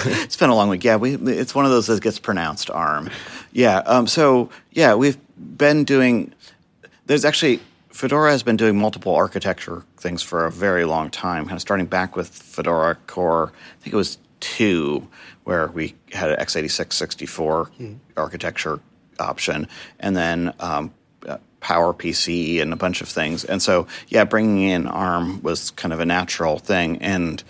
it's 0.04 0.36
been 0.36 0.50
a 0.50 0.54
long 0.54 0.68
week. 0.68 0.84
Yeah, 0.84 0.96
we, 0.96 1.14
it's 1.14 1.54
one 1.54 1.64
of 1.64 1.70
those 1.70 1.88
that 1.88 2.02
gets 2.02 2.18
pronounced 2.18 2.70
ARM. 2.70 3.10
Yeah. 3.52 3.78
Um, 3.78 4.06
so, 4.06 4.48
yeah, 4.72 4.94
we've 4.94 5.18
been 5.36 5.84
doing. 5.84 6.32
There's 7.06 7.24
actually 7.24 7.60
Fedora 7.94 8.32
has 8.32 8.42
been 8.42 8.56
doing 8.56 8.76
multiple 8.76 9.14
architecture 9.14 9.84
things 9.98 10.20
for 10.20 10.46
a 10.46 10.50
very 10.50 10.84
long 10.84 11.10
time, 11.10 11.44
kind 11.44 11.54
of 11.54 11.60
starting 11.60 11.86
back 11.86 12.16
with 12.16 12.28
Fedora 12.28 12.96
Core, 13.06 13.52
I 13.54 13.82
think 13.82 13.94
it 13.94 13.96
was 13.96 14.18
two, 14.40 15.06
where 15.44 15.68
we 15.68 15.94
had 16.10 16.32
an 16.32 16.44
x86 16.44 16.92
64 16.92 17.70
mm. 17.78 17.96
architecture 18.16 18.80
option, 19.20 19.68
and 20.00 20.16
then 20.16 20.52
um, 20.58 20.92
uh, 21.28 21.38
PowerPC 21.62 22.60
and 22.60 22.72
a 22.72 22.76
bunch 22.76 23.00
of 23.00 23.08
things. 23.08 23.44
And 23.44 23.62
so, 23.62 23.86
yeah, 24.08 24.24
bringing 24.24 24.68
in 24.68 24.88
ARM 24.88 25.40
was 25.42 25.70
kind 25.70 25.92
of 25.92 26.00
a 26.00 26.04
natural 26.04 26.58
thing. 26.58 27.00
And 27.00 27.44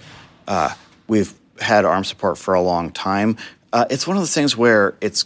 uh, 0.46 0.74
we've 1.08 1.32
had 1.58 1.86
ARM 1.86 2.04
support 2.04 2.36
for 2.36 2.52
a 2.52 2.60
long 2.60 2.90
time. 2.90 3.38
Uh, 3.72 3.86
it's 3.88 4.06
one 4.06 4.18
of 4.18 4.20
those 4.20 4.34
things 4.34 4.58
where 4.58 4.94
it's 5.00 5.24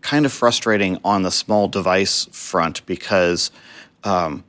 kind 0.00 0.24
of 0.24 0.32
frustrating 0.32 0.98
on 1.04 1.24
the 1.24 1.30
small 1.30 1.68
device 1.68 2.24
front 2.32 2.86
because– 2.86 3.50
um, 4.04 4.44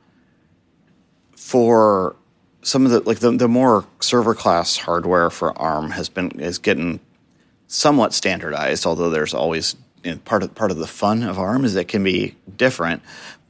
for 1.36 2.16
some 2.62 2.86
of 2.86 2.92
the 2.92 3.00
like 3.00 3.18
the, 3.18 3.32
the 3.32 3.48
more 3.48 3.84
server 4.00 4.34
class 4.34 4.76
hardware 4.76 5.30
for 5.30 5.56
ARM 5.58 5.90
has 5.90 6.08
been 6.08 6.30
is 6.40 6.58
getting 6.58 7.00
somewhat 7.66 8.12
standardized, 8.12 8.86
although 8.86 9.10
there's 9.10 9.34
always 9.34 9.76
you 10.04 10.12
know, 10.12 10.18
part 10.18 10.42
of 10.42 10.54
part 10.54 10.70
of 10.70 10.78
the 10.78 10.86
fun 10.86 11.22
of 11.22 11.38
ARM 11.38 11.64
is 11.64 11.74
it 11.76 11.88
can 11.88 12.04
be 12.04 12.34
different. 12.56 13.02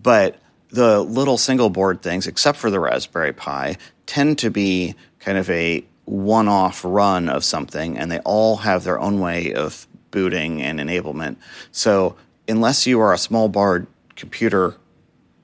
But 0.03 0.39
the 0.71 1.01
little 1.01 1.39
single 1.39 1.71
board 1.71 2.03
things, 2.03 2.27
except 2.27 2.59
for 2.59 2.71
the 2.71 2.81
Raspberry 2.81 3.33
Pi, 3.33 3.77
tend 4.07 4.39
to 4.39 4.51
be 4.51 4.95
kind 5.21 5.39
of 5.39 5.49
a 5.51 5.85
one-off 6.05 6.85
run 6.85 7.29
of 7.29 7.45
something, 7.45 7.97
and 7.97 8.11
they 8.11 8.19
all 8.21 8.57
have 8.57 8.85
their 8.85 8.99
own 8.99 9.21
way 9.21 9.53
of 9.55 9.87
booting 10.11 10.63
and 10.63 10.81
enablement. 10.81 11.37
So 11.71 12.17
unless 12.49 12.87
you 12.87 13.01
are 13.01 13.13
a 13.13 13.19
small 13.19 13.49
board 13.49 13.87
computer 14.17 14.77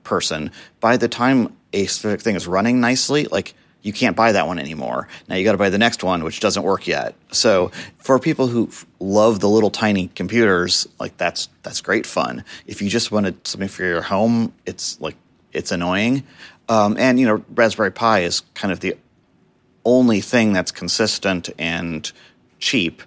person, 0.09 0.51
by 0.81 0.97
the 0.97 1.09
time 1.09 1.55
a 1.73 1.87
specific 1.87 2.23
thing 2.23 2.35
is 2.35 2.47
running 2.47 2.81
nicely, 2.81 3.27
like 3.27 3.55
you 3.83 3.93
can't 3.93 4.17
buy 4.17 4.33
that 4.33 4.47
one 4.47 4.59
anymore. 4.59 5.07
Now 5.29 5.37
you 5.37 5.45
got 5.45 5.53
to 5.53 5.59
buy 5.59 5.71
the 5.71 5.79
next 5.79 6.03
one, 6.03 6.25
which 6.25 6.41
doesn't 6.41 6.63
work 6.63 6.87
yet. 6.87 7.15
So 7.31 7.71
for 7.99 8.19
people 8.19 8.49
who 8.49 8.71
love 8.99 9.41
the 9.41 9.49
little 9.49 9.71
tiny 9.71 10.09
computers, 10.09 10.89
like 10.99 11.17
that's 11.17 11.49
that's 11.63 11.81
great 11.81 12.07
fun. 12.07 12.45
If 12.67 12.83
you 12.83 12.89
just 12.89 13.13
wanted 13.13 13.47
something 13.47 13.69
for 13.69 13.85
your 13.85 14.03
home, 14.03 14.53
it's 14.67 15.01
like 15.01 15.17
it's 15.53 15.71
annoying. 15.71 16.25
Um, 16.69 16.97
and 16.99 17.21
you 17.21 17.27
know, 17.27 17.45
Raspberry 17.55 17.93
Pi 17.93 18.21
is 18.21 18.41
kind 18.55 18.73
of 18.73 18.81
the 18.81 18.97
only 19.85 20.21
thing 20.21 20.53
that's 20.53 20.73
consistent 20.73 21.49
and 21.59 22.11
cheap, 22.59 23.03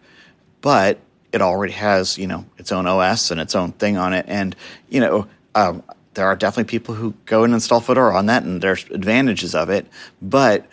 but 0.61 0.99
it 1.31 1.41
already 1.41 1.73
has 1.73 2.17
you 2.17 2.27
know 2.27 2.45
its 2.57 2.71
own 2.71 2.87
OS 2.87 3.29
and 3.29 3.41
its 3.41 3.55
own 3.55 3.73
thing 3.73 3.97
on 3.97 4.13
it. 4.13 4.25
And 4.27 4.55
you 4.89 5.01
know, 5.01 5.27
um, 5.53 5.83
there 6.13 6.27
are 6.27 6.35
definitely 6.35 6.69
people 6.69 6.95
who 6.95 7.13
go 7.25 7.43
and 7.43 7.53
install 7.53 7.79
Fedora 7.79 8.15
on 8.15 8.25
that, 8.25 8.43
and 8.43 8.61
there's 8.61 8.85
advantages 8.89 9.55
of 9.55 9.69
it. 9.69 9.87
But 10.21 10.67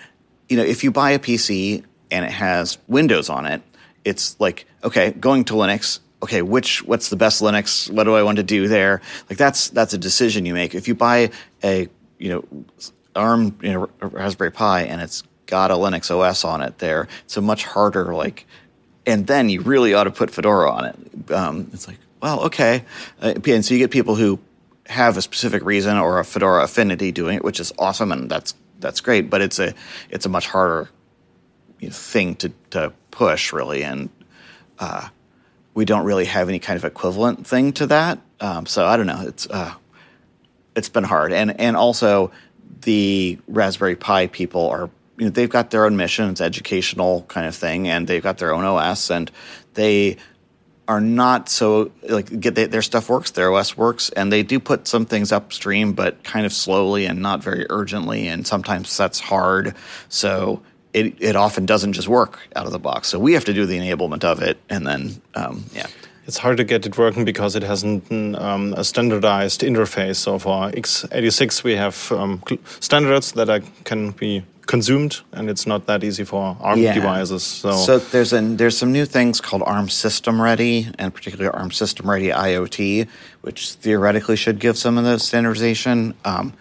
you 0.49 0.57
know, 0.57 0.65
if 0.65 0.83
you 0.83 0.91
buy 0.91 1.11
a 1.13 1.19
PC 1.19 1.85
and 2.11 2.25
it 2.25 2.31
has 2.31 2.79
Windows 2.89 3.29
on 3.29 3.47
it, 3.47 3.63
it's 4.05 4.39
like 4.41 4.67
okay, 4.83 5.11
going 5.13 5.45
to 5.45 5.55
Linux. 5.55 6.01
Okay, 6.23 6.43
which 6.43 6.83
what's 6.85 7.11
the 7.11 7.17
best 7.17 7.41
Linux? 7.41 7.91
What 7.91 8.05
do 8.05 8.15
I 8.17 8.23
want 8.23 8.39
to 8.39 8.43
do 8.43 8.67
there? 8.67 9.01
Like 9.29 9.39
that's 9.39 9.71
that's 9.71 9.95
a 9.95 9.99
decision 9.99 10.47
you 10.47 10.55
make. 10.55 10.75
If 10.75 10.89
you 10.89 10.95
buy 10.95 11.31
a 11.63 11.89
you 12.19 12.29
know 12.29 12.65
ARM 13.15 13.59
you 13.63 13.73
know, 13.73 13.91
Raspberry 14.01 14.51
Pi 14.51 14.83
and 14.83 15.01
it's 15.01 15.23
got 15.47 15.71
a 15.71 15.75
Linux 15.75 16.11
OS 16.11 16.45
on 16.45 16.63
it, 16.63 16.79
there 16.79 17.09
it's 17.25 17.37
a 17.37 17.43
much 17.43 17.65
harder 17.65 18.15
like. 18.15 18.47
And 19.07 19.27
then 19.27 19.49
you 19.49 19.63
really 19.63 19.95
ought 19.95 20.05
to 20.05 20.11
put 20.11 20.31
Fedora 20.31 20.71
on 20.71 20.85
it. 20.85 21.33
Um, 21.33 21.71
it's 21.73 21.87
like 21.87 21.97
well, 22.21 22.47
okay. 22.47 22.85
Uh, 23.23 23.35
and 23.47 23.65
so 23.65 23.75
you 23.75 23.81
get 23.81 23.91
people 23.91 24.17
who 24.17 24.39
have 24.89 25.17
a 25.17 25.23
specific 25.23 25.65
reason 25.65 25.97
or 25.99 26.19
a 26.19 26.25
Fedora 26.25 26.65
affinity 26.65 27.13
doing 27.13 27.37
it, 27.37 27.45
which 27.45 27.61
is 27.61 27.73
awesome, 27.79 28.11
and 28.11 28.31
that's 28.31 28.55
that's 28.81 29.01
great. 29.01 29.31
But 29.31 29.43
it's 29.43 29.59
a 29.59 29.75
it's 30.11 30.27
a 30.27 30.29
much 30.29 30.47
harder 30.47 30.89
you 31.79 31.89
know, 31.89 31.95
thing 31.95 32.35
to 32.37 32.53
to 32.71 32.93
push, 33.11 33.53
really, 33.53 33.85
and 33.85 34.09
uh, 34.79 35.09
we 35.75 35.85
don't 35.85 36.05
really 36.05 36.25
have 36.25 36.49
any 36.49 36.59
kind 36.59 36.77
of 36.77 36.85
equivalent 36.85 37.47
thing 37.47 37.73
to 37.75 37.87
that. 37.87 38.19
Um, 38.41 38.67
so 38.67 38.87
I 38.87 38.97
don't 38.97 39.07
know. 39.07 39.23
It's 39.27 39.47
uh, 39.49 39.75
it's 40.75 40.89
been 40.89 41.05
hard, 41.05 41.33
and 41.33 41.61
and 41.61 41.77
also 41.77 42.33
the 42.81 43.39
Raspberry 43.47 43.97
Pi 43.97 44.29
people 44.29 44.71
are 44.71 44.91
you 45.19 45.27
know 45.27 45.31
they've 45.31 45.51
got 45.51 45.71
their 45.71 45.85
own 45.85 45.97
mission. 45.97 46.31
It's 46.31 46.41
educational 46.41 47.23
kind 47.29 47.47
of 47.47 47.55
thing, 47.55 47.89
and 47.89 48.07
they've 48.07 48.23
got 48.23 48.39
their 48.39 48.55
own 48.55 48.65
OS, 48.65 49.11
and 49.11 49.31
they 49.75 50.17
are 50.89 51.01
not 51.03 51.51
so 51.51 51.93
like 52.09 52.41
get 52.41 52.55
they, 52.55 52.65
their 52.65 52.83
stuff 52.83 53.11
works, 53.11 53.33
their 53.33 53.53
OS 53.53 53.77
works, 53.77 54.09
and 54.11 54.33
they 54.33 54.43
do 54.43 54.59
put 54.59 54.89
some 54.89 55.05
things 55.05 55.31
upstream, 55.31 55.93
but 55.93 56.25
kind 56.25 56.47
of 56.47 56.53
slowly 56.53 57.05
and 57.05 57.21
not 57.21 57.43
very 57.45 57.67
urgently, 57.69 58.27
and 58.27 58.47
sometimes 58.47 58.97
that's 58.97 59.21
hard. 59.21 59.75
So 60.09 60.63
it 60.95 61.15
it 61.21 61.37
often 61.37 61.67
doesn't 61.67 61.93
just 61.93 62.09
work 62.09 62.41
out 62.57 62.67
of 62.67 62.73
the 62.73 62.79
box. 62.79 63.09
So 63.09 63.19
we 63.19 63.35
have 63.35 63.45
to 63.45 63.53
do 63.53 63.67
the 63.67 63.79
enablement 63.79 64.25
of 64.25 64.43
it, 64.43 64.59
and 64.69 64.87
then 64.87 65.21
um, 65.35 65.65
yeah. 65.73 65.87
It's 66.27 66.37
hard 66.37 66.59
to 66.59 66.65
get 66.65 66.85
it 66.85 66.99
working 66.99 67.25
because 67.25 67.57
it 67.57 67.63
hasn't 67.63 68.13
um, 68.37 68.75
a 68.77 68.85
standardized 68.85 69.63
interface. 69.63 70.17
So 70.17 70.39
for 70.39 70.71
x86, 70.73 71.65
we 71.65 71.75
have 71.75 72.13
um, 72.13 72.43
standards 72.81 73.33
that 73.33 73.49
are, 73.49 73.63
can 73.85 74.11
be 74.11 74.45
consumed, 74.69 75.23
and 75.33 75.49
it's 75.51 75.67
not 75.67 75.87
that 75.87 76.05
easy 76.05 76.25
for 76.25 76.57
ARM 76.61 76.79
yeah. 76.79 76.93
devices. 76.93 77.43
So. 77.43 77.73
so 77.73 77.99
there's 77.99 78.33
an, 78.33 78.59
there's 78.59 78.77
some 78.77 78.93
new 78.93 79.07
things 79.07 79.41
called 79.41 79.63
ARM 79.63 79.89
System 79.89 80.41
Ready, 80.41 80.89
and 80.99 81.13
particularly 81.13 81.51
ARM 81.51 81.73
System 81.73 82.09
Ready 82.09 82.29
IoT, 82.29 83.09
which 83.41 83.73
theoretically 83.73 84.37
should 84.37 84.61
give 84.61 84.79
some 84.79 84.99
of 84.99 85.05
the 85.05 85.19
standardization. 85.19 86.15
Um, 86.25 86.53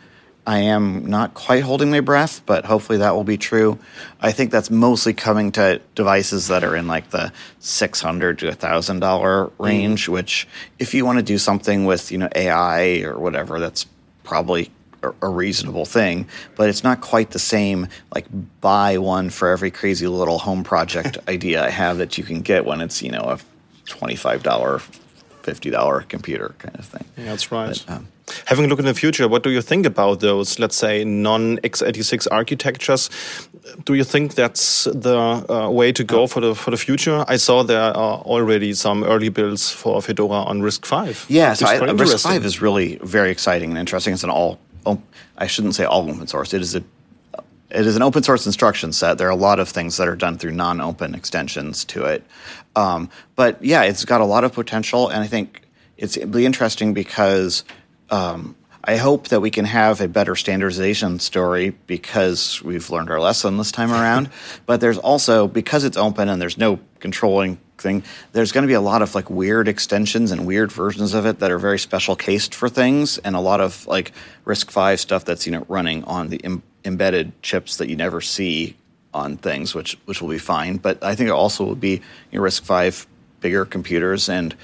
I 0.48 0.60
am 0.60 1.06
not 1.06 1.34
quite 1.34 1.64
holding 1.64 1.92
my 1.92 2.00
breath, 2.00 2.42
but 2.46 2.64
hopefully 2.64 3.00
that 3.00 3.14
will 3.14 3.26
be 3.26 3.38
true. 3.38 3.78
I 4.22 4.32
think 4.32 4.50
that's 4.50 4.72
mostly 4.72 5.14
coming 5.14 5.52
to 5.52 5.82
devices 5.94 6.48
that 6.48 6.64
are 6.64 6.78
in 6.78 6.88
like 6.88 7.10
the 7.10 7.34
six 7.60 8.00
hundred 8.00 8.40
to 8.40 8.54
thousand 8.54 9.02
dollar 9.02 9.52
range. 9.60 10.06
Mm. 10.06 10.14
Which, 10.14 10.48
if 10.80 10.94
you 10.94 11.06
want 11.06 11.20
to 11.20 11.24
do 11.24 11.38
something 11.38 11.84
with 11.84 12.14
you 12.14 12.18
know 12.18 12.30
AI 12.34 13.02
or 13.02 13.20
whatever, 13.20 13.60
that's 13.60 13.86
probably 14.24 14.72
a 15.22 15.30
reasonable 15.30 15.86
thing, 15.86 16.28
but 16.56 16.70
it's 16.70 16.84
not 16.84 17.02
quite 17.02 17.32
the 17.32 17.40
same 17.40 17.88
like 18.14 18.26
buy 18.62 18.98
one 18.98 19.30
for 19.30 19.50
every 19.50 19.72
crazy 19.72 20.08
little 20.08 20.40
home 20.40 20.64
project 20.64 21.18
idea 21.28 21.64
I 21.64 21.70
have 21.70 21.98
that 21.98 22.18
you 22.18 22.24
can 22.24 22.42
get 22.42 22.66
when 22.66 22.82
it's 22.82 23.02
you 23.02 23.12
know 23.12 23.22
a 23.22 23.40
twenty 23.86 24.16
five 24.16 24.44
dollar, 24.44 24.80
fifty 25.44 25.70
dollar 25.70 26.02
computer 26.02 26.56
kind 26.60 26.76
of 26.78 26.86
thing. 26.86 27.06
Yeah, 27.18 27.26
that's 27.26 27.52
right. 27.52 27.84
But, 27.88 27.96
um, 27.96 28.08
Having 28.46 28.66
a 28.66 28.68
look 28.68 28.80
in 28.80 28.86
the 28.86 28.94
future, 28.94 29.28
what 29.28 29.44
do 29.44 29.50
you 29.50 29.62
think 29.62 29.86
about 29.86 30.20
those, 30.20 30.60
let's 30.60 30.76
say, 30.76 31.06
non 31.06 31.58
x86 31.60 32.28
architectures? 32.30 33.10
Do 33.86 33.94
you 33.94 34.04
think 34.04 34.36
that's 34.36 34.86
the 34.86 35.18
uh, 35.18 35.70
way 35.70 35.92
to 35.94 36.04
go 36.04 36.28
for 36.28 36.42
the 36.42 36.54
for 36.54 36.72
the 36.72 36.78
future? 36.78 37.24
I 37.28 37.38
saw 37.38 37.64
there 37.64 37.80
are 37.80 38.20
already 38.22 38.74
some 38.74 39.04
early 39.04 39.30
builds 39.30 39.72
for 39.72 40.02
Fedora 40.02 40.44
on 40.44 40.62
RISC-V. 40.62 41.34
Yes, 41.34 41.62
I, 41.62 41.80
RISC-V 41.80 42.46
is 42.46 42.62
really 42.62 43.00
very 43.02 43.32
exciting 43.32 43.70
and 43.70 43.80
interesting. 43.80 44.14
It's 44.14 44.24
an 44.24 44.30
all 44.30 44.60
I 45.38 45.48
shouldn't 45.48 45.76
say 45.76 45.86
all 45.86 46.10
open 46.10 46.28
source. 46.28 46.54
It 46.54 46.62
is 46.62 46.76
a 46.76 46.84
it 47.70 47.86
is 47.86 47.98
an 47.98 48.02
open 48.02 48.24
source 48.24 48.46
instruction 48.46 48.94
set. 48.94 49.18
There 49.18 49.28
are 49.28 49.32
a 49.32 49.36
lot 49.36 49.60
of 49.60 49.68
things 49.68 49.98
that 49.98 50.08
are 50.08 50.16
done 50.16 50.38
through 50.38 50.54
non-open 50.54 51.14
extensions 51.14 51.84
to 51.86 52.06
it, 52.06 52.24
um, 52.76 53.10
but 53.36 53.64
yeah, 53.64 53.84
it's 53.84 54.06
got 54.06 54.22
a 54.22 54.26
lot 54.26 54.44
of 54.44 54.54
potential, 54.54 55.10
and 55.10 55.22
I 55.22 55.28
think 55.28 55.64
it's 55.98 56.16
it'll 56.16 56.30
be 56.30 56.46
interesting 56.46 56.94
because 56.94 57.66
um, 58.10 58.56
I 58.84 58.96
hope 58.96 59.28
that 59.30 59.42
we 59.42 59.52
can 59.52 59.66
have 59.66 60.00
a 60.00 60.08
better 60.08 60.34
standardization 60.36 61.20
story 61.20 61.72
because 61.88 62.64
we've 62.64 62.90
learned 62.90 63.10
our 63.10 63.20
lesson 63.20 63.58
this 63.58 63.72
time 63.72 63.92
around. 63.92 64.30
but 64.66 64.80
there's 64.80 64.98
also 64.98 65.48
because 65.48 65.84
it's 65.84 65.98
open 65.98 66.30
and 66.30 66.42
there's 66.42 66.58
no 66.58 66.80
controlling 67.00 67.60
thing, 67.78 68.04
there's 68.32 68.52
going 68.52 68.64
to 68.64 68.68
be 68.68 68.74
a 68.74 68.82
lot 68.82 69.02
of 69.02 69.16
like 69.16 69.30
weird 69.30 69.68
extensions 69.68 70.32
and 70.32 70.46
weird 70.46 70.72
versions 70.72 71.14
of 71.14 71.26
it 71.26 71.40
that 71.40 71.52
are 71.52 71.60
very 71.60 71.80
special 71.80 72.16
cased 72.16 72.56
for 72.56 72.70
things, 72.70 73.18
and 73.20 73.36
a 73.36 73.40
lot 73.40 73.62
of 73.62 73.86
like 73.88 74.12
RISC-V 74.46 74.98
stuff 74.98 75.26
that's 75.26 75.46
you 75.46 75.52
know 75.52 75.66
running 75.68 76.04
on 76.06 76.30
the 76.30 76.38
Im- 76.38 76.64
embedded 76.86 77.42
chips 77.42 77.78
that 77.78 77.90
you 77.90 77.96
never 77.96 78.22
see 78.22 78.76
on 79.14 79.38
things, 79.38 79.74
which 79.74 79.98
which 80.06 80.22
will 80.22 80.30
be 80.30 80.38
fine. 80.38 80.78
But 80.78 81.04
I 81.04 81.16
think 81.16 81.30
it 81.30 81.34
also 81.34 81.64
will 81.64 81.76
be 81.76 82.02
you 82.32 82.40
know, 82.40 82.42
RISC-V 82.42 83.08
bigger 83.42 83.66
computers 83.66 84.30
and. 84.30 84.56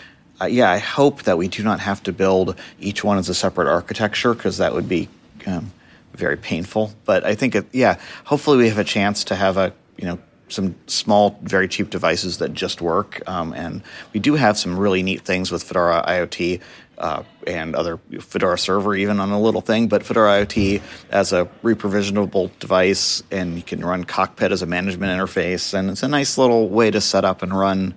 Uh, 0.42 0.46
yeah, 0.46 0.70
I 0.70 0.80
hope 0.80 1.24
that 1.24 1.38
we 1.38 1.48
do 1.48 1.64
not 1.64 1.80
have 1.80 2.02
to 2.04 2.12
build 2.12 2.60
each 2.80 3.04
one 3.04 3.20
as 3.20 3.30
a 3.30 3.36
separate 3.36 3.68
architecture 3.68 4.34
because 4.34 4.58
that 4.58 4.74
would 4.74 4.90
be 4.90 5.08
um, 5.46 5.72
very 6.14 6.38
painful. 6.38 6.92
But 7.06 7.24
I 7.24 7.36
think, 7.36 7.56
it, 7.56 7.68
yeah, 7.72 8.00
hopefully 8.26 8.58
we 8.58 8.70
have 8.70 8.80
a 8.80 8.84
chance 8.84 9.24
to 9.26 9.36
have 9.36 9.58
a 9.58 9.74
you 9.96 10.06
know 10.06 10.20
some 10.54 10.76
small, 10.88 11.40
very 11.42 11.68
cheap 11.68 11.90
devices 11.90 12.38
that 12.38 12.54
just 12.54 12.82
work. 12.82 13.22
Um, 13.28 13.54
and 13.54 13.82
we 14.14 14.20
do 14.20 14.36
have 14.36 14.58
some 14.58 14.78
really 14.78 15.04
neat 15.04 15.22
things 15.22 15.52
with 15.52 15.64
Fedora 15.64 16.04
IoT 16.08 16.62
uh, 16.98 17.24
and 17.48 17.76
other 17.76 17.98
Fedora 18.20 18.58
server, 18.58 18.96
even 18.96 19.20
on 19.20 19.32
a 19.32 19.42
little 19.42 19.62
thing. 19.62 19.88
But 19.88 20.04
Fedora 20.04 20.46
IoT 20.46 20.82
as 21.12 21.34
a 21.34 21.46
reprovisionable 21.64 22.58
device, 22.60 23.24
and 23.32 23.56
you 23.56 23.64
can 23.64 23.84
run 23.84 24.04
Cockpit 24.04 24.52
as 24.52 24.62
a 24.62 24.68
management 24.68 25.20
interface, 25.20 25.74
and 25.74 25.90
it's 25.90 26.04
a 26.04 26.08
nice 26.08 26.38
little 26.38 26.70
way 26.70 26.92
to 26.92 27.02
set 27.02 27.26
up 27.26 27.42
and 27.42 27.58
run, 27.58 27.96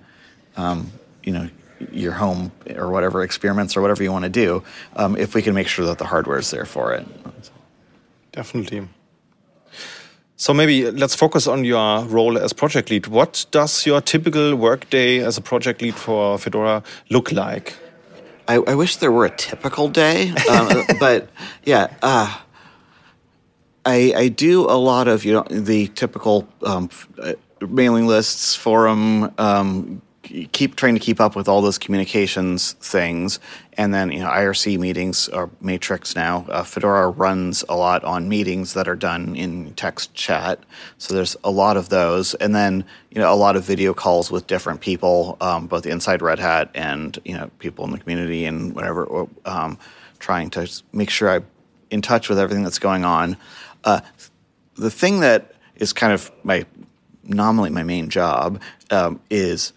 um, 0.55 0.91
you 1.23 1.33
know, 1.33 1.49
your 1.91 2.13
home 2.13 2.51
or 2.75 2.89
whatever 2.89 3.21
experiments 3.21 3.77
or 3.77 3.81
whatever 3.81 4.01
you 4.01 4.11
want 4.11 4.23
to 4.23 4.29
do. 4.29 4.63
Um, 4.95 5.15
if 5.15 5.35
we 5.35 5.43
can 5.43 5.53
make 5.53 5.67
sure 5.67 5.85
that 5.85 5.99
the 5.99 6.05
hardware 6.05 6.39
is 6.39 6.49
there 6.49 6.65
for 6.65 6.93
it. 6.93 7.05
Definitely. 8.31 8.87
So 10.39 10.53
maybe 10.53 10.91
let's 10.91 11.15
focus 11.15 11.47
on 11.47 11.65
your 11.65 12.05
role 12.05 12.37
as 12.37 12.53
project 12.53 12.91
lead. 12.91 13.07
What 13.07 13.47
does 13.49 13.87
your 13.87 14.01
typical 14.01 14.55
workday 14.55 15.17
as 15.19 15.35
a 15.35 15.41
project 15.41 15.81
lead 15.81 15.95
for 15.95 16.37
Fedora 16.37 16.83
look 17.09 17.31
like? 17.31 17.75
I, 18.47 18.57
I 18.57 18.75
wish 18.75 18.97
there 18.97 19.11
were 19.11 19.25
a 19.25 19.35
typical 19.35 19.89
day, 19.89 20.29
um, 20.51 20.83
but 20.99 21.27
yeah, 21.65 21.87
uh, 22.03 22.37
I, 23.83 24.13
I 24.15 24.27
do 24.27 24.65
a 24.69 24.77
lot 24.77 25.07
of 25.07 25.25
you 25.25 25.33
know 25.33 25.45
the 25.49 25.87
typical 25.87 26.47
um, 26.63 26.91
uh, 27.19 27.33
mailing 27.67 28.05
lists, 28.05 28.55
forum, 28.55 29.33
um, 29.39 30.03
keep 30.27 30.75
trying 30.75 30.93
to 30.93 30.99
keep 30.99 31.19
up 31.19 31.35
with 31.35 31.47
all 31.47 31.61
those 31.61 31.77
communications 31.77 32.73
things, 32.73 33.39
and 33.73 33.93
then 33.93 34.11
you 34.11 34.19
know 34.19 34.27
IRC 34.27 34.77
meetings 34.79 35.29
or 35.29 35.49
Matrix 35.61 36.15
now. 36.15 36.45
Uh, 36.49 36.63
Fedora 36.63 37.09
runs 37.09 37.63
a 37.69 37.75
lot 37.75 38.03
on 38.03 38.29
meetings 38.29 38.73
that 38.73 38.87
are 38.87 38.95
done 38.95 39.35
in 39.35 39.73
text 39.73 40.13
chat, 40.13 40.59
so 40.97 41.13
there's 41.13 41.35
a 41.43 41.51
lot 41.51 41.77
of 41.77 41.89
those, 41.89 42.33
and 42.35 42.53
then 42.53 42.83
you 43.11 43.21
know 43.21 43.33
a 43.33 43.35
lot 43.35 43.55
of 43.55 43.63
video 43.63 43.93
calls 43.93 44.31
with 44.31 44.47
different 44.47 44.81
people, 44.81 45.37
um, 45.41 45.67
both 45.67 45.85
inside 45.85 46.21
Red 46.21 46.39
Hat 46.39 46.69
and 46.75 47.17
you 47.25 47.35
know 47.35 47.49
people 47.59 47.85
in 47.85 47.91
the 47.91 47.99
community 47.99 48.45
and 48.45 48.75
whatever, 48.75 49.27
um, 49.45 49.77
trying 50.19 50.49
to 50.51 50.69
make 50.93 51.09
sure 51.09 51.29
I'm 51.29 51.45
in 51.89 52.01
touch 52.01 52.29
with 52.29 52.39
everything 52.39 52.63
that's 52.63 52.79
going 52.79 53.05
on. 53.05 53.37
Uh, 53.83 54.01
the 54.75 54.91
thing 54.91 55.21
that 55.21 55.53
is 55.75 55.93
kind 55.93 56.13
of 56.13 56.31
my 56.43 56.65
nominally 57.23 57.69
my 57.69 57.83
main 57.83 58.09
job 58.09 58.61
um, 58.89 59.19
is 59.29 59.73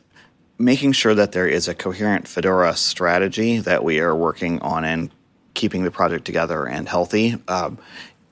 making 0.61 0.93
sure 0.93 1.15
that 1.15 1.33
there 1.33 1.49
is 1.49 1.69
a 1.69 1.75
coherent 1.75 2.29
Fedora 2.29 2.77
strategy 2.77 3.59
that 3.59 3.83
we 3.83 3.99
are 3.99 4.15
working 4.15 4.61
on 4.61 4.85
and 4.85 5.11
keeping 5.55 5.85
the 5.85 5.91
project 5.91 6.25
together 6.25 6.67
and 6.67 6.89
healthy. 6.89 7.37
Um, 7.49 7.79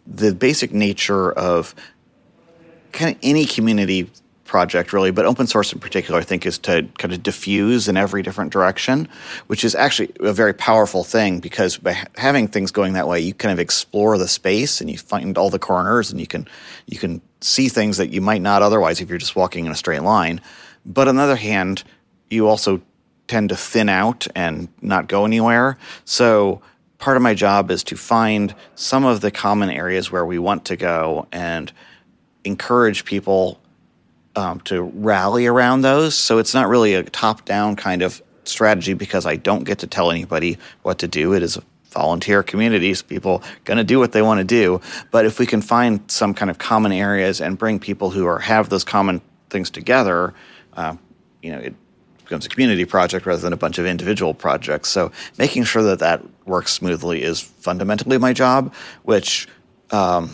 the 0.07 0.35
basic 0.35 0.73
nature 0.73 1.33
of 1.33 1.75
kind 2.93 3.15
of 3.15 3.21
any 3.23 3.45
community 3.45 4.11
project 4.45 4.95
really 4.95 5.11
but 5.11 5.27
open 5.27 5.47
source 5.47 5.75
in 5.75 5.79
particular 5.79 6.19
i 6.19 6.23
think 6.23 6.47
is 6.47 6.57
to 6.57 6.89
kind 6.97 7.13
of 7.13 7.23
diffuse 7.23 7.87
in 7.87 7.99
every 7.99 8.23
different 8.23 8.51
direction 8.51 9.07
which 9.47 9.63
is 9.63 9.75
actually 9.75 10.11
a 10.21 10.33
very 10.33 10.55
powerful 10.55 11.05
thing 11.05 11.39
because 11.39 11.77
by 11.77 11.95
having 12.17 12.49
things 12.49 12.71
going 12.71 12.95
that 12.95 13.07
way 13.07 13.21
you 13.21 13.35
kind 13.35 13.53
of 13.53 13.61
explore 13.61 14.17
the 14.17 14.27
space 14.27 14.81
and 14.81 14.91
you 14.91 14.97
find 14.97 15.37
all 15.37 15.51
the 15.51 15.59
corners 15.59 16.11
and 16.11 16.19
you 16.19 16.27
can 16.27 16.49
you 16.87 16.99
can 16.99 17.21
see 17.43 17.69
things 17.69 17.99
that 17.99 18.09
you 18.09 18.23
might 18.23 18.41
not 18.41 18.63
otherwise 18.63 19.03
if 19.03 19.11
you're 19.11 19.19
just 19.19 19.37
walking 19.37 19.67
in 19.67 19.71
a 19.71 19.77
straight 19.77 20.03
line 20.03 20.41
but 20.87 21.09
on 21.09 21.17
the 21.17 21.23
other 21.23 21.37
hand 21.37 21.85
you 22.31 22.49
also 22.49 22.81
tend 23.27 23.51
to 23.51 23.57
thin 23.57 23.89
out 23.89 24.27
and 24.35 24.69
not 24.81 25.07
go 25.09 25.25
anywhere. 25.25 25.77
So 26.05 26.63
part 26.99 27.17
of 27.17 27.23
my 27.23 27.35
job 27.35 27.71
is 27.71 27.85
to 27.85 27.97
find 27.97 28.55
some 28.75 29.05
of 29.05 29.21
the 29.21 29.31
common 29.31 29.71
areas 29.71 30.11
where 30.11 30.25
we 30.25 30.39
want 30.39 30.65
to 30.67 30.77
go 30.77 31.29
and 31.31 31.73
encourage 32.45 33.05
people 33.05 33.61
um, 34.35 34.61
to 34.61 34.83
rally 34.83 35.47
around 35.47 35.83
those. 35.83 36.15
So 36.15 36.39
it's 36.39 36.55
not 36.55 36.69
really 36.69 36.95
a 36.95 37.03
top 37.03 37.45
down 37.45 37.77
kind 37.77 38.03
of 38.03 38.23
strategy 38.45 38.95
because 38.95 39.27
I 39.27 39.37
don't 39.37 39.65
get 39.65 39.81
to 39.81 39.87
tell 39.87 40.11
anybody 40.11 40.59
what 40.83 40.99
to 41.01 41.09
do. 41.09 41.35
It 41.35 41.43
is 41.43 41.57
a 41.57 41.63
volunteer 41.91 42.43
communities, 42.43 43.03
people 43.03 43.43
going 43.65 43.79
to 43.79 43.85
do 43.85 43.99
what 43.99 44.13
they 44.13 44.23
want 44.23 44.39
to 44.39 44.45
do. 44.45 44.81
But 45.11 45.27
if 45.27 45.39
we 45.39 45.47
can 45.47 45.61
find 45.61 46.01
some 46.11 46.35
kind 46.35 46.51
of 46.51 46.59
common 46.59 46.93
areas 46.93 47.41
and 47.41 47.59
bring 47.59 47.79
people 47.79 48.11
who 48.11 48.27
are 48.27 48.39
have 48.39 48.69
those 48.69 48.85
common 48.85 49.21
things 49.51 49.71
together, 49.71 50.35
uh, 50.75 50.97
you 51.43 51.53
know, 51.53 51.59
it 51.59 51.75
becomes 52.29 52.45
a 52.45 52.49
community 52.49 52.85
project 52.85 53.25
rather 53.25 53.41
than 53.41 53.55
a 53.55 53.57
bunch 53.57 53.79
of 53.79 53.87
individual 53.87 54.35
projects. 54.35 54.91
So 54.91 55.11
making 55.39 55.65
sure 55.65 55.83
that 55.83 55.99
that 56.01 56.23
works 56.47 56.73
smoothly 56.73 57.23
is 57.23 57.41
fundamentally 57.41 58.19
my 58.19 58.35
job, 58.35 58.75
which 59.03 59.49
um, 59.91 60.31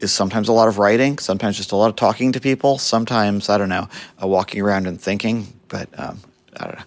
is 0.00 0.12
sometimes 0.12 0.48
a 0.48 0.52
lot 0.52 0.66
of 0.66 0.78
writing, 0.78 1.18
sometimes 1.18 1.56
just 1.56 1.70
a 1.70 1.76
lot 1.76 1.88
of 1.88 1.96
talking 1.96 2.32
to 2.32 2.40
people, 2.40 2.76
sometimes 2.78 3.48
I 3.48 3.56
don't 3.56 3.68
know, 3.68 3.88
uh, 4.20 4.26
walking 4.26 4.60
around 4.60 4.88
and 4.88 5.00
thinking. 5.00 5.46
But 5.68 5.88
um, 5.98 6.18
I 6.56 6.64
don't 6.64 6.78
know. 6.78 6.84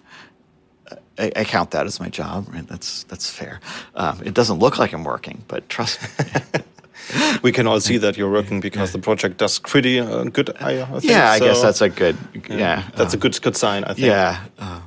I, 1.18 1.32
I, 1.34 1.44
count 1.44 1.70
that 1.70 1.86
as 1.86 1.98
my 1.98 2.10
job. 2.10 2.46
Right? 2.52 2.66
That's 2.68 3.04
that's 3.04 3.30
fair. 3.30 3.60
Um, 3.94 4.20
it 4.22 4.34
doesn't 4.34 4.58
look 4.58 4.78
like 4.78 4.92
I'm 4.92 5.02
working, 5.02 5.42
but 5.48 5.66
trust 5.70 5.98
me. 6.02 6.40
we 7.42 7.52
can 7.52 7.66
all 7.66 7.80
see 7.80 7.98
that 7.98 8.16
you're 8.16 8.30
working 8.30 8.60
because 8.60 8.92
the 8.92 8.98
project 8.98 9.38
does 9.38 9.58
pretty 9.58 10.00
uh, 10.00 10.24
good. 10.24 10.50
I, 10.60 10.82
I 10.82 10.84
think, 10.86 11.04
yeah, 11.04 11.30
I 11.30 11.38
so. 11.38 11.44
guess 11.46 11.62
that's 11.62 11.80
a 11.80 11.88
good. 11.88 12.16
Yeah, 12.34 12.56
yeah 12.56 12.90
that's 12.96 13.14
um, 13.14 13.18
a 13.18 13.20
good 13.20 13.40
good 13.42 13.56
sign. 13.56 13.84
I 13.84 13.94
think. 13.94 14.06
Yeah, 14.06 14.44
um, 14.58 14.82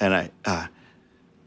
and 0.00 0.14
I, 0.14 0.30
uh, 0.44 0.66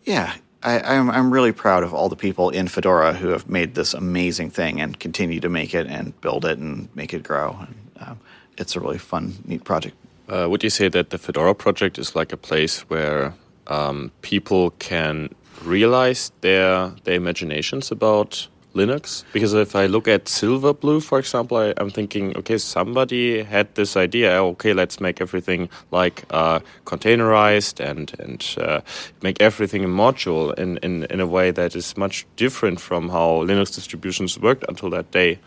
yeah, 0.06 0.36
I, 0.64 0.80
I'm 0.80 1.10
I'm 1.10 1.32
really 1.32 1.52
proud 1.52 1.84
of 1.84 1.94
all 1.94 2.10
the 2.10 2.16
people 2.16 2.50
in 2.50 2.68
Fedora 2.68 3.14
who 3.14 3.30
have 3.30 3.50
made 3.50 3.76
this 3.76 3.94
amazing 3.94 4.52
thing 4.52 4.82
and 4.82 5.00
continue 5.00 5.40
to 5.40 5.50
make 5.50 5.74
it 5.74 5.88
and 5.88 6.20
build 6.22 6.46
it 6.46 6.58
and 6.58 6.90
make 6.96 7.14
it 7.14 7.24
grow. 7.24 7.58
And, 7.60 7.76
um, 8.00 8.20
it's 8.58 8.76
a 8.76 8.80
really 8.80 8.98
fun, 8.98 9.36
neat 9.46 9.64
project. 9.64 9.96
Uh, 10.28 10.48
would 10.50 10.64
you 10.64 10.70
say 10.70 10.90
that 10.90 11.10
the 11.10 11.18
Fedora 11.18 11.56
project 11.56 11.98
is 11.98 12.16
like 12.16 12.34
a 12.34 12.38
place 12.38 12.82
where 12.90 13.34
um, 13.68 14.12
people 14.22 14.72
can 14.72 15.30
realize 15.64 16.32
their 16.42 16.90
their 17.04 17.16
imaginations 17.16 17.92
about 17.92 18.48
Linux? 18.78 19.24
Because 19.34 19.54
if 19.54 19.76
I 19.76 19.88
look 19.88 20.08
at 20.08 20.26
Silverblue, 20.26 21.04
for 21.04 21.20
example, 21.20 21.58
I, 21.58 21.74
am 21.78 21.90
thinking, 21.90 22.38
okay, 22.38 22.58
somebody 22.58 23.44
had 23.44 23.74
this 23.76 23.98
idea. 23.98 24.42
Okay, 24.42 24.74
let's 24.74 25.00
make 25.00 25.20
everything 25.22 25.70
like 25.92 26.26
uh, 26.30 26.60
containerized 26.86 27.80
and 27.80 28.14
and 28.20 28.56
uh, 28.62 28.82
make 29.22 29.42
everything 29.42 29.84
a 29.84 29.88
module 29.88 30.54
in, 30.58 30.78
in 30.78 31.04
in 31.06 31.20
a 31.20 31.28
way 31.28 31.52
that 31.52 31.76
is 31.76 31.98
much 31.98 32.26
different 32.36 32.80
from 32.80 33.10
how 33.10 33.44
Linux 33.46 33.76
distributions 33.76 34.40
worked 34.40 34.64
until 34.70 34.90
that 34.92 35.12
day. 35.12 35.40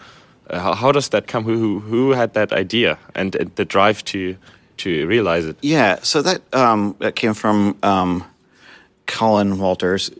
Uh, 0.51 0.59
how, 0.59 0.75
how, 0.75 0.93
does 0.93 1.09
that 1.11 1.27
come? 1.27 1.45
Who 1.45 1.81
who 1.81 2.11
had 2.11 2.35
that 2.35 2.53
idea 2.53 2.99
and, 3.15 3.35
and, 3.37 3.55
the 3.55 3.65
drive 3.65 4.05
to 4.07 4.37
to 4.79 5.07
realize 5.07 5.45
it? 5.47 5.57
Yeah, 5.63 6.01
so 6.03 6.23
that 6.23 6.41
um, 6.53 6.97
that 6.99 7.15
came 7.15 7.35
from 7.35 7.77
um, 7.83 8.25
Colin 9.07 9.59
Walters. 9.59 10.11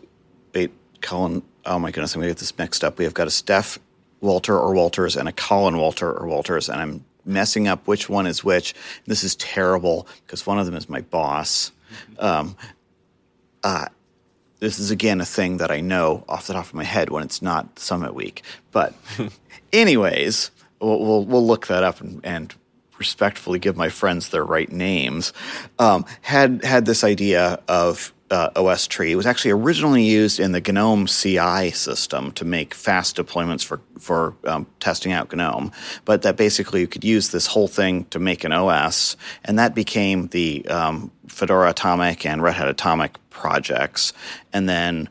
Colin 1.01 1.41
oh 1.65 1.79
my 1.79 1.91
goodness, 1.91 2.15
I'm 2.15 2.21
going 2.21 2.29
to 2.29 2.33
get 2.33 2.39
this 2.39 2.57
mixed 2.57 2.83
up. 2.83 2.97
We 2.97 3.05
have 3.05 3.13
got 3.13 3.27
a 3.27 3.31
Stef 3.31 3.77
Walter 4.19 4.57
or 4.57 4.73
Walters 4.73 5.15
and 5.17 5.27
a 5.27 5.31
Colin 5.31 5.77
Walter 5.77 6.11
or 6.11 6.27
Walters, 6.27 6.69
and 6.69 6.79
I'm 6.79 7.05
messing 7.25 7.67
up 7.67 7.87
which 7.87 8.09
one 8.09 8.27
is 8.27 8.43
which. 8.43 8.73
This 9.05 9.23
is 9.23 9.35
terrible 9.35 10.07
because 10.25 10.45
one 10.45 10.59
of 10.59 10.65
them 10.65 10.75
is 10.75 10.89
my 10.89 11.01
boss. 11.01 11.71
Um, 12.19 12.55
uh, 13.63 13.87
this 14.59 14.79
is 14.79 14.91
again 14.91 15.21
a 15.21 15.25
thing 15.25 15.57
that 15.57 15.71
I 15.71 15.81
know 15.81 16.23
off 16.29 16.47
the 16.47 16.53
top 16.53 16.65
of 16.65 16.73
my 16.73 16.83
head 16.83 17.09
when 17.09 17.23
it's 17.23 17.41
not 17.41 17.79
Summit 17.79 18.13
Week. 18.13 18.43
But, 18.71 18.93
anyways, 19.73 20.51
we'll, 20.79 20.99
we'll, 20.99 21.25
we'll 21.25 21.45
look 21.45 21.67
that 21.67 21.83
up 21.83 21.99
and, 21.99 22.21
and 22.23 22.53
respectfully 22.99 23.57
give 23.57 23.75
my 23.75 23.89
friends 23.89 24.29
their 24.29 24.45
right 24.45 24.71
names. 24.71 25.33
Um, 25.79 26.05
had 26.21 26.63
had 26.63 26.85
this 26.85 27.03
idea 27.03 27.59
of 27.67 28.13
uh, 28.31 28.49
OSTree. 28.51 29.11
It 29.11 29.15
was 29.15 29.25
actually 29.25 29.51
originally 29.51 30.03
used 30.03 30.39
in 30.39 30.53
the 30.53 30.61
GNOME 30.61 31.05
CI 31.05 31.71
system 31.71 32.31
to 32.31 32.45
make 32.45 32.73
fast 32.73 33.17
deployments 33.17 33.63
for 33.63 33.81
for 33.99 34.33
um, 34.45 34.65
testing 34.79 35.11
out 35.11 35.31
GNOME. 35.31 35.71
But 36.05 36.23
that 36.23 36.37
basically 36.37 36.79
you 36.79 36.87
could 36.87 37.03
use 37.03 37.29
this 37.29 37.45
whole 37.45 37.67
thing 37.67 38.05
to 38.05 38.19
make 38.19 38.43
an 38.43 38.53
OS, 38.53 39.17
and 39.45 39.59
that 39.59 39.75
became 39.75 40.27
the 40.27 40.65
um, 40.67 41.11
Fedora 41.27 41.69
Atomic 41.69 42.25
and 42.25 42.41
Red 42.41 42.55
Hat 42.55 42.67
Atomic 42.67 43.17
projects. 43.29 44.13
And 44.53 44.67
then 44.67 45.09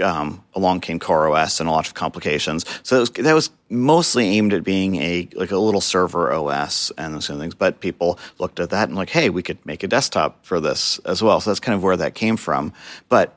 um, 0.00 0.42
along 0.54 0.80
came 0.80 0.98
CoreOS 0.98 1.60
and 1.60 1.68
a 1.68 1.72
lot 1.72 1.86
of 1.86 1.94
complications. 1.94 2.64
So 2.82 2.96
that 2.96 3.00
was, 3.00 3.10
that 3.10 3.34
was, 3.34 3.50
mostly 3.70 4.24
aimed 4.24 4.54
at 4.54 4.64
being 4.64 4.96
a 4.96 5.28
like 5.34 5.50
a 5.50 5.58
little 5.58 5.80
server 5.80 6.32
OS 6.32 6.90
and 6.96 7.14
those 7.14 7.26
kind 7.26 7.38
of 7.38 7.42
things. 7.42 7.54
But 7.54 7.80
people 7.80 8.18
looked 8.38 8.60
at 8.60 8.70
that 8.70 8.88
and 8.88 8.96
like, 8.96 9.10
hey, 9.10 9.30
we 9.30 9.42
could 9.42 9.64
make 9.66 9.82
a 9.82 9.86
desktop 9.86 10.44
for 10.44 10.60
this 10.60 10.98
as 11.00 11.22
well. 11.22 11.40
So 11.40 11.50
that's 11.50 11.60
kind 11.60 11.76
of 11.76 11.82
where 11.82 11.96
that 11.96 12.14
came 12.14 12.36
from. 12.36 12.72
But 13.08 13.34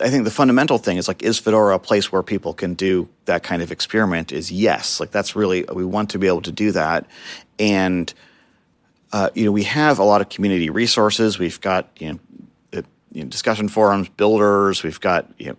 I 0.00 0.10
think 0.10 0.24
the 0.24 0.30
fundamental 0.30 0.78
thing 0.78 0.98
is 0.98 1.08
like, 1.08 1.22
is 1.22 1.38
Fedora 1.38 1.74
a 1.74 1.78
place 1.78 2.12
where 2.12 2.22
people 2.22 2.52
can 2.52 2.74
do 2.74 3.08
that 3.24 3.42
kind 3.42 3.62
of 3.62 3.72
experiment? 3.72 4.32
Is 4.32 4.52
yes. 4.52 5.00
Like 5.00 5.10
that's 5.10 5.34
really 5.34 5.64
we 5.72 5.84
want 5.84 6.10
to 6.10 6.18
be 6.18 6.26
able 6.26 6.42
to 6.42 6.52
do 6.52 6.72
that, 6.72 7.06
and 7.58 8.12
uh, 9.12 9.30
you 9.34 9.44
know 9.44 9.52
we 9.52 9.64
have 9.64 9.98
a 9.98 10.04
lot 10.04 10.20
of 10.20 10.28
community 10.28 10.70
resources. 10.70 11.38
We've 11.38 11.60
got 11.60 11.88
you 11.98 12.12
know. 12.12 12.18
You 13.10 13.24
know, 13.24 13.30
discussion 13.30 13.68
forums, 13.68 14.10
builders. 14.10 14.82
We've 14.82 15.00
got 15.00 15.32
you 15.38 15.46
know, 15.46 15.56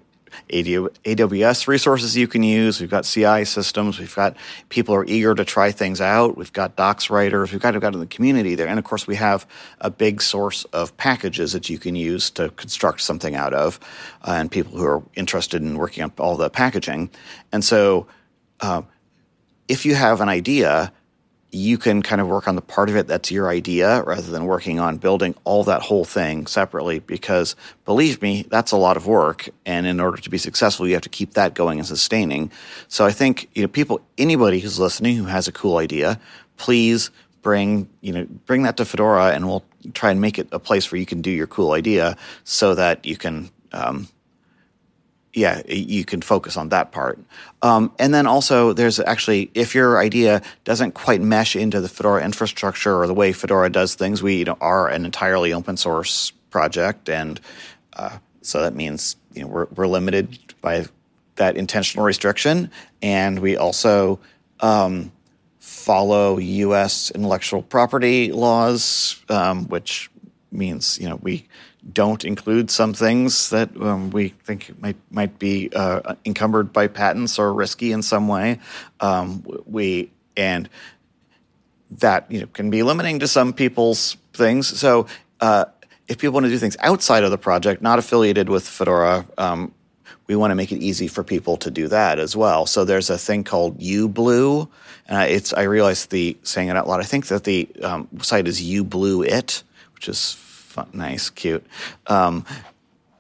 AWS 0.50 1.68
resources 1.68 2.16
you 2.16 2.28
can 2.28 2.44
use. 2.44 2.80
We've 2.80 2.90
got 2.90 3.06
CI 3.06 3.46
systems. 3.46 4.00
We've 4.00 4.16
got 4.16 4.36
people 4.70 4.96
are 4.96 5.06
eager 5.06 5.36
to 5.36 5.46
try 5.46 5.72
things 5.72 6.02
out. 6.02 6.38
We've 6.38 6.54
got 6.54 6.76
docs 6.76 7.10
writers. 7.10 7.52
We've 7.52 7.62
got 7.62 7.72
to 7.72 7.80
got 7.80 7.94
in 7.94 8.00
the 8.00 8.08
community 8.08 8.56
there, 8.56 8.68
and 8.68 8.80
of 8.80 8.86
course 8.86 9.08
we 9.08 9.16
have 9.16 9.48
a 9.80 9.90
big 9.90 10.22
source 10.22 10.66
of 10.66 10.96
packages 10.98 11.54
that 11.54 11.70
you 11.70 11.78
can 11.78 11.96
use 11.96 12.30
to 12.32 12.50
construct 12.52 13.02
something 13.02 13.36
out 13.36 13.54
of, 13.54 13.80
uh, 14.24 14.32
and 14.32 14.52
people 14.52 14.78
who 14.78 14.86
are 14.86 15.04
interested 15.16 15.62
in 15.62 15.78
working 15.78 16.04
on 16.04 16.12
all 16.18 16.38
the 16.38 16.50
packaging. 16.50 17.10
And 17.52 17.64
so, 17.64 18.08
uh, 18.62 18.82
if 19.68 19.86
you 19.86 19.96
have 19.96 20.20
an 20.20 20.30
idea 20.30 20.92
you 21.52 21.78
can 21.78 22.04
kind 22.04 22.22
of 22.22 22.28
work 22.28 22.48
on 22.48 22.56
the 22.56 22.62
part 22.62 22.90
of 22.90 22.96
it 22.96 23.08
that's 23.08 23.32
your 23.32 23.50
idea 23.50 24.04
rather 24.04 24.30
than 24.30 24.46
working 24.46 24.80
on 24.80 24.98
building 24.98 25.34
all 25.46 25.64
that 25.64 25.82
whole 25.82 26.06
thing 26.06 26.46
separately 26.46 27.00
because 27.00 27.56
believe 27.86 28.22
me 28.22 28.46
that's 28.50 28.72
a 28.72 28.78
lot 28.78 28.96
of 28.96 29.08
work 29.08 29.50
and 29.66 29.88
in 29.88 30.00
order 30.00 30.18
to 30.18 30.30
be 30.30 30.38
successful 30.38 30.88
you 30.88 30.94
have 30.94 31.02
to 31.02 31.10
keep 31.10 31.34
that 31.34 31.56
going 31.56 31.80
and 31.80 31.88
sustaining. 31.88 32.52
So 32.88 33.06
i 33.06 33.12
think 33.12 33.50
you 33.56 33.62
know 33.64 33.68
people 33.68 34.02
anybody 34.18 34.60
who's 34.60 34.80
listening 34.80 35.16
who 35.16 35.26
has 35.26 35.48
a 35.48 35.52
cool 35.52 35.78
idea 35.78 36.20
please 36.58 37.10
bring 37.42 37.90
you 38.02 38.14
know 38.14 38.26
bring 38.46 38.64
that 38.64 38.78
to 38.78 38.86
fedora 38.86 39.32
and 39.32 39.48
we'll 39.48 39.64
try 39.94 40.12
and 40.12 40.22
make 40.22 40.38
it 40.38 40.48
a 40.52 40.60
place 40.60 40.92
where 40.92 41.00
you 41.00 41.06
can 41.06 41.22
do 41.22 41.32
your 41.32 41.48
cool 41.48 41.72
idea 41.72 42.16
so 42.44 42.76
that 42.76 43.06
you 43.06 43.18
can 43.18 43.50
um, 43.72 44.08
yeah, 45.34 45.62
you 45.68 46.06
can 46.06 46.22
focus 46.22 46.58
on 46.58 46.70
that 46.70 46.92
part. 46.92 47.20
Um, 47.62 47.94
and 48.00 48.14
then 48.14 48.26
also, 48.26 48.74
there's 48.74 49.00
actually, 49.00 49.52
if 49.54 49.76
your 49.76 50.00
idea 50.00 50.42
doesn't 50.64 50.94
quite 50.94 51.22
mesh 51.22 51.56
into 51.56 51.82
the 51.82 51.90
Fedora 51.90 52.24
infrastructure 52.24 52.96
or 52.96 53.06
the 53.06 53.14
way 53.14 53.32
Fedora 53.32 53.70
does 53.70 53.96
things, 53.96 54.24
we 54.24 54.40
you 54.40 54.46
know, 54.46 54.58
are 54.60 54.88
an 54.88 55.06
entirely 55.06 55.54
open 55.54 55.78
source 55.78 56.32
project. 56.50 57.10
And 57.10 57.40
uh, 57.94 58.18
so 58.42 58.62
that 58.62 58.74
means 58.74 59.16
you 59.34 59.44
know, 59.44 59.48
we're, 59.48 59.68
we're 59.76 59.88
limited 59.88 60.38
by 60.62 60.88
that 61.36 61.58
intentional 61.58 62.06
restriction. 62.06 62.72
And 63.02 63.40
we 63.40 63.56
also 63.56 64.20
um, 64.62 65.12
follow 65.60 66.38
U.S. 66.38 67.12
intellectual 67.12 67.62
property 67.62 68.32
laws, 68.32 69.24
um, 69.30 69.68
which 69.68 70.10
means 70.52 70.98
you 71.00 71.08
know 71.08 71.16
we 71.18 71.48
don't 71.94 72.24
include 72.26 72.70
some 72.72 72.94
things 72.94 73.50
that 73.50 73.70
um, 73.82 74.10
we 74.10 74.30
think 74.30 74.80
might 74.82 74.98
might 75.12 75.40
be 75.40 75.70
uh, 75.74 76.16
encumbered 76.26 76.74
by 76.74 76.88
patents 76.88 77.40
or 77.40 77.54
risky 77.54 77.92
in 77.92 78.02
some 78.02 78.28
way. 78.28 78.60
Um, 79.00 79.44
we 79.66 80.12
and 80.36 80.70
that 81.92 82.32
you 82.32 82.42
know 82.42 82.48
can 82.48 82.70
be 82.70 82.84
limiting 82.84 83.20
to 83.20 83.28
some 83.28 83.54
people's 83.54 84.18
things. 84.34 84.68
So 84.68 85.08
uh, 85.40 85.66
if 86.08 86.18
people 86.18 86.34
want 86.34 86.46
to 86.46 86.50
do 86.50 86.58
things 86.58 86.78
outside 86.82 87.24
of 87.24 87.32
the 87.32 87.38
project, 87.38 87.82
not 87.82 88.00
affiliated 88.00 88.50
with 88.50 88.68
Fedora. 88.68 89.26
Um, 89.38 89.74
we 90.28 90.36
want 90.36 90.52
to 90.52 90.56
make 90.56 90.72
it 90.72 90.78
easy 90.78 91.08
for 91.08 91.24
people 91.24 91.58
to 91.58 91.72
do 91.72 91.88
that 91.88 92.20
as 92.20 92.36
well. 92.36 92.68
So 92.68 92.86
there's 92.86 93.10
a 93.10 93.18
thing 93.18 93.44
called 93.44 93.80
uBlue, 93.80 94.70
and 95.08 95.32
it's 95.32 95.54
I 95.54 95.64
realize 95.64 96.06
the 96.06 96.38
saying 96.44 96.70
it 96.70 96.76
out 96.78 96.88
loud. 96.88 97.00
I 97.00 97.04
think 97.04 97.28
that 97.28 97.46
the 97.46 97.68
um, 97.82 98.08
site 98.22 98.48
is 98.48 98.62
uBlueIt, 98.62 99.64
which 99.96 100.08
is 100.08 100.34
fun, 100.84 100.90
nice, 100.94 101.30
cute. 101.30 101.66
Um, 102.08 102.46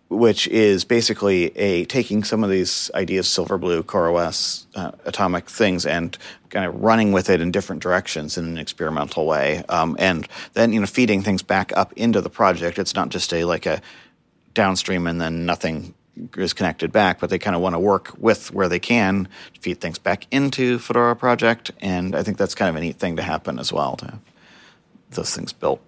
which 0.10 0.48
is 0.48 0.86
basically 0.86 1.56
a 1.56 1.86
taking 1.86 2.24
some 2.24 2.44
of 2.44 2.50
these 2.50 2.90
ideas, 2.96 3.28
Silverblue, 3.28 3.84
CoreOS, 3.84 4.66
uh, 4.76 4.92
atomic 5.06 5.48
things, 5.48 5.86
and 5.86 6.18
kind 6.50 6.66
of 6.66 6.82
running 6.82 7.12
with 7.12 7.30
it 7.30 7.42
in 7.42 7.52
different 7.52 7.84
directions 7.84 8.36
in 8.36 8.46
an 8.46 8.58
experimental 8.58 9.28
way, 9.28 9.64
um, 9.70 9.96
and 10.00 10.28
then 10.54 10.74
you 10.74 10.80
know 10.80 10.88
feeding 10.88 11.22
things 11.22 11.44
back 11.44 11.72
up 11.78 11.94
into 11.94 12.22
the 12.22 12.30
project. 12.30 12.80
It's 12.80 12.96
not 12.96 13.10
just 13.10 13.32
a 13.34 13.46
like 13.46 13.68
a 13.68 13.82
downstream 14.56 15.06
and 15.06 15.22
then 15.22 15.46
nothing 15.46 15.94
is 16.36 16.54
connected 16.54 16.92
back, 16.92 17.20
but 17.20 17.30
they 17.30 17.38
kind 17.38 17.56
of 17.56 17.62
want 17.62 17.76
to 17.76 17.80
work 17.80 18.12
with 18.18 18.52
where 18.52 18.68
they 18.68 18.80
can 18.80 19.28
feed 19.62 19.80
things 19.80 20.00
back 20.00 20.26
into 20.32 20.80
Fedora 20.80 21.16
project, 21.16 21.70
and 21.82 22.16
I 22.16 22.24
think 22.24 22.38
that's 22.38 22.56
kind 22.56 22.68
of 22.68 22.76
a 22.76 22.82
neat 22.82 22.98
thing 22.98 23.16
to 23.18 23.22
happen 23.22 23.60
as 23.60 23.72
well 23.72 23.96
to 23.98 24.06
have 24.06 24.20
those 25.12 25.36
things 25.36 25.54
built 25.54 25.82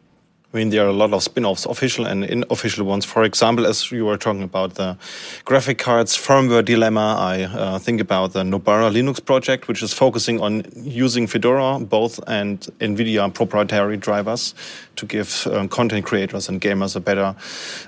I 0.53 0.57
mean, 0.57 0.69
there 0.69 0.83
are 0.85 0.89
a 0.89 0.93
lot 0.93 1.13
of 1.13 1.23
spin-offs, 1.23 1.65
official 1.65 2.05
and 2.05 2.25
unofficial 2.25 2.85
ones. 2.85 3.05
For 3.05 3.23
example, 3.23 3.65
as 3.65 3.89
you 3.89 4.03
were 4.03 4.17
talking 4.17 4.43
about 4.43 4.73
the 4.73 4.97
graphic 5.45 5.77
cards 5.77 6.17
firmware 6.17 6.65
dilemma, 6.65 7.15
I 7.17 7.43
uh, 7.43 7.79
think 7.79 8.01
about 8.01 8.33
the 8.33 8.43
Nobara 8.43 8.91
Linux 8.91 9.23
project, 9.23 9.69
which 9.69 9.81
is 9.81 9.93
focusing 9.93 10.41
on 10.41 10.63
using 10.75 11.25
Fedora 11.25 11.79
both 11.79 12.19
and 12.27 12.59
NVIDIA 12.81 13.33
proprietary 13.33 13.95
drivers 13.95 14.53
to 15.01 15.07
give 15.07 15.47
um, 15.47 15.67
content 15.67 16.05
creators 16.05 16.47
and 16.47 16.61
gamers 16.61 16.95
a 16.95 16.99
better 16.99 17.35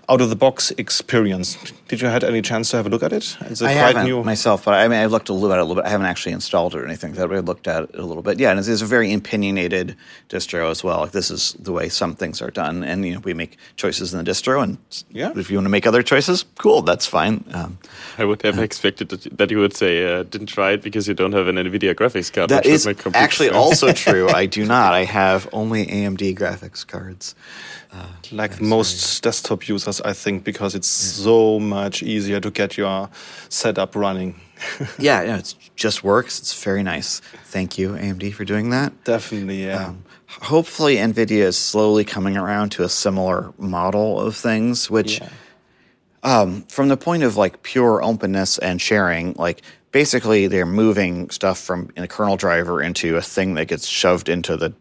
out-of-the-box 0.10 0.72
experience. 0.72 1.56
Did 1.88 2.02
you 2.02 2.08
had 2.08 2.24
any 2.24 2.42
chance 2.42 2.72
to 2.72 2.78
have 2.78 2.88
a 2.88 2.90
look 2.90 3.04
at 3.04 3.14
it? 3.14 3.38
Is 3.52 3.62
it 3.62 3.66
I 3.66 3.74
quite 3.74 3.96
haven't 3.96 4.06
new? 4.06 4.24
myself, 4.24 4.66
but 4.66 4.74
I 4.74 4.88
mean, 4.88 5.00
I 5.00 5.06
looked 5.06 5.30
a 5.30 5.34
little 5.34 5.54
at 5.54 5.60
it 5.60 5.62
a 5.62 5.66
little 5.66 5.82
bit. 5.82 5.86
I 5.86 5.90
haven't 5.90 6.08
actually 6.08 6.32
installed 6.32 6.74
it 6.74 6.82
or 6.82 6.86
anything. 6.86 7.14
That 7.14 7.32
I 7.32 7.40
looked 7.40 7.68
at 7.68 7.84
it 7.84 7.96
a 7.96 8.02
little 8.02 8.24
bit. 8.24 8.40
Yeah, 8.40 8.50
and 8.50 8.60
it's 8.60 8.82
a 8.82 8.86
very 8.86 9.14
opinionated 9.14 9.96
distro 10.28 10.72
as 10.72 10.84
well. 10.84 11.02
Like 11.02 11.12
this 11.12 11.30
is 11.30 11.54
the 11.60 11.72
way 11.72 11.88
some 11.88 12.16
things 12.16 12.42
are 12.42 12.50
done, 12.50 12.84
and 12.84 13.06
you 13.06 13.14
know 13.14 13.20
we 13.20 13.36
make 13.36 13.58
choices 13.76 14.12
in 14.12 14.24
the 14.24 14.30
distro, 14.30 14.64
and 14.64 14.80
yeah. 15.12 15.32
if 15.36 15.52
you 15.52 15.58
want 15.58 15.66
to 15.66 15.70
make 15.70 15.86
other 15.86 16.02
choices, 16.02 16.46
cool, 16.58 16.82
that's 16.82 17.06
fine. 17.06 17.44
Um, 17.54 17.78
I 18.18 18.26
would 18.26 18.42
have 18.42 18.58
uh, 18.58 18.64
expected 18.64 19.10
that 19.10 19.52
you 19.52 19.60
would 19.60 19.76
say 19.76 19.94
uh, 20.12 20.24
didn't 20.24 20.48
try 20.48 20.72
it 20.72 20.82
because 20.82 21.08
you 21.08 21.14
don't 21.14 21.34
have 21.34 21.48
an 21.48 21.58
NVIDIA 21.58 21.94
graphics 21.94 22.34
card. 22.34 22.50
That 22.50 22.66
is 22.66 22.88
actually 22.88 23.50
sense. 23.50 23.56
also 23.56 23.94
true. 24.06 24.30
I 24.30 24.48
do 24.48 24.66
not. 24.66 24.94
I 24.94 25.04
have 25.04 25.48
only 25.54 25.86
AMD 25.86 26.36
graphics 26.36 26.86
cards. 26.88 27.03
Uh, 27.92 28.08
like 28.32 28.62
most 28.62 29.22
desktop 29.24 29.68
users, 29.68 30.02
I 30.02 30.14
think, 30.14 30.44
because 30.44 30.76
it's 30.76 31.18
yeah. 31.20 31.26
so 31.26 31.60
much 31.60 32.04
easier 32.04 32.40
to 32.40 32.52
get 32.52 32.78
your 32.78 33.10
setup 33.50 33.96
running. 33.96 34.40
yeah, 35.00 35.24
yeah, 35.24 35.38
it 35.38 35.56
just 35.76 36.04
works. 36.04 36.40
It's 36.40 36.64
very 36.64 36.84
nice. 36.84 37.20
Thank 37.46 37.78
you, 37.78 37.90
AMD, 37.92 38.34
for 38.34 38.46
doing 38.46 38.70
that. 38.70 39.04
Definitely, 39.04 39.66
yeah. 39.66 39.88
Um, 39.88 40.04
hopefully 40.42 40.96
nvidia 40.96 41.44
is 41.44 41.58
slowly 41.58 42.04
coming 42.04 42.38
around 42.38 42.70
to 42.70 42.84
a 42.84 42.90
similar 42.90 43.54
model 43.58 44.20
of 44.20 44.36
things 44.36 44.90
which 44.90 45.20
yeah. 45.20 45.30
um, 46.24 46.64
from 46.64 46.88
the 46.88 46.98
point 46.98 47.24
of 47.24 47.38
like 47.38 47.62
pure 47.64 48.04
openness 48.04 48.58
and 48.58 48.82
sharing 48.82 49.34
like 49.34 49.62
basically 49.92 50.48
they're 50.48 50.66
moving 50.66 51.30
stuff 51.30 51.60
from 51.60 51.92
a 51.98 52.08
kernel 52.08 52.36
driver 52.36 52.82
into 52.82 53.16
a 53.16 53.22
thing 53.22 53.54
that 53.54 53.68
gets 53.68 53.86
shoved 53.86 54.28
into 54.28 54.58
the 54.58 54.74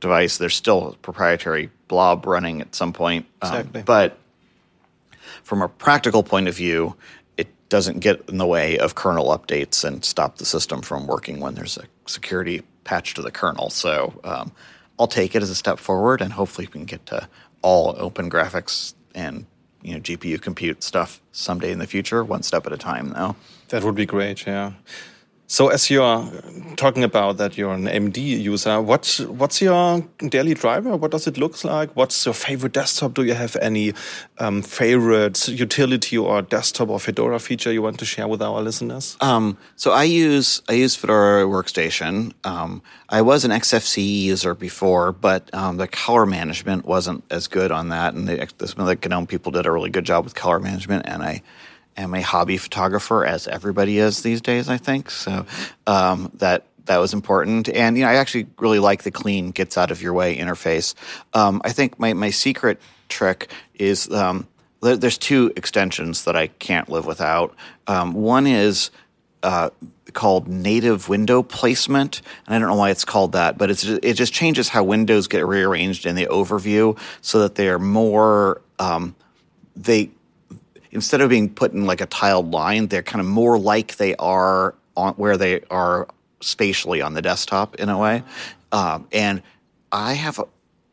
device 0.00 0.38
there's 0.38 0.54
still 0.54 0.88
a 0.88 0.96
proprietary 0.96 1.70
blob 1.88 2.26
running 2.26 2.60
at 2.60 2.74
some 2.74 2.92
point 2.92 3.26
um, 3.42 3.52
exactly. 3.52 3.82
but 3.82 4.18
from 5.42 5.62
a 5.62 5.68
practical 5.68 6.22
point 6.22 6.48
of 6.48 6.56
view 6.56 6.96
it 7.36 7.48
doesn't 7.68 8.00
get 8.00 8.28
in 8.28 8.38
the 8.38 8.46
way 8.46 8.78
of 8.78 8.94
kernel 8.94 9.26
updates 9.26 9.84
and 9.84 10.04
stop 10.04 10.38
the 10.38 10.44
system 10.44 10.82
from 10.82 11.06
working 11.06 11.40
when 11.40 11.54
there's 11.54 11.76
a 11.76 11.84
security 12.06 12.62
patch 12.84 13.14
to 13.14 13.22
the 13.22 13.30
kernel 13.30 13.70
so 13.70 14.18
um, 14.24 14.52
I'll 15.00 15.06
take 15.06 15.34
it 15.34 15.42
as 15.42 15.48
a 15.48 15.54
step 15.54 15.78
forward, 15.78 16.20
and 16.20 16.30
hopefully 16.30 16.66
we 16.66 16.72
can 16.72 16.84
get 16.84 17.06
to 17.06 17.26
all 17.62 17.94
open 17.98 18.30
graphics 18.30 18.92
and 19.14 19.46
you 19.80 19.94
know 19.94 20.00
GPU 20.00 20.40
compute 20.40 20.82
stuff 20.82 21.22
someday 21.32 21.72
in 21.72 21.78
the 21.78 21.86
future, 21.86 22.22
one 22.22 22.42
step 22.42 22.66
at 22.66 22.72
a 22.74 22.76
time. 22.76 23.08
Though 23.08 23.34
that 23.70 23.82
would 23.82 23.94
be 23.94 24.04
great. 24.04 24.46
Yeah. 24.46 24.72
So 25.50 25.66
as 25.66 25.90
you're 25.90 26.30
talking 26.76 27.02
about 27.02 27.38
that 27.38 27.58
you're 27.58 27.72
an 27.72 27.86
AMD 27.86 28.18
user, 28.18 28.80
what's 28.80 29.18
what's 29.18 29.60
your 29.60 30.00
daily 30.18 30.54
driver? 30.54 30.96
What 30.96 31.10
does 31.10 31.26
it 31.26 31.38
look 31.38 31.64
like? 31.64 31.90
What's 31.96 32.24
your 32.24 32.34
favorite 32.34 32.72
desktop? 32.72 33.14
Do 33.14 33.24
you 33.24 33.34
have 33.34 33.56
any 33.56 33.92
um, 34.38 34.62
favorite 34.62 35.48
utility 35.48 36.16
or 36.16 36.42
desktop 36.42 36.88
or 36.88 37.00
Fedora 37.00 37.40
feature 37.40 37.72
you 37.72 37.82
want 37.82 37.98
to 37.98 38.04
share 38.04 38.28
with 38.28 38.40
our 38.40 38.62
listeners? 38.62 39.16
Um, 39.20 39.58
so 39.74 39.90
I 39.90 40.04
use 40.04 40.62
I 40.68 40.74
use 40.74 40.94
Fedora 40.94 41.42
Workstation. 41.46 42.32
Um, 42.44 42.80
I 43.08 43.20
was 43.20 43.44
an 43.44 43.50
XFCE 43.50 44.22
user 44.22 44.54
before, 44.54 45.10
but 45.10 45.52
um, 45.52 45.78
the 45.78 45.88
color 45.88 46.26
management 46.26 46.84
wasn't 46.84 47.24
as 47.28 47.48
good 47.48 47.72
on 47.72 47.88
that, 47.88 48.14
and 48.14 48.28
the, 48.28 48.36
the 48.58 49.08
GNOME 49.08 49.26
people 49.26 49.50
did 49.50 49.66
a 49.66 49.72
really 49.72 49.90
good 49.90 50.04
job 50.04 50.22
with 50.22 50.36
color 50.36 50.60
management, 50.60 51.06
and 51.08 51.24
I 51.24 51.42
am 52.00 52.14
a 52.14 52.22
hobby 52.22 52.56
photographer, 52.56 53.24
as 53.24 53.48
everybody 53.48 53.98
is 53.98 54.22
these 54.22 54.40
days. 54.40 54.68
I 54.68 54.76
think 54.76 55.10
so. 55.10 55.46
Um, 55.86 56.30
that 56.34 56.66
that 56.86 56.98
was 56.98 57.14
important, 57.14 57.68
and 57.68 57.96
you 57.96 58.04
know, 58.04 58.10
I 58.10 58.14
actually 58.14 58.46
really 58.58 58.78
like 58.78 59.02
the 59.02 59.10
clean, 59.10 59.50
gets 59.50 59.78
out 59.78 59.90
of 59.90 60.02
your 60.02 60.12
way 60.12 60.36
interface. 60.36 60.94
Um, 61.34 61.60
I 61.64 61.72
think 61.72 61.98
my 61.98 62.12
my 62.12 62.30
secret 62.30 62.80
trick 63.08 63.50
is 63.74 64.10
um, 64.10 64.46
there's 64.80 65.18
two 65.18 65.52
extensions 65.56 66.24
that 66.24 66.36
I 66.36 66.48
can't 66.48 66.88
live 66.88 67.06
without. 67.06 67.54
Um, 67.86 68.14
one 68.14 68.46
is 68.46 68.90
uh, 69.42 69.70
called 70.12 70.48
native 70.48 71.08
window 71.08 71.42
placement, 71.42 72.22
and 72.46 72.54
I 72.54 72.58
don't 72.58 72.68
know 72.68 72.76
why 72.76 72.90
it's 72.90 73.04
called 73.04 73.32
that, 73.32 73.58
but 73.58 73.70
it's 73.70 73.84
it 73.84 74.14
just 74.14 74.32
changes 74.32 74.68
how 74.68 74.84
windows 74.84 75.28
get 75.28 75.46
rearranged 75.46 76.06
in 76.06 76.14
the 76.14 76.26
overview 76.26 76.98
so 77.20 77.40
that 77.40 77.54
they 77.54 77.68
are 77.68 77.78
more 77.78 78.62
um, 78.78 79.14
they 79.76 80.10
instead 80.90 81.20
of 81.20 81.28
being 81.28 81.48
put 81.48 81.72
in 81.72 81.86
like 81.86 82.00
a 82.00 82.06
tiled 82.06 82.50
line, 82.50 82.88
they're 82.88 83.02
kind 83.02 83.20
of 83.20 83.26
more 83.26 83.58
like 83.58 83.96
they 83.96 84.14
are 84.16 84.74
on 84.96 85.14
where 85.14 85.36
they 85.36 85.60
are 85.70 86.08
spatially 86.40 87.00
on 87.02 87.14
the 87.14 87.22
desktop 87.22 87.76
in 87.76 87.88
a 87.88 87.98
way. 87.98 88.22
Um, 88.72 89.08
and 89.12 89.42
I 89.92 90.14
have, 90.14 90.38
a, 90.38 90.44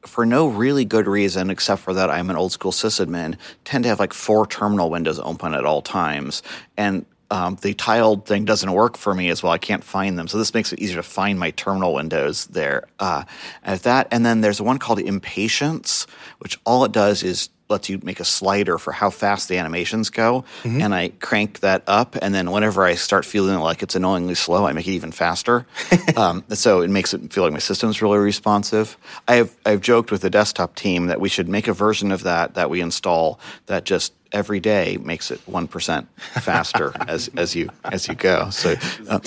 for 0.06 0.26
no 0.26 0.48
really 0.48 0.86
good 0.86 1.08
reason, 1.08 1.50
except 1.50 1.82
for 1.82 1.94
that 1.94 2.10
I'm 2.10 2.30
an 2.30 2.36
old 2.36 2.52
school 2.52 2.72
sysadmin, 2.72 3.38
tend 3.66 3.84
to 3.84 3.90
have 3.90 4.00
like 4.00 4.14
four 4.14 4.48
terminal 4.48 4.90
windows 4.90 5.20
open 5.20 5.54
at 5.54 5.66
all 5.66 5.82
times. 5.82 6.44
And 6.78 7.06
um, 7.30 7.58
the 7.62 7.74
tiled 7.74 8.26
thing 8.26 8.46
doesn't 8.46 8.72
work 8.72 8.98
for 8.98 9.14
me 9.14 9.30
as 9.30 9.44
well. 9.44 9.52
I 9.52 9.58
can't 9.58 9.84
find 9.84 10.18
them, 10.18 10.28
so 10.28 10.38
this 10.38 10.54
makes 10.54 10.72
it 10.72 10.80
easier 10.80 10.98
to 10.98 11.04
find 11.04 11.40
my 11.40 11.52
terminal 11.52 11.94
windows 11.94 12.46
there. 12.48 12.88
Uh, 13.00 13.24
at 13.64 13.84
that, 13.84 14.08
and 14.12 14.26
then 14.26 14.42
there's 14.42 14.62
one 14.62 14.80
called 14.80 15.00
Impatience, 15.00 16.08
which 16.40 16.58
all 16.66 16.86
it 16.86 16.92
does 16.92 17.24
is 17.24 17.50
lets 17.70 17.90
you 17.90 18.00
make 18.02 18.20
a 18.20 18.26
slider 18.26 18.78
for 18.78 18.94
how 18.94 19.10
fast 19.10 19.50
the 19.50 19.58
animations 19.58 20.10
go, 20.10 20.46
mm-hmm. 20.64 20.82
and 20.82 20.96
I 20.96 21.10
crank 21.10 21.60
that 21.60 21.84
up, 21.88 22.16
and 22.22 22.34
then 22.34 22.52
whenever 22.52 22.84
I 22.84 22.96
start 22.96 23.26
feeling 23.26 23.60
like 23.60 23.84
it's 23.84 23.96
annoyingly 23.96 24.36
slow, 24.36 24.66
I 24.66 24.74
make 24.74 24.88
it 24.88 24.92
even 24.92 25.12
faster. 25.12 25.66
um, 26.16 26.44
so 26.50 26.82
it 26.82 26.90
makes 26.90 27.14
it 27.14 27.34
feel 27.34 27.44
like 27.44 27.54
my 27.54 27.60
system's 27.60 28.02
really 28.02 28.20
responsive. 28.20 28.98
I 29.28 29.36
have 29.36 29.56
I've 29.66 29.82
joked 29.82 30.12
with 30.12 30.22
the 30.22 30.30
desktop 30.30 30.76
team 30.76 31.08
that 31.08 31.20
we 31.20 31.30
should 31.30 31.50
make 31.50 31.68
a 31.68 31.74
version 31.74 32.12
of 32.12 32.24
that 32.24 32.54
that 32.56 32.70
we 32.70 32.82
install 32.82 33.40
that 33.66 33.84
just 33.84 34.14
every 34.32 34.60
day 34.60 34.98
makes 34.98 35.32
it 35.32 35.40
one 35.48 35.68
percent 35.68 36.08
faster 36.42 36.94
as 37.08 37.30
as 37.38 37.56
you 37.56 37.70
as 37.86 38.08
you 38.08 38.16
go. 38.16 38.50
So, 38.50 38.76
uh, 39.10 39.20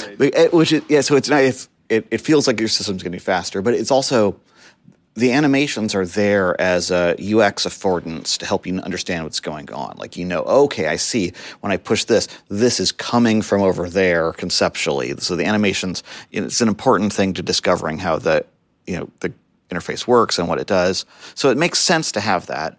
which 0.52 0.72
is, 0.72 0.82
yeah, 0.88 1.00
so 1.00 1.16
it's 1.16 1.28
nice. 1.28 1.68
It, 1.88 2.06
it 2.10 2.20
feels 2.20 2.46
like 2.46 2.60
your 2.60 2.68
system's 2.68 3.02
getting 3.02 3.18
faster, 3.18 3.62
but 3.62 3.74
it's 3.74 3.90
also 3.90 4.38
the 5.14 5.32
animations 5.32 5.94
are 5.94 6.06
there 6.06 6.58
as 6.60 6.90
a 6.90 7.10
UX 7.18 7.66
affordance 7.66 8.38
to 8.38 8.46
help 8.46 8.66
you 8.66 8.78
understand 8.78 9.24
what's 9.24 9.40
going 9.40 9.70
on. 9.72 9.96
Like 9.98 10.16
you 10.16 10.24
know, 10.24 10.42
okay, 10.42 10.86
I 10.86 10.96
see 10.96 11.32
when 11.60 11.72
I 11.72 11.76
push 11.76 12.04
this, 12.04 12.28
this 12.48 12.80
is 12.80 12.92
coming 12.92 13.42
from 13.42 13.62
over 13.62 13.88
there 13.88 14.32
conceptually. 14.32 15.14
So 15.18 15.36
the 15.36 15.44
animations, 15.44 16.02
it's 16.30 16.60
an 16.60 16.68
important 16.68 17.12
thing 17.12 17.34
to 17.34 17.42
discovering 17.42 17.98
how 17.98 18.18
the 18.18 18.44
you 18.86 18.96
know 18.96 19.10
the 19.20 19.32
interface 19.70 20.06
works 20.06 20.38
and 20.38 20.48
what 20.48 20.58
it 20.58 20.66
does. 20.66 21.04
So 21.34 21.50
it 21.50 21.56
makes 21.56 21.78
sense 21.78 22.12
to 22.12 22.20
have 22.20 22.46
that 22.46 22.76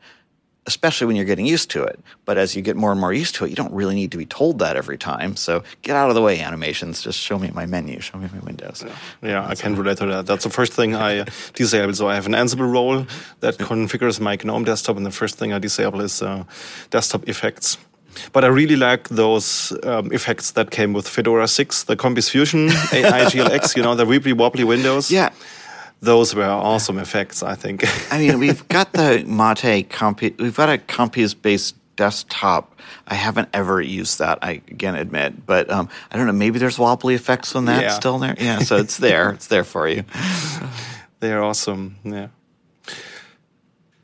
especially 0.67 1.07
when 1.07 1.15
you're 1.15 1.25
getting 1.25 1.45
used 1.45 1.71
to 1.71 1.83
it. 1.83 1.99
But 2.25 2.37
as 2.37 2.55
you 2.55 2.61
get 2.61 2.75
more 2.75 2.91
and 2.91 3.01
more 3.01 3.11
used 3.11 3.35
to 3.35 3.45
it, 3.45 3.49
you 3.49 3.55
don't 3.55 3.73
really 3.73 3.95
need 3.95 4.11
to 4.11 4.17
be 4.17 4.25
told 4.25 4.59
that 4.59 4.75
every 4.75 4.97
time. 4.97 5.35
So 5.35 5.63
get 5.81 5.95
out 5.95 6.09
of 6.09 6.15
the 6.15 6.21
way, 6.21 6.39
animations. 6.39 7.01
Just 7.01 7.19
show 7.19 7.39
me 7.39 7.49
my 7.53 7.65
menu, 7.65 7.99
show 7.99 8.17
me 8.17 8.29
my 8.31 8.39
windows. 8.39 8.83
Yeah, 8.85 8.95
yeah 9.29 9.47
I 9.47 9.55
can 9.55 9.75
relate 9.75 9.97
to 9.97 10.05
that. 10.05 10.27
That's 10.27 10.43
the 10.43 10.51
first 10.51 10.73
thing 10.73 10.95
I 10.95 11.25
disable. 11.53 11.93
So 11.93 12.07
I 12.07 12.15
have 12.15 12.27
an 12.27 12.33
Ansible 12.33 12.71
role 12.71 13.05
that 13.39 13.57
configures 13.57 14.19
my 14.19 14.37
GNOME 14.43 14.65
desktop, 14.65 14.97
and 14.97 15.05
the 15.05 15.11
first 15.11 15.37
thing 15.37 15.51
I 15.51 15.59
disable 15.59 16.01
is 16.01 16.21
uh, 16.21 16.43
desktop 16.91 17.27
effects. 17.27 17.77
But 18.33 18.43
I 18.43 18.47
really 18.47 18.75
like 18.75 19.07
those 19.09 19.71
um, 19.83 20.11
effects 20.11 20.51
that 20.51 20.69
came 20.69 20.91
with 20.91 21.07
Fedora 21.07 21.47
6, 21.47 21.83
the 21.83 21.95
Compiz 21.95 22.29
Fusion, 22.29 22.67
AIGLX, 22.67 23.77
you 23.77 23.83
know, 23.83 23.95
the 23.95 24.05
wibbly 24.05 24.33
wobbly 24.33 24.65
windows. 24.65 25.09
Yeah 25.09 25.29
those 26.01 26.33
were 26.35 26.43
awesome 26.43 26.97
effects, 26.97 27.43
I 27.43 27.55
think. 27.55 27.83
I 28.11 28.19
mean, 28.19 28.39
we've 28.39 28.67
got 28.77 28.91
the 28.93 29.23
Mate 29.25 29.89
Compiz, 29.89 30.37
we've 30.39 30.55
got 30.55 30.69
a 30.69 30.77
Compiz 30.77 31.39
based 31.39 31.75
desktop. 31.95 32.79
I 33.07 33.13
haven't 33.13 33.49
ever 33.53 33.81
used 33.81 34.19
that, 34.19 34.39
I 34.41 34.61
again 34.67 34.95
admit, 34.95 35.45
but 35.45 35.69
um, 35.69 35.89
I 36.11 36.17
don't 36.17 36.25
know. 36.25 36.33
Maybe 36.33 36.59
there's 36.59 36.79
wobbly 36.79 37.15
effects 37.15 37.55
on 37.55 37.65
that 37.65 37.81
yeah. 37.81 37.89
still 37.91 38.17
there. 38.17 38.35
Yeah, 38.39 38.59
so 38.59 38.77
it's 38.77 38.97
there. 38.97 39.31
it's 39.31 39.47
there 39.47 39.63
for 39.63 39.87
you. 39.87 40.03
They're 41.19 41.43
awesome. 41.43 41.97
Yeah. 42.03 42.29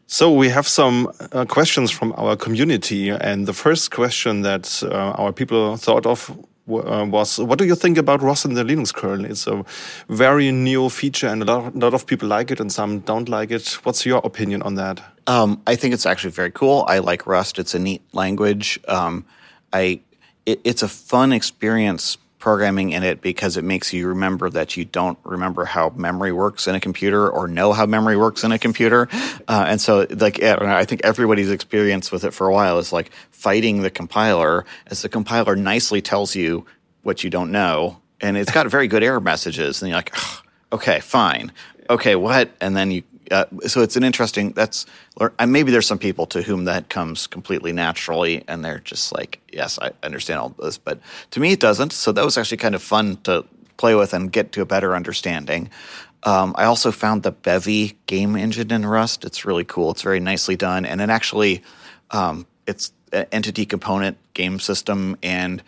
So 0.06 0.32
we 0.32 0.50
have 0.50 0.68
some 0.68 1.12
uh, 1.32 1.46
questions 1.46 1.92
from 1.92 2.14
our 2.16 2.36
community, 2.36 3.10
and 3.10 3.48
the 3.48 3.54
first 3.54 3.92
question 3.92 4.44
that 4.44 4.84
uh, 4.84 5.22
our 5.22 5.34
people 5.34 5.78
thought 5.78 6.06
of 6.06 6.32
was 6.68 7.40
what 7.40 7.58
do 7.58 7.66
you 7.66 7.76
think 7.76 7.98
about 7.98 8.22
Rust 8.22 8.46
in 8.46 8.54
the 8.54 8.64
Linux 8.64 8.94
kernel? 8.94 9.26
It's 9.26 9.48
a 9.48 9.64
very 10.10 10.52
new 10.52 10.90
feature, 10.90 11.28
and 11.28 11.42
a 11.42 11.46
lot, 11.46 11.74
a 11.74 11.78
lot 11.78 11.94
of 11.94 12.06
people 12.06 12.28
like 12.28 12.52
it, 12.52 12.60
and 12.60 12.72
some 12.72 13.00
don't 13.00 13.30
like 13.30 13.52
it. 13.52 13.68
What's 13.84 14.06
your 14.06 14.22
opinion 14.24 14.62
on 14.62 14.76
that? 14.76 15.02
Um, 15.28 15.62
I 15.68 15.76
think 15.76 15.94
it's 15.94 16.06
actually 16.06 16.32
very 16.32 16.52
cool. 16.52 16.86
I 16.88 17.00
like 17.00 17.26
Rust. 17.26 17.60
It's 17.60 17.74
a 17.74 17.80
neat 17.80 18.02
language. 18.14 18.80
Um, 18.88 19.26
I 19.74 20.02
it, 20.46 20.62
it's 20.64 20.84
a 20.84 20.88
fun 20.88 21.32
experience 21.34 22.18
programming 22.40 22.92
in 22.92 23.04
it 23.04 23.22
because 23.22 23.58
it 23.58 23.64
makes 23.64 23.94
you 23.94 24.08
remember 24.08 24.50
that 24.50 24.78
you 24.78 24.86
don't 24.86 25.18
remember 25.24 25.66
how 25.66 25.90
memory 25.96 26.32
works 26.32 26.68
in 26.68 26.76
a 26.76 26.80
computer 26.80 27.30
or 27.30 27.48
know 27.48 27.74
how 27.74 27.86
memory 27.86 28.16
works 28.16 28.44
in 28.44 28.52
a 28.52 28.60
computer. 28.60 29.08
Uh, 29.48 29.66
and 29.68 29.82
so, 29.82 30.06
like, 30.10 30.42
I 30.42 30.86
think 30.86 31.02
everybody's 31.04 31.50
experience 31.50 32.12
with 32.12 32.24
it 32.24 32.32
for 32.32 32.48
a 32.48 32.54
while 32.54 32.78
is 32.78 32.94
like 32.94 33.12
fighting 33.32 33.82
the 33.82 33.90
compiler 33.90 34.66
as 34.88 35.02
the 35.02 35.10
compiler 35.10 35.56
nicely 35.56 36.02
tells 36.02 36.36
you 36.36 36.66
what 37.04 37.24
you 37.24 37.30
don't 37.30 37.52
know. 37.52 38.02
And 38.22 38.38
it's 38.38 38.52
got 38.52 38.68
very 38.68 38.88
good 38.88 39.04
error 39.04 39.20
messages. 39.20 39.82
And 39.82 39.90
you're 39.90 39.98
like, 39.98 40.16
okay, 40.72 41.00
fine. 41.00 41.52
Okay, 41.90 42.16
what? 42.16 42.52
And 42.62 42.76
then 42.76 42.92
you 42.92 43.04
uh, 43.32 43.46
so 43.68 43.82
it's 43.82 43.96
an 43.96 44.04
interesting. 44.04 44.52
That's 44.52 44.86
maybe 45.46 45.72
there's 45.72 45.88
some 45.88 46.00
people 46.00 46.26
to 46.28 46.42
whom 46.42 46.66
that 46.66 46.90
comes 46.90 47.28
completely 47.28 47.74
naturally, 47.74 48.44
and 48.48 48.64
they're 48.64 48.80
just 48.80 49.14
like, 49.14 49.42
yes, 49.52 49.80
I 49.82 49.92
understand 50.04 50.40
all 50.40 50.50
this, 50.50 50.78
but 50.78 51.00
to 51.32 51.40
me 51.40 51.54
it 51.54 51.60
doesn't. 51.60 51.94
So 51.94 52.12
that 52.12 52.24
was 52.24 52.38
actually 52.38 52.58
kind 52.58 52.76
of 52.76 52.82
fun 52.82 53.18
to 53.24 53.46
play 53.78 53.96
with 53.96 54.14
and 54.14 54.32
get 54.32 54.52
to 54.54 54.62
a 54.62 54.66
better 54.66 54.96
understanding. 54.96 55.70
Um, 56.24 56.54
I 56.58 56.66
also 56.66 56.92
found 56.92 57.24
the 57.24 57.32
Bevy 57.32 57.98
game 58.08 58.36
engine 58.36 58.72
in 58.72 58.86
Rust. 58.86 59.24
It's 59.24 59.46
really 59.46 59.66
cool. 59.66 59.92
It's 59.92 60.02
very 60.02 60.20
nicely 60.20 60.56
done, 60.56 60.86
and 60.86 61.02
it 61.02 61.10
actually 61.10 61.64
um, 62.12 62.48
it's 62.66 62.92
an 63.12 63.26
entity 63.32 63.66
component 63.66 64.18
game 64.34 64.60
system 64.60 65.18
and 65.22 65.64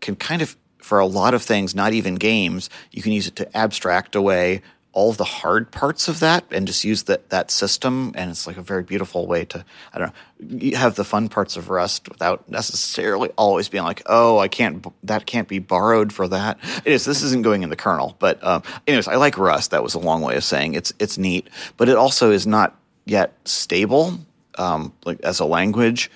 can 0.00 0.16
kind 0.16 0.42
of 0.42 0.56
for 0.84 0.98
a 0.98 1.06
lot 1.06 1.32
of 1.32 1.42
things, 1.42 1.74
not 1.74 1.94
even 1.94 2.14
games, 2.14 2.68
you 2.92 3.00
can 3.00 3.12
use 3.12 3.26
it 3.26 3.36
to 3.36 3.56
abstract 3.56 4.14
away 4.14 4.60
all 4.94 5.12
the 5.12 5.24
hard 5.24 5.70
parts 5.70 6.08
of 6.08 6.20
that 6.20 6.44
and 6.50 6.66
just 6.66 6.84
use 6.84 7.04
that 7.04 7.28
that 7.30 7.50
system. 7.50 8.12
And 8.14 8.30
it's 8.30 8.46
like 8.46 8.56
a 8.56 8.62
very 8.62 8.82
beautiful 8.82 9.26
way 9.26 9.44
to 9.46 9.64
i 9.92 9.98
don't 9.98 10.12
know 10.40 10.76
have 10.76 10.94
the 10.94 11.04
fun 11.04 11.28
parts 11.28 11.56
of 11.56 11.70
rust 11.70 12.08
without 12.08 12.48
necessarily 12.48 13.30
always 13.36 13.68
being 13.68 13.84
like 13.84 14.02
oh 14.06 14.38
i 14.38 14.48
can't 14.48 14.86
that 15.06 15.26
can't 15.26 15.48
be 15.48 15.58
borrowed 15.58 16.12
for 16.12 16.28
that. 16.28 16.58
It 16.84 16.92
is 16.92 17.04
this 17.04 17.22
isn't 17.22 17.42
going 17.42 17.62
in 17.62 17.70
the 17.70 17.76
kernel 17.76 18.16
but 18.18 18.42
um, 18.42 18.62
anyways 18.86 19.08
i 19.08 19.16
like 19.16 19.36
rust. 19.36 19.70
That 19.72 19.82
was 19.82 19.94
a 19.94 19.98
long 19.98 20.22
way 20.22 20.36
of 20.36 20.44
saying 20.44 20.74
it's 20.74 20.92
it's 20.98 21.18
neat 21.18 21.48
but 21.76 21.88
it 21.88 21.96
also 21.96 22.30
is 22.30 22.46
not 22.46 22.76
yet 23.06 23.34
stable 23.44 24.18
um, 24.58 24.92
like 25.04 25.20
as 25.22 25.40
a 25.40 25.44
language. 25.44 26.10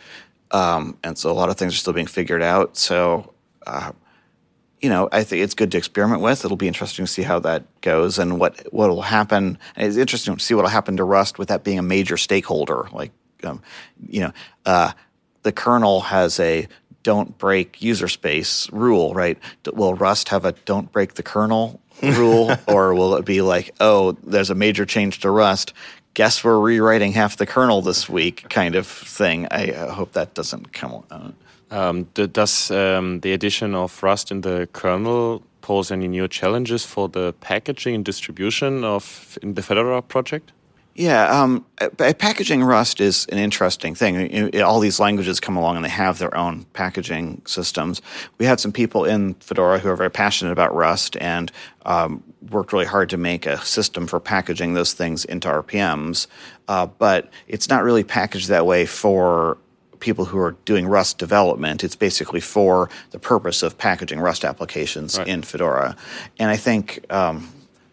Um, 0.51 0.97
and 1.05 1.17
so 1.19 1.31
a 1.31 1.35
lot 1.35 1.51
of 1.51 1.57
things 1.57 1.75
are 1.75 1.79
still 1.79 1.93
being 1.93 2.07
figured 2.07 2.43
out. 2.43 2.77
So 2.77 3.35
uh, 3.67 3.93
you 4.81 4.89
know, 4.89 5.09
I 5.11 5.25
think 5.25 5.43
it's 5.43 5.55
good 5.55 5.73
to 5.73 5.79
experiment 5.79 6.21
with. 6.21 6.45
It'll 6.45 6.57
be 6.57 6.69
interesting 6.69 7.05
to 7.05 7.11
see 7.11 7.23
how 7.23 7.41
that 7.41 7.65
goes 7.81 8.19
and 8.19 8.39
what 8.39 8.73
what 8.73 8.91
will 8.91 9.03
happen. 9.03 9.59
It's 9.77 9.97
interesting 9.97 10.37
to 10.37 10.41
see 10.41 10.55
what 10.55 10.63
will 10.63 10.71
happen 10.71 10.97
to 10.99 11.05
Rust 11.05 11.39
with 11.39 11.49
that 11.49 11.65
being 11.65 11.79
a 11.79 11.83
major 11.83 12.17
stakeholder. 12.17 12.89
Like, 12.93 13.13
um, 13.45 13.63
you 14.09 14.21
know, 14.21 14.33
uh, 14.67 14.93
the 15.43 15.53
kernel 15.53 16.01
has 16.03 16.39
a 16.39 16.69
don't 17.03 17.37
break 17.39 17.83
user 17.83 18.09
space 18.09 18.71
rule, 18.71 19.15
right? 19.15 19.39
Will 19.73 19.95
Rust 19.95 20.29
have 20.29 20.45
a 20.45 20.53
don't 20.53 20.91
break 20.93 21.15
the 21.15 21.23
kernel 21.23 21.81
rule, 22.03 22.55
or 22.67 22.95
will 22.95 23.17
it 23.17 23.25
be 23.25 23.43
like, 23.43 23.75
oh, 23.81 24.13
there's 24.23 24.51
a 24.51 24.55
major 24.55 24.87
change 24.87 25.21
to 25.21 25.31
Rust? 25.31 25.73
Guess 26.15 26.43
we're 26.43 26.59
rewriting 26.59 27.13
half 27.13 27.37
the 27.37 27.47
kernel 27.47 27.83
this 27.83 28.09
week, 28.09 28.49
kind 28.49 28.75
of 28.75 28.87
thing. 28.87 29.47
I, 29.51 29.73
hope 29.73 30.13
that 30.13 30.35
doesn't 30.35 30.73
come. 30.73 31.05
Uh, 31.11 31.31
um, 31.71 32.05
does 32.15 32.71
um, 32.71 33.21
the 33.21 33.33
addition 33.33 33.75
of 33.75 34.03
Rust 34.03 34.31
in 34.31 34.41
the 34.43 34.69
kernel 34.73 35.43
pose 35.61 35.91
any 35.91 36.09
new 36.09 36.29
challenges 36.29 36.85
for 36.85 37.09
the 37.09 37.35
packaging 37.41 37.95
and 37.95 38.05
distribution 38.05 38.85
of 38.85 39.39
in 39.43 39.55
the 39.55 39.63
Fedora 39.63 40.03
project? 40.03 40.53
Yeah, 40.99 41.31
um, 41.31 41.65
packaging 42.19 42.65
Rust 42.65 43.01
is 43.01 43.25
an 43.27 43.39
interesting 43.39 43.95
thing. 43.95 44.51
all 44.63 44.81
these 44.81 44.99
languages 44.99 45.39
come 45.39 45.57
along 45.57 45.77
and 45.77 45.85
they 45.85 45.91
have 45.91 46.19
their 46.19 46.37
own 46.37 46.65
packaging 46.73 47.41
systems. 47.47 48.03
We 48.39 48.47
had 48.47 48.59
some 48.59 48.73
people 48.73 49.05
in 49.05 49.35
Fedora 49.35 49.79
who 49.79 49.91
are 49.91 49.95
very 49.95 50.11
passionate 50.11 50.51
about 50.51 50.75
Rust 50.75 51.17
and 51.21 51.53
um, 51.87 52.25
worked 52.51 52.73
really 52.73 52.85
hard 52.85 53.11
to 53.11 53.17
make 53.17 53.47
a 53.47 53.65
system 53.65 54.09
for 54.09 54.19
packaging 54.19 54.75
those 54.75 54.93
things 54.93 55.25
into 55.25 55.47
RPMs. 55.47 56.27
Uh, 56.67 56.87
but 56.87 57.31
it's 57.47 57.69
not 57.69 57.85
really 57.85 58.03
packaged 58.03 58.49
that 58.49 58.67
way 58.67 58.85
for 58.85 59.57
people 60.01 60.25
who 60.25 60.39
are 60.39 60.53
doing 60.65 60.87
Rust 60.87 61.19
development. 61.19 61.85
It's 61.85 61.97
basically 61.97 62.41
for 62.41 62.89
the 63.11 63.19
purpose 63.19 63.63
of 63.63 63.79
packaging 63.79 64.21
Rust 64.21 64.45
applications 64.45 65.19
right. 65.19 65.27
in 65.27 65.43
Fedora. 65.43 65.97
And 66.39 66.51
I 66.51 66.57
think 66.57 67.05
um, 67.11 67.49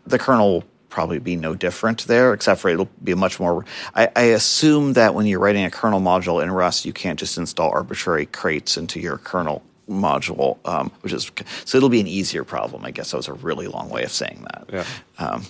the 0.05 0.19
kernel 0.19 0.53
will 0.53 0.63
probably 0.89 1.19
be 1.19 1.35
no 1.35 1.53
different 1.53 2.07
there, 2.07 2.33
except 2.33 2.61
for 2.61 2.69
it'll 2.69 2.89
be 3.03 3.13
much 3.13 3.39
more. 3.39 3.65
I, 3.95 4.09
I, 4.15 4.21
assume 4.21 4.93
that 4.93 5.13
when 5.13 5.25
you're 5.25 5.41
writing 5.41 5.65
a 5.65 5.71
kernel 5.71 5.99
module 5.99 6.41
in 6.41 6.49
Rust, 6.49 6.85
you 6.85 6.93
can't 6.93 7.19
just 7.19 7.37
install 7.37 7.69
arbitrary 7.71 8.27
crates 8.27 8.77
into 8.77 9.01
your 9.01 9.17
kernel 9.17 9.61
module, 9.89 10.57
um, 10.65 10.91
which 11.01 11.11
is 11.11 11.29
so 11.65 11.77
it'll 11.77 11.89
be 11.89 11.99
an 11.99 12.07
easier 12.07 12.45
problem. 12.45 12.85
I 12.85 12.91
guess 12.91 13.11
that 13.11 13.17
was 13.17 13.27
a 13.27 13.33
really 13.33 13.67
long 13.67 13.89
way 13.89 14.03
of 14.03 14.11
saying 14.11 14.45
that. 14.51 14.69
Yeah. 14.71 14.85
Um, 15.17 15.43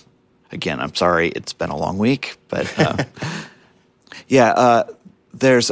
again, 0.50 0.80
I'm 0.80 0.94
sorry, 0.94 1.28
it's 1.28 1.52
been 1.52 1.70
a 1.70 1.76
long 1.76 1.98
week, 1.98 2.36
but 2.48 2.78
uh, 2.78 3.04
yeah, 4.28 4.50
uh, 4.50 4.84
there's 5.32 5.70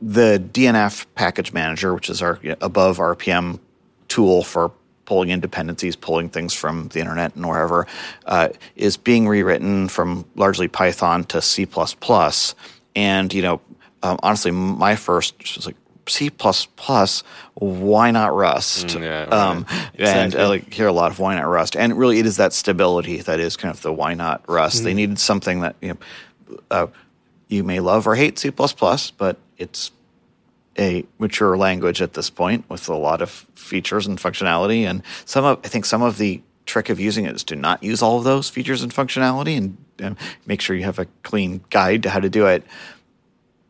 the 0.00 0.42
DNF 0.52 1.06
package 1.14 1.52
manager, 1.52 1.94
which 1.94 2.10
is 2.10 2.22
our 2.22 2.38
above 2.60 2.98
RPM 2.98 3.60
tool 4.08 4.42
for 4.42 4.72
pulling 5.04 5.30
in 5.30 5.40
dependencies, 5.40 5.96
pulling 5.96 6.28
things 6.28 6.52
from 6.52 6.88
the 6.88 7.00
internet 7.00 7.34
and 7.36 7.48
wherever, 7.48 7.86
uh, 8.26 8.48
is 8.74 8.96
being 8.96 9.26
rewritten 9.26 9.88
from 9.88 10.24
largely 10.34 10.68
Python 10.68 11.24
to 11.24 11.40
C++. 11.40 11.66
And, 12.94 13.32
you 13.32 13.42
know, 13.42 13.60
um, 14.02 14.18
honestly, 14.22 14.50
my 14.50 14.96
first 14.96 15.38
was 15.56 15.66
like, 15.66 15.76
C++, 16.08 16.30
why 17.54 18.10
not 18.10 18.34
Rust? 18.34 18.86
Mm, 18.88 19.00
yeah, 19.00 19.20
right. 19.24 19.32
um, 19.32 19.66
exactly. 19.94 20.04
And 20.04 20.34
I 20.36 20.46
like, 20.46 20.72
hear 20.72 20.86
a 20.86 20.92
lot 20.92 21.10
of 21.10 21.18
why 21.18 21.34
not 21.34 21.48
Rust. 21.48 21.76
And 21.76 21.98
really, 21.98 22.20
it 22.20 22.26
is 22.26 22.36
that 22.36 22.52
stability 22.52 23.18
that 23.22 23.40
is 23.40 23.56
kind 23.56 23.74
of 23.74 23.82
the 23.82 23.92
why 23.92 24.14
not 24.14 24.48
Rust. 24.48 24.82
Mm. 24.82 24.84
They 24.84 24.94
needed 24.94 25.18
something 25.18 25.60
that, 25.60 25.74
you 25.80 25.88
know, 25.88 26.58
uh, 26.70 26.86
you 27.48 27.62
may 27.62 27.80
love 27.80 28.06
or 28.06 28.14
hate 28.14 28.38
C++, 28.38 28.50
but 28.50 29.36
it's 29.58 29.90
a 30.78 31.04
mature 31.18 31.56
language 31.56 32.02
at 32.02 32.14
this 32.14 32.30
point 32.30 32.68
with 32.68 32.88
a 32.88 32.94
lot 32.94 33.22
of 33.22 33.30
features 33.54 34.06
and 34.06 34.18
functionality. 34.18 34.82
And 34.82 35.02
some 35.24 35.44
of, 35.44 35.60
I 35.64 35.68
think 35.68 35.84
some 35.84 36.02
of 36.02 36.18
the 36.18 36.42
trick 36.66 36.88
of 36.88 37.00
using 37.00 37.24
it 37.24 37.34
is 37.34 37.44
to 37.44 37.56
not 37.56 37.82
use 37.82 38.02
all 38.02 38.18
of 38.18 38.24
those 38.24 38.50
features 38.50 38.82
and 38.82 38.92
functionality 38.92 39.56
and, 39.56 39.76
and 39.98 40.16
make 40.46 40.60
sure 40.60 40.76
you 40.76 40.84
have 40.84 40.98
a 40.98 41.06
clean 41.22 41.62
guide 41.70 42.02
to 42.02 42.10
how 42.10 42.20
to 42.20 42.28
do 42.28 42.46
it. 42.46 42.64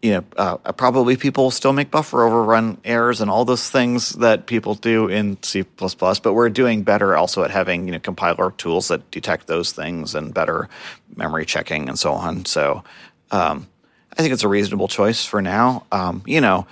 You 0.03 0.12
know, 0.12 0.24
uh, 0.36 0.57
probably 0.73 1.16
people 1.16 1.51
still 1.51 1.73
make 1.73 1.90
buffer 1.90 2.23
overrun 2.23 2.78
errors 2.85 3.20
and 3.20 3.31
all 3.31 3.44
those 3.44 3.70
things 3.70 4.11
that 4.11 4.47
people 4.47 4.74
do 4.74 5.09
in 5.09 5.43
C++, 5.43 5.65
but 5.78 6.35
we're 6.35 6.48
doing 6.48 6.82
better 6.82 7.16
also 7.16 7.43
at 7.43 7.51
having, 7.51 7.86
you 7.86 7.93
know, 7.93 7.98
compiler 7.98 8.53
tools 8.53 8.89
that 8.89 9.11
detect 9.11 9.47
those 9.47 9.73
things 9.73 10.15
and 10.15 10.32
better 10.32 10.69
memory 11.16 11.44
checking 11.44 11.89
and 11.89 11.98
so 11.98 12.12
on. 12.12 12.44
So, 12.44 12.85
um, 13.31 13.69
I 14.16 14.23
think 14.23 14.32
it's 14.32 14.44
a 14.44 14.48
reasonable 14.48 14.89
choice 14.89 15.24
for 15.24 15.43
now. 15.43 15.85
Um, 15.93 16.23
you 16.27 16.40
know, 16.40 16.66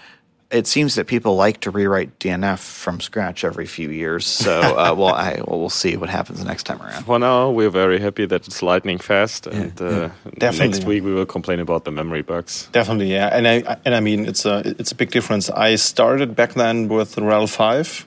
it 0.50 0.66
seems 0.66 0.94
that 0.94 1.06
people 1.06 1.36
like 1.36 1.60
to 1.60 1.70
rewrite 1.70 2.18
DNF 2.20 2.58
from 2.58 3.00
scratch 3.00 3.44
every 3.44 3.66
few 3.66 3.90
years. 3.90 4.24
So, 4.24 4.60
uh, 4.60 4.94
well, 4.98 5.14
I 5.14 5.42
well, 5.46 5.58
we'll 5.60 5.68
see 5.68 5.96
what 5.96 6.08
happens 6.08 6.38
the 6.38 6.44
next 6.44 6.64
time 6.64 6.80
around. 6.80 7.04
For 7.04 7.18
now, 7.18 7.50
we're 7.50 7.70
very 7.70 7.98
happy 7.98 8.24
that 8.26 8.46
it's 8.46 8.62
lightning 8.62 8.98
fast, 8.98 9.46
and 9.46 9.78
yeah, 9.80 10.10
uh, 10.40 10.52
next 10.52 10.84
week 10.84 11.02
we 11.04 11.12
will 11.12 11.26
complain 11.26 11.60
about 11.60 11.84
the 11.84 11.90
memory 11.90 12.22
bugs. 12.22 12.68
Definitely, 12.72 13.12
yeah, 13.12 13.36
and 13.36 13.46
I 13.48 13.76
and 13.84 13.94
I 13.94 14.00
mean 14.00 14.26
it's 14.26 14.44
a 14.46 14.62
it's 14.78 14.92
a 14.92 14.94
big 14.94 15.10
difference. 15.10 15.50
I 15.50 15.76
started 15.76 16.34
back 16.34 16.54
then 16.54 16.88
with 16.88 17.16
RHEL 17.16 17.48
five, 17.48 18.06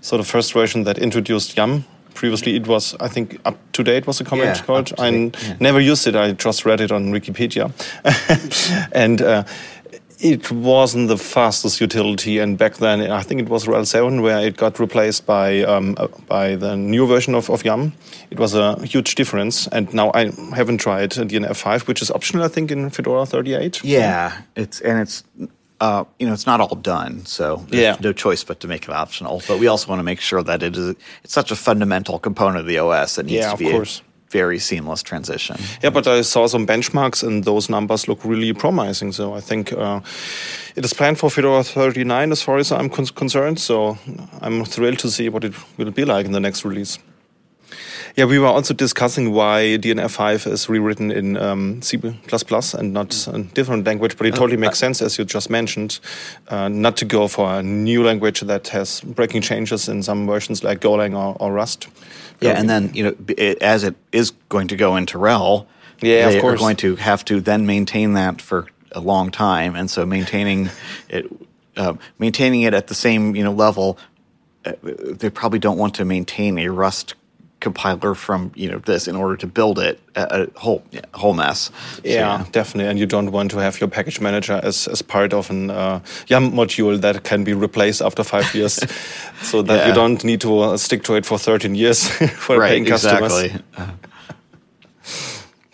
so 0.00 0.16
the 0.16 0.24
first 0.24 0.52
version 0.52 0.84
that 0.84 0.98
introduced 0.98 1.56
Yum 1.56 1.84
previously 2.14 2.56
it 2.56 2.66
was 2.66 2.94
i 3.00 3.08
think 3.08 3.38
up 3.44 3.56
to 3.72 3.82
date 3.82 4.06
was 4.06 4.20
a 4.20 4.24
comment 4.24 4.56
yeah, 4.56 4.62
code 4.62 4.92
i 4.98 5.08
yeah. 5.08 5.56
never 5.60 5.80
used 5.80 6.06
it 6.06 6.16
i 6.16 6.32
just 6.32 6.64
read 6.64 6.80
it 6.80 6.90
on 6.90 7.12
wikipedia 7.12 7.70
and 8.92 9.20
uh, 9.20 9.44
it 10.24 10.50
wasn't 10.50 11.08
the 11.08 11.18
fastest 11.18 11.80
utility, 11.80 12.38
and 12.38 12.56
back 12.56 12.76
then 12.76 13.10
I 13.10 13.22
think 13.22 13.42
it 13.42 13.48
was 13.48 13.66
RHEL 13.66 13.86
7 13.86 14.22
where 14.22 14.40
it 14.40 14.56
got 14.56 14.78
replaced 14.78 15.26
by 15.26 15.62
um, 15.64 15.94
uh, 15.98 16.08
by 16.26 16.56
the 16.56 16.76
new 16.76 17.06
version 17.06 17.34
of, 17.34 17.50
of 17.50 17.64
Yum. 17.64 17.92
It 18.30 18.38
was 18.38 18.54
a 18.54 18.82
huge 18.86 19.16
difference, 19.16 19.66
and 19.68 19.92
now 19.92 20.10
I 20.14 20.30
haven't 20.54 20.78
tried 20.78 21.10
DNF 21.10 21.56
5, 21.56 21.88
which 21.88 22.00
is 22.00 22.10
optional, 22.10 22.44
I 22.44 22.48
think, 22.48 22.70
in 22.70 22.88
Fedora 22.90 23.26
38. 23.26 23.84
Yeah, 23.84 24.40
it's 24.56 24.80
and 24.80 25.00
it's 25.00 25.24
uh, 25.80 26.04
you 26.18 26.26
know, 26.26 26.32
it's 26.32 26.46
not 26.46 26.60
all 26.60 26.76
done, 26.76 27.24
so 27.26 27.64
yeah. 27.70 27.96
no 28.00 28.12
choice 28.12 28.44
but 28.44 28.60
to 28.60 28.68
make 28.68 28.84
it 28.84 28.90
optional. 28.90 29.42
But 29.48 29.58
we 29.58 29.66
also 29.66 29.88
want 29.88 29.98
to 29.98 30.04
make 30.04 30.20
sure 30.20 30.42
that 30.42 30.62
it 30.62 30.76
is 30.76 30.96
it's 31.22 31.32
such 31.32 31.50
a 31.50 31.56
fundamental 31.56 32.18
component 32.18 32.58
of 32.58 32.66
the 32.66 32.78
OS 32.78 33.16
that 33.16 33.26
needs 33.26 33.44
yeah, 33.44 33.52
to 33.52 33.56
be 33.56 33.66
of 33.66 33.72
course 33.72 34.02
very 34.34 34.58
seamless 34.58 35.02
transition. 35.02 35.56
Yeah, 35.80 35.90
but 35.90 36.06
I 36.08 36.22
saw 36.22 36.48
some 36.48 36.66
benchmarks 36.66 37.22
and 37.22 37.44
those 37.44 37.70
numbers 37.70 38.08
look 38.08 38.24
really 38.24 38.52
promising. 38.52 39.12
So 39.12 39.34
I 39.34 39.40
think 39.40 39.72
uh, 39.72 40.00
it 40.74 40.84
is 40.84 40.92
planned 40.92 41.18
for 41.18 41.30
Fedora 41.30 41.62
39 41.62 42.32
as 42.32 42.42
far 42.42 42.58
as 42.58 42.72
I'm 42.72 42.90
con 42.90 43.06
concerned. 43.06 43.60
So 43.60 43.96
I'm 44.40 44.64
thrilled 44.64 44.98
to 44.98 45.10
see 45.10 45.28
what 45.28 45.44
it 45.44 45.54
will 45.78 45.92
be 45.92 46.04
like 46.04 46.26
in 46.26 46.32
the 46.32 46.40
next 46.40 46.64
release. 46.64 46.98
Yeah, 48.16 48.26
we 48.26 48.38
were 48.38 48.46
also 48.46 48.74
discussing 48.74 49.32
why 49.32 49.76
DNF5 49.80 50.46
is 50.52 50.68
rewritten 50.68 51.10
in 51.10 51.36
um, 51.36 51.82
C++ 51.82 51.98
and 51.98 52.92
not 52.92 53.26
a 53.26 53.42
different 53.42 53.84
language, 53.86 54.16
but 54.16 54.28
it 54.28 54.36
totally 54.36 54.56
makes 54.56 54.78
sense, 54.78 55.02
as 55.02 55.18
you 55.18 55.24
just 55.24 55.50
mentioned, 55.50 55.98
uh, 56.46 56.68
not 56.68 56.96
to 56.98 57.04
go 57.04 57.26
for 57.26 57.54
a 57.54 57.62
new 57.62 58.04
language 58.04 58.40
that 58.42 58.68
has 58.68 59.00
breaking 59.00 59.42
changes 59.42 59.88
in 59.88 60.00
some 60.04 60.28
versions 60.28 60.62
like 60.62 60.80
Golang 60.80 61.16
or, 61.16 61.36
or 61.40 61.52
Rust. 61.52 61.88
Yeah, 62.40 62.52
and 62.52 62.70
then 62.70 62.92
you 62.94 63.02
know, 63.02 63.16
it, 63.36 63.60
as 63.60 63.82
it 63.82 63.96
is 64.12 64.30
going 64.48 64.68
to 64.68 64.76
go 64.76 64.94
into 64.94 65.18
RHEL, 65.18 65.66
yeah, 66.00 66.28
they 66.28 66.36
of 66.36 66.40
course. 66.42 66.54
are 66.54 66.62
going 66.62 66.76
to 66.76 66.94
have 66.96 67.24
to 67.24 67.40
then 67.40 67.66
maintain 67.66 68.12
that 68.12 68.40
for 68.40 68.68
a 68.92 69.00
long 69.00 69.32
time, 69.32 69.74
and 69.74 69.90
so 69.90 70.06
maintaining 70.06 70.70
it, 71.08 71.26
uh, 71.76 71.94
maintaining 72.20 72.62
it 72.62 72.74
at 72.74 72.86
the 72.86 72.94
same 72.94 73.34
you 73.34 73.42
know 73.42 73.52
level, 73.52 73.98
uh, 74.64 74.72
they 74.84 75.30
probably 75.30 75.58
don't 75.58 75.78
want 75.78 75.94
to 75.96 76.04
maintain 76.04 76.58
a 76.58 76.68
Rust 76.68 77.14
compiler 77.60 78.14
from 78.14 78.52
you 78.54 78.70
know 78.70 78.78
this 78.78 79.08
in 79.08 79.16
order 79.16 79.36
to 79.36 79.46
build 79.46 79.78
it 79.78 79.98
a, 80.16 80.42
a 80.42 80.58
whole 80.58 80.82
whole 81.14 81.34
mess. 81.34 81.70
So, 81.94 82.00
Yeah, 82.04 82.44
definitely. 82.52 82.90
And 82.90 82.98
you 82.98 83.06
don't 83.06 83.30
want 83.32 83.50
to 83.52 83.58
have 83.58 83.80
your 83.80 83.88
package 83.88 84.20
manager 84.20 84.60
as, 84.62 84.88
as 84.88 85.02
part 85.02 85.32
of 85.32 85.50
an 85.50 85.70
uh, 85.70 86.00
YAML 86.26 86.52
module 86.52 87.00
that 87.00 87.24
can 87.24 87.44
be 87.44 87.54
replaced 87.54 88.02
after 88.02 88.24
five 88.24 88.54
years, 88.54 88.74
so 89.42 89.62
that 89.62 89.86
you 89.86 89.94
don't 89.94 90.22
need 90.24 90.40
to 90.40 90.58
uh, 90.58 90.76
stick 90.76 91.02
to 91.04 91.14
it 91.14 91.26
for 91.26 91.38
13 91.38 91.74
years 91.74 92.08
for 92.36 92.58
right, 92.58 92.70
paying 92.70 92.84
customers. 92.84 93.44
exactly. 93.44 93.62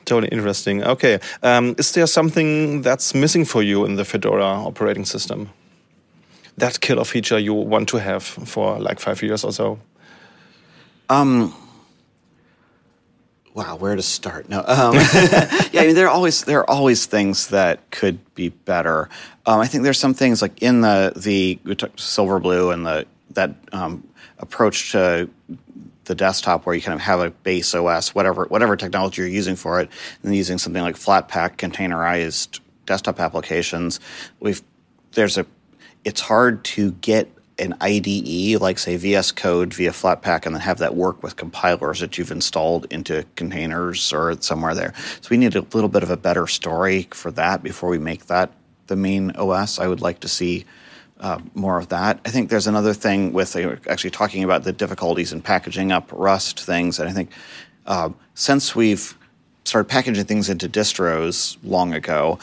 Totally 0.04 0.28
interesting. 0.32 0.82
Okay. 0.82 1.20
Um, 1.42 1.74
is 1.78 1.92
there 1.92 2.06
something 2.06 2.82
that's 2.82 3.14
missing 3.14 3.44
for 3.44 3.62
you 3.62 3.84
in 3.84 3.94
the 3.94 4.04
Fedora 4.04 4.44
operating 4.44 5.04
system? 5.04 5.50
That 6.56 6.80
killer 6.80 7.04
feature 7.04 7.38
you 7.38 7.54
want 7.54 7.88
to 7.90 7.98
have 7.98 8.24
for 8.24 8.80
like 8.80 8.98
five 8.98 9.22
years 9.22 9.44
or 9.44 9.52
so? 9.52 9.78
Wow, 13.52 13.76
where 13.76 13.96
to 13.96 14.02
start? 14.02 14.48
No, 14.48 14.62
um, 14.64 14.94
yeah, 15.72 15.80
I 15.80 15.86
mean 15.86 15.94
there 15.94 16.06
are 16.06 16.10
always 16.10 16.44
there 16.44 16.60
are 16.60 16.70
always 16.70 17.06
things 17.06 17.48
that 17.48 17.90
could 17.90 18.34
be 18.34 18.50
better. 18.50 19.08
Um, 19.44 19.60
I 19.60 19.66
think 19.66 19.82
there's 19.82 19.98
some 19.98 20.14
things 20.14 20.40
like 20.40 20.62
in 20.62 20.82
the 20.82 21.12
the 21.16 21.58
we 21.64 21.74
talked 21.74 21.98
Silverblue 21.98 22.72
and 22.72 22.86
the 22.86 23.06
that 23.30 23.54
um, 23.72 24.06
approach 24.38 24.92
to 24.92 25.28
the 26.04 26.14
desktop 26.14 26.64
where 26.64 26.74
you 26.74 26.82
kind 26.82 26.94
of 26.94 27.00
have 27.00 27.20
a 27.20 27.30
base 27.30 27.74
OS, 27.74 28.14
whatever 28.14 28.44
whatever 28.44 28.76
technology 28.76 29.22
you're 29.22 29.30
using 29.30 29.56
for 29.56 29.80
it, 29.80 29.88
and 30.22 30.34
using 30.34 30.58
something 30.58 30.82
like 30.82 30.96
Flatpak 30.96 31.56
containerized 31.56 32.60
desktop 32.86 33.18
applications. 33.18 33.98
We've 34.38 34.62
there's 35.12 35.38
a 35.38 35.46
it's 36.04 36.20
hard 36.20 36.64
to 36.64 36.92
get 36.92 37.30
an 37.60 37.74
IDE 37.80 38.60
like 38.60 38.78
say 38.78 38.96
VS 38.96 39.32
Code 39.32 39.74
via 39.74 39.90
Flatpak 39.90 40.46
and 40.46 40.54
then 40.54 40.62
have 40.62 40.78
that 40.78 40.96
work 40.96 41.22
with 41.22 41.36
compilers 41.36 42.00
that 42.00 42.18
you've 42.18 42.30
installed 42.30 42.86
into 42.90 43.24
containers 43.36 44.12
or 44.12 44.40
somewhere 44.40 44.74
there. 44.74 44.94
So 45.20 45.28
we 45.30 45.36
need 45.36 45.54
a 45.54 45.60
little 45.60 45.88
bit 45.88 46.02
of 46.02 46.10
a 46.10 46.16
better 46.16 46.46
story 46.46 47.06
for 47.12 47.30
that 47.32 47.62
before 47.62 47.88
we 47.88 47.98
make 47.98 48.26
that 48.26 48.52
the 48.86 48.96
main 48.96 49.30
OS. 49.32 49.78
I 49.78 49.86
would 49.86 50.00
like 50.00 50.20
to 50.20 50.28
see 50.28 50.64
uh, 51.20 51.38
more 51.54 51.78
of 51.78 51.88
that. 51.88 52.18
I 52.24 52.30
think 52.30 52.50
there's 52.50 52.66
another 52.66 52.94
thing 52.94 53.32
with 53.32 53.54
uh, 53.54 53.76
actually 53.88 54.10
talking 54.10 54.42
about 54.42 54.64
the 54.64 54.72
difficulties 54.72 55.32
in 55.32 55.42
packaging 55.42 55.92
up 55.92 56.10
Rust 56.12 56.60
things, 56.60 56.98
and 56.98 57.08
I 57.08 57.12
think 57.12 57.30
uh, 57.86 58.10
since 58.34 58.74
we've 58.74 59.16
started 59.64 59.88
packaging 59.88 60.24
things 60.24 60.48
into 60.48 60.68
distros 60.68 61.56
long 61.62 61.92
ago, 61.94 62.38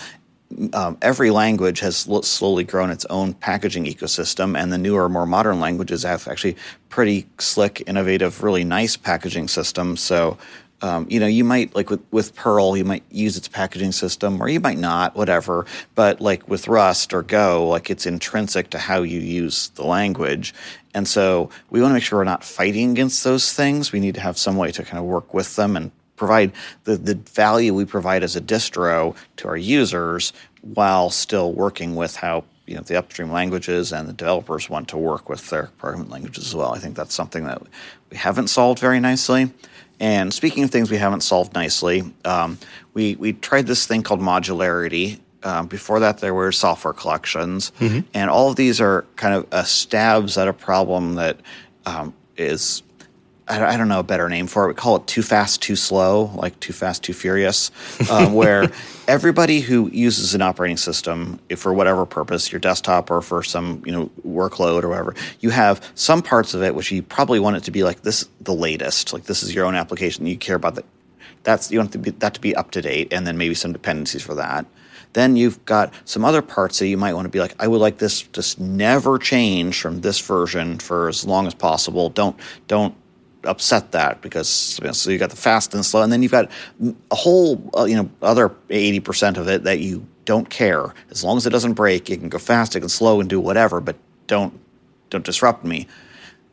um, 0.73 0.97
every 1.01 1.29
language 1.29 1.79
has 1.81 1.97
slowly 1.97 2.63
grown 2.63 2.89
its 2.89 3.05
own 3.05 3.33
packaging 3.33 3.85
ecosystem, 3.85 4.57
and 4.57 4.71
the 4.71 4.77
newer, 4.77 5.09
more 5.09 5.25
modern 5.25 5.59
languages 5.59 6.03
have 6.03 6.27
actually 6.27 6.55
pretty 6.89 7.27
slick, 7.37 7.83
innovative, 7.87 8.43
really 8.43 8.63
nice 8.63 8.95
packaging 8.95 9.47
systems. 9.47 10.01
So, 10.01 10.37
um, 10.81 11.07
you 11.09 11.19
know, 11.19 11.27
you 11.27 11.43
might 11.43 11.75
like 11.75 11.89
with, 11.89 12.01
with 12.11 12.35
Perl, 12.35 12.77
you 12.77 12.85
might 12.85 13.03
use 13.09 13.35
its 13.35 13.47
packaging 13.47 13.91
system, 13.91 14.41
or 14.41 14.47
you 14.47 14.59
might 14.59 14.77
not, 14.77 15.15
whatever. 15.15 15.65
But 15.95 16.21
like 16.21 16.47
with 16.47 16.67
Rust 16.67 17.13
or 17.13 17.23
Go, 17.23 17.67
like 17.67 17.89
it's 17.89 18.05
intrinsic 18.05 18.69
to 18.69 18.79
how 18.79 19.01
you 19.01 19.19
use 19.19 19.69
the 19.69 19.85
language. 19.85 20.53
And 20.93 21.07
so 21.07 21.49
we 21.69 21.81
want 21.81 21.91
to 21.91 21.93
make 21.95 22.03
sure 22.03 22.19
we're 22.19 22.25
not 22.25 22.43
fighting 22.43 22.91
against 22.91 23.23
those 23.23 23.53
things. 23.53 23.91
We 23.91 23.99
need 23.99 24.15
to 24.15 24.21
have 24.21 24.37
some 24.37 24.55
way 24.55 24.71
to 24.71 24.83
kind 24.83 24.97
of 24.99 25.05
work 25.05 25.33
with 25.33 25.55
them 25.55 25.75
and 25.75 25.91
provide 26.17 26.51
the, 26.83 26.97
the 26.97 27.15
value 27.15 27.73
we 27.73 27.85
provide 27.85 28.23
as 28.23 28.35
a 28.35 28.41
distro 28.41 29.15
to 29.37 29.47
our 29.47 29.55
users 29.55 30.33
while 30.61 31.09
still 31.09 31.53
working 31.53 31.95
with 31.95 32.17
how 32.17 32.43
you 32.65 32.75
know 32.75 32.81
the 32.81 32.97
upstream 32.97 33.31
languages 33.31 33.93
and 33.93 34.09
the 34.09 34.13
developers 34.13 34.69
want 34.69 34.89
to 34.89 34.97
work 34.97 35.29
with 35.29 35.49
their 35.49 35.69
programming 35.77 36.09
languages 36.09 36.47
as 36.47 36.55
well. 36.55 36.73
I 36.73 36.79
think 36.79 36.97
that's 36.97 37.13
something 37.15 37.45
that 37.45 37.61
we 38.09 38.17
haven't 38.17 38.49
solved 38.49 38.79
very 38.79 38.99
nicely. 38.99 39.51
And 39.99 40.33
speaking 40.33 40.63
of 40.63 40.69
things 40.69 40.91
we 40.91 40.97
haven't 40.97 41.21
solved 41.21 41.53
nicely, 41.53 42.03
um, 42.25 42.59
we 42.93 43.15
we 43.15 43.33
tried 43.33 43.67
this 43.67 43.85
thing 43.87 44.03
called 44.03 44.19
modularity. 44.19 45.19
Um, 45.43 45.67
before 45.67 45.99
that, 46.01 46.17
there 46.17 46.33
were 46.33 46.51
software 46.51 46.93
collections, 46.93 47.71
and 48.13 48.29
all 48.29 48.49
of 48.49 48.57
these 48.57 48.81
are 48.81 49.05
kind 49.15 49.35
of 49.35 49.47
uh, 49.51 49.63
stabs 49.63 50.37
at 50.37 50.47
a 50.47 50.53
problem 50.53 51.15
that 51.15 51.39
um, 51.85 52.13
is 52.35 52.83
I 53.49 53.59
don't- 53.59 53.69
I 53.69 53.77
don't 53.77 53.87
know 53.87 53.99
a 53.99 54.03
better 54.03 54.27
name 54.29 54.47
for 54.47 54.65
it. 54.65 54.67
We 54.69 54.73
call 54.73 54.97
it 54.97 55.07
too 55.07 55.21
fast, 55.23 55.61
too 55.61 55.75
slow, 55.75 56.31
like 56.35 56.59
too 56.59 56.73
fast, 56.73 57.03
too 57.03 57.13
furious, 57.13 57.71
um, 58.11 58.33
where 58.41 58.69
everybody 59.07 59.61
who 59.61 59.89
uses 59.93 60.35
an 60.35 60.41
operating 60.41 60.77
system 60.77 61.39
if 61.49 61.59
for 61.59 61.73
whatever 61.73 62.05
purpose, 62.05 62.51
your 62.51 62.59
desktop 62.59 63.09
or 63.09 63.21
for 63.21 63.43
some 63.43 63.81
you 63.85 63.91
know 63.91 64.09
workload 64.27 64.83
or 64.83 64.89
whatever, 64.89 65.15
you 65.39 65.49
have 65.49 65.81
some 65.95 66.21
parts 66.21 66.53
of 66.53 66.61
it 66.61 66.75
which 66.75 66.91
you 66.91 67.01
probably 67.01 67.39
want 67.39 67.55
it 67.55 67.63
to 67.63 67.71
be 67.71 67.83
like 67.83 68.01
this, 68.01 68.27
the 68.41 68.53
latest, 68.53 69.13
like 69.13 69.23
this 69.23 69.43
is 69.43 69.55
your 69.55 69.65
own 69.65 69.75
application. 69.75 70.25
You 70.25 70.37
care 70.37 70.55
about 70.57 70.75
that. 70.75 70.85
That's 71.43 71.71
you 71.71 71.79
want 71.79 71.93
to 71.93 71.97
be, 71.99 72.11
that 72.11 72.33
to 72.33 72.41
be 72.41 72.53
up 72.55 72.71
to 72.71 72.81
date, 72.81 73.13
and 73.13 73.25
then 73.25 73.37
maybe 73.37 73.53
some 73.55 73.71
dependencies 73.71 74.21
for 74.23 74.33
that. 74.35 74.65
Then 75.13 75.37
you've 75.37 75.63
got 75.65 75.93
some 76.03 76.25
other 76.25 76.41
parts 76.41 76.79
that 76.79 76.87
you 76.87 76.97
might 76.97 77.13
want 77.13 77.25
to 77.25 77.29
be 77.29 77.39
like, 77.39 77.55
I 77.59 77.67
would 77.69 77.79
like 77.79 77.97
this 77.99 78.23
to 78.33 78.39
s- 78.41 78.57
never 78.59 79.17
change 79.17 79.79
from 79.79 80.01
this 80.01 80.19
version 80.19 80.79
for 80.79 81.07
as 81.07 81.25
long 81.25 81.47
as 81.47 81.53
possible. 81.53 82.09
Don't 82.09 82.35
don't 82.67 82.93
upset 83.43 83.91
that 83.91 84.21
because 84.21 84.79
you 84.81 84.87
know, 84.87 84.93
so 84.93 85.09
you 85.09 85.17
got 85.17 85.29
the 85.29 85.35
fast 85.35 85.73
and 85.73 85.85
slow, 85.85 86.01
and 86.01 86.11
then 86.11 86.21
you've 86.21 86.31
got 86.31 86.49
a 87.11 87.15
whole 87.15 87.69
uh, 87.77 87.85
you 87.85 87.95
know 87.95 88.09
other 88.21 88.53
eighty 88.69 88.99
percent 88.99 89.37
of 89.37 89.47
it 89.47 89.63
that 89.63 89.79
you 89.79 90.05
don't 90.25 90.49
care 90.49 90.93
as 91.09 91.23
long 91.23 91.37
as 91.37 91.45
it 91.45 91.51
doesn't 91.51 91.73
break. 91.73 92.09
It 92.09 92.19
can 92.19 92.29
go 92.29 92.37
fast, 92.37 92.75
it 92.75 92.81
can 92.81 92.89
slow, 92.89 93.19
and 93.19 93.29
do 93.29 93.39
whatever, 93.39 93.79
but 93.79 93.95
don't 94.27 94.57
don't 95.09 95.25
disrupt 95.25 95.63
me. 95.63 95.87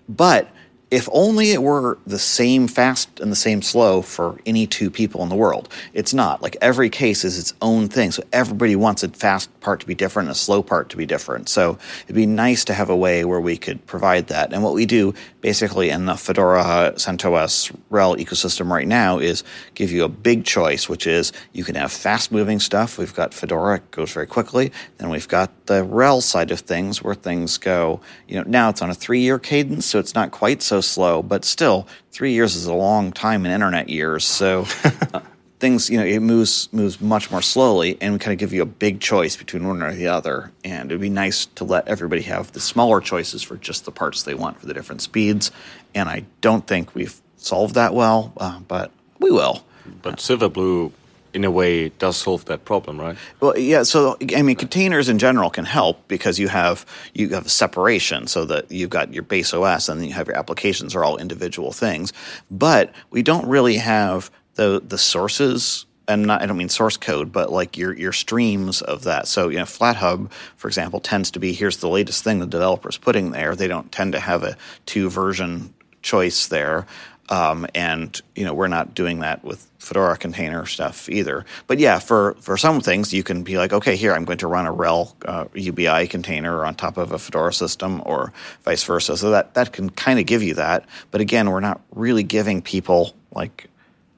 But 0.09 0.49
if 0.95 1.09
only 1.11 1.51
it 1.51 1.61
were 1.61 1.99
the 2.07 2.21
same 2.21 2.69
fast 2.69 3.19
and 3.19 3.33
the 3.33 3.37
same 3.37 3.61
slow 3.63 4.01
for 4.01 4.39
any 4.47 4.65
two 4.65 4.89
people 4.89 5.25
in 5.25 5.29
the 5.29 5.35
world. 5.35 5.69
It's 5.93 6.15
not. 6.15 6.41
Like 6.41 6.57
every 6.61 6.89
case 6.89 7.25
is 7.25 7.37
its 7.37 7.53
own 7.61 7.89
thing. 7.89 8.13
So 8.13 8.23
everybody 8.33 8.77
wants 8.77 9.03
a 9.03 9.09
fast 9.09 9.51
part 9.59 9.81
to 9.81 9.87
be 9.87 9.97
different 9.97 10.29
and 10.29 10.37
a 10.37 10.39
slow 10.39 10.63
part 10.63 10.91
to 10.91 10.97
be 10.97 11.05
different. 11.05 11.49
So 11.49 11.79
it'd 12.05 12.15
be 12.15 12.27
nice 12.27 12.65
to 12.67 12.75
have 12.75 12.91
a 12.91 12.97
way 12.97 13.25
where 13.25 13.41
we 13.41 13.57
could 13.57 13.85
provide 13.87 14.29
that. 14.29 14.53
And 14.53 14.63
what 14.63 14.73
we 14.73 14.87
do 14.87 15.15
basically 15.41 15.91
in 15.91 16.07
the 16.07 16.15
Fedora 16.15 16.93
CentOS 16.95 17.75
RHEL 17.91 18.17
ecosystem 18.17 18.71
right 18.71 18.87
now 18.87 19.19
is 19.19 19.43
give 19.75 19.91
you 19.91 20.05
a 20.05 20.09
big 20.09 20.45
choice, 20.45 20.89
which 20.89 21.09
is 21.09 21.33
you 21.53 21.65
can 21.65 21.75
have 21.75 21.91
fast 21.91 22.31
moving 22.31 22.61
stuff. 22.61 22.99
We've 22.99 23.15
got 23.15 23.35
Fedora, 23.35 23.77
it 23.77 23.91
goes 23.91 24.13
very 24.13 24.29
quickly. 24.29 24.71
Then 24.99 25.11
we've 25.11 25.29
got 25.29 25.51
the 25.67 25.85
RHEL 25.85 26.23
side 26.23 26.53
of 26.53 26.61
things 26.61 27.03
where 27.03 27.15
things 27.15 27.59
go, 27.59 28.01
you 28.29 28.37
know, 28.37 28.45
now 28.47 28.69
it's 28.69 28.81
on 28.81 28.91
a 28.91 28.95
three 28.95 29.21
year 29.21 29.39
cadence, 29.39 29.87
so 29.87 29.99
it's 29.99 30.15
not 30.15 30.31
quite 30.31 30.63
so 30.63 30.81
slow, 30.87 31.23
but 31.23 31.45
still, 31.45 31.87
three 32.11 32.33
years 32.33 32.57
is 32.57 32.67
a 32.67 32.75
long 32.75 33.13
time 33.13 33.45
in 33.47 33.53
internet 33.53 33.89
years. 33.89 34.25
So 34.25 34.67
uh, 35.15 35.21
things, 35.61 35.89
you 35.89 35.99
know, 35.99 36.05
it 36.05 36.21
moves 36.21 36.69
moves 36.73 37.01
much 37.01 37.31
more 37.31 37.43
slowly, 37.43 37.97
and 38.01 38.13
we 38.13 38.19
kind 38.19 38.33
of 38.33 38.39
give 38.39 38.53
you 38.53 38.63
a 38.63 38.67
big 38.67 39.01
choice 39.01 39.37
between 39.37 39.67
one 39.67 39.83
or 39.83 39.93
the 39.93 40.09
other. 40.09 40.53
And 40.65 40.91
it'd 40.91 41.01
be 41.01 41.11
nice 41.11 41.47
to 41.47 41.65
let 41.65 41.89
everybody 41.89 42.23
have 42.23 42.53
the 42.53 42.61
smaller 42.61 43.01
choices 43.01 43.43
for 43.43 43.57
just 43.57 43.85
the 43.85 43.91
parts 43.91 44.23
they 44.23 44.35
want 44.35 44.61
for 44.61 44.67
the 44.67 44.75
different 44.75 45.03
speeds. 45.03 45.51
And 45.95 46.09
I 46.09 46.25
don't 46.41 46.67
think 46.67 46.95
we've 46.95 47.21
solved 47.37 47.75
that 47.75 47.95
well, 47.95 48.33
uh, 48.37 48.61
but 48.61 48.91
we 49.19 49.31
will. 49.31 49.65
But 50.03 50.17
Silverblue, 50.17 50.93
in 51.35 51.45
a 51.45 51.51
way, 51.51 51.89
does 51.91 52.17
solve 52.17 52.45
that 52.47 52.65
problem, 52.65 52.99
right? 52.99 53.19
Well, 53.41 53.59
yeah. 53.59 53.83
So 53.83 54.17
I 54.35 54.43
mean, 54.43 54.57
containers 54.57 55.09
in 55.09 55.19
general 55.19 55.51
can 55.51 55.65
help 55.65 56.07
because 56.09 56.39
you 56.39 56.49
have 56.49 56.87
you 57.13 57.31
have 57.31 57.47
a 57.47 57.51
separation, 57.51 58.27
so 58.29 58.45
that 58.47 58.71
you've 58.71 58.91
got 58.91 59.13
your 59.13 59.25
base 59.25 59.53
OS 59.53 59.89
and 59.89 60.01
then 60.01 60.09
you 60.09 60.15
have 60.15 60.29
your 60.29 60.37
applications 60.37 60.95
are 60.95 61.05
all 61.05 61.17
individual 61.17 61.73
things. 61.73 62.13
But 62.51 62.95
we 63.11 63.23
don't 63.23 63.47
really 63.47 63.77
have 63.77 64.31
the 64.55 64.81
the 64.87 64.99
sources. 64.99 65.87
And 66.07 66.27
not, 66.27 66.43
I 66.43 66.47
don't 66.47 66.59
mean 66.59 66.69
source 66.69 66.99
code, 66.99 67.33
but 67.33 67.51
like 67.51 67.79
your 67.79 67.95
your 67.97 68.13
streams 68.13 68.83
of 68.83 69.05
that. 69.05 69.27
So 69.27 69.49
you 69.49 69.57
know, 69.57 69.65
FlatHub, 69.65 70.31
for 70.57 70.69
example, 70.69 71.01
tends 71.01 71.31
to 71.31 71.39
be 71.39 71.55
here's 71.55 71.79
the 71.79 71.89
latest 71.89 72.23
thing 72.23 72.41
the 72.41 72.47
developer's 72.47 72.99
putting 72.99 73.31
there. 73.31 73.57
They 73.57 73.69
don't 73.69 73.91
tend 73.91 74.13
to 74.13 74.21
have 74.21 74.43
a 74.43 74.55
two 74.85 75.09
version 75.09 75.73
choice 76.03 76.49
there. 76.49 76.87
Um, 77.31 77.67
and 77.75 78.21
you 78.35 78.45
know 78.45 78.53
we're 78.53 78.69
not 78.69 78.95
doing 78.95 79.21
that 79.21 79.43
with 79.43 79.67
Fedora 79.79 80.17
container 80.17 80.67
stuff 80.67 81.09
either. 81.09 81.47
But 81.67 81.79
yeah, 81.79 81.99
for 81.99 82.35
for 82.41 82.57
some 82.57 82.81
things 82.81 83.15
you 83.15 83.23
can 83.23 83.43
be 83.43 83.57
like, 83.57 83.73
okay, 83.73 83.97
here 83.97 84.13
I'm 84.13 84.25
going 84.25 84.39
to 84.39 84.47
run 84.47 84.67
a 84.67 84.73
RHEL 84.73 85.13
uh, 85.25 85.45
UBI 85.55 86.07
container 86.09 86.65
on 86.65 86.75
top 86.75 86.97
of 86.99 87.13
a 87.13 87.19
Fedora 87.19 87.53
system, 87.53 88.03
or 88.05 88.33
vice 88.65 88.85
versa. 88.85 89.17
So 89.17 89.31
that 89.31 89.55
that 89.55 89.73
can 89.73 89.89
kind 89.91 90.19
of 90.19 90.27
give 90.27 90.43
you 90.43 90.55
that. 90.55 90.85
But 91.11 91.21
again, 91.23 91.51
we're 91.51 91.61
not 91.61 91.81
really 91.95 92.23
giving 92.23 92.61
people 92.61 93.15
like 93.35 93.69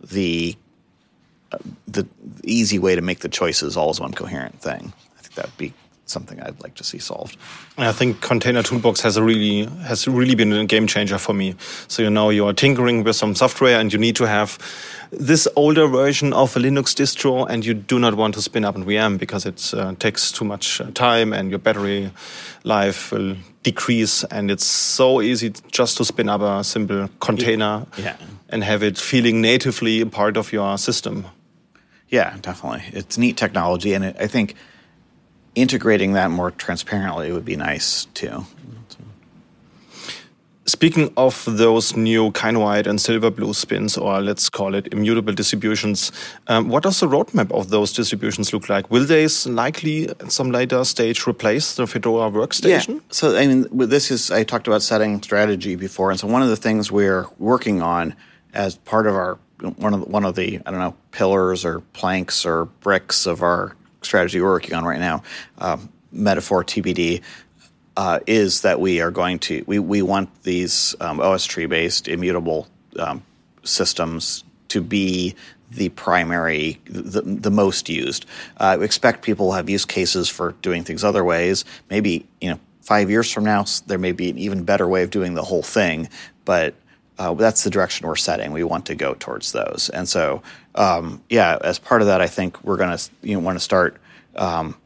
the 0.03 0.57
uh, 1.53 1.59
the 1.87 2.07
easy 2.43 2.78
way 2.78 2.97
to 2.97 3.03
make 3.03 3.20
the 3.20 3.28
choices 3.28 3.77
all 3.77 3.91
as 3.91 4.01
one 4.01 4.12
coherent 4.12 4.61
thing. 4.61 4.93
I 5.16 5.20
think 5.20 5.35
that'd 5.35 5.57
be 5.57 5.73
something 6.07 6.41
I'd 6.41 6.61
like 6.62 6.74
to 6.77 6.85
see 6.85 6.99
solved. 6.99 7.37
I 7.77 7.93
think 7.93 8.20
Container 8.20 8.62
Toolbox 8.62 9.01
has 9.03 9.16
a 9.16 9.23
really 9.23 9.66
has 9.83 10.09
really 10.09 10.35
been 10.35 10.53
a 10.53 10.65
game 10.65 10.87
changer 10.87 11.19
for 11.19 11.35
me. 11.35 11.55
So 11.89 12.03
you 12.03 12.11
know 12.11 12.31
you 12.31 12.47
are 12.47 12.53
tinkering 12.53 13.05
with 13.05 13.16
some 13.16 13.35
software 13.35 13.78
and 13.78 13.93
you 13.93 13.99
need 13.99 14.16
to 14.16 14.27
have 14.27 14.59
this 15.11 15.47
older 15.57 15.87
version 15.87 16.33
of 16.33 16.57
a 16.57 16.61
Linux 16.61 16.95
distro, 16.95 17.47
and 17.49 17.65
you 17.65 17.74
do 17.74 17.99
not 17.99 18.15
want 18.15 18.35
to 18.35 18.43
spin 18.43 18.65
up 18.65 18.77
an 18.77 18.85
VM 18.85 19.19
because 19.19 19.47
it 19.47 19.73
uh, 19.74 19.95
takes 19.99 20.33
too 20.33 20.45
much 20.45 20.81
uh, 20.81 20.91
time 20.93 21.33
and 21.33 21.51
your 21.51 21.59
battery 21.59 22.11
life 22.65 23.12
will 23.12 23.37
decrease. 23.62 24.24
And 24.24 24.51
it's 24.51 24.66
so 24.66 25.20
easy 25.20 25.53
just 25.70 25.97
to 25.99 26.05
spin 26.05 26.28
up 26.28 26.41
a 26.41 26.65
simple 26.65 27.09
container 27.20 27.87
yeah. 27.97 28.16
and 28.49 28.65
have 28.65 28.83
it 28.83 28.99
feeling 28.99 29.41
natively 29.41 30.05
part 30.05 30.37
of 30.37 30.53
your 30.53 30.77
system. 30.78 31.27
Yeah, 32.09 32.37
definitely. 32.41 32.85
It's 32.93 33.19
neat 33.19 33.37
technology, 33.37 33.93
and 33.93 34.05
it, 34.05 34.16
I 34.20 34.28
think 34.28 34.55
integrating 35.57 36.12
that 36.12 36.31
more 36.31 36.53
transparently 36.53 37.33
would 37.33 37.45
be 37.45 37.57
nice 37.57 38.05
too. 38.15 38.47
Speaking 40.69 41.12
of 41.16 41.45
those 41.47 41.97
new 41.97 42.33
Kinoite 42.33 42.89
and 42.89 42.99
Silverblue 42.99 43.55
spins, 43.55 43.97
or 43.97 44.20
let's 44.20 44.51
call 44.51 44.74
it 44.74 44.93
immutable 44.93 45.33
distributions, 45.33 46.11
um, 46.49 46.69
what 46.69 46.83
does 46.83 46.99
the 46.99 47.07
roadmap 47.07 47.53
of 47.53 47.70
those 47.70 47.93
distributions 47.93 48.53
look 48.53 48.69
like? 48.69 48.91
Will 48.91 49.05
they 49.05 49.28
likely 49.47 50.09
at 50.09 50.33
some 50.33 50.51
later 50.51 50.85
stage 50.85 51.24
replace 51.24 51.77
the 51.77 51.87
Fedora 51.87 52.33
workstation? 52.33 52.95
Yeah. 52.95 53.01
So, 53.11 53.37
I 53.37 53.47
mean, 53.47 53.69
this 53.70 54.11
is, 54.11 54.33
I 54.33 54.43
talked 54.43 54.66
about 54.66 54.83
setting 54.83 55.23
strategy 55.23 55.77
before. 55.77 56.11
And 56.11 56.19
so, 56.19 56.27
one 56.27 56.43
of 56.43 56.49
the 56.49 56.57
things 56.57 56.91
we're 56.91 57.27
working 57.39 57.81
on 57.81 58.16
as 58.53 58.74
part 58.74 59.07
of 59.07 59.15
our, 59.15 59.39
one 59.77 59.95
of 59.95 60.09
one 60.09 60.24
of 60.24 60.35
the, 60.35 60.61
I 60.66 60.70
don't 60.73 60.81
know, 60.81 60.97
pillars 61.12 61.65
or 61.65 61.78
planks 61.93 62.45
or 62.45 62.65
bricks 62.65 63.24
of 63.27 63.41
our 63.41 63.77
strategy 64.02 64.40
we're 64.40 64.48
working 64.48 64.74
on 64.74 64.85
right 64.85 65.01
now, 65.01 65.23
um, 65.59 65.89
metaphor 66.12 66.64
TBD, 66.64 67.23
uh, 67.97 68.20
is 68.27 68.62
that 68.62 68.81
we 68.81 69.01
are 69.01 69.10
going 69.10 69.39
to 69.39 69.64
we, 69.66 69.78
we 69.78 70.02
want 70.02 70.43
these 70.43 70.94
um, 71.01 71.18
OSTree 71.18 71.68
based 71.68 72.09
immutable 72.09 72.68
um, 72.98 73.23
systems 73.64 74.44
to 74.68 74.81
be 74.81 75.35
the 75.70 75.89
primary 75.90 76.81
the, 76.85 77.23
the 77.23 77.51
most 77.51 77.89
used. 77.89 78.27
Uh, 78.59 78.78
expect 78.81 79.23
people 79.23 79.52
have 79.52 79.68
use 79.68 79.85
cases 79.85 80.28
for 80.28 80.52
doing 80.62 80.85
things 80.85 81.05
other 81.05 81.24
ways. 81.24 81.64
Maybe 81.90 82.27
you 82.40 82.51
know 82.51 82.60
five 82.82 83.10
years 83.10 83.32
from 83.32 83.44
now 83.44 83.64
there 83.86 83.98
may 83.98 84.12
be 84.12 84.31
an 84.31 84.39
even 84.39 84.64
better 84.64 84.86
way 84.86 85.02
of 85.02 85.10
doing 85.10 85.35
the 85.35 85.43
whole 85.43 85.62
thing, 85.62 86.09
but 86.44 86.74
uh, 87.18 87.34
that's 87.34 87.64
the 87.64 87.70
direction 87.70 88.06
we're 88.06 88.16
setting. 88.16 88.52
We 88.52 88.64
want 88.64 88.86
to 88.86 88.94
go 88.94 89.14
towards 89.14 89.52
those, 89.52 89.90
and 89.93 90.09
so 90.09 90.43
um, 90.74 91.22
yeah, 91.28 91.59
as 91.62 91.78
part 91.78 92.02
of 92.02 92.09
that, 92.09 92.20
I 92.20 92.26
think 92.26 92.62
we're 92.64 92.76
going 92.76 92.97
to 92.97 93.10
you 93.22 93.34
know, 93.34 93.40
want 93.40 93.56
to 93.56 93.64
start 93.64 93.97
um, 94.36 94.76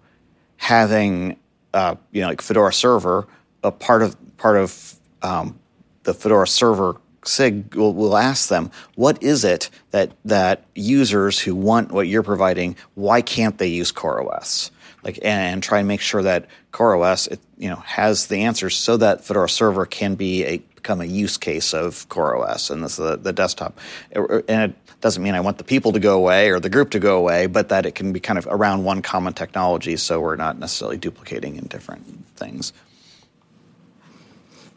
having 0.56 1.36
uh, 1.74 1.96
you 2.12 2.20
know, 2.20 2.28
like 2.28 2.42
Fedora 2.42 2.72
Server, 2.72 3.26
a 3.62 3.70
part 3.70 4.02
of 4.02 4.16
part 4.36 4.56
of 4.56 4.94
um, 5.22 5.58
the 6.04 6.14
Fedora 6.14 6.46
Server 6.46 6.96
SIG 7.24 7.74
will, 7.74 7.92
will 7.92 8.16
ask 8.16 8.48
them, 8.48 8.70
what 8.94 9.22
is 9.22 9.44
it 9.44 9.70
that 9.90 10.12
that 10.24 10.64
users 10.74 11.38
who 11.38 11.54
want 11.54 11.92
what 11.92 12.08
you're 12.08 12.22
providing, 12.22 12.76
why 12.94 13.22
can't 13.22 13.58
they 13.58 13.68
use 13.68 13.92
CoreOS? 13.92 14.70
Like, 15.02 15.18
and 15.22 15.62
try 15.62 15.78
and 15.78 15.88
make 15.88 16.00
sure 16.00 16.22
that 16.22 16.46
CoreOS, 16.72 17.30
it, 17.30 17.40
you 17.56 17.68
know, 17.70 17.76
has 17.76 18.26
the 18.26 18.42
answers 18.42 18.76
so 18.76 18.96
that 18.98 19.24
Fedora 19.24 19.48
Server 19.48 19.86
can 19.86 20.14
be 20.14 20.44
a 20.44 20.62
become 20.82 21.00
a 21.00 21.04
use 21.04 21.36
case 21.36 21.74
of 21.74 22.08
CoreOS 22.08 22.70
and 22.70 22.82
this 22.82 22.96
the, 22.96 23.16
the 23.16 23.32
desktop. 23.32 23.78
Er, 24.16 24.22
er, 24.22 24.44
and 24.48 24.72
it 24.72 25.00
doesn't 25.00 25.22
mean 25.22 25.34
I 25.34 25.40
want 25.40 25.58
the 25.58 25.64
people 25.64 25.92
to 25.92 26.00
go 26.00 26.16
away 26.16 26.50
or 26.50 26.58
the 26.58 26.70
group 26.70 26.90
to 26.90 26.98
go 26.98 27.18
away, 27.18 27.46
but 27.46 27.68
that 27.68 27.84
it 27.86 27.94
can 27.94 28.12
be 28.12 28.20
kind 28.20 28.38
of 28.38 28.46
around 28.50 28.84
one 28.84 29.02
common 29.02 29.34
technology, 29.34 29.96
so 29.96 30.20
we're 30.20 30.36
not 30.36 30.58
necessarily 30.58 30.96
duplicating 30.96 31.56
in 31.56 31.64
different 31.66 32.04
things. 32.36 32.72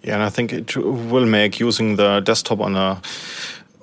Yeah, 0.03 0.15
and 0.15 0.23
I 0.23 0.29
think 0.29 0.51
it 0.51 0.75
will 0.75 1.25
make 1.25 1.61
using 1.61 1.95
the 1.95 2.19
desktop 2.19 2.59
on 2.59 2.75
a 2.75 3.01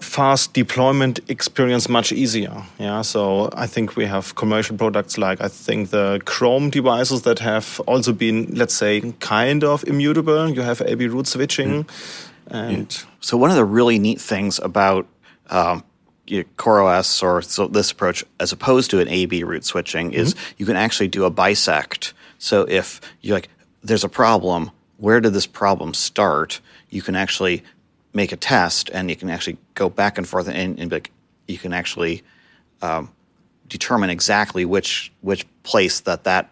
fast 0.00 0.52
deployment 0.52 1.20
experience 1.28 1.88
much 1.88 2.12
easier. 2.12 2.62
Yeah, 2.78 3.02
so 3.02 3.50
I 3.54 3.66
think 3.66 3.96
we 3.96 4.06
have 4.06 4.34
commercial 4.34 4.76
products 4.76 5.18
like 5.18 5.40
I 5.40 5.48
think 5.48 5.90
the 5.90 6.20
Chrome 6.24 6.70
devices 6.70 7.22
that 7.22 7.38
have 7.38 7.80
also 7.86 8.12
been, 8.12 8.54
let's 8.54 8.74
say, 8.74 9.00
kind 9.20 9.64
of 9.64 9.84
immutable. 9.84 10.50
You 10.50 10.62
have 10.62 10.80
AB 10.80 11.08
root 11.08 11.26
switching, 11.26 11.84
mm. 11.84 11.90
and 12.50 12.92
yeah. 12.92 13.10
so 13.20 13.36
one 13.36 13.50
of 13.50 13.56
the 13.56 13.64
really 13.64 13.98
neat 13.98 14.20
things 14.20 14.58
about 14.58 15.06
um, 15.50 15.84
CoreOS 16.26 17.22
or 17.22 17.42
so 17.42 17.66
this 17.66 17.90
approach, 17.90 18.24
as 18.38 18.52
opposed 18.52 18.90
to 18.90 19.00
an 19.00 19.08
AB 19.08 19.44
root 19.44 19.64
switching, 19.64 20.12
is 20.12 20.34
mm-hmm. 20.34 20.54
you 20.58 20.66
can 20.66 20.76
actually 20.76 21.08
do 21.08 21.24
a 21.24 21.30
bisect. 21.30 22.14
So 22.38 22.62
if 22.68 23.00
you're 23.20 23.36
like, 23.36 23.48
there's 23.82 24.04
a 24.04 24.08
problem, 24.08 24.70
where 24.98 25.20
did 25.20 25.32
this 25.32 25.46
problem 25.46 25.94
start? 25.94 26.60
You 26.90 27.02
can 27.02 27.16
actually 27.16 27.62
make 28.12 28.32
a 28.32 28.36
test 28.36 28.90
and 28.92 29.08
you 29.08 29.16
can 29.16 29.30
actually 29.30 29.56
go 29.74 29.88
back 29.88 30.18
and 30.18 30.28
forth 30.28 30.48
and, 30.48 30.78
and 30.78 30.92
like, 30.92 31.10
you 31.46 31.58
can 31.58 31.72
actually 31.72 32.22
um, 32.82 33.10
determine 33.68 34.10
exactly 34.10 34.64
which 34.64 35.12
which 35.20 35.46
place 35.62 36.00
that 36.00 36.24
that 36.24 36.50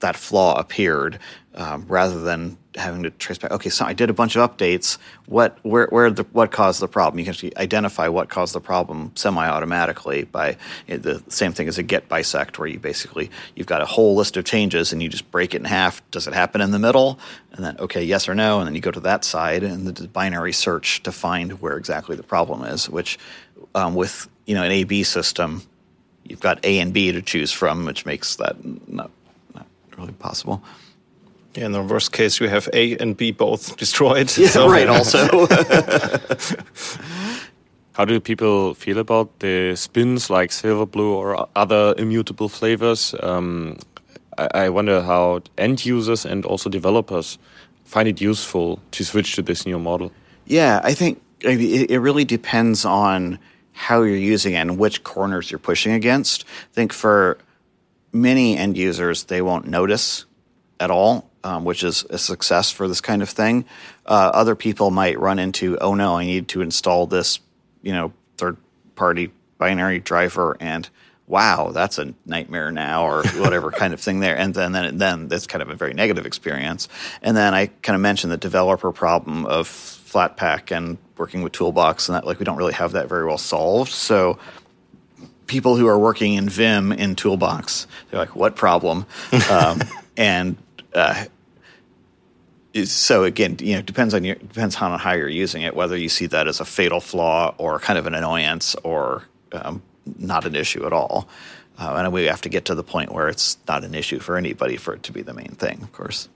that 0.00 0.16
flaw 0.16 0.58
appeared 0.58 1.18
um, 1.54 1.84
rather 1.88 2.20
than 2.20 2.56
having 2.76 3.02
to 3.04 3.10
trace 3.10 3.38
back. 3.38 3.50
Okay, 3.52 3.70
so 3.70 3.84
I 3.84 3.92
did 3.92 4.10
a 4.10 4.12
bunch 4.12 4.36
of 4.36 4.50
updates. 4.50 4.98
What 5.26 5.58
where 5.62 5.86
where 5.88 6.10
the 6.10 6.24
what 6.32 6.50
caused 6.50 6.80
the 6.80 6.88
problem? 6.88 7.18
You 7.18 7.24
can 7.24 7.32
actually 7.32 7.56
identify 7.56 8.08
what 8.08 8.28
caused 8.28 8.54
the 8.54 8.60
problem 8.60 9.12
semi-automatically 9.14 10.24
by 10.24 10.56
you 10.86 10.96
know, 10.96 10.98
the 10.98 11.22
same 11.28 11.52
thing 11.52 11.68
as 11.68 11.78
a 11.78 11.82
git 11.82 12.08
bisect, 12.08 12.58
where 12.58 12.68
you 12.68 12.78
basically 12.78 13.30
you've 13.54 13.66
got 13.66 13.82
a 13.82 13.86
whole 13.86 14.14
list 14.14 14.36
of 14.36 14.44
changes 14.44 14.92
and 14.92 15.02
you 15.02 15.08
just 15.08 15.30
break 15.30 15.54
it 15.54 15.58
in 15.58 15.64
half. 15.64 16.08
Does 16.10 16.26
it 16.26 16.34
happen 16.34 16.60
in 16.60 16.70
the 16.70 16.78
middle? 16.78 17.18
And 17.52 17.64
then 17.64 17.76
okay, 17.78 18.02
yes 18.02 18.28
or 18.28 18.34
no, 18.34 18.58
and 18.58 18.66
then 18.66 18.74
you 18.74 18.80
go 18.80 18.90
to 18.90 19.00
that 19.00 19.24
side 19.24 19.62
and 19.62 19.86
the 19.86 20.08
binary 20.08 20.52
search 20.52 21.02
to 21.04 21.12
find 21.12 21.60
where 21.60 21.76
exactly 21.76 22.16
the 22.16 22.22
problem 22.22 22.64
is. 22.64 22.88
Which 22.88 23.18
um, 23.74 23.94
with 23.94 24.28
you 24.46 24.54
know 24.54 24.62
an 24.62 24.72
A/B 24.72 25.04
system, 25.04 25.62
you've 26.24 26.40
got 26.40 26.64
A 26.64 26.80
and 26.80 26.92
B 26.92 27.12
to 27.12 27.22
choose 27.22 27.52
from, 27.52 27.84
which 27.84 28.04
makes 28.04 28.36
that 28.36 28.56
not 28.88 29.10
not 29.54 29.66
really 29.96 30.12
possible. 30.12 30.62
Yeah, 31.56 31.66
in 31.66 31.72
the 31.72 31.82
worst 31.82 32.12
case, 32.12 32.40
you 32.40 32.48
have 32.48 32.68
A 32.72 32.96
and 32.98 33.16
B 33.16 33.30
both 33.30 33.76
destroyed. 33.82 34.36
Yeah, 34.36 34.48
so. 34.48 34.68
right. 34.68 34.88
Also, 34.88 35.46
how 37.92 38.04
do 38.04 38.18
people 38.20 38.74
feel 38.74 38.98
about 38.98 39.38
the 39.38 39.76
spins 39.76 40.30
like 40.30 40.50
Silverblue 40.50 41.12
or 41.12 41.48
other 41.54 41.94
immutable 41.96 42.48
flavors? 42.48 43.14
Um, 43.22 43.78
I, 44.36 44.48
I 44.54 44.68
wonder 44.68 45.00
how 45.02 45.42
end 45.56 45.86
users 45.86 46.26
and 46.26 46.44
also 46.44 46.68
developers 46.68 47.38
find 47.84 48.08
it 48.08 48.20
useful 48.20 48.80
to 48.90 49.04
switch 49.04 49.36
to 49.36 49.42
this 49.42 49.64
new 49.64 49.78
model. 49.78 50.10
Yeah, 50.46 50.80
I 50.82 50.94
think 50.94 51.22
it, 51.40 51.90
it 51.90 51.98
really 52.00 52.24
depends 52.24 52.84
on 52.84 53.38
how 53.72 54.02
you're 54.02 54.16
using 54.16 54.54
it 54.54 54.58
and 54.58 54.78
which 54.78 55.04
corners 55.04 55.50
you're 55.50 55.58
pushing 55.60 55.92
against. 55.92 56.44
I 56.44 56.74
think 56.74 56.92
for 56.92 57.38
many 58.12 58.56
end 58.56 58.76
users, 58.76 59.24
they 59.24 59.40
won't 59.40 59.66
notice 59.66 60.24
at 60.80 60.90
all 60.90 61.30
um, 61.44 61.64
which 61.64 61.84
is 61.84 62.04
a 62.10 62.18
success 62.18 62.70
for 62.70 62.88
this 62.88 63.00
kind 63.00 63.22
of 63.22 63.28
thing. 63.28 63.64
Uh, 64.06 64.30
other 64.34 64.56
people 64.56 64.90
might 64.90 65.18
run 65.18 65.38
into, 65.38 65.78
oh 65.78 65.94
no, 65.94 66.16
I 66.16 66.24
need 66.24 66.48
to 66.48 66.62
install 66.62 67.06
this, 67.06 67.38
you 67.82 67.92
know, 67.92 68.12
third 68.38 68.56
party 68.96 69.30
binary 69.58 70.00
driver 70.00 70.56
and 70.58 70.88
wow, 71.26 71.70
that's 71.70 71.98
a 71.98 72.14
nightmare 72.26 72.70
now, 72.70 73.06
or 73.06 73.24
whatever 73.36 73.70
kind 73.70 73.94
of 73.94 74.00
thing 74.00 74.20
there. 74.20 74.36
And 74.36 74.52
then, 74.54 74.72
then, 74.72 74.98
then 74.98 75.28
that's 75.28 75.46
kind 75.46 75.62
of 75.62 75.70
a 75.70 75.74
very 75.74 75.94
negative 75.94 76.26
experience. 76.26 76.88
And 77.22 77.36
then 77.36 77.54
I 77.54 77.66
kind 77.66 77.94
of 77.94 78.02
mentioned 78.02 78.32
the 78.32 78.36
developer 78.36 78.92
problem 78.92 79.46
of 79.46 79.68
Flatpak 79.68 80.74
and 80.74 80.98
working 81.16 81.42
with 81.42 81.52
Toolbox, 81.52 82.08
and 82.08 82.16
that 82.16 82.26
like 82.26 82.38
we 82.38 82.44
don't 82.44 82.56
really 82.56 82.74
have 82.74 82.92
that 82.92 83.08
very 83.08 83.24
well 83.24 83.38
solved. 83.38 83.90
So 83.90 84.38
people 85.46 85.76
who 85.76 85.86
are 85.86 85.98
working 85.98 86.34
in 86.34 86.48
Vim 86.48 86.92
in 86.92 87.16
Toolbox, 87.16 87.86
they're 88.10 88.20
like, 88.20 88.36
what 88.36 88.54
problem? 88.54 89.06
um, 89.50 89.80
and 90.16 90.56
uh, 90.94 91.24
so 92.84 93.24
again, 93.24 93.56
you 93.60 93.76
know, 93.76 93.82
depends 93.82 94.14
on 94.14 94.24
your 94.24 94.34
depends 94.34 94.76
on 94.76 94.98
how 94.98 95.12
you're 95.12 95.28
using 95.28 95.62
it, 95.62 95.76
whether 95.76 95.96
you 95.96 96.08
see 96.08 96.26
that 96.26 96.48
as 96.48 96.60
a 96.60 96.64
fatal 96.64 97.00
flaw 97.00 97.54
or 97.58 97.78
kind 97.78 97.98
of 97.98 98.06
an 98.06 98.14
annoyance 98.14 98.74
or 98.82 99.24
um, 99.52 99.82
not 100.18 100.44
an 100.44 100.56
issue 100.56 100.84
at 100.84 100.92
all. 100.92 101.28
Uh, 101.78 101.94
and 101.96 102.12
we 102.12 102.24
have 102.24 102.40
to 102.40 102.48
get 102.48 102.64
to 102.66 102.74
the 102.74 102.84
point 102.84 103.12
where 103.12 103.28
it's 103.28 103.58
not 103.66 103.84
an 103.84 103.94
issue 103.94 104.20
for 104.20 104.36
anybody 104.36 104.76
for 104.76 104.94
it 104.94 105.02
to 105.02 105.12
be 105.12 105.22
the 105.22 105.34
main 105.34 105.56
thing, 105.56 105.82
of 105.82 105.92
course. 105.92 106.28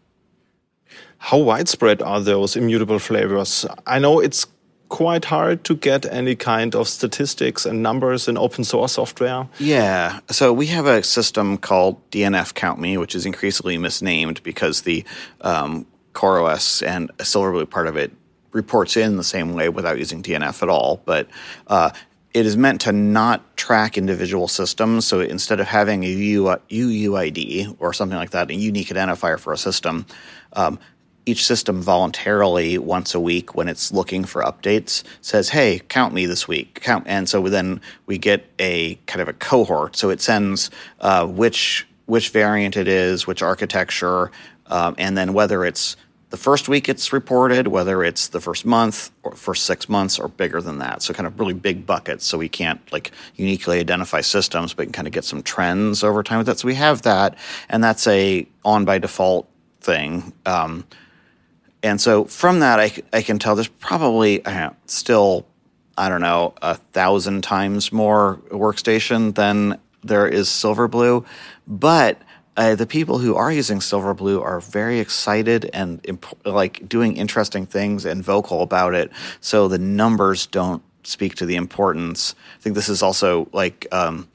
How 1.18 1.38
widespread 1.38 2.02
are 2.02 2.20
those 2.20 2.56
immutable 2.56 2.98
flavors? 2.98 3.66
I 3.86 3.98
know 3.98 4.20
it's 4.20 4.46
quite 4.88 5.26
hard 5.26 5.64
to 5.64 5.74
get 5.74 6.06
any 6.06 6.34
kind 6.34 6.74
of 6.74 6.88
statistics 6.88 7.66
and 7.66 7.82
numbers 7.82 8.28
in 8.28 8.38
open 8.38 8.64
source 8.64 8.92
software? 8.92 9.48
Yeah. 9.58 10.20
So 10.30 10.52
we 10.52 10.66
have 10.66 10.86
a 10.86 11.02
system 11.02 11.58
called 11.58 11.96
DNF 12.10 12.54
Count 12.54 12.80
Me, 12.80 12.96
which 12.96 13.14
is 13.14 13.26
increasingly 13.26 13.78
misnamed 13.78 14.42
because 14.42 14.82
the 14.82 15.04
um, 15.42 15.86
CoreOS 16.18 16.84
and 16.84 17.10
a 17.20 17.22
Silverblue 17.22 17.70
part 17.70 17.86
of 17.86 17.96
it 17.96 18.10
reports 18.52 18.96
in 18.96 19.16
the 19.16 19.24
same 19.24 19.52
way 19.52 19.68
without 19.68 19.98
using 19.98 20.20
DNF 20.20 20.62
at 20.62 20.68
all. 20.68 21.00
But 21.04 21.28
uh, 21.68 21.90
it 22.34 22.44
is 22.44 22.56
meant 22.56 22.80
to 22.82 22.92
not 22.92 23.56
track 23.56 23.96
individual 23.96 24.48
systems. 24.48 25.06
So 25.06 25.20
instead 25.20 25.60
of 25.60 25.68
having 25.68 26.02
a 26.04 26.14
UUID 26.14 27.76
or 27.78 27.92
something 27.92 28.18
like 28.18 28.30
that, 28.30 28.50
a 28.50 28.54
unique 28.54 28.88
identifier 28.88 29.38
for 29.38 29.52
a 29.52 29.56
system, 29.56 30.06
um, 30.54 30.80
each 31.24 31.44
system 31.44 31.82
voluntarily 31.82 32.78
once 32.78 33.14
a 33.14 33.20
week 33.20 33.54
when 33.54 33.68
it's 33.68 33.92
looking 33.92 34.24
for 34.24 34.42
updates 34.42 35.02
says 35.20 35.50
hey 35.50 35.78
count 35.90 36.14
me 36.14 36.24
this 36.24 36.48
week 36.48 36.80
count 36.80 37.04
and 37.06 37.28
so 37.28 37.42
then 37.50 37.82
we 38.06 38.16
get 38.16 38.46
a 38.58 38.94
kind 39.04 39.20
of 39.20 39.28
a 39.28 39.34
cohort 39.34 39.94
so 39.94 40.08
it 40.08 40.22
sends 40.22 40.70
uh, 41.00 41.26
which 41.26 41.86
which 42.06 42.30
variant 42.30 42.78
it 42.78 42.88
is 42.88 43.26
which 43.26 43.42
architecture 43.42 44.30
um, 44.68 44.94
and 44.96 45.18
then 45.18 45.34
whether 45.34 45.66
it's 45.66 45.96
the 46.30 46.36
first 46.36 46.68
week 46.68 46.88
it's 46.88 47.12
reported, 47.12 47.68
whether 47.68 48.04
it's 48.04 48.28
the 48.28 48.40
first 48.40 48.66
month 48.66 49.10
or 49.22 49.34
first 49.34 49.64
six 49.64 49.88
months 49.88 50.18
or 50.18 50.28
bigger 50.28 50.60
than 50.60 50.78
that. 50.78 51.02
So 51.02 51.14
kind 51.14 51.26
of 51.26 51.38
really 51.40 51.54
big 51.54 51.86
buckets. 51.86 52.26
So 52.26 52.36
we 52.36 52.48
can't 52.48 52.80
like 52.92 53.12
uniquely 53.36 53.80
identify 53.80 54.20
systems, 54.20 54.74
but 54.74 54.84
can 54.84 54.92
kind 54.92 55.08
of 55.08 55.14
get 55.14 55.24
some 55.24 55.42
trends 55.42 56.04
over 56.04 56.22
time 56.22 56.38
with 56.38 56.46
that. 56.46 56.58
So 56.58 56.66
we 56.66 56.74
have 56.74 57.02
that, 57.02 57.36
and 57.68 57.82
that's 57.82 58.06
a 58.06 58.46
on 58.64 58.84
by 58.84 58.98
default 58.98 59.48
thing. 59.80 60.32
Um, 60.44 60.84
and 61.82 62.00
so 62.00 62.24
from 62.24 62.60
that, 62.60 62.80
I, 62.80 62.92
I 63.12 63.22
can 63.22 63.38
tell 63.38 63.54
there's 63.54 63.68
probably 63.68 64.42
still, 64.86 65.46
I 65.96 66.08
don't 66.08 66.20
know, 66.20 66.54
a 66.60 66.74
thousand 66.74 67.42
times 67.42 67.92
more 67.92 68.40
workstation 68.50 69.34
than 69.34 69.78
there 70.02 70.28
is 70.28 70.48
Silverblue, 70.48 71.24
but 71.66 72.20
uh, 72.58 72.74
the 72.74 72.86
people 72.86 73.18
who 73.18 73.36
are 73.36 73.52
using 73.52 73.78
Silverblue 73.78 74.42
are 74.42 74.58
very 74.58 74.98
excited 74.98 75.70
and 75.72 76.00
imp- 76.02 76.44
like 76.44 76.86
doing 76.88 77.16
interesting 77.16 77.64
things 77.64 78.04
and 78.04 78.22
vocal 78.22 78.62
about 78.62 78.94
it. 78.94 79.12
So 79.40 79.68
the 79.68 79.78
numbers 79.78 80.46
don't 80.46 80.82
speak 81.04 81.36
to 81.36 81.46
the 81.46 81.54
importance. 81.54 82.34
I 82.58 82.60
think 82.60 82.74
this 82.74 82.88
is 82.88 83.00
also 83.00 83.48
like 83.52 83.86
um, 83.92 84.28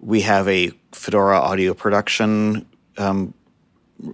we 0.00 0.22
have 0.22 0.48
a 0.48 0.72
Fedora 0.92 1.38
audio 1.38 1.74
production 1.74 2.64
um, 2.96 3.34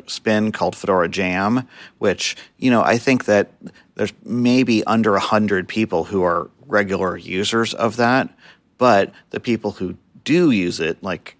spin 0.08 0.50
called 0.50 0.74
Fedora 0.74 1.08
Jam, 1.08 1.68
which 1.98 2.36
you 2.58 2.68
know 2.68 2.82
I 2.82 2.98
think 2.98 3.26
that 3.26 3.52
there's 3.94 4.12
maybe 4.24 4.82
under 4.86 5.16
hundred 5.18 5.68
people 5.68 6.02
who 6.02 6.24
are 6.24 6.50
regular 6.66 7.16
users 7.16 7.74
of 7.74 7.94
that, 7.94 8.28
but 8.76 9.12
the 9.30 9.38
people 9.38 9.70
who 9.70 9.96
do 10.24 10.50
use 10.50 10.80
it, 10.80 11.00
like 11.00 11.35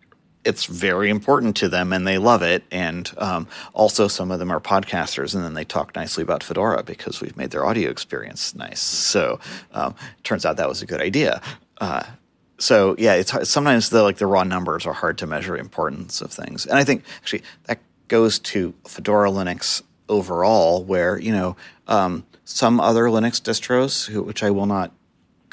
it's 0.47 0.67
very 0.67 1.11
important 1.11 1.57
to 1.57 1.69
them 1.69 1.93
and 1.93 2.07
they 2.07 2.19
love 2.19 2.43
it. 2.43 2.63
And 2.71 3.11
um, 3.19 3.49
also, 3.75 4.09
some 4.09 4.31
of 4.31 4.39
them 4.39 4.51
are 4.51 4.61
podcasters 4.61 5.35
and 5.35 5.45
then 5.45 5.55
they 5.55 5.65
talk 5.65 5.95
nicely 5.97 6.23
about 6.23 6.43
Fedora 6.43 6.83
because 6.83 7.21
we've 7.21 7.37
made 7.37 7.51
their 7.51 7.67
audio 7.67 7.91
experience 7.91 8.55
nice. 8.55 8.81
So, 8.81 9.41
um, 9.73 9.95
turns 10.23 10.47
out 10.47 10.57
that 10.57 10.69
was 10.69 10.83
a 10.83 10.87
good 10.87 11.01
idea. 11.01 11.43
Uh, 11.79 12.05
so 12.59 12.95
yeah, 12.99 13.15
it's 13.15 13.49
sometimes 13.49 13.91
the 13.91 14.03
like 14.03 14.17
the 14.17 14.27
raw 14.27 14.45
numbers 14.45 14.87
are 14.87 14.95
hard 14.95 15.19
to 15.19 15.27
measure 15.27 15.57
importance 15.57 16.21
of 16.23 16.31
things, 16.33 16.65
and 16.65 16.79
I 16.79 16.85
think 16.85 17.05
actually 17.19 17.43
that 17.65 17.81
goes 18.09 18.39
to 18.39 18.73
Fedora 18.87 19.31
Linux 19.31 19.83
overall, 20.09 20.83
where 20.83 21.19
you 21.19 21.33
know 21.33 21.57
um, 21.87 22.25
some 22.45 22.81
other 22.81 23.05
Linux 23.05 23.43
distros, 23.43 24.07
who, 24.07 24.23
which 24.23 24.43
I 24.43 24.51
will 24.51 24.67
not 24.67 24.91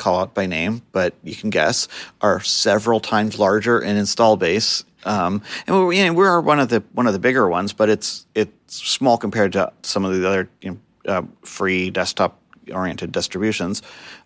call 0.03 0.19
out 0.19 0.33
by 0.33 0.45
name, 0.45 0.81
but 0.91 1.13
you 1.23 1.35
can 1.35 1.49
guess, 1.49 1.87
are 2.21 2.41
several 2.41 2.99
times 2.99 3.39
larger 3.39 3.79
in 3.79 3.95
install 3.95 4.35
base. 4.35 4.83
Um, 5.05 5.41
and 5.65 5.75
we're, 5.75 5.93
you 5.93 6.05
know, 6.05 6.13
we're 6.13 6.41
one 6.41 6.59
of 6.59 6.69
the 6.69 6.83
one 6.93 7.07
of 7.07 7.13
the 7.13 7.19
bigger 7.19 7.47
ones, 7.47 7.73
but 7.73 7.89
it's 7.89 8.25
it's 8.35 8.75
small 8.75 9.17
compared 9.17 9.53
to 9.53 9.71
some 9.81 10.05
of 10.05 10.13
the 10.13 10.27
other 10.27 10.49
you 10.61 10.71
know, 10.71 10.77
uh, 11.11 11.23
free 11.43 11.89
desktop 11.89 12.39
oriented 12.71 13.11
distributions. 13.11 13.81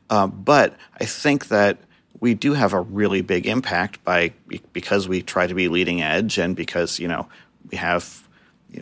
Uh, 0.09 0.27
but 0.27 0.75
I 0.99 1.05
think 1.05 1.49
that 1.49 1.77
we 2.19 2.33
do 2.33 2.53
have 2.53 2.73
a 2.73 2.81
really 2.81 3.21
big 3.21 3.45
impact 3.45 4.03
by 4.03 4.33
because 4.73 5.07
we 5.07 5.21
try 5.21 5.45
to 5.47 5.53
be 5.53 5.67
leading 5.67 6.01
edge 6.01 6.37
and 6.37 6.55
because 6.55 6.99
you 6.99 7.07
know 7.07 7.27
we 7.69 7.77
have 7.77 8.27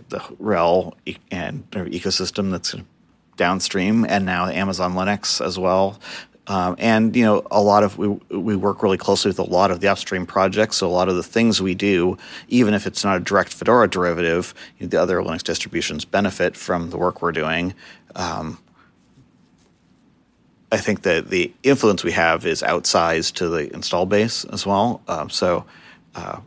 the 0.10 0.20
RHEL 0.20 0.94
and 1.32 1.70
ecosystem 1.72 2.52
that's 2.52 2.76
downstream, 3.38 4.06
and 4.08 4.26
now 4.26 4.48
Amazon 4.48 4.94
Linux 4.94 5.46
as 5.46 5.60
well. 5.60 6.00
Um, 6.48 6.76
and 6.78 7.16
you 7.16 7.24
know, 7.24 7.46
a 7.50 7.62
lot 7.62 7.84
of 7.84 7.98
we 7.98 8.08
we 8.30 8.56
work 8.56 8.84
really 8.84 8.98
closely 8.98 9.30
with 9.30 9.40
a 9.40 9.44
lot 9.44 9.72
of 9.72 9.80
the 9.80 9.88
upstream 9.88 10.26
projects. 10.26 10.78
So 10.78 10.88
a 10.88 10.90
lot 10.90 11.10
of 11.10 11.16
the 11.16 11.24
things 11.24 11.62
we 11.62 11.74
do, 11.74 12.18
even 12.48 12.74
if 12.74 12.86
it's 12.86 13.04
not 13.04 13.18
a 13.18 13.20
direct 13.20 13.54
Fedora 13.54 13.90
derivative, 13.90 14.54
you 14.78 14.86
know, 14.86 14.90
the 14.90 15.02
other 15.02 15.18
Linux 15.22 15.44
distributions 15.44 16.06
benefit 16.06 16.56
from 16.56 16.92
the 16.92 16.98
work 16.98 17.22
we're 17.22 17.32
doing. 17.32 17.74
Um, 18.16 18.60
I 20.72 20.78
think 20.78 21.04
that 21.04 21.30
the 21.30 21.54
influence 21.64 22.04
we 22.04 22.12
have 22.12 22.46
is 22.46 22.62
outsized 22.62 23.34
to 23.36 23.50
the 23.50 23.74
install 23.74 24.06
base 24.06 24.46
as 24.46 24.66
well. 24.66 25.02
Um, 25.08 25.30
so 25.30 25.66
uh, 26.16 26.40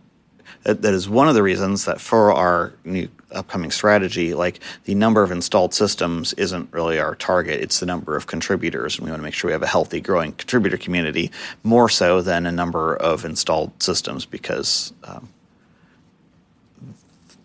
that, 0.69 0.83
that 0.83 0.93
is 0.93 1.09
one 1.09 1.31
of 1.31 1.35
the 1.35 1.43
reasons 1.43 1.87
that 1.87 1.99
for 1.99 2.31
our 2.31 2.75
new 2.85 3.09
upcoming 3.33 3.71
strategy, 3.71 4.35
like 4.35 4.61
the 4.85 4.95
number 4.95 5.23
of 5.23 5.33
installed 5.33 5.73
systems 5.73 6.35
isn't 6.35 6.71
really 6.75 6.99
our 6.99 7.15
target. 7.15 7.63
It's 7.63 7.81
the 7.81 7.87
number 7.87 8.15
of 8.17 8.27
contributors, 8.27 8.99
and 8.99 9.07
we 9.07 9.11
want 9.11 9.21
to 9.21 9.25
make 9.25 9.33
sure 9.33 9.49
we 9.49 9.53
have 9.53 9.63
a 9.63 9.67
healthy, 9.67 10.03
growing 10.03 10.33
contributor 10.33 10.77
community 10.77 11.31
more 11.63 11.89
so 11.89 12.21
than 12.21 12.45
a 12.45 12.53
number 12.53 12.95
of 12.97 13.25
installed 13.25 13.83
systems 13.83 14.27
because 14.27 14.93
um, 15.05 15.31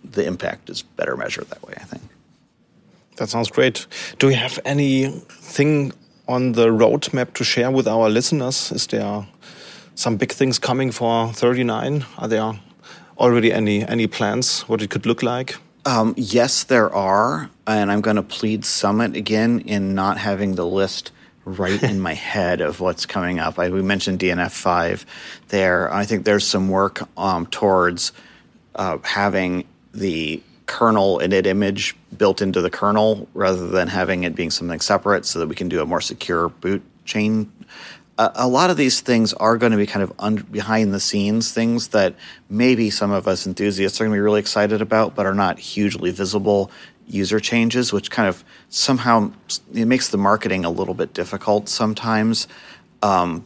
the 0.03 0.27
impact 0.27 0.69
is 0.69 0.81
better 0.81 1.15
measured 1.15 1.47
that 1.49 1.65
way. 1.65 1.75
I 1.77 1.85
think. 1.85 2.03
That 3.15 3.29
sounds 3.29 3.49
great. 3.49 3.87
Do 4.19 4.27
you 4.27 4.35
have 4.35 4.59
anything 4.65 5.93
on 6.27 6.51
the 6.51 6.67
roadmap 6.67 7.35
to 7.35 7.45
share 7.45 7.71
with 7.71 7.87
our 7.87 8.09
listeners? 8.09 8.69
Is 8.73 8.85
there 8.87 9.25
some 9.95 10.17
big 10.17 10.33
things 10.33 10.59
coming 10.59 10.91
for 10.91 11.31
39? 11.31 12.05
Are 12.17 12.27
there 12.27 12.59
already 13.18 13.52
any 13.52 13.88
any 13.88 14.07
plans 14.07 14.61
what 14.61 14.81
it 14.81 14.90
could 14.90 15.06
look 15.06 15.23
like? 15.23 15.56
Um, 15.85 16.14
yes, 16.15 16.64
there 16.64 16.94
are, 16.94 17.49
and 17.68 17.91
I'm 17.91 17.99
going 17.99 18.15
to 18.15 18.23
plead 18.23 18.64
Summit 18.64 19.18
again 19.18 19.60
in 19.61 19.94
not 19.94 20.18
having 20.18 20.56
the 20.56 20.65
list 20.65 21.11
right 21.44 21.81
in 21.84 21.99
my 21.99 22.14
head 22.31 22.61
of 22.61 22.80
what's 22.80 23.06
coming 23.06 23.40
up. 23.40 23.60
I, 23.60 23.69
we 23.69 23.81
mentioned 23.81 24.19
DNF 24.19 24.52
five 24.52 25.06
there. 25.49 25.94
I 25.94 26.06
think 26.06 26.23
there's 26.23 26.48
some 26.48 26.69
work 26.69 27.02
um, 27.18 27.45
towards 27.48 28.14
uh, 28.76 28.98
having 29.03 29.68
the 29.94 30.41
kernel 30.65 31.19
init 31.19 31.45
image 31.45 31.95
built 32.18 32.41
into 32.41 32.61
the 32.61 32.69
kernel 32.69 33.27
rather 33.34 33.68
than 33.68 33.90
having 33.90 34.23
it 34.23 34.35
being 34.35 34.52
something 34.52 34.80
separate, 34.80 35.26
so 35.26 35.40
that 35.40 35.48
we 35.48 35.56
can 35.56 35.68
do 35.68 35.81
a 35.81 35.85
more 35.85 36.02
secure 36.02 36.48
boot 36.48 36.81
chain 37.03 37.52
a, 38.18 38.31
a 38.35 38.48
lot 38.48 38.69
of 38.69 38.77
these 38.77 39.02
things 39.02 39.34
are 39.34 39.57
going 39.57 39.72
to 39.72 39.77
be 39.77 39.85
kind 39.85 40.03
of 40.03 40.14
un- 40.19 40.48
behind 40.52 40.94
the 40.94 40.99
scenes 40.99 41.52
things 41.52 41.90
that 41.90 42.15
maybe 42.49 42.90
some 42.90 43.11
of 43.11 43.27
us 43.27 43.48
enthusiasts 43.48 43.99
are 43.99 44.06
going 44.06 44.11
to 44.11 44.15
be 44.15 44.22
really 44.22 44.40
excited 44.40 44.81
about, 44.81 45.15
but 45.15 45.26
are 45.26 45.34
not 45.34 45.60
hugely 45.60 46.11
visible 46.11 46.72
user 47.07 47.40
changes, 47.40 47.91
which 47.91 48.10
kind 48.10 48.30
of 48.30 48.44
somehow 48.69 49.31
it 49.73 49.85
makes 49.85 50.10
the 50.10 50.18
marketing 50.18 50.64
a 50.64 50.69
little 50.69 50.94
bit 50.94 51.14
difficult 51.14 51.68
sometimes. 51.68 52.48
Um, 53.02 53.45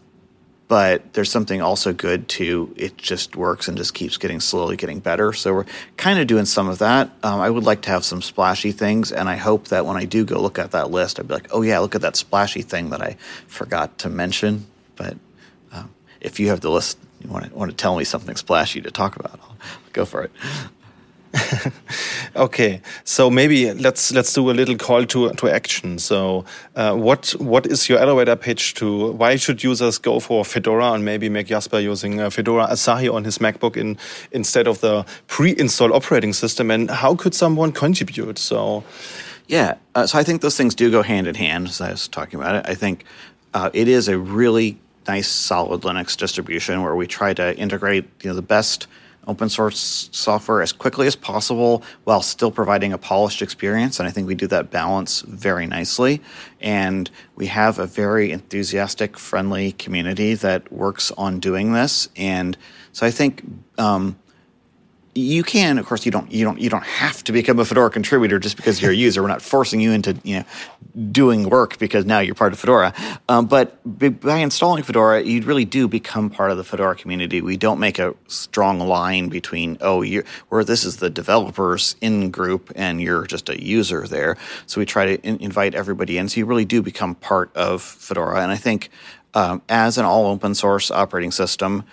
but 0.67 1.13
there's 1.13 1.31
something 1.31 1.61
also 1.61 1.93
good 1.93 2.27
to 2.27 2.73
it 2.75 2.97
just 2.97 3.35
works 3.35 3.67
and 3.67 3.77
just 3.77 3.93
keeps 3.93 4.17
getting 4.17 4.39
slowly 4.39 4.75
getting 4.75 4.99
better. 4.99 5.31
So 5.31 5.53
we're 5.53 5.65
kind 5.95 6.19
of 6.19 6.27
doing 6.27 6.45
some 6.45 6.67
of 6.67 6.79
that. 6.79 7.09
Um, 7.23 7.39
I 7.39 7.49
would 7.49 7.63
like 7.63 7.83
to 7.83 7.89
have 7.89 8.03
some 8.03 8.21
splashy 8.21 8.71
things, 8.71 9.11
and 9.11 9.29
I 9.29 9.37
hope 9.37 9.69
that 9.69 9.85
when 9.85 9.97
I 9.97 10.05
do 10.05 10.25
go 10.25 10.41
look 10.41 10.59
at 10.59 10.71
that 10.71 10.91
list, 10.91 11.19
I'd 11.19 11.27
be 11.27 11.33
like, 11.33 11.47
oh 11.51 11.61
yeah, 11.61 11.79
look 11.79 11.95
at 11.95 12.01
that 12.01 12.15
splashy 12.15 12.61
thing 12.61 12.89
that 12.89 13.01
I 13.01 13.15
forgot 13.47 13.97
to 13.99 14.09
mention. 14.09 14.67
But 14.95 15.17
um, 15.71 15.93
if 16.19 16.39
you 16.39 16.49
have 16.49 16.61
the 16.61 16.71
list, 16.71 16.97
you 17.21 17.29
want 17.29 17.45
to 17.45 17.55
want 17.55 17.71
to 17.71 17.77
tell 17.77 17.97
me 17.97 18.03
something 18.03 18.35
splashy 18.35 18.81
to 18.81 18.91
talk 18.91 19.15
about, 19.15 19.39
I'll, 19.41 19.57
go 19.93 20.05
for 20.05 20.23
it. 20.23 20.31
okay, 22.35 22.81
so 23.03 23.29
maybe 23.29 23.73
let's 23.73 24.11
let's 24.11 24.33
do 24.33 24.49
a 24.49 24.53
little 24.53 24.75
call 24.75 25.05
to 25.05 25.31
to 25.33 25.49
action. 25.49 25.99
So, 25.99 26.45
uh, 26.75 26.95
what 26.95 27.31
what 27.39 27.65
is 27.67 27.89
your 27.89 27.99
elevator 27.99 28.35
pitch 28.35 28.73
to 28.75 29.11
why 29.11 29.35
should 29.35 29.63
users 29.63 29.97
go 29.97 30.19
for 30.19 30.45
Fedora 30.45 30.93
and 30.93 31.03
maybe 31.03 31.29
make 31.29 31.47
Jasper 31.47 31.79
using 31.79 32.19
uh, 32.19 32.29
Fedora 32.29 32.67
Asahi 32.67 33.13
on 33.13 33.23
his 33.23 33.39
MacBook 33.39 33.75
in 33.77 33.97
instead 34.31 34.67
of 34.67 34.79
the 34.81 35.05
pre-installed 35.27 35.91
operating 35.91 36.33
system, 36.33 36.71
and 36.71 36.89
how 36.89 37.15
could 37.15 37.33
someone 37.33 37.71
contribute? 37.71 38.37
So, 38.37 38.83
yeah, 39.47 39.75
uh, 39.95 40.07
so 40.07 40.19
I 40.19 40.23
think 40.23 40.41
those 40.41 40.57
things 40.57 40.75
do 40.75 40.89
go 40.91 41.01
hand 41.01 41.27
in 41.27 41.35
hand. 41.35 41.67
As 41.67 41.81
I 41.81 41.91
was 41.91 42.07
talking 42.07 42.39
about 42.39 42.55
it, 42.55 42.65
I 42.69 42.75
think 42.75 43.03
uh, 43.53 43.69
it 43.73 43.87
is 43.87 44.07
a 44.07 44.17
really 44.17 44.77
nice, 45.07 45.27
solid 45.27 45.81
Linux 45.81 46.17
distribution 46.17 46.83
where 46.83 46.95
we 46.95 47.07
try 47.07 47.33
to 47.33 47.57
integrate 47.57 48.05
you 48.23 48.29
know 48.29 48.35
the 48.35 48.41
best 48.41 48.87
open 49.27 49.49
source 49.49 50.09
software 50.11 50.61
as 50.61 50.71
quickly 50.71 51.05
as 51.05 51.15
possible 51.15 51.83
while 52.05 52.21
still 52.21 52.51
providing 52.51 52.93
a 52.93 52.97
polished 52.97 53.41
experience. 53.41 53.99
And 53.99 54.07
I 54.07 54.11
think 54.11 54.27
we 54.27 54.35
do 54.35 54.47
that 54.47 54.71
balance 54.71 55.21
very 55.21 55.67
nicely. 55.67 56.21
And 56.61 57.09
we 57.35 57.47
have 57.47 57.77
a 57.77 57.85
very 57.85 58.31
enthusiastic, 58.31 59.17
friendly 59.17 59.73
community 59.73 60.33
that 60.35 60.71
works 60.71 61.11
on 61.17 61.39
doing 61.39 61.73
this. 61.73 62.09
And 62.15 62.57
so 62.93 63.05
I 63.05 63.11
think 63.11 63.43
um, 63.77 64.17
you 65.17 65.41
can, 65.43 65.79
of 65.79 65.85
course, 65.85 66.05
you 66.05 66.11
don't, 66.11 66.31
you 66.31 66.45
don't, 66.45 66.59
you 66.61 66.69
don't 66.69 66.83
have 66.83 67.23
to 67.23 67.31
become 67.31 67.57
a 67.57 67.65
Fedora 67.65 67.89
contributor 67.89 68.37
just 68.37 68.55
because 68.55 68.81
you're 68.81 68.91
a 68.91 68.95
user. 68.95 69.23
We're 69.23 69.27
not 69.29 69.41
forcing 69.41 69.81
you 69.81 69.91
into, 69.91 70.15
you 70.23 70.37
know, 70.37 70.45
doing 71.11 71.49
work 71.49 71.79
because 71.79 72.05
now 72.05 72.19
you're 72.19 72.35
part 72.35 72.53
of 72.53 72.59
Fedora. 72.59 72.93
Um, 73.27 73.47
but 73.47 73.79
by 74.21 74.37
installing 74.37 74.83
Fedora, 74.83 75.23
you 75.23 75.41
really 75.41 75.65
do 75.65 75.87
become 75.87 76.29
part 76.29 76.51
of 76.51 76.57
the 76.57 76.63
Fedora 76.63 76.95
community. 76.95 77.41
We 77.41 77.57
don't 77.57 77.79
make 77.79 77.97
a 77.97 78.13
strong 78.27 78.79
line 78.79 79.29
between, 79.29 79.77
oh, 79.81 80.03
you're, 80.03 80.23
where 80.49 80.63
this 80.63 80.85
is 80.85 80.97
the 80.97 81.09
developers 81.09 81.95
in 81.99 82.29
group 82.29 82.71
and 82.75 83.01
you're 83.01 83.25
just 83.25 83.49
a 83.49 83.61
user 83.61 84.07
there. 84.07 84.37
So 84.67 84.79
we 84.79 84.85
try 84.85 85.17
to 85.17 85.21
in- 85.23 85.41
invite 85.41 85.73
everybody 85.73 86.19
in. 86.19 86.29
So 86.29 86.39
you 86.39 86.45
really 86.45 86.65
do 86.65 86.83
become 86.83 87.15
part 87.15 87.49
of 87.55 87.81
Fedora. 87.81 88.41
And 88.43 88.51
I 88.51 88.57
think 88.57 88.89
um, 89.33 89.63
as 89.67 89.97
an 89.97 90.05
all 90.05 90.27
open 90.27 90.53
source 90.53 90.91
operating 90.91 91.31
system, 91.31 91.85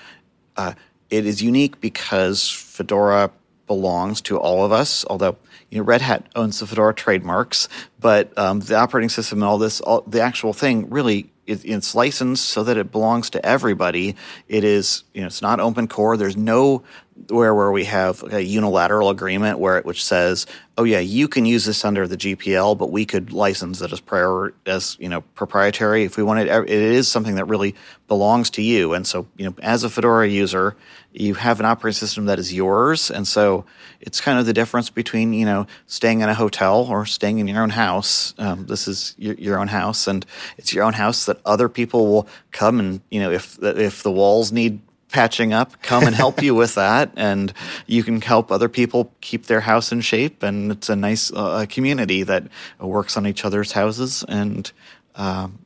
uh, 0.56 0.74
it 1.10 1.26
is 1.26 1.42
unique 1.42 1.80
because 1.80 2.63
Fedora 2.74 3.30
belongs 3.68 4.20
to 4.20 4.36
all 4.36 4.64
of 4.64 4.72
us, 4.72 5.04
although 5.08 5.36
you 5.70 5.78
know, 5.78 5.84
Red 5.84 6.02
Hat 6.02 6.26
owns 6.34 6.58
the 6.58 6.66
Fedora 6.66 6.92
trademarks, 6.92 7.68
but 8.00 8.36
um, 8.36 8.58
the 8.58 8.74
operating 8.74 9.08
system 9.08 9.38
and 9.38 9.44
all 9.44 9.58
this, 9.58 9.80
all, 9.80 10.00
the 10.08 10.20
actual 10.20 10.52
thing 10.52 10.90
really 10.90 11.30
it, 11.46 11.64
it's 11.64 11.94
licensed 11.94 12.48
so 12.48 12.64
that 12.64 12.76
it 12.76 12.90
belongs 12.90 13.30
to 13.30 13.46
everybody. 13.46 14.16
It 14.48 14.64
is, 14.64 15.04
you 15.14 15.20
know, 15.20 15.28
it's 15.28 15.40
not 15.40 15.60
open 15.60 15.86
core. 15.86 16.16
There's 16.16 16.36
no 16.36 16.82
where 17.28 17.54
where 17.54 17.70
we 17.70 17.84
have 17.84 18.22
a 18.32 18.42
unilateral 18.42 19.08
agreement 19.08 19.58
where 19.58 19.78
it 19.78 19.84
which 19.84 20.04
says, 20.04 20.46
oh 20.76 20.84
yeah, 20.84 20.98
you 20.98 21.28
can 21.28 21.46
use 21.46 21.64
this 21.64 21.84
under 21.84 22.08
the 22.08 22.16
GPL, 22.16 22.76
but 22.76 22.90
we 22.90 23.04
could 23.04 23.32
license 23.32 23.80
it 23.80 23.92
as 23.92 24.00
prior 24.00 24.52
as 24.66 24.96
you 24.98 25.08
know 25.08 25.20
proprietary 25.20 26.04
if 26.04 26.16
we 26.16 26.22
wanted. 26.22 26.48
It 26.48 26.70
is 26.70 27.08
something 27.08 27.36
that 27.36 27.44
really 27.44 27.74
belongs 28.08 28.50
to 28.50 28.62
you, 28.62 28.94
and 28.94 29.06
so 29.06 29.26
you 29.36 29.46
know, 29.46 29.54
as 29.62 29.84
a 29.84 29.90
Fedora 29.90 30.28
user, 30.28 30.76
you 31.12 31.34
have 31.34 31.60
an 31.60 31.66
operating 31.66 31.98
system 31.98 32.26
that 32.26 32.38
is 32.38 32.52
yours, 32.52 33.10
and 33.10 33.26
so 33.26 33.64
it's 34.00 34.20
kind 34.20 34.38
of 34.38 34.46
the 34.46 34.52
difference 34.52 34.90
between 34.90 35.32
you 35.32 35.46
know 35.46 35.66
staying 35.86 36.20
in 36.20 36.28
a 36.28 36.34
hotel 36.34 36.86
or 36.90 37.06
staying 37.06 37.38
in 37.38 37.46
your 37.46 37.62
own 37.62 37.70
house. 37.70 38.34
Um, 38.38 38.66
this 38.66 38.88
is 38.88 39.14
your, 39.18 39.34
your 39.34 39.58
own 39.60 39.68
house, 39.68 40.08
and 40.08 40.26
it's 40.58 40.74
your 40.74 40.84
own 40.84 40.94
house 40.94 41.26
that 41.26 41.40
other 41.46 41.68
people 41.68 42.06
will 42.06 42.28
come 42.50 42.80
and 42.80 43.00
you 43.10 43.20
know 43.20 43.30
if 43.30 43.58
if 43.62 44.02
the 44.02 44.12
walls 44.12 44.50
need 44.50 44.80
patching 45.14 45.52
up, 45.52 45.80
come 45.80 46.02
and 46.02 46.14
help 46.14 46.42
you 46.42 46.54
with 46.62 46.74
that. 46.74 47.12
And 47.16 47.52
you 47.86 48.02
can 48.02 48.20
help 48.20 48.50
other 48.50 48.68
people 48.68 49.12
keep 49.20 49.46
their 49.46 49.60
house 49.60 49.92
in 49.92 50.00
shape. 50.00 50.42
And 50.42 50.72
it's 50.72 50.88
a 50.88 50.96
nice 50.96 51.32
uh, 51.32 51.66
community 51.68 52.24
that 52.24 52.48
works 52.80 53.16
on 53.16 53.24
each 53.24 53.44
other's 53.44 53.70
houses. 53.70 54.24
And 54.28 54.70
um, 55.14 55.60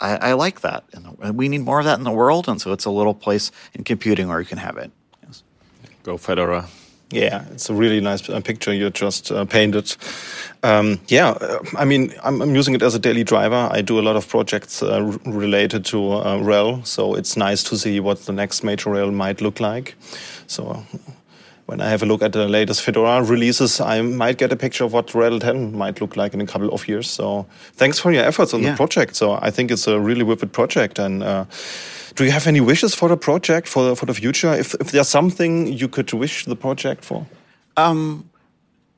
I, 0.00 0.16
I, 0.16 0.32
like 0.34 0.60
that. 0.60 0.84
And 0.92 1.36
we 1.36 1.48
need 1.48 1.62
more 1.62 1.80
of 1.80 1.84
that 1.86 1.98
in 1.98 2.04
the 2.04 2.12
world. 2.12 2.48
And 2.48 2.60
so 2.60 2.72
it's 2.72 2.84
a 2.84 2.90
little 2.90 3.14
place 3.14 3.50
in 3.74 3.82
computing 3.82 4.28
where 4.28 4.38
you 4.38 4.46
can 4.46 4.58
have 4.58 4.76
it. 4.76 4.92
Yes. 5.26 5.42
Go 6.04 6.16
Fedora. 6.16 6.68
Yeah, 7.14 7.44
it's 7.52 7.70
a 7.70 7.74
really 7.74 8.00
nice 8.00 8.28
uh, 8.28 8.40
picture 8.40 8.74
you 8.74 8.90
just 8.90 9.30
uh, 9.30 9.44
painted. 9.44 9.94
Um, 10.64 10.98
yeah, 11.06 11.28
uh, 11.28 11.60
I 11.76 11.84
mean, 11.84 12.12
I'm, 12.24 12.42
I'm, 12.42 12.56
using 12.56 12.74
it 12.74 12.82
as 12.82 12.96
a 12.96 12.98
daily 12.98 13.22
driver. 13.22 13.68
I 13.70 13.82
do 13.82 14.00
a 14.00 14.02
lot 14.02 14.16
of 14.16 14.28
projects 14.28 14.82
uh, 14.82 15.16
related 15.24 15.84
to 15.86 16.10
uh, 16.10 16.38
RHEL, 16.38 16.84
so 16.84 17.14
it's 17.14 17.36
nice 17.36 17.62
to 17.64 17.78
see 17.78 18.00
what 18.00 18.26
the 18.26 18.32
next 18.32 18.64
major 18.64 18.90
RHEL 18.90 19.12
might 19.12 19.40
look 19.40 19.60
like. 19.60 19.94
So 20.48 20.84
when 21.66 21.80
I 21.80 21.88
have 21.88 22.02
a 22.02 22.06
look 22.06 22.22
at 22.22 22.32
the 22.32 22.46
latest 22.46 22.82
Fedora 22.82 23.22
releases, 23.22 23.80
I 23.80 24.02
might 24.02 24.36
get 24.36 24.52
a 24.52 24.56
picture 24.56 24.84
of 24.84 24.92
what 24.92 25.08
RHEL 25.08 25.40
10 25.40 25.74
might 25.76 26.00
look 26.00 26.16
like 26.16 26.34
in 26.34 26.40
a 26.40 26.46
couple 26.46 26.68
of 26.70 26.86
years. 26.86 27.08
So 27.10 27.46
thanks 27.72 27.98
for 27.98 28.12
your 28.12 28.24
efforts 28.24 28.52
on 28.52 28.62
yeah. 28.62 28.70
the 28.72 28.76
project. 28.76 29.16
So 29.16 29.38
I 29.40 29.50
think 29.50 29.70
it's 29.70 29.86
a 29.86 29.98
really 29.98 30.24
vivid 30.24 30.52
project 30.52 30.98
and 30.98 31.22
uh, 31.22 31.46
do 32.16 32.24
you 32.24 32.30
have 32.30 32.46
any 32.46 32.60
wishes 32.60 32.94
for 32.94 33.08
the 33.08 33.16
project 33.16 33.66
for 33.66 33.88
the, 33.88 33.96
for 33.96 34.06
the 34.06 34.14
future? 34.14 34.52
If, 34.52 34.74
if 34.74 34.92
there's 34.92 35.08
something 35.08 35.66
you 35.66 35.88
could 35.88 36.12
wish 36.12 36.44
the 36.44 36.56
project 36.56 37.04
for? 37.04 37.26
Um, 37.76 38.28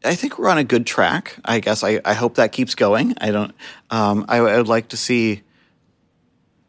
I 0.04 0.14
think 0.14 0.38
we're 0.38 0.48
on 0.48 0.58
a 0.58 0.64
good 0.64 0.86
track. 0.86 1.36
I 1.44 1.60
guess 1.60 1.82
I, 1.82 2.00
I 2.04 2.14
hope 2.14 2.34
that 2.34 2.52
keeps 2.52 2.74
going. 2.74 3.14
I 3.20 3.30
don't. 3.30 3.54
Um, 3.90 4.24
I, 4.28 4.38
I, 4.38 4.56
would 4.56 4.68
like 4.68 4.88
to 4.88 4.96
see 4.96 5.42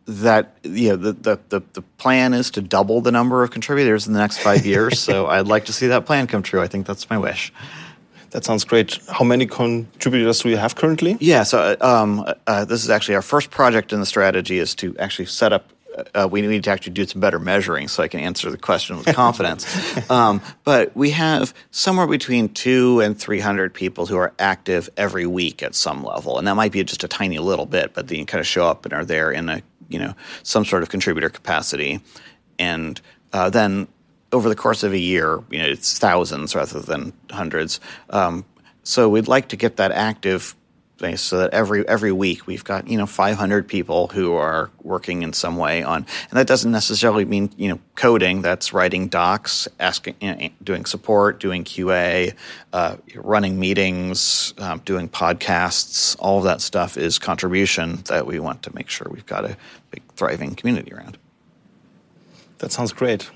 that. 0.07 0.57
You 0.63 0.89
know, 0.89 0.95
the, 0.95 1.13
the, 1.13 1.39
the 1.49 1.61
the 1.73 1.81
plan 1.81 2.33
is 2.33 2.51
to 2.51 2.61
double 2.61 3.01
the 3.01 3.11
number 3.11 3.43
of 3.43 3.51
contributors 3.51 4.07
in 4.07 4.13
the 4.13 4.19
next 4.19 4.39
five 4.39 4.65
years. 4.65 4.99
so 4.99 5.27
I'd 5.35 5.47
like 5.47 5.65
to 5.65 5.73
see 5.73 5.87
that 5.87 6.05
plan 6.05 6.27
come 6.27 6.43
true. 6.43 6.61
I 6.61 6.67
think 6.67 6.85
that's 6.85 7.09
my 7.09 7.17
wish. 7.17 7.53
That 8.31 8.43
sounds 8.43 8.65
great. 8.65 8.99
How 9.09 9.23
many 9.23 9.45
contributors 9.45 10.41
do 10.41 10.49
you 10.49 10.57
have 10.57 10.75
currently? 10.75 11.15
Yeah, 11.21 11.43
so 11.43 11.77
um, 11.79 12.25
uh, 12.45 12.65
this 12.65 12.83
is 12.83 12.89
actually 12.89 13.15
our 13.15 13.21
first 13.21 13.51
project 13.51 13.93
in 13.93 14.01
the 14.01 14.05
strategy 14.05 14.59
is 14.59 14.75
to 14.75 14.97
actually 14.97 15.27
set 15.27 15.53
up 15.53 15.71
uh, 16.13 16.27
we 16.29 16.41
need 16.41 16.63
to 16.63 16.69
actually 16.69 16.93
do 16.93 17.05
some 17.05 17.21
better 17.21 17.39
measuring 17.39 17.87
so 17.87 18.03
I 18.03 18.07
can 18.07 18.19
answer 18.19 18.51
the 18.51 18.57
question 18.57 18.97
with 18.97 19.07
confidence. 19.15 19.65
um, 20.09 20.41
but 20.63 20.95
we 20.95 21.11
have 21.11 21.53
somewhere 21.71 22.07
between 22.07 22.49
two 22.49 22.99
and 22.99 23.19
300 23.19 23.73
people 23.73 24.05
who 24.05 24.17
are 24.17 24.33
active 24.39 24.89
every 24.97 25.25
week 25.25 25.63
at 25.63 25.75
some 25.75 26.03
level. 26.03 26.37
And 26.37 26.47
that 26.47 26.55
might 26.55 26.71
be 26.71 26.83
just 26.83 27.03
a 27.03 27.07
tiny 27.07 27.39
little 27.39 27.65
bit, 27.65 27.93
but 27.93 28.07
they 28.07 28.23
kind 28.25 28.39
of 28.39 28.47
show 28.47 28.67
up 28.67 28.85
and 28.85 28.93
are 28.93 29.05
there 29.05 29.31
in 29.31 29.49
a, 29.49 29.61
you 29.89 29.99
know, 29.99 30.13
some 30.43 30.65
sort 30.65 30.83
of 30.83 30.89
contributor 30.89 31.29
capacity. 31.29 32.01
And 32.59 32.99
uh, 33.33 33.49
then 33.49 33.87
over 34.31 34.49
the 34.49 34.55
course 34.55 34.83
of 34.83 34.93
a 34.93 34.97
year, 34.97 35.41
you 35.49 35.59
know, 35.59 35.67
it's 35.67 35.97
thousands 35.97 36.55
rather 36.55 36.79
than 36.79 37.13
hundreds. 37.31 37.79
Um, 38.09 38.45
so 38.83 39.09
we'd 39.09 39.27
like 39.27 39.49
to 39.49 39.55
get 39.55 39.77
that 39.77 39.91
active 39.91 40.55
so 41.15 41.37
that 41.37 41.53
every 41.53 41.87
every 41.87 42.11
week 42.11 42.47
we've 42.47 42.63
got 42.63 42.87
you 42.87 42.97
know 42.97 43.05
500 43.05 43.67
people 43.67 44.07
who 44.07 44.33
are 44.33 44.71
working 44.81 45.21
in 45.21 45.31
some 45.31 45.57
way 45.57 45.83
on 45.83 46.05
and 46.29 46.39
that 46.39 46.47
doesn't 46.47 46.71
necessarily 46.71 47.23
mean 47.23 47.51
you 47.55 47.69
know 47.69 47.79
coding 47.95 48.41
that's 48.41 48.73
writing 48.73 49.07
docs 49.07 49.67
asking 49.79 50.15
you 50.21 50.35
know, 50.35 50.49
doing 50.63 50.85
support 50.85 51.39
doing 51.39 51.63
qa 51.63 52.33
uh, 52.73 52.95
running 53.15 53.59
meetings 53.59 54.53
um, 54.57 54.79
doing 54.85 55.07
podcasts 55.07 56.15
all 56.19 56.39
of 56.39 56.43
that 56.43 56.61
stuff 56.61 56.97
is 56.97 57.19
contribution 57.19 57.97
that 58.07 58.25
we 58.25 58.39
want 58.39 58.63
to 58.63 58.73
make 58.75 58.89
sure 58.89 59.07
we've 59.11 59.25
got 59.25 59.45
a 59.45 59.55
big 59.91 60.01
thriving 60.15 60.55
community 60.55 60.93
around. 60.93 61.17
That 62.57 62.71
sounds 62.71 62.91
great 62.91 63.29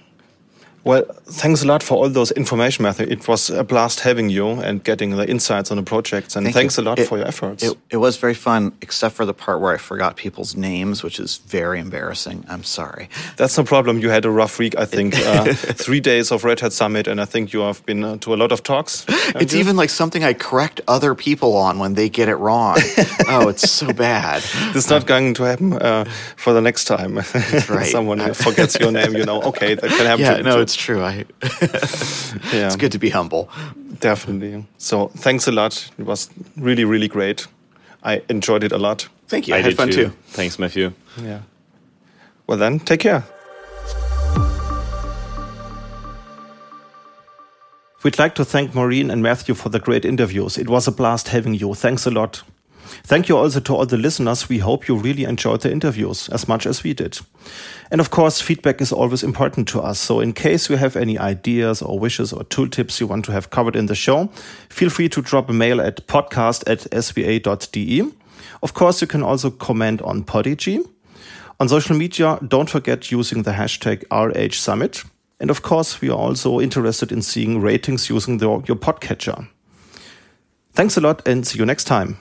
well, 0.84 1.04
thanks 1.26 1.64
a 1.64 1.68
lot 1.68 1.84
for 1.84 1.96
all 1.98 2.10
those 2.10 2.32
information, 2.32 2.84
Matthew. 2.84 3.06
It 3.08 3.28
was 3.28 3.52
a 3.52 3.64
blast 3.64 4.00
having 4.00 4.30
you 4.30 4.50
and 4.50 4.84
getting 4.84 5.12
the 5.12 5.30
insights 5.30 5.70
on 5.70 5.78
the 5.78 5.84
projects. 5.84 6.36
And 6.36 6.46
Thank 6.46 6.56
thanks 6.56 6.78
you. 6.78 6.84
a 6.84 6.86
lot 6.86 6.98
it, 6.98 7.08
for 7.08 7.20
your 7.20 7.28
efforts. 7.28 7.64
It, 7.64 7.78
it, 7.92 7.98
was 7.98 8.18
very 8.18 8.34
fun, 8.34 8.74
except 8.82 9.14
for 9.16 9.26
the 9.26 9.34
part 9.34 9.62
where 9.62 9.74
I 9.74 9.78
forgot 9.78 10.16
people's 10.16 10.56
names, 10.56 11.04
which 11.04 11.20
is 11.20 11.38
very 11.38 11.80
embarrassing. 11.80 12.46
I'm 12.50 12.64
sorry. 12.64 13.10
That's 13.38 13.56
no 13.58 13.64
problem. 13.64 14.00
You 14.00 14.10
had 14.10 14.26
a 14.26 14.32
rough 14.32 14.58
week, 14.58 14.76
I 14.76 14.86
think. 14.86 15.16
uh, 15.26 15.54
three 15.54 16.00
days 16.00 16.32
of 16.32 16.44
Red 16.44 16.60
Hat 16.60 16.74
Summit, 16.74 17.08
and 17.08 17.22
I 17.22 17.26
think 17.26 17.54
you 17.54 17.60
have 17.60 17.86
been 17.86 18.04
uh, 18.04 18.18
to 18.18 18.34
a 18.34 18.38
lot 18.38 18.52
of 18.52 18.64
talks. 18.64 19.06
It's 19.34 19.54
you? 19.54 19.60
even 19.60 19.78
like 19.78 19.90
something 19.90 20.24
I 20.24 20.34
correct 20.34 20.82
other 20.88 21.16
people 21.16 21.56
on 21.56 21.80
when 21.80 21.94
they 21.94 22.10
get 22.10 22.28
it 22.28 22.36
wrong. 22.36 22.78
oh, 23.28 23.48
it's 23.48 23.70
so 23.70 23.94
bad. 23.94 24.42
This 24.74 24.86
is 24.86 24.90
not 24.90 25.06
going 25.06 25.34
to 25.36 25.44
happen 25.44 25.74
uh, 25.74 26.04
for 26.36 26.54
the 26.54 26.62
next 26.62 26.86
time. 26.86 27.16
That's 27.16 27.70
right. 27.70 27.86
Someone 27.86 28.34
forgets 28.34 28.78
your 28.80 28.92
name, 28.92 29.16
you 29.16 29.26
know, 29.26 29.42
okay, 29.44 29.76
that 29.76 29.90
can 29.90 30.06
happen. 30.06 30.26
Yeah, 30.26 30.38
to, 30.38 30.44
no, 30.44 30.60
it's 30.72 30.82
true. 30.82 31.04
I 31.04 31.14
yeah. 32.54 32.68
It's 32.68 32.78
good 32.78 32.94
to 32.94 33.00
be 33.00 33.10
humble. 33.10 33.50
Definitely. 34.00 34.66
So 34.78 35.10
thanks 35.10 35.48
a 35.48 35.52
lot. 35.52 35.90
It 35.98 36.06
was 36.06 36.30
really, 36.56 36.86
really 36.86 37.10
great. 37.10 37.48
I 38.04 38.22
enjoyed 38.30 38.64
it 38.64 38.72
a 38.72 38.78
lot. 38.78 39.10
Thank 39.28 39.48
you. 39.48 39.54
I, 39.54 39.58
I 39.58 39.62
had 39.62 39.76
fun 39.76 39.90
too. 39.90 40.06
too. 40.06 40.14
Thanks, 40.28 40.58
Matthew. 40.58 40.94
Yeah. 41.22 41.42
Well 42.48 42.58
then, 42.58 42.80
take 42.80 43.02
care. 43.02 43.24
We'd 48.04 48.18
like 48.18 48.34
to 48.36 48.46
thank 48.46 48.72
Máirín 48.72 49.12
and 49.12 49.22
Matthew 49.22 49.54
for 49.54 49.70
the 49.70 49.80
great 49.80 50.06
interviews. 50.06 50.58
It 50.58 50.70
was 50.70 50.88
a 50.88 50.92
blast 50.92 51.28
having 51.28 51.54
you. 51.54 51.74
Thanks 51.76 52.06
a 52.08 52.12
lot. 52.12 52.44
Thank 53.04 53.30
you 53.30 53.38
also 53.38 53.60
to 53.60 53.76
all 53.76 53.86
the 53.86 53.98
listeners. 53.98 54.50
We 54.50 54.60
hope 54.60 54.88
you 54.88 54.96
really 54.96 55.24
enjoyed 55.24 55.62
the 55.62 55.72
interviews 55.72 56.30
as 56.30 56.48
much 56.48 56.66
as 56.66 56.84
we 56.84 56.94
did. 56.94 57.20
And 57.90 58.00
of 58.00 58.10
course, 58.10 58.42
feedback 58.42 58.82
is 58.82 58.92
always 58.92 59.24
important 59.24 59.68
to 59.70 59.82
us. 59.82 60.00
So 60.00 60.20
in 60.20 60.34
case 60.34 60.70
you 60.70 60.78
have 60.78 60.96
any 60.96 61.18
ideas 61.18 61.82
or 61.82 62.00
wishes 62.00 62.32
or 62.32 62.44
tooltips 62.46 63.00
you 63.00 63.08
want 63.08 63.26
to 63.26 63.32
have 63.32 63.50
covered 63.50 63.76
in 63.76 63.88
the 63.88 63.96
show, 63.96 64.28
feel 64.70 64.90
free 64.90 65.10
to 65.10 65.22
drop 65.22 65.50
a 65.50 65.54
mail 65.54 65.82
at 65.82 66.08
podcast 66.08 66.70
at 66.70 66.80
sva.de. 66.92 68.12
Of 68.64 68.74
course, 68.74 69.02
you 69.02 69.08
can 69.08 69.24
also 69.24 69.50
comment 69.50 70.02
on 70.02 70.24
Podigee. 70.24 70.86
On 71.60 71.70
social 71.70 71.96
media, 71.96 72.40
don't 72.48 72.70
forget 72.70 73.12
using 73.12 73.44
the 73.44 73.52
hashtag 73.52 74.06
RHSummit. 74.08 75.06
And 75.40 75.50
of 75.50 75.62
course, 75.64 76.02
we 76.02 76.10
are 76.10 76.18
also 76.18 76.60
interested 76.60 77.12
in 77.12 77.22
seeing 77.22 77.62
ratings 77.62 78.10
using 78.10 78.38
the, 78.38 78.48
your 78.68 78.78
podcatcher. 78.78 79.48
Thanks 80.74 80.98
a 80.98 81.02
lot 81.02 81.28
and 81.28 81.46
see 81.46 81.60
you 81.60 81.66
next 81.66 81.86
time. 81.86 82.18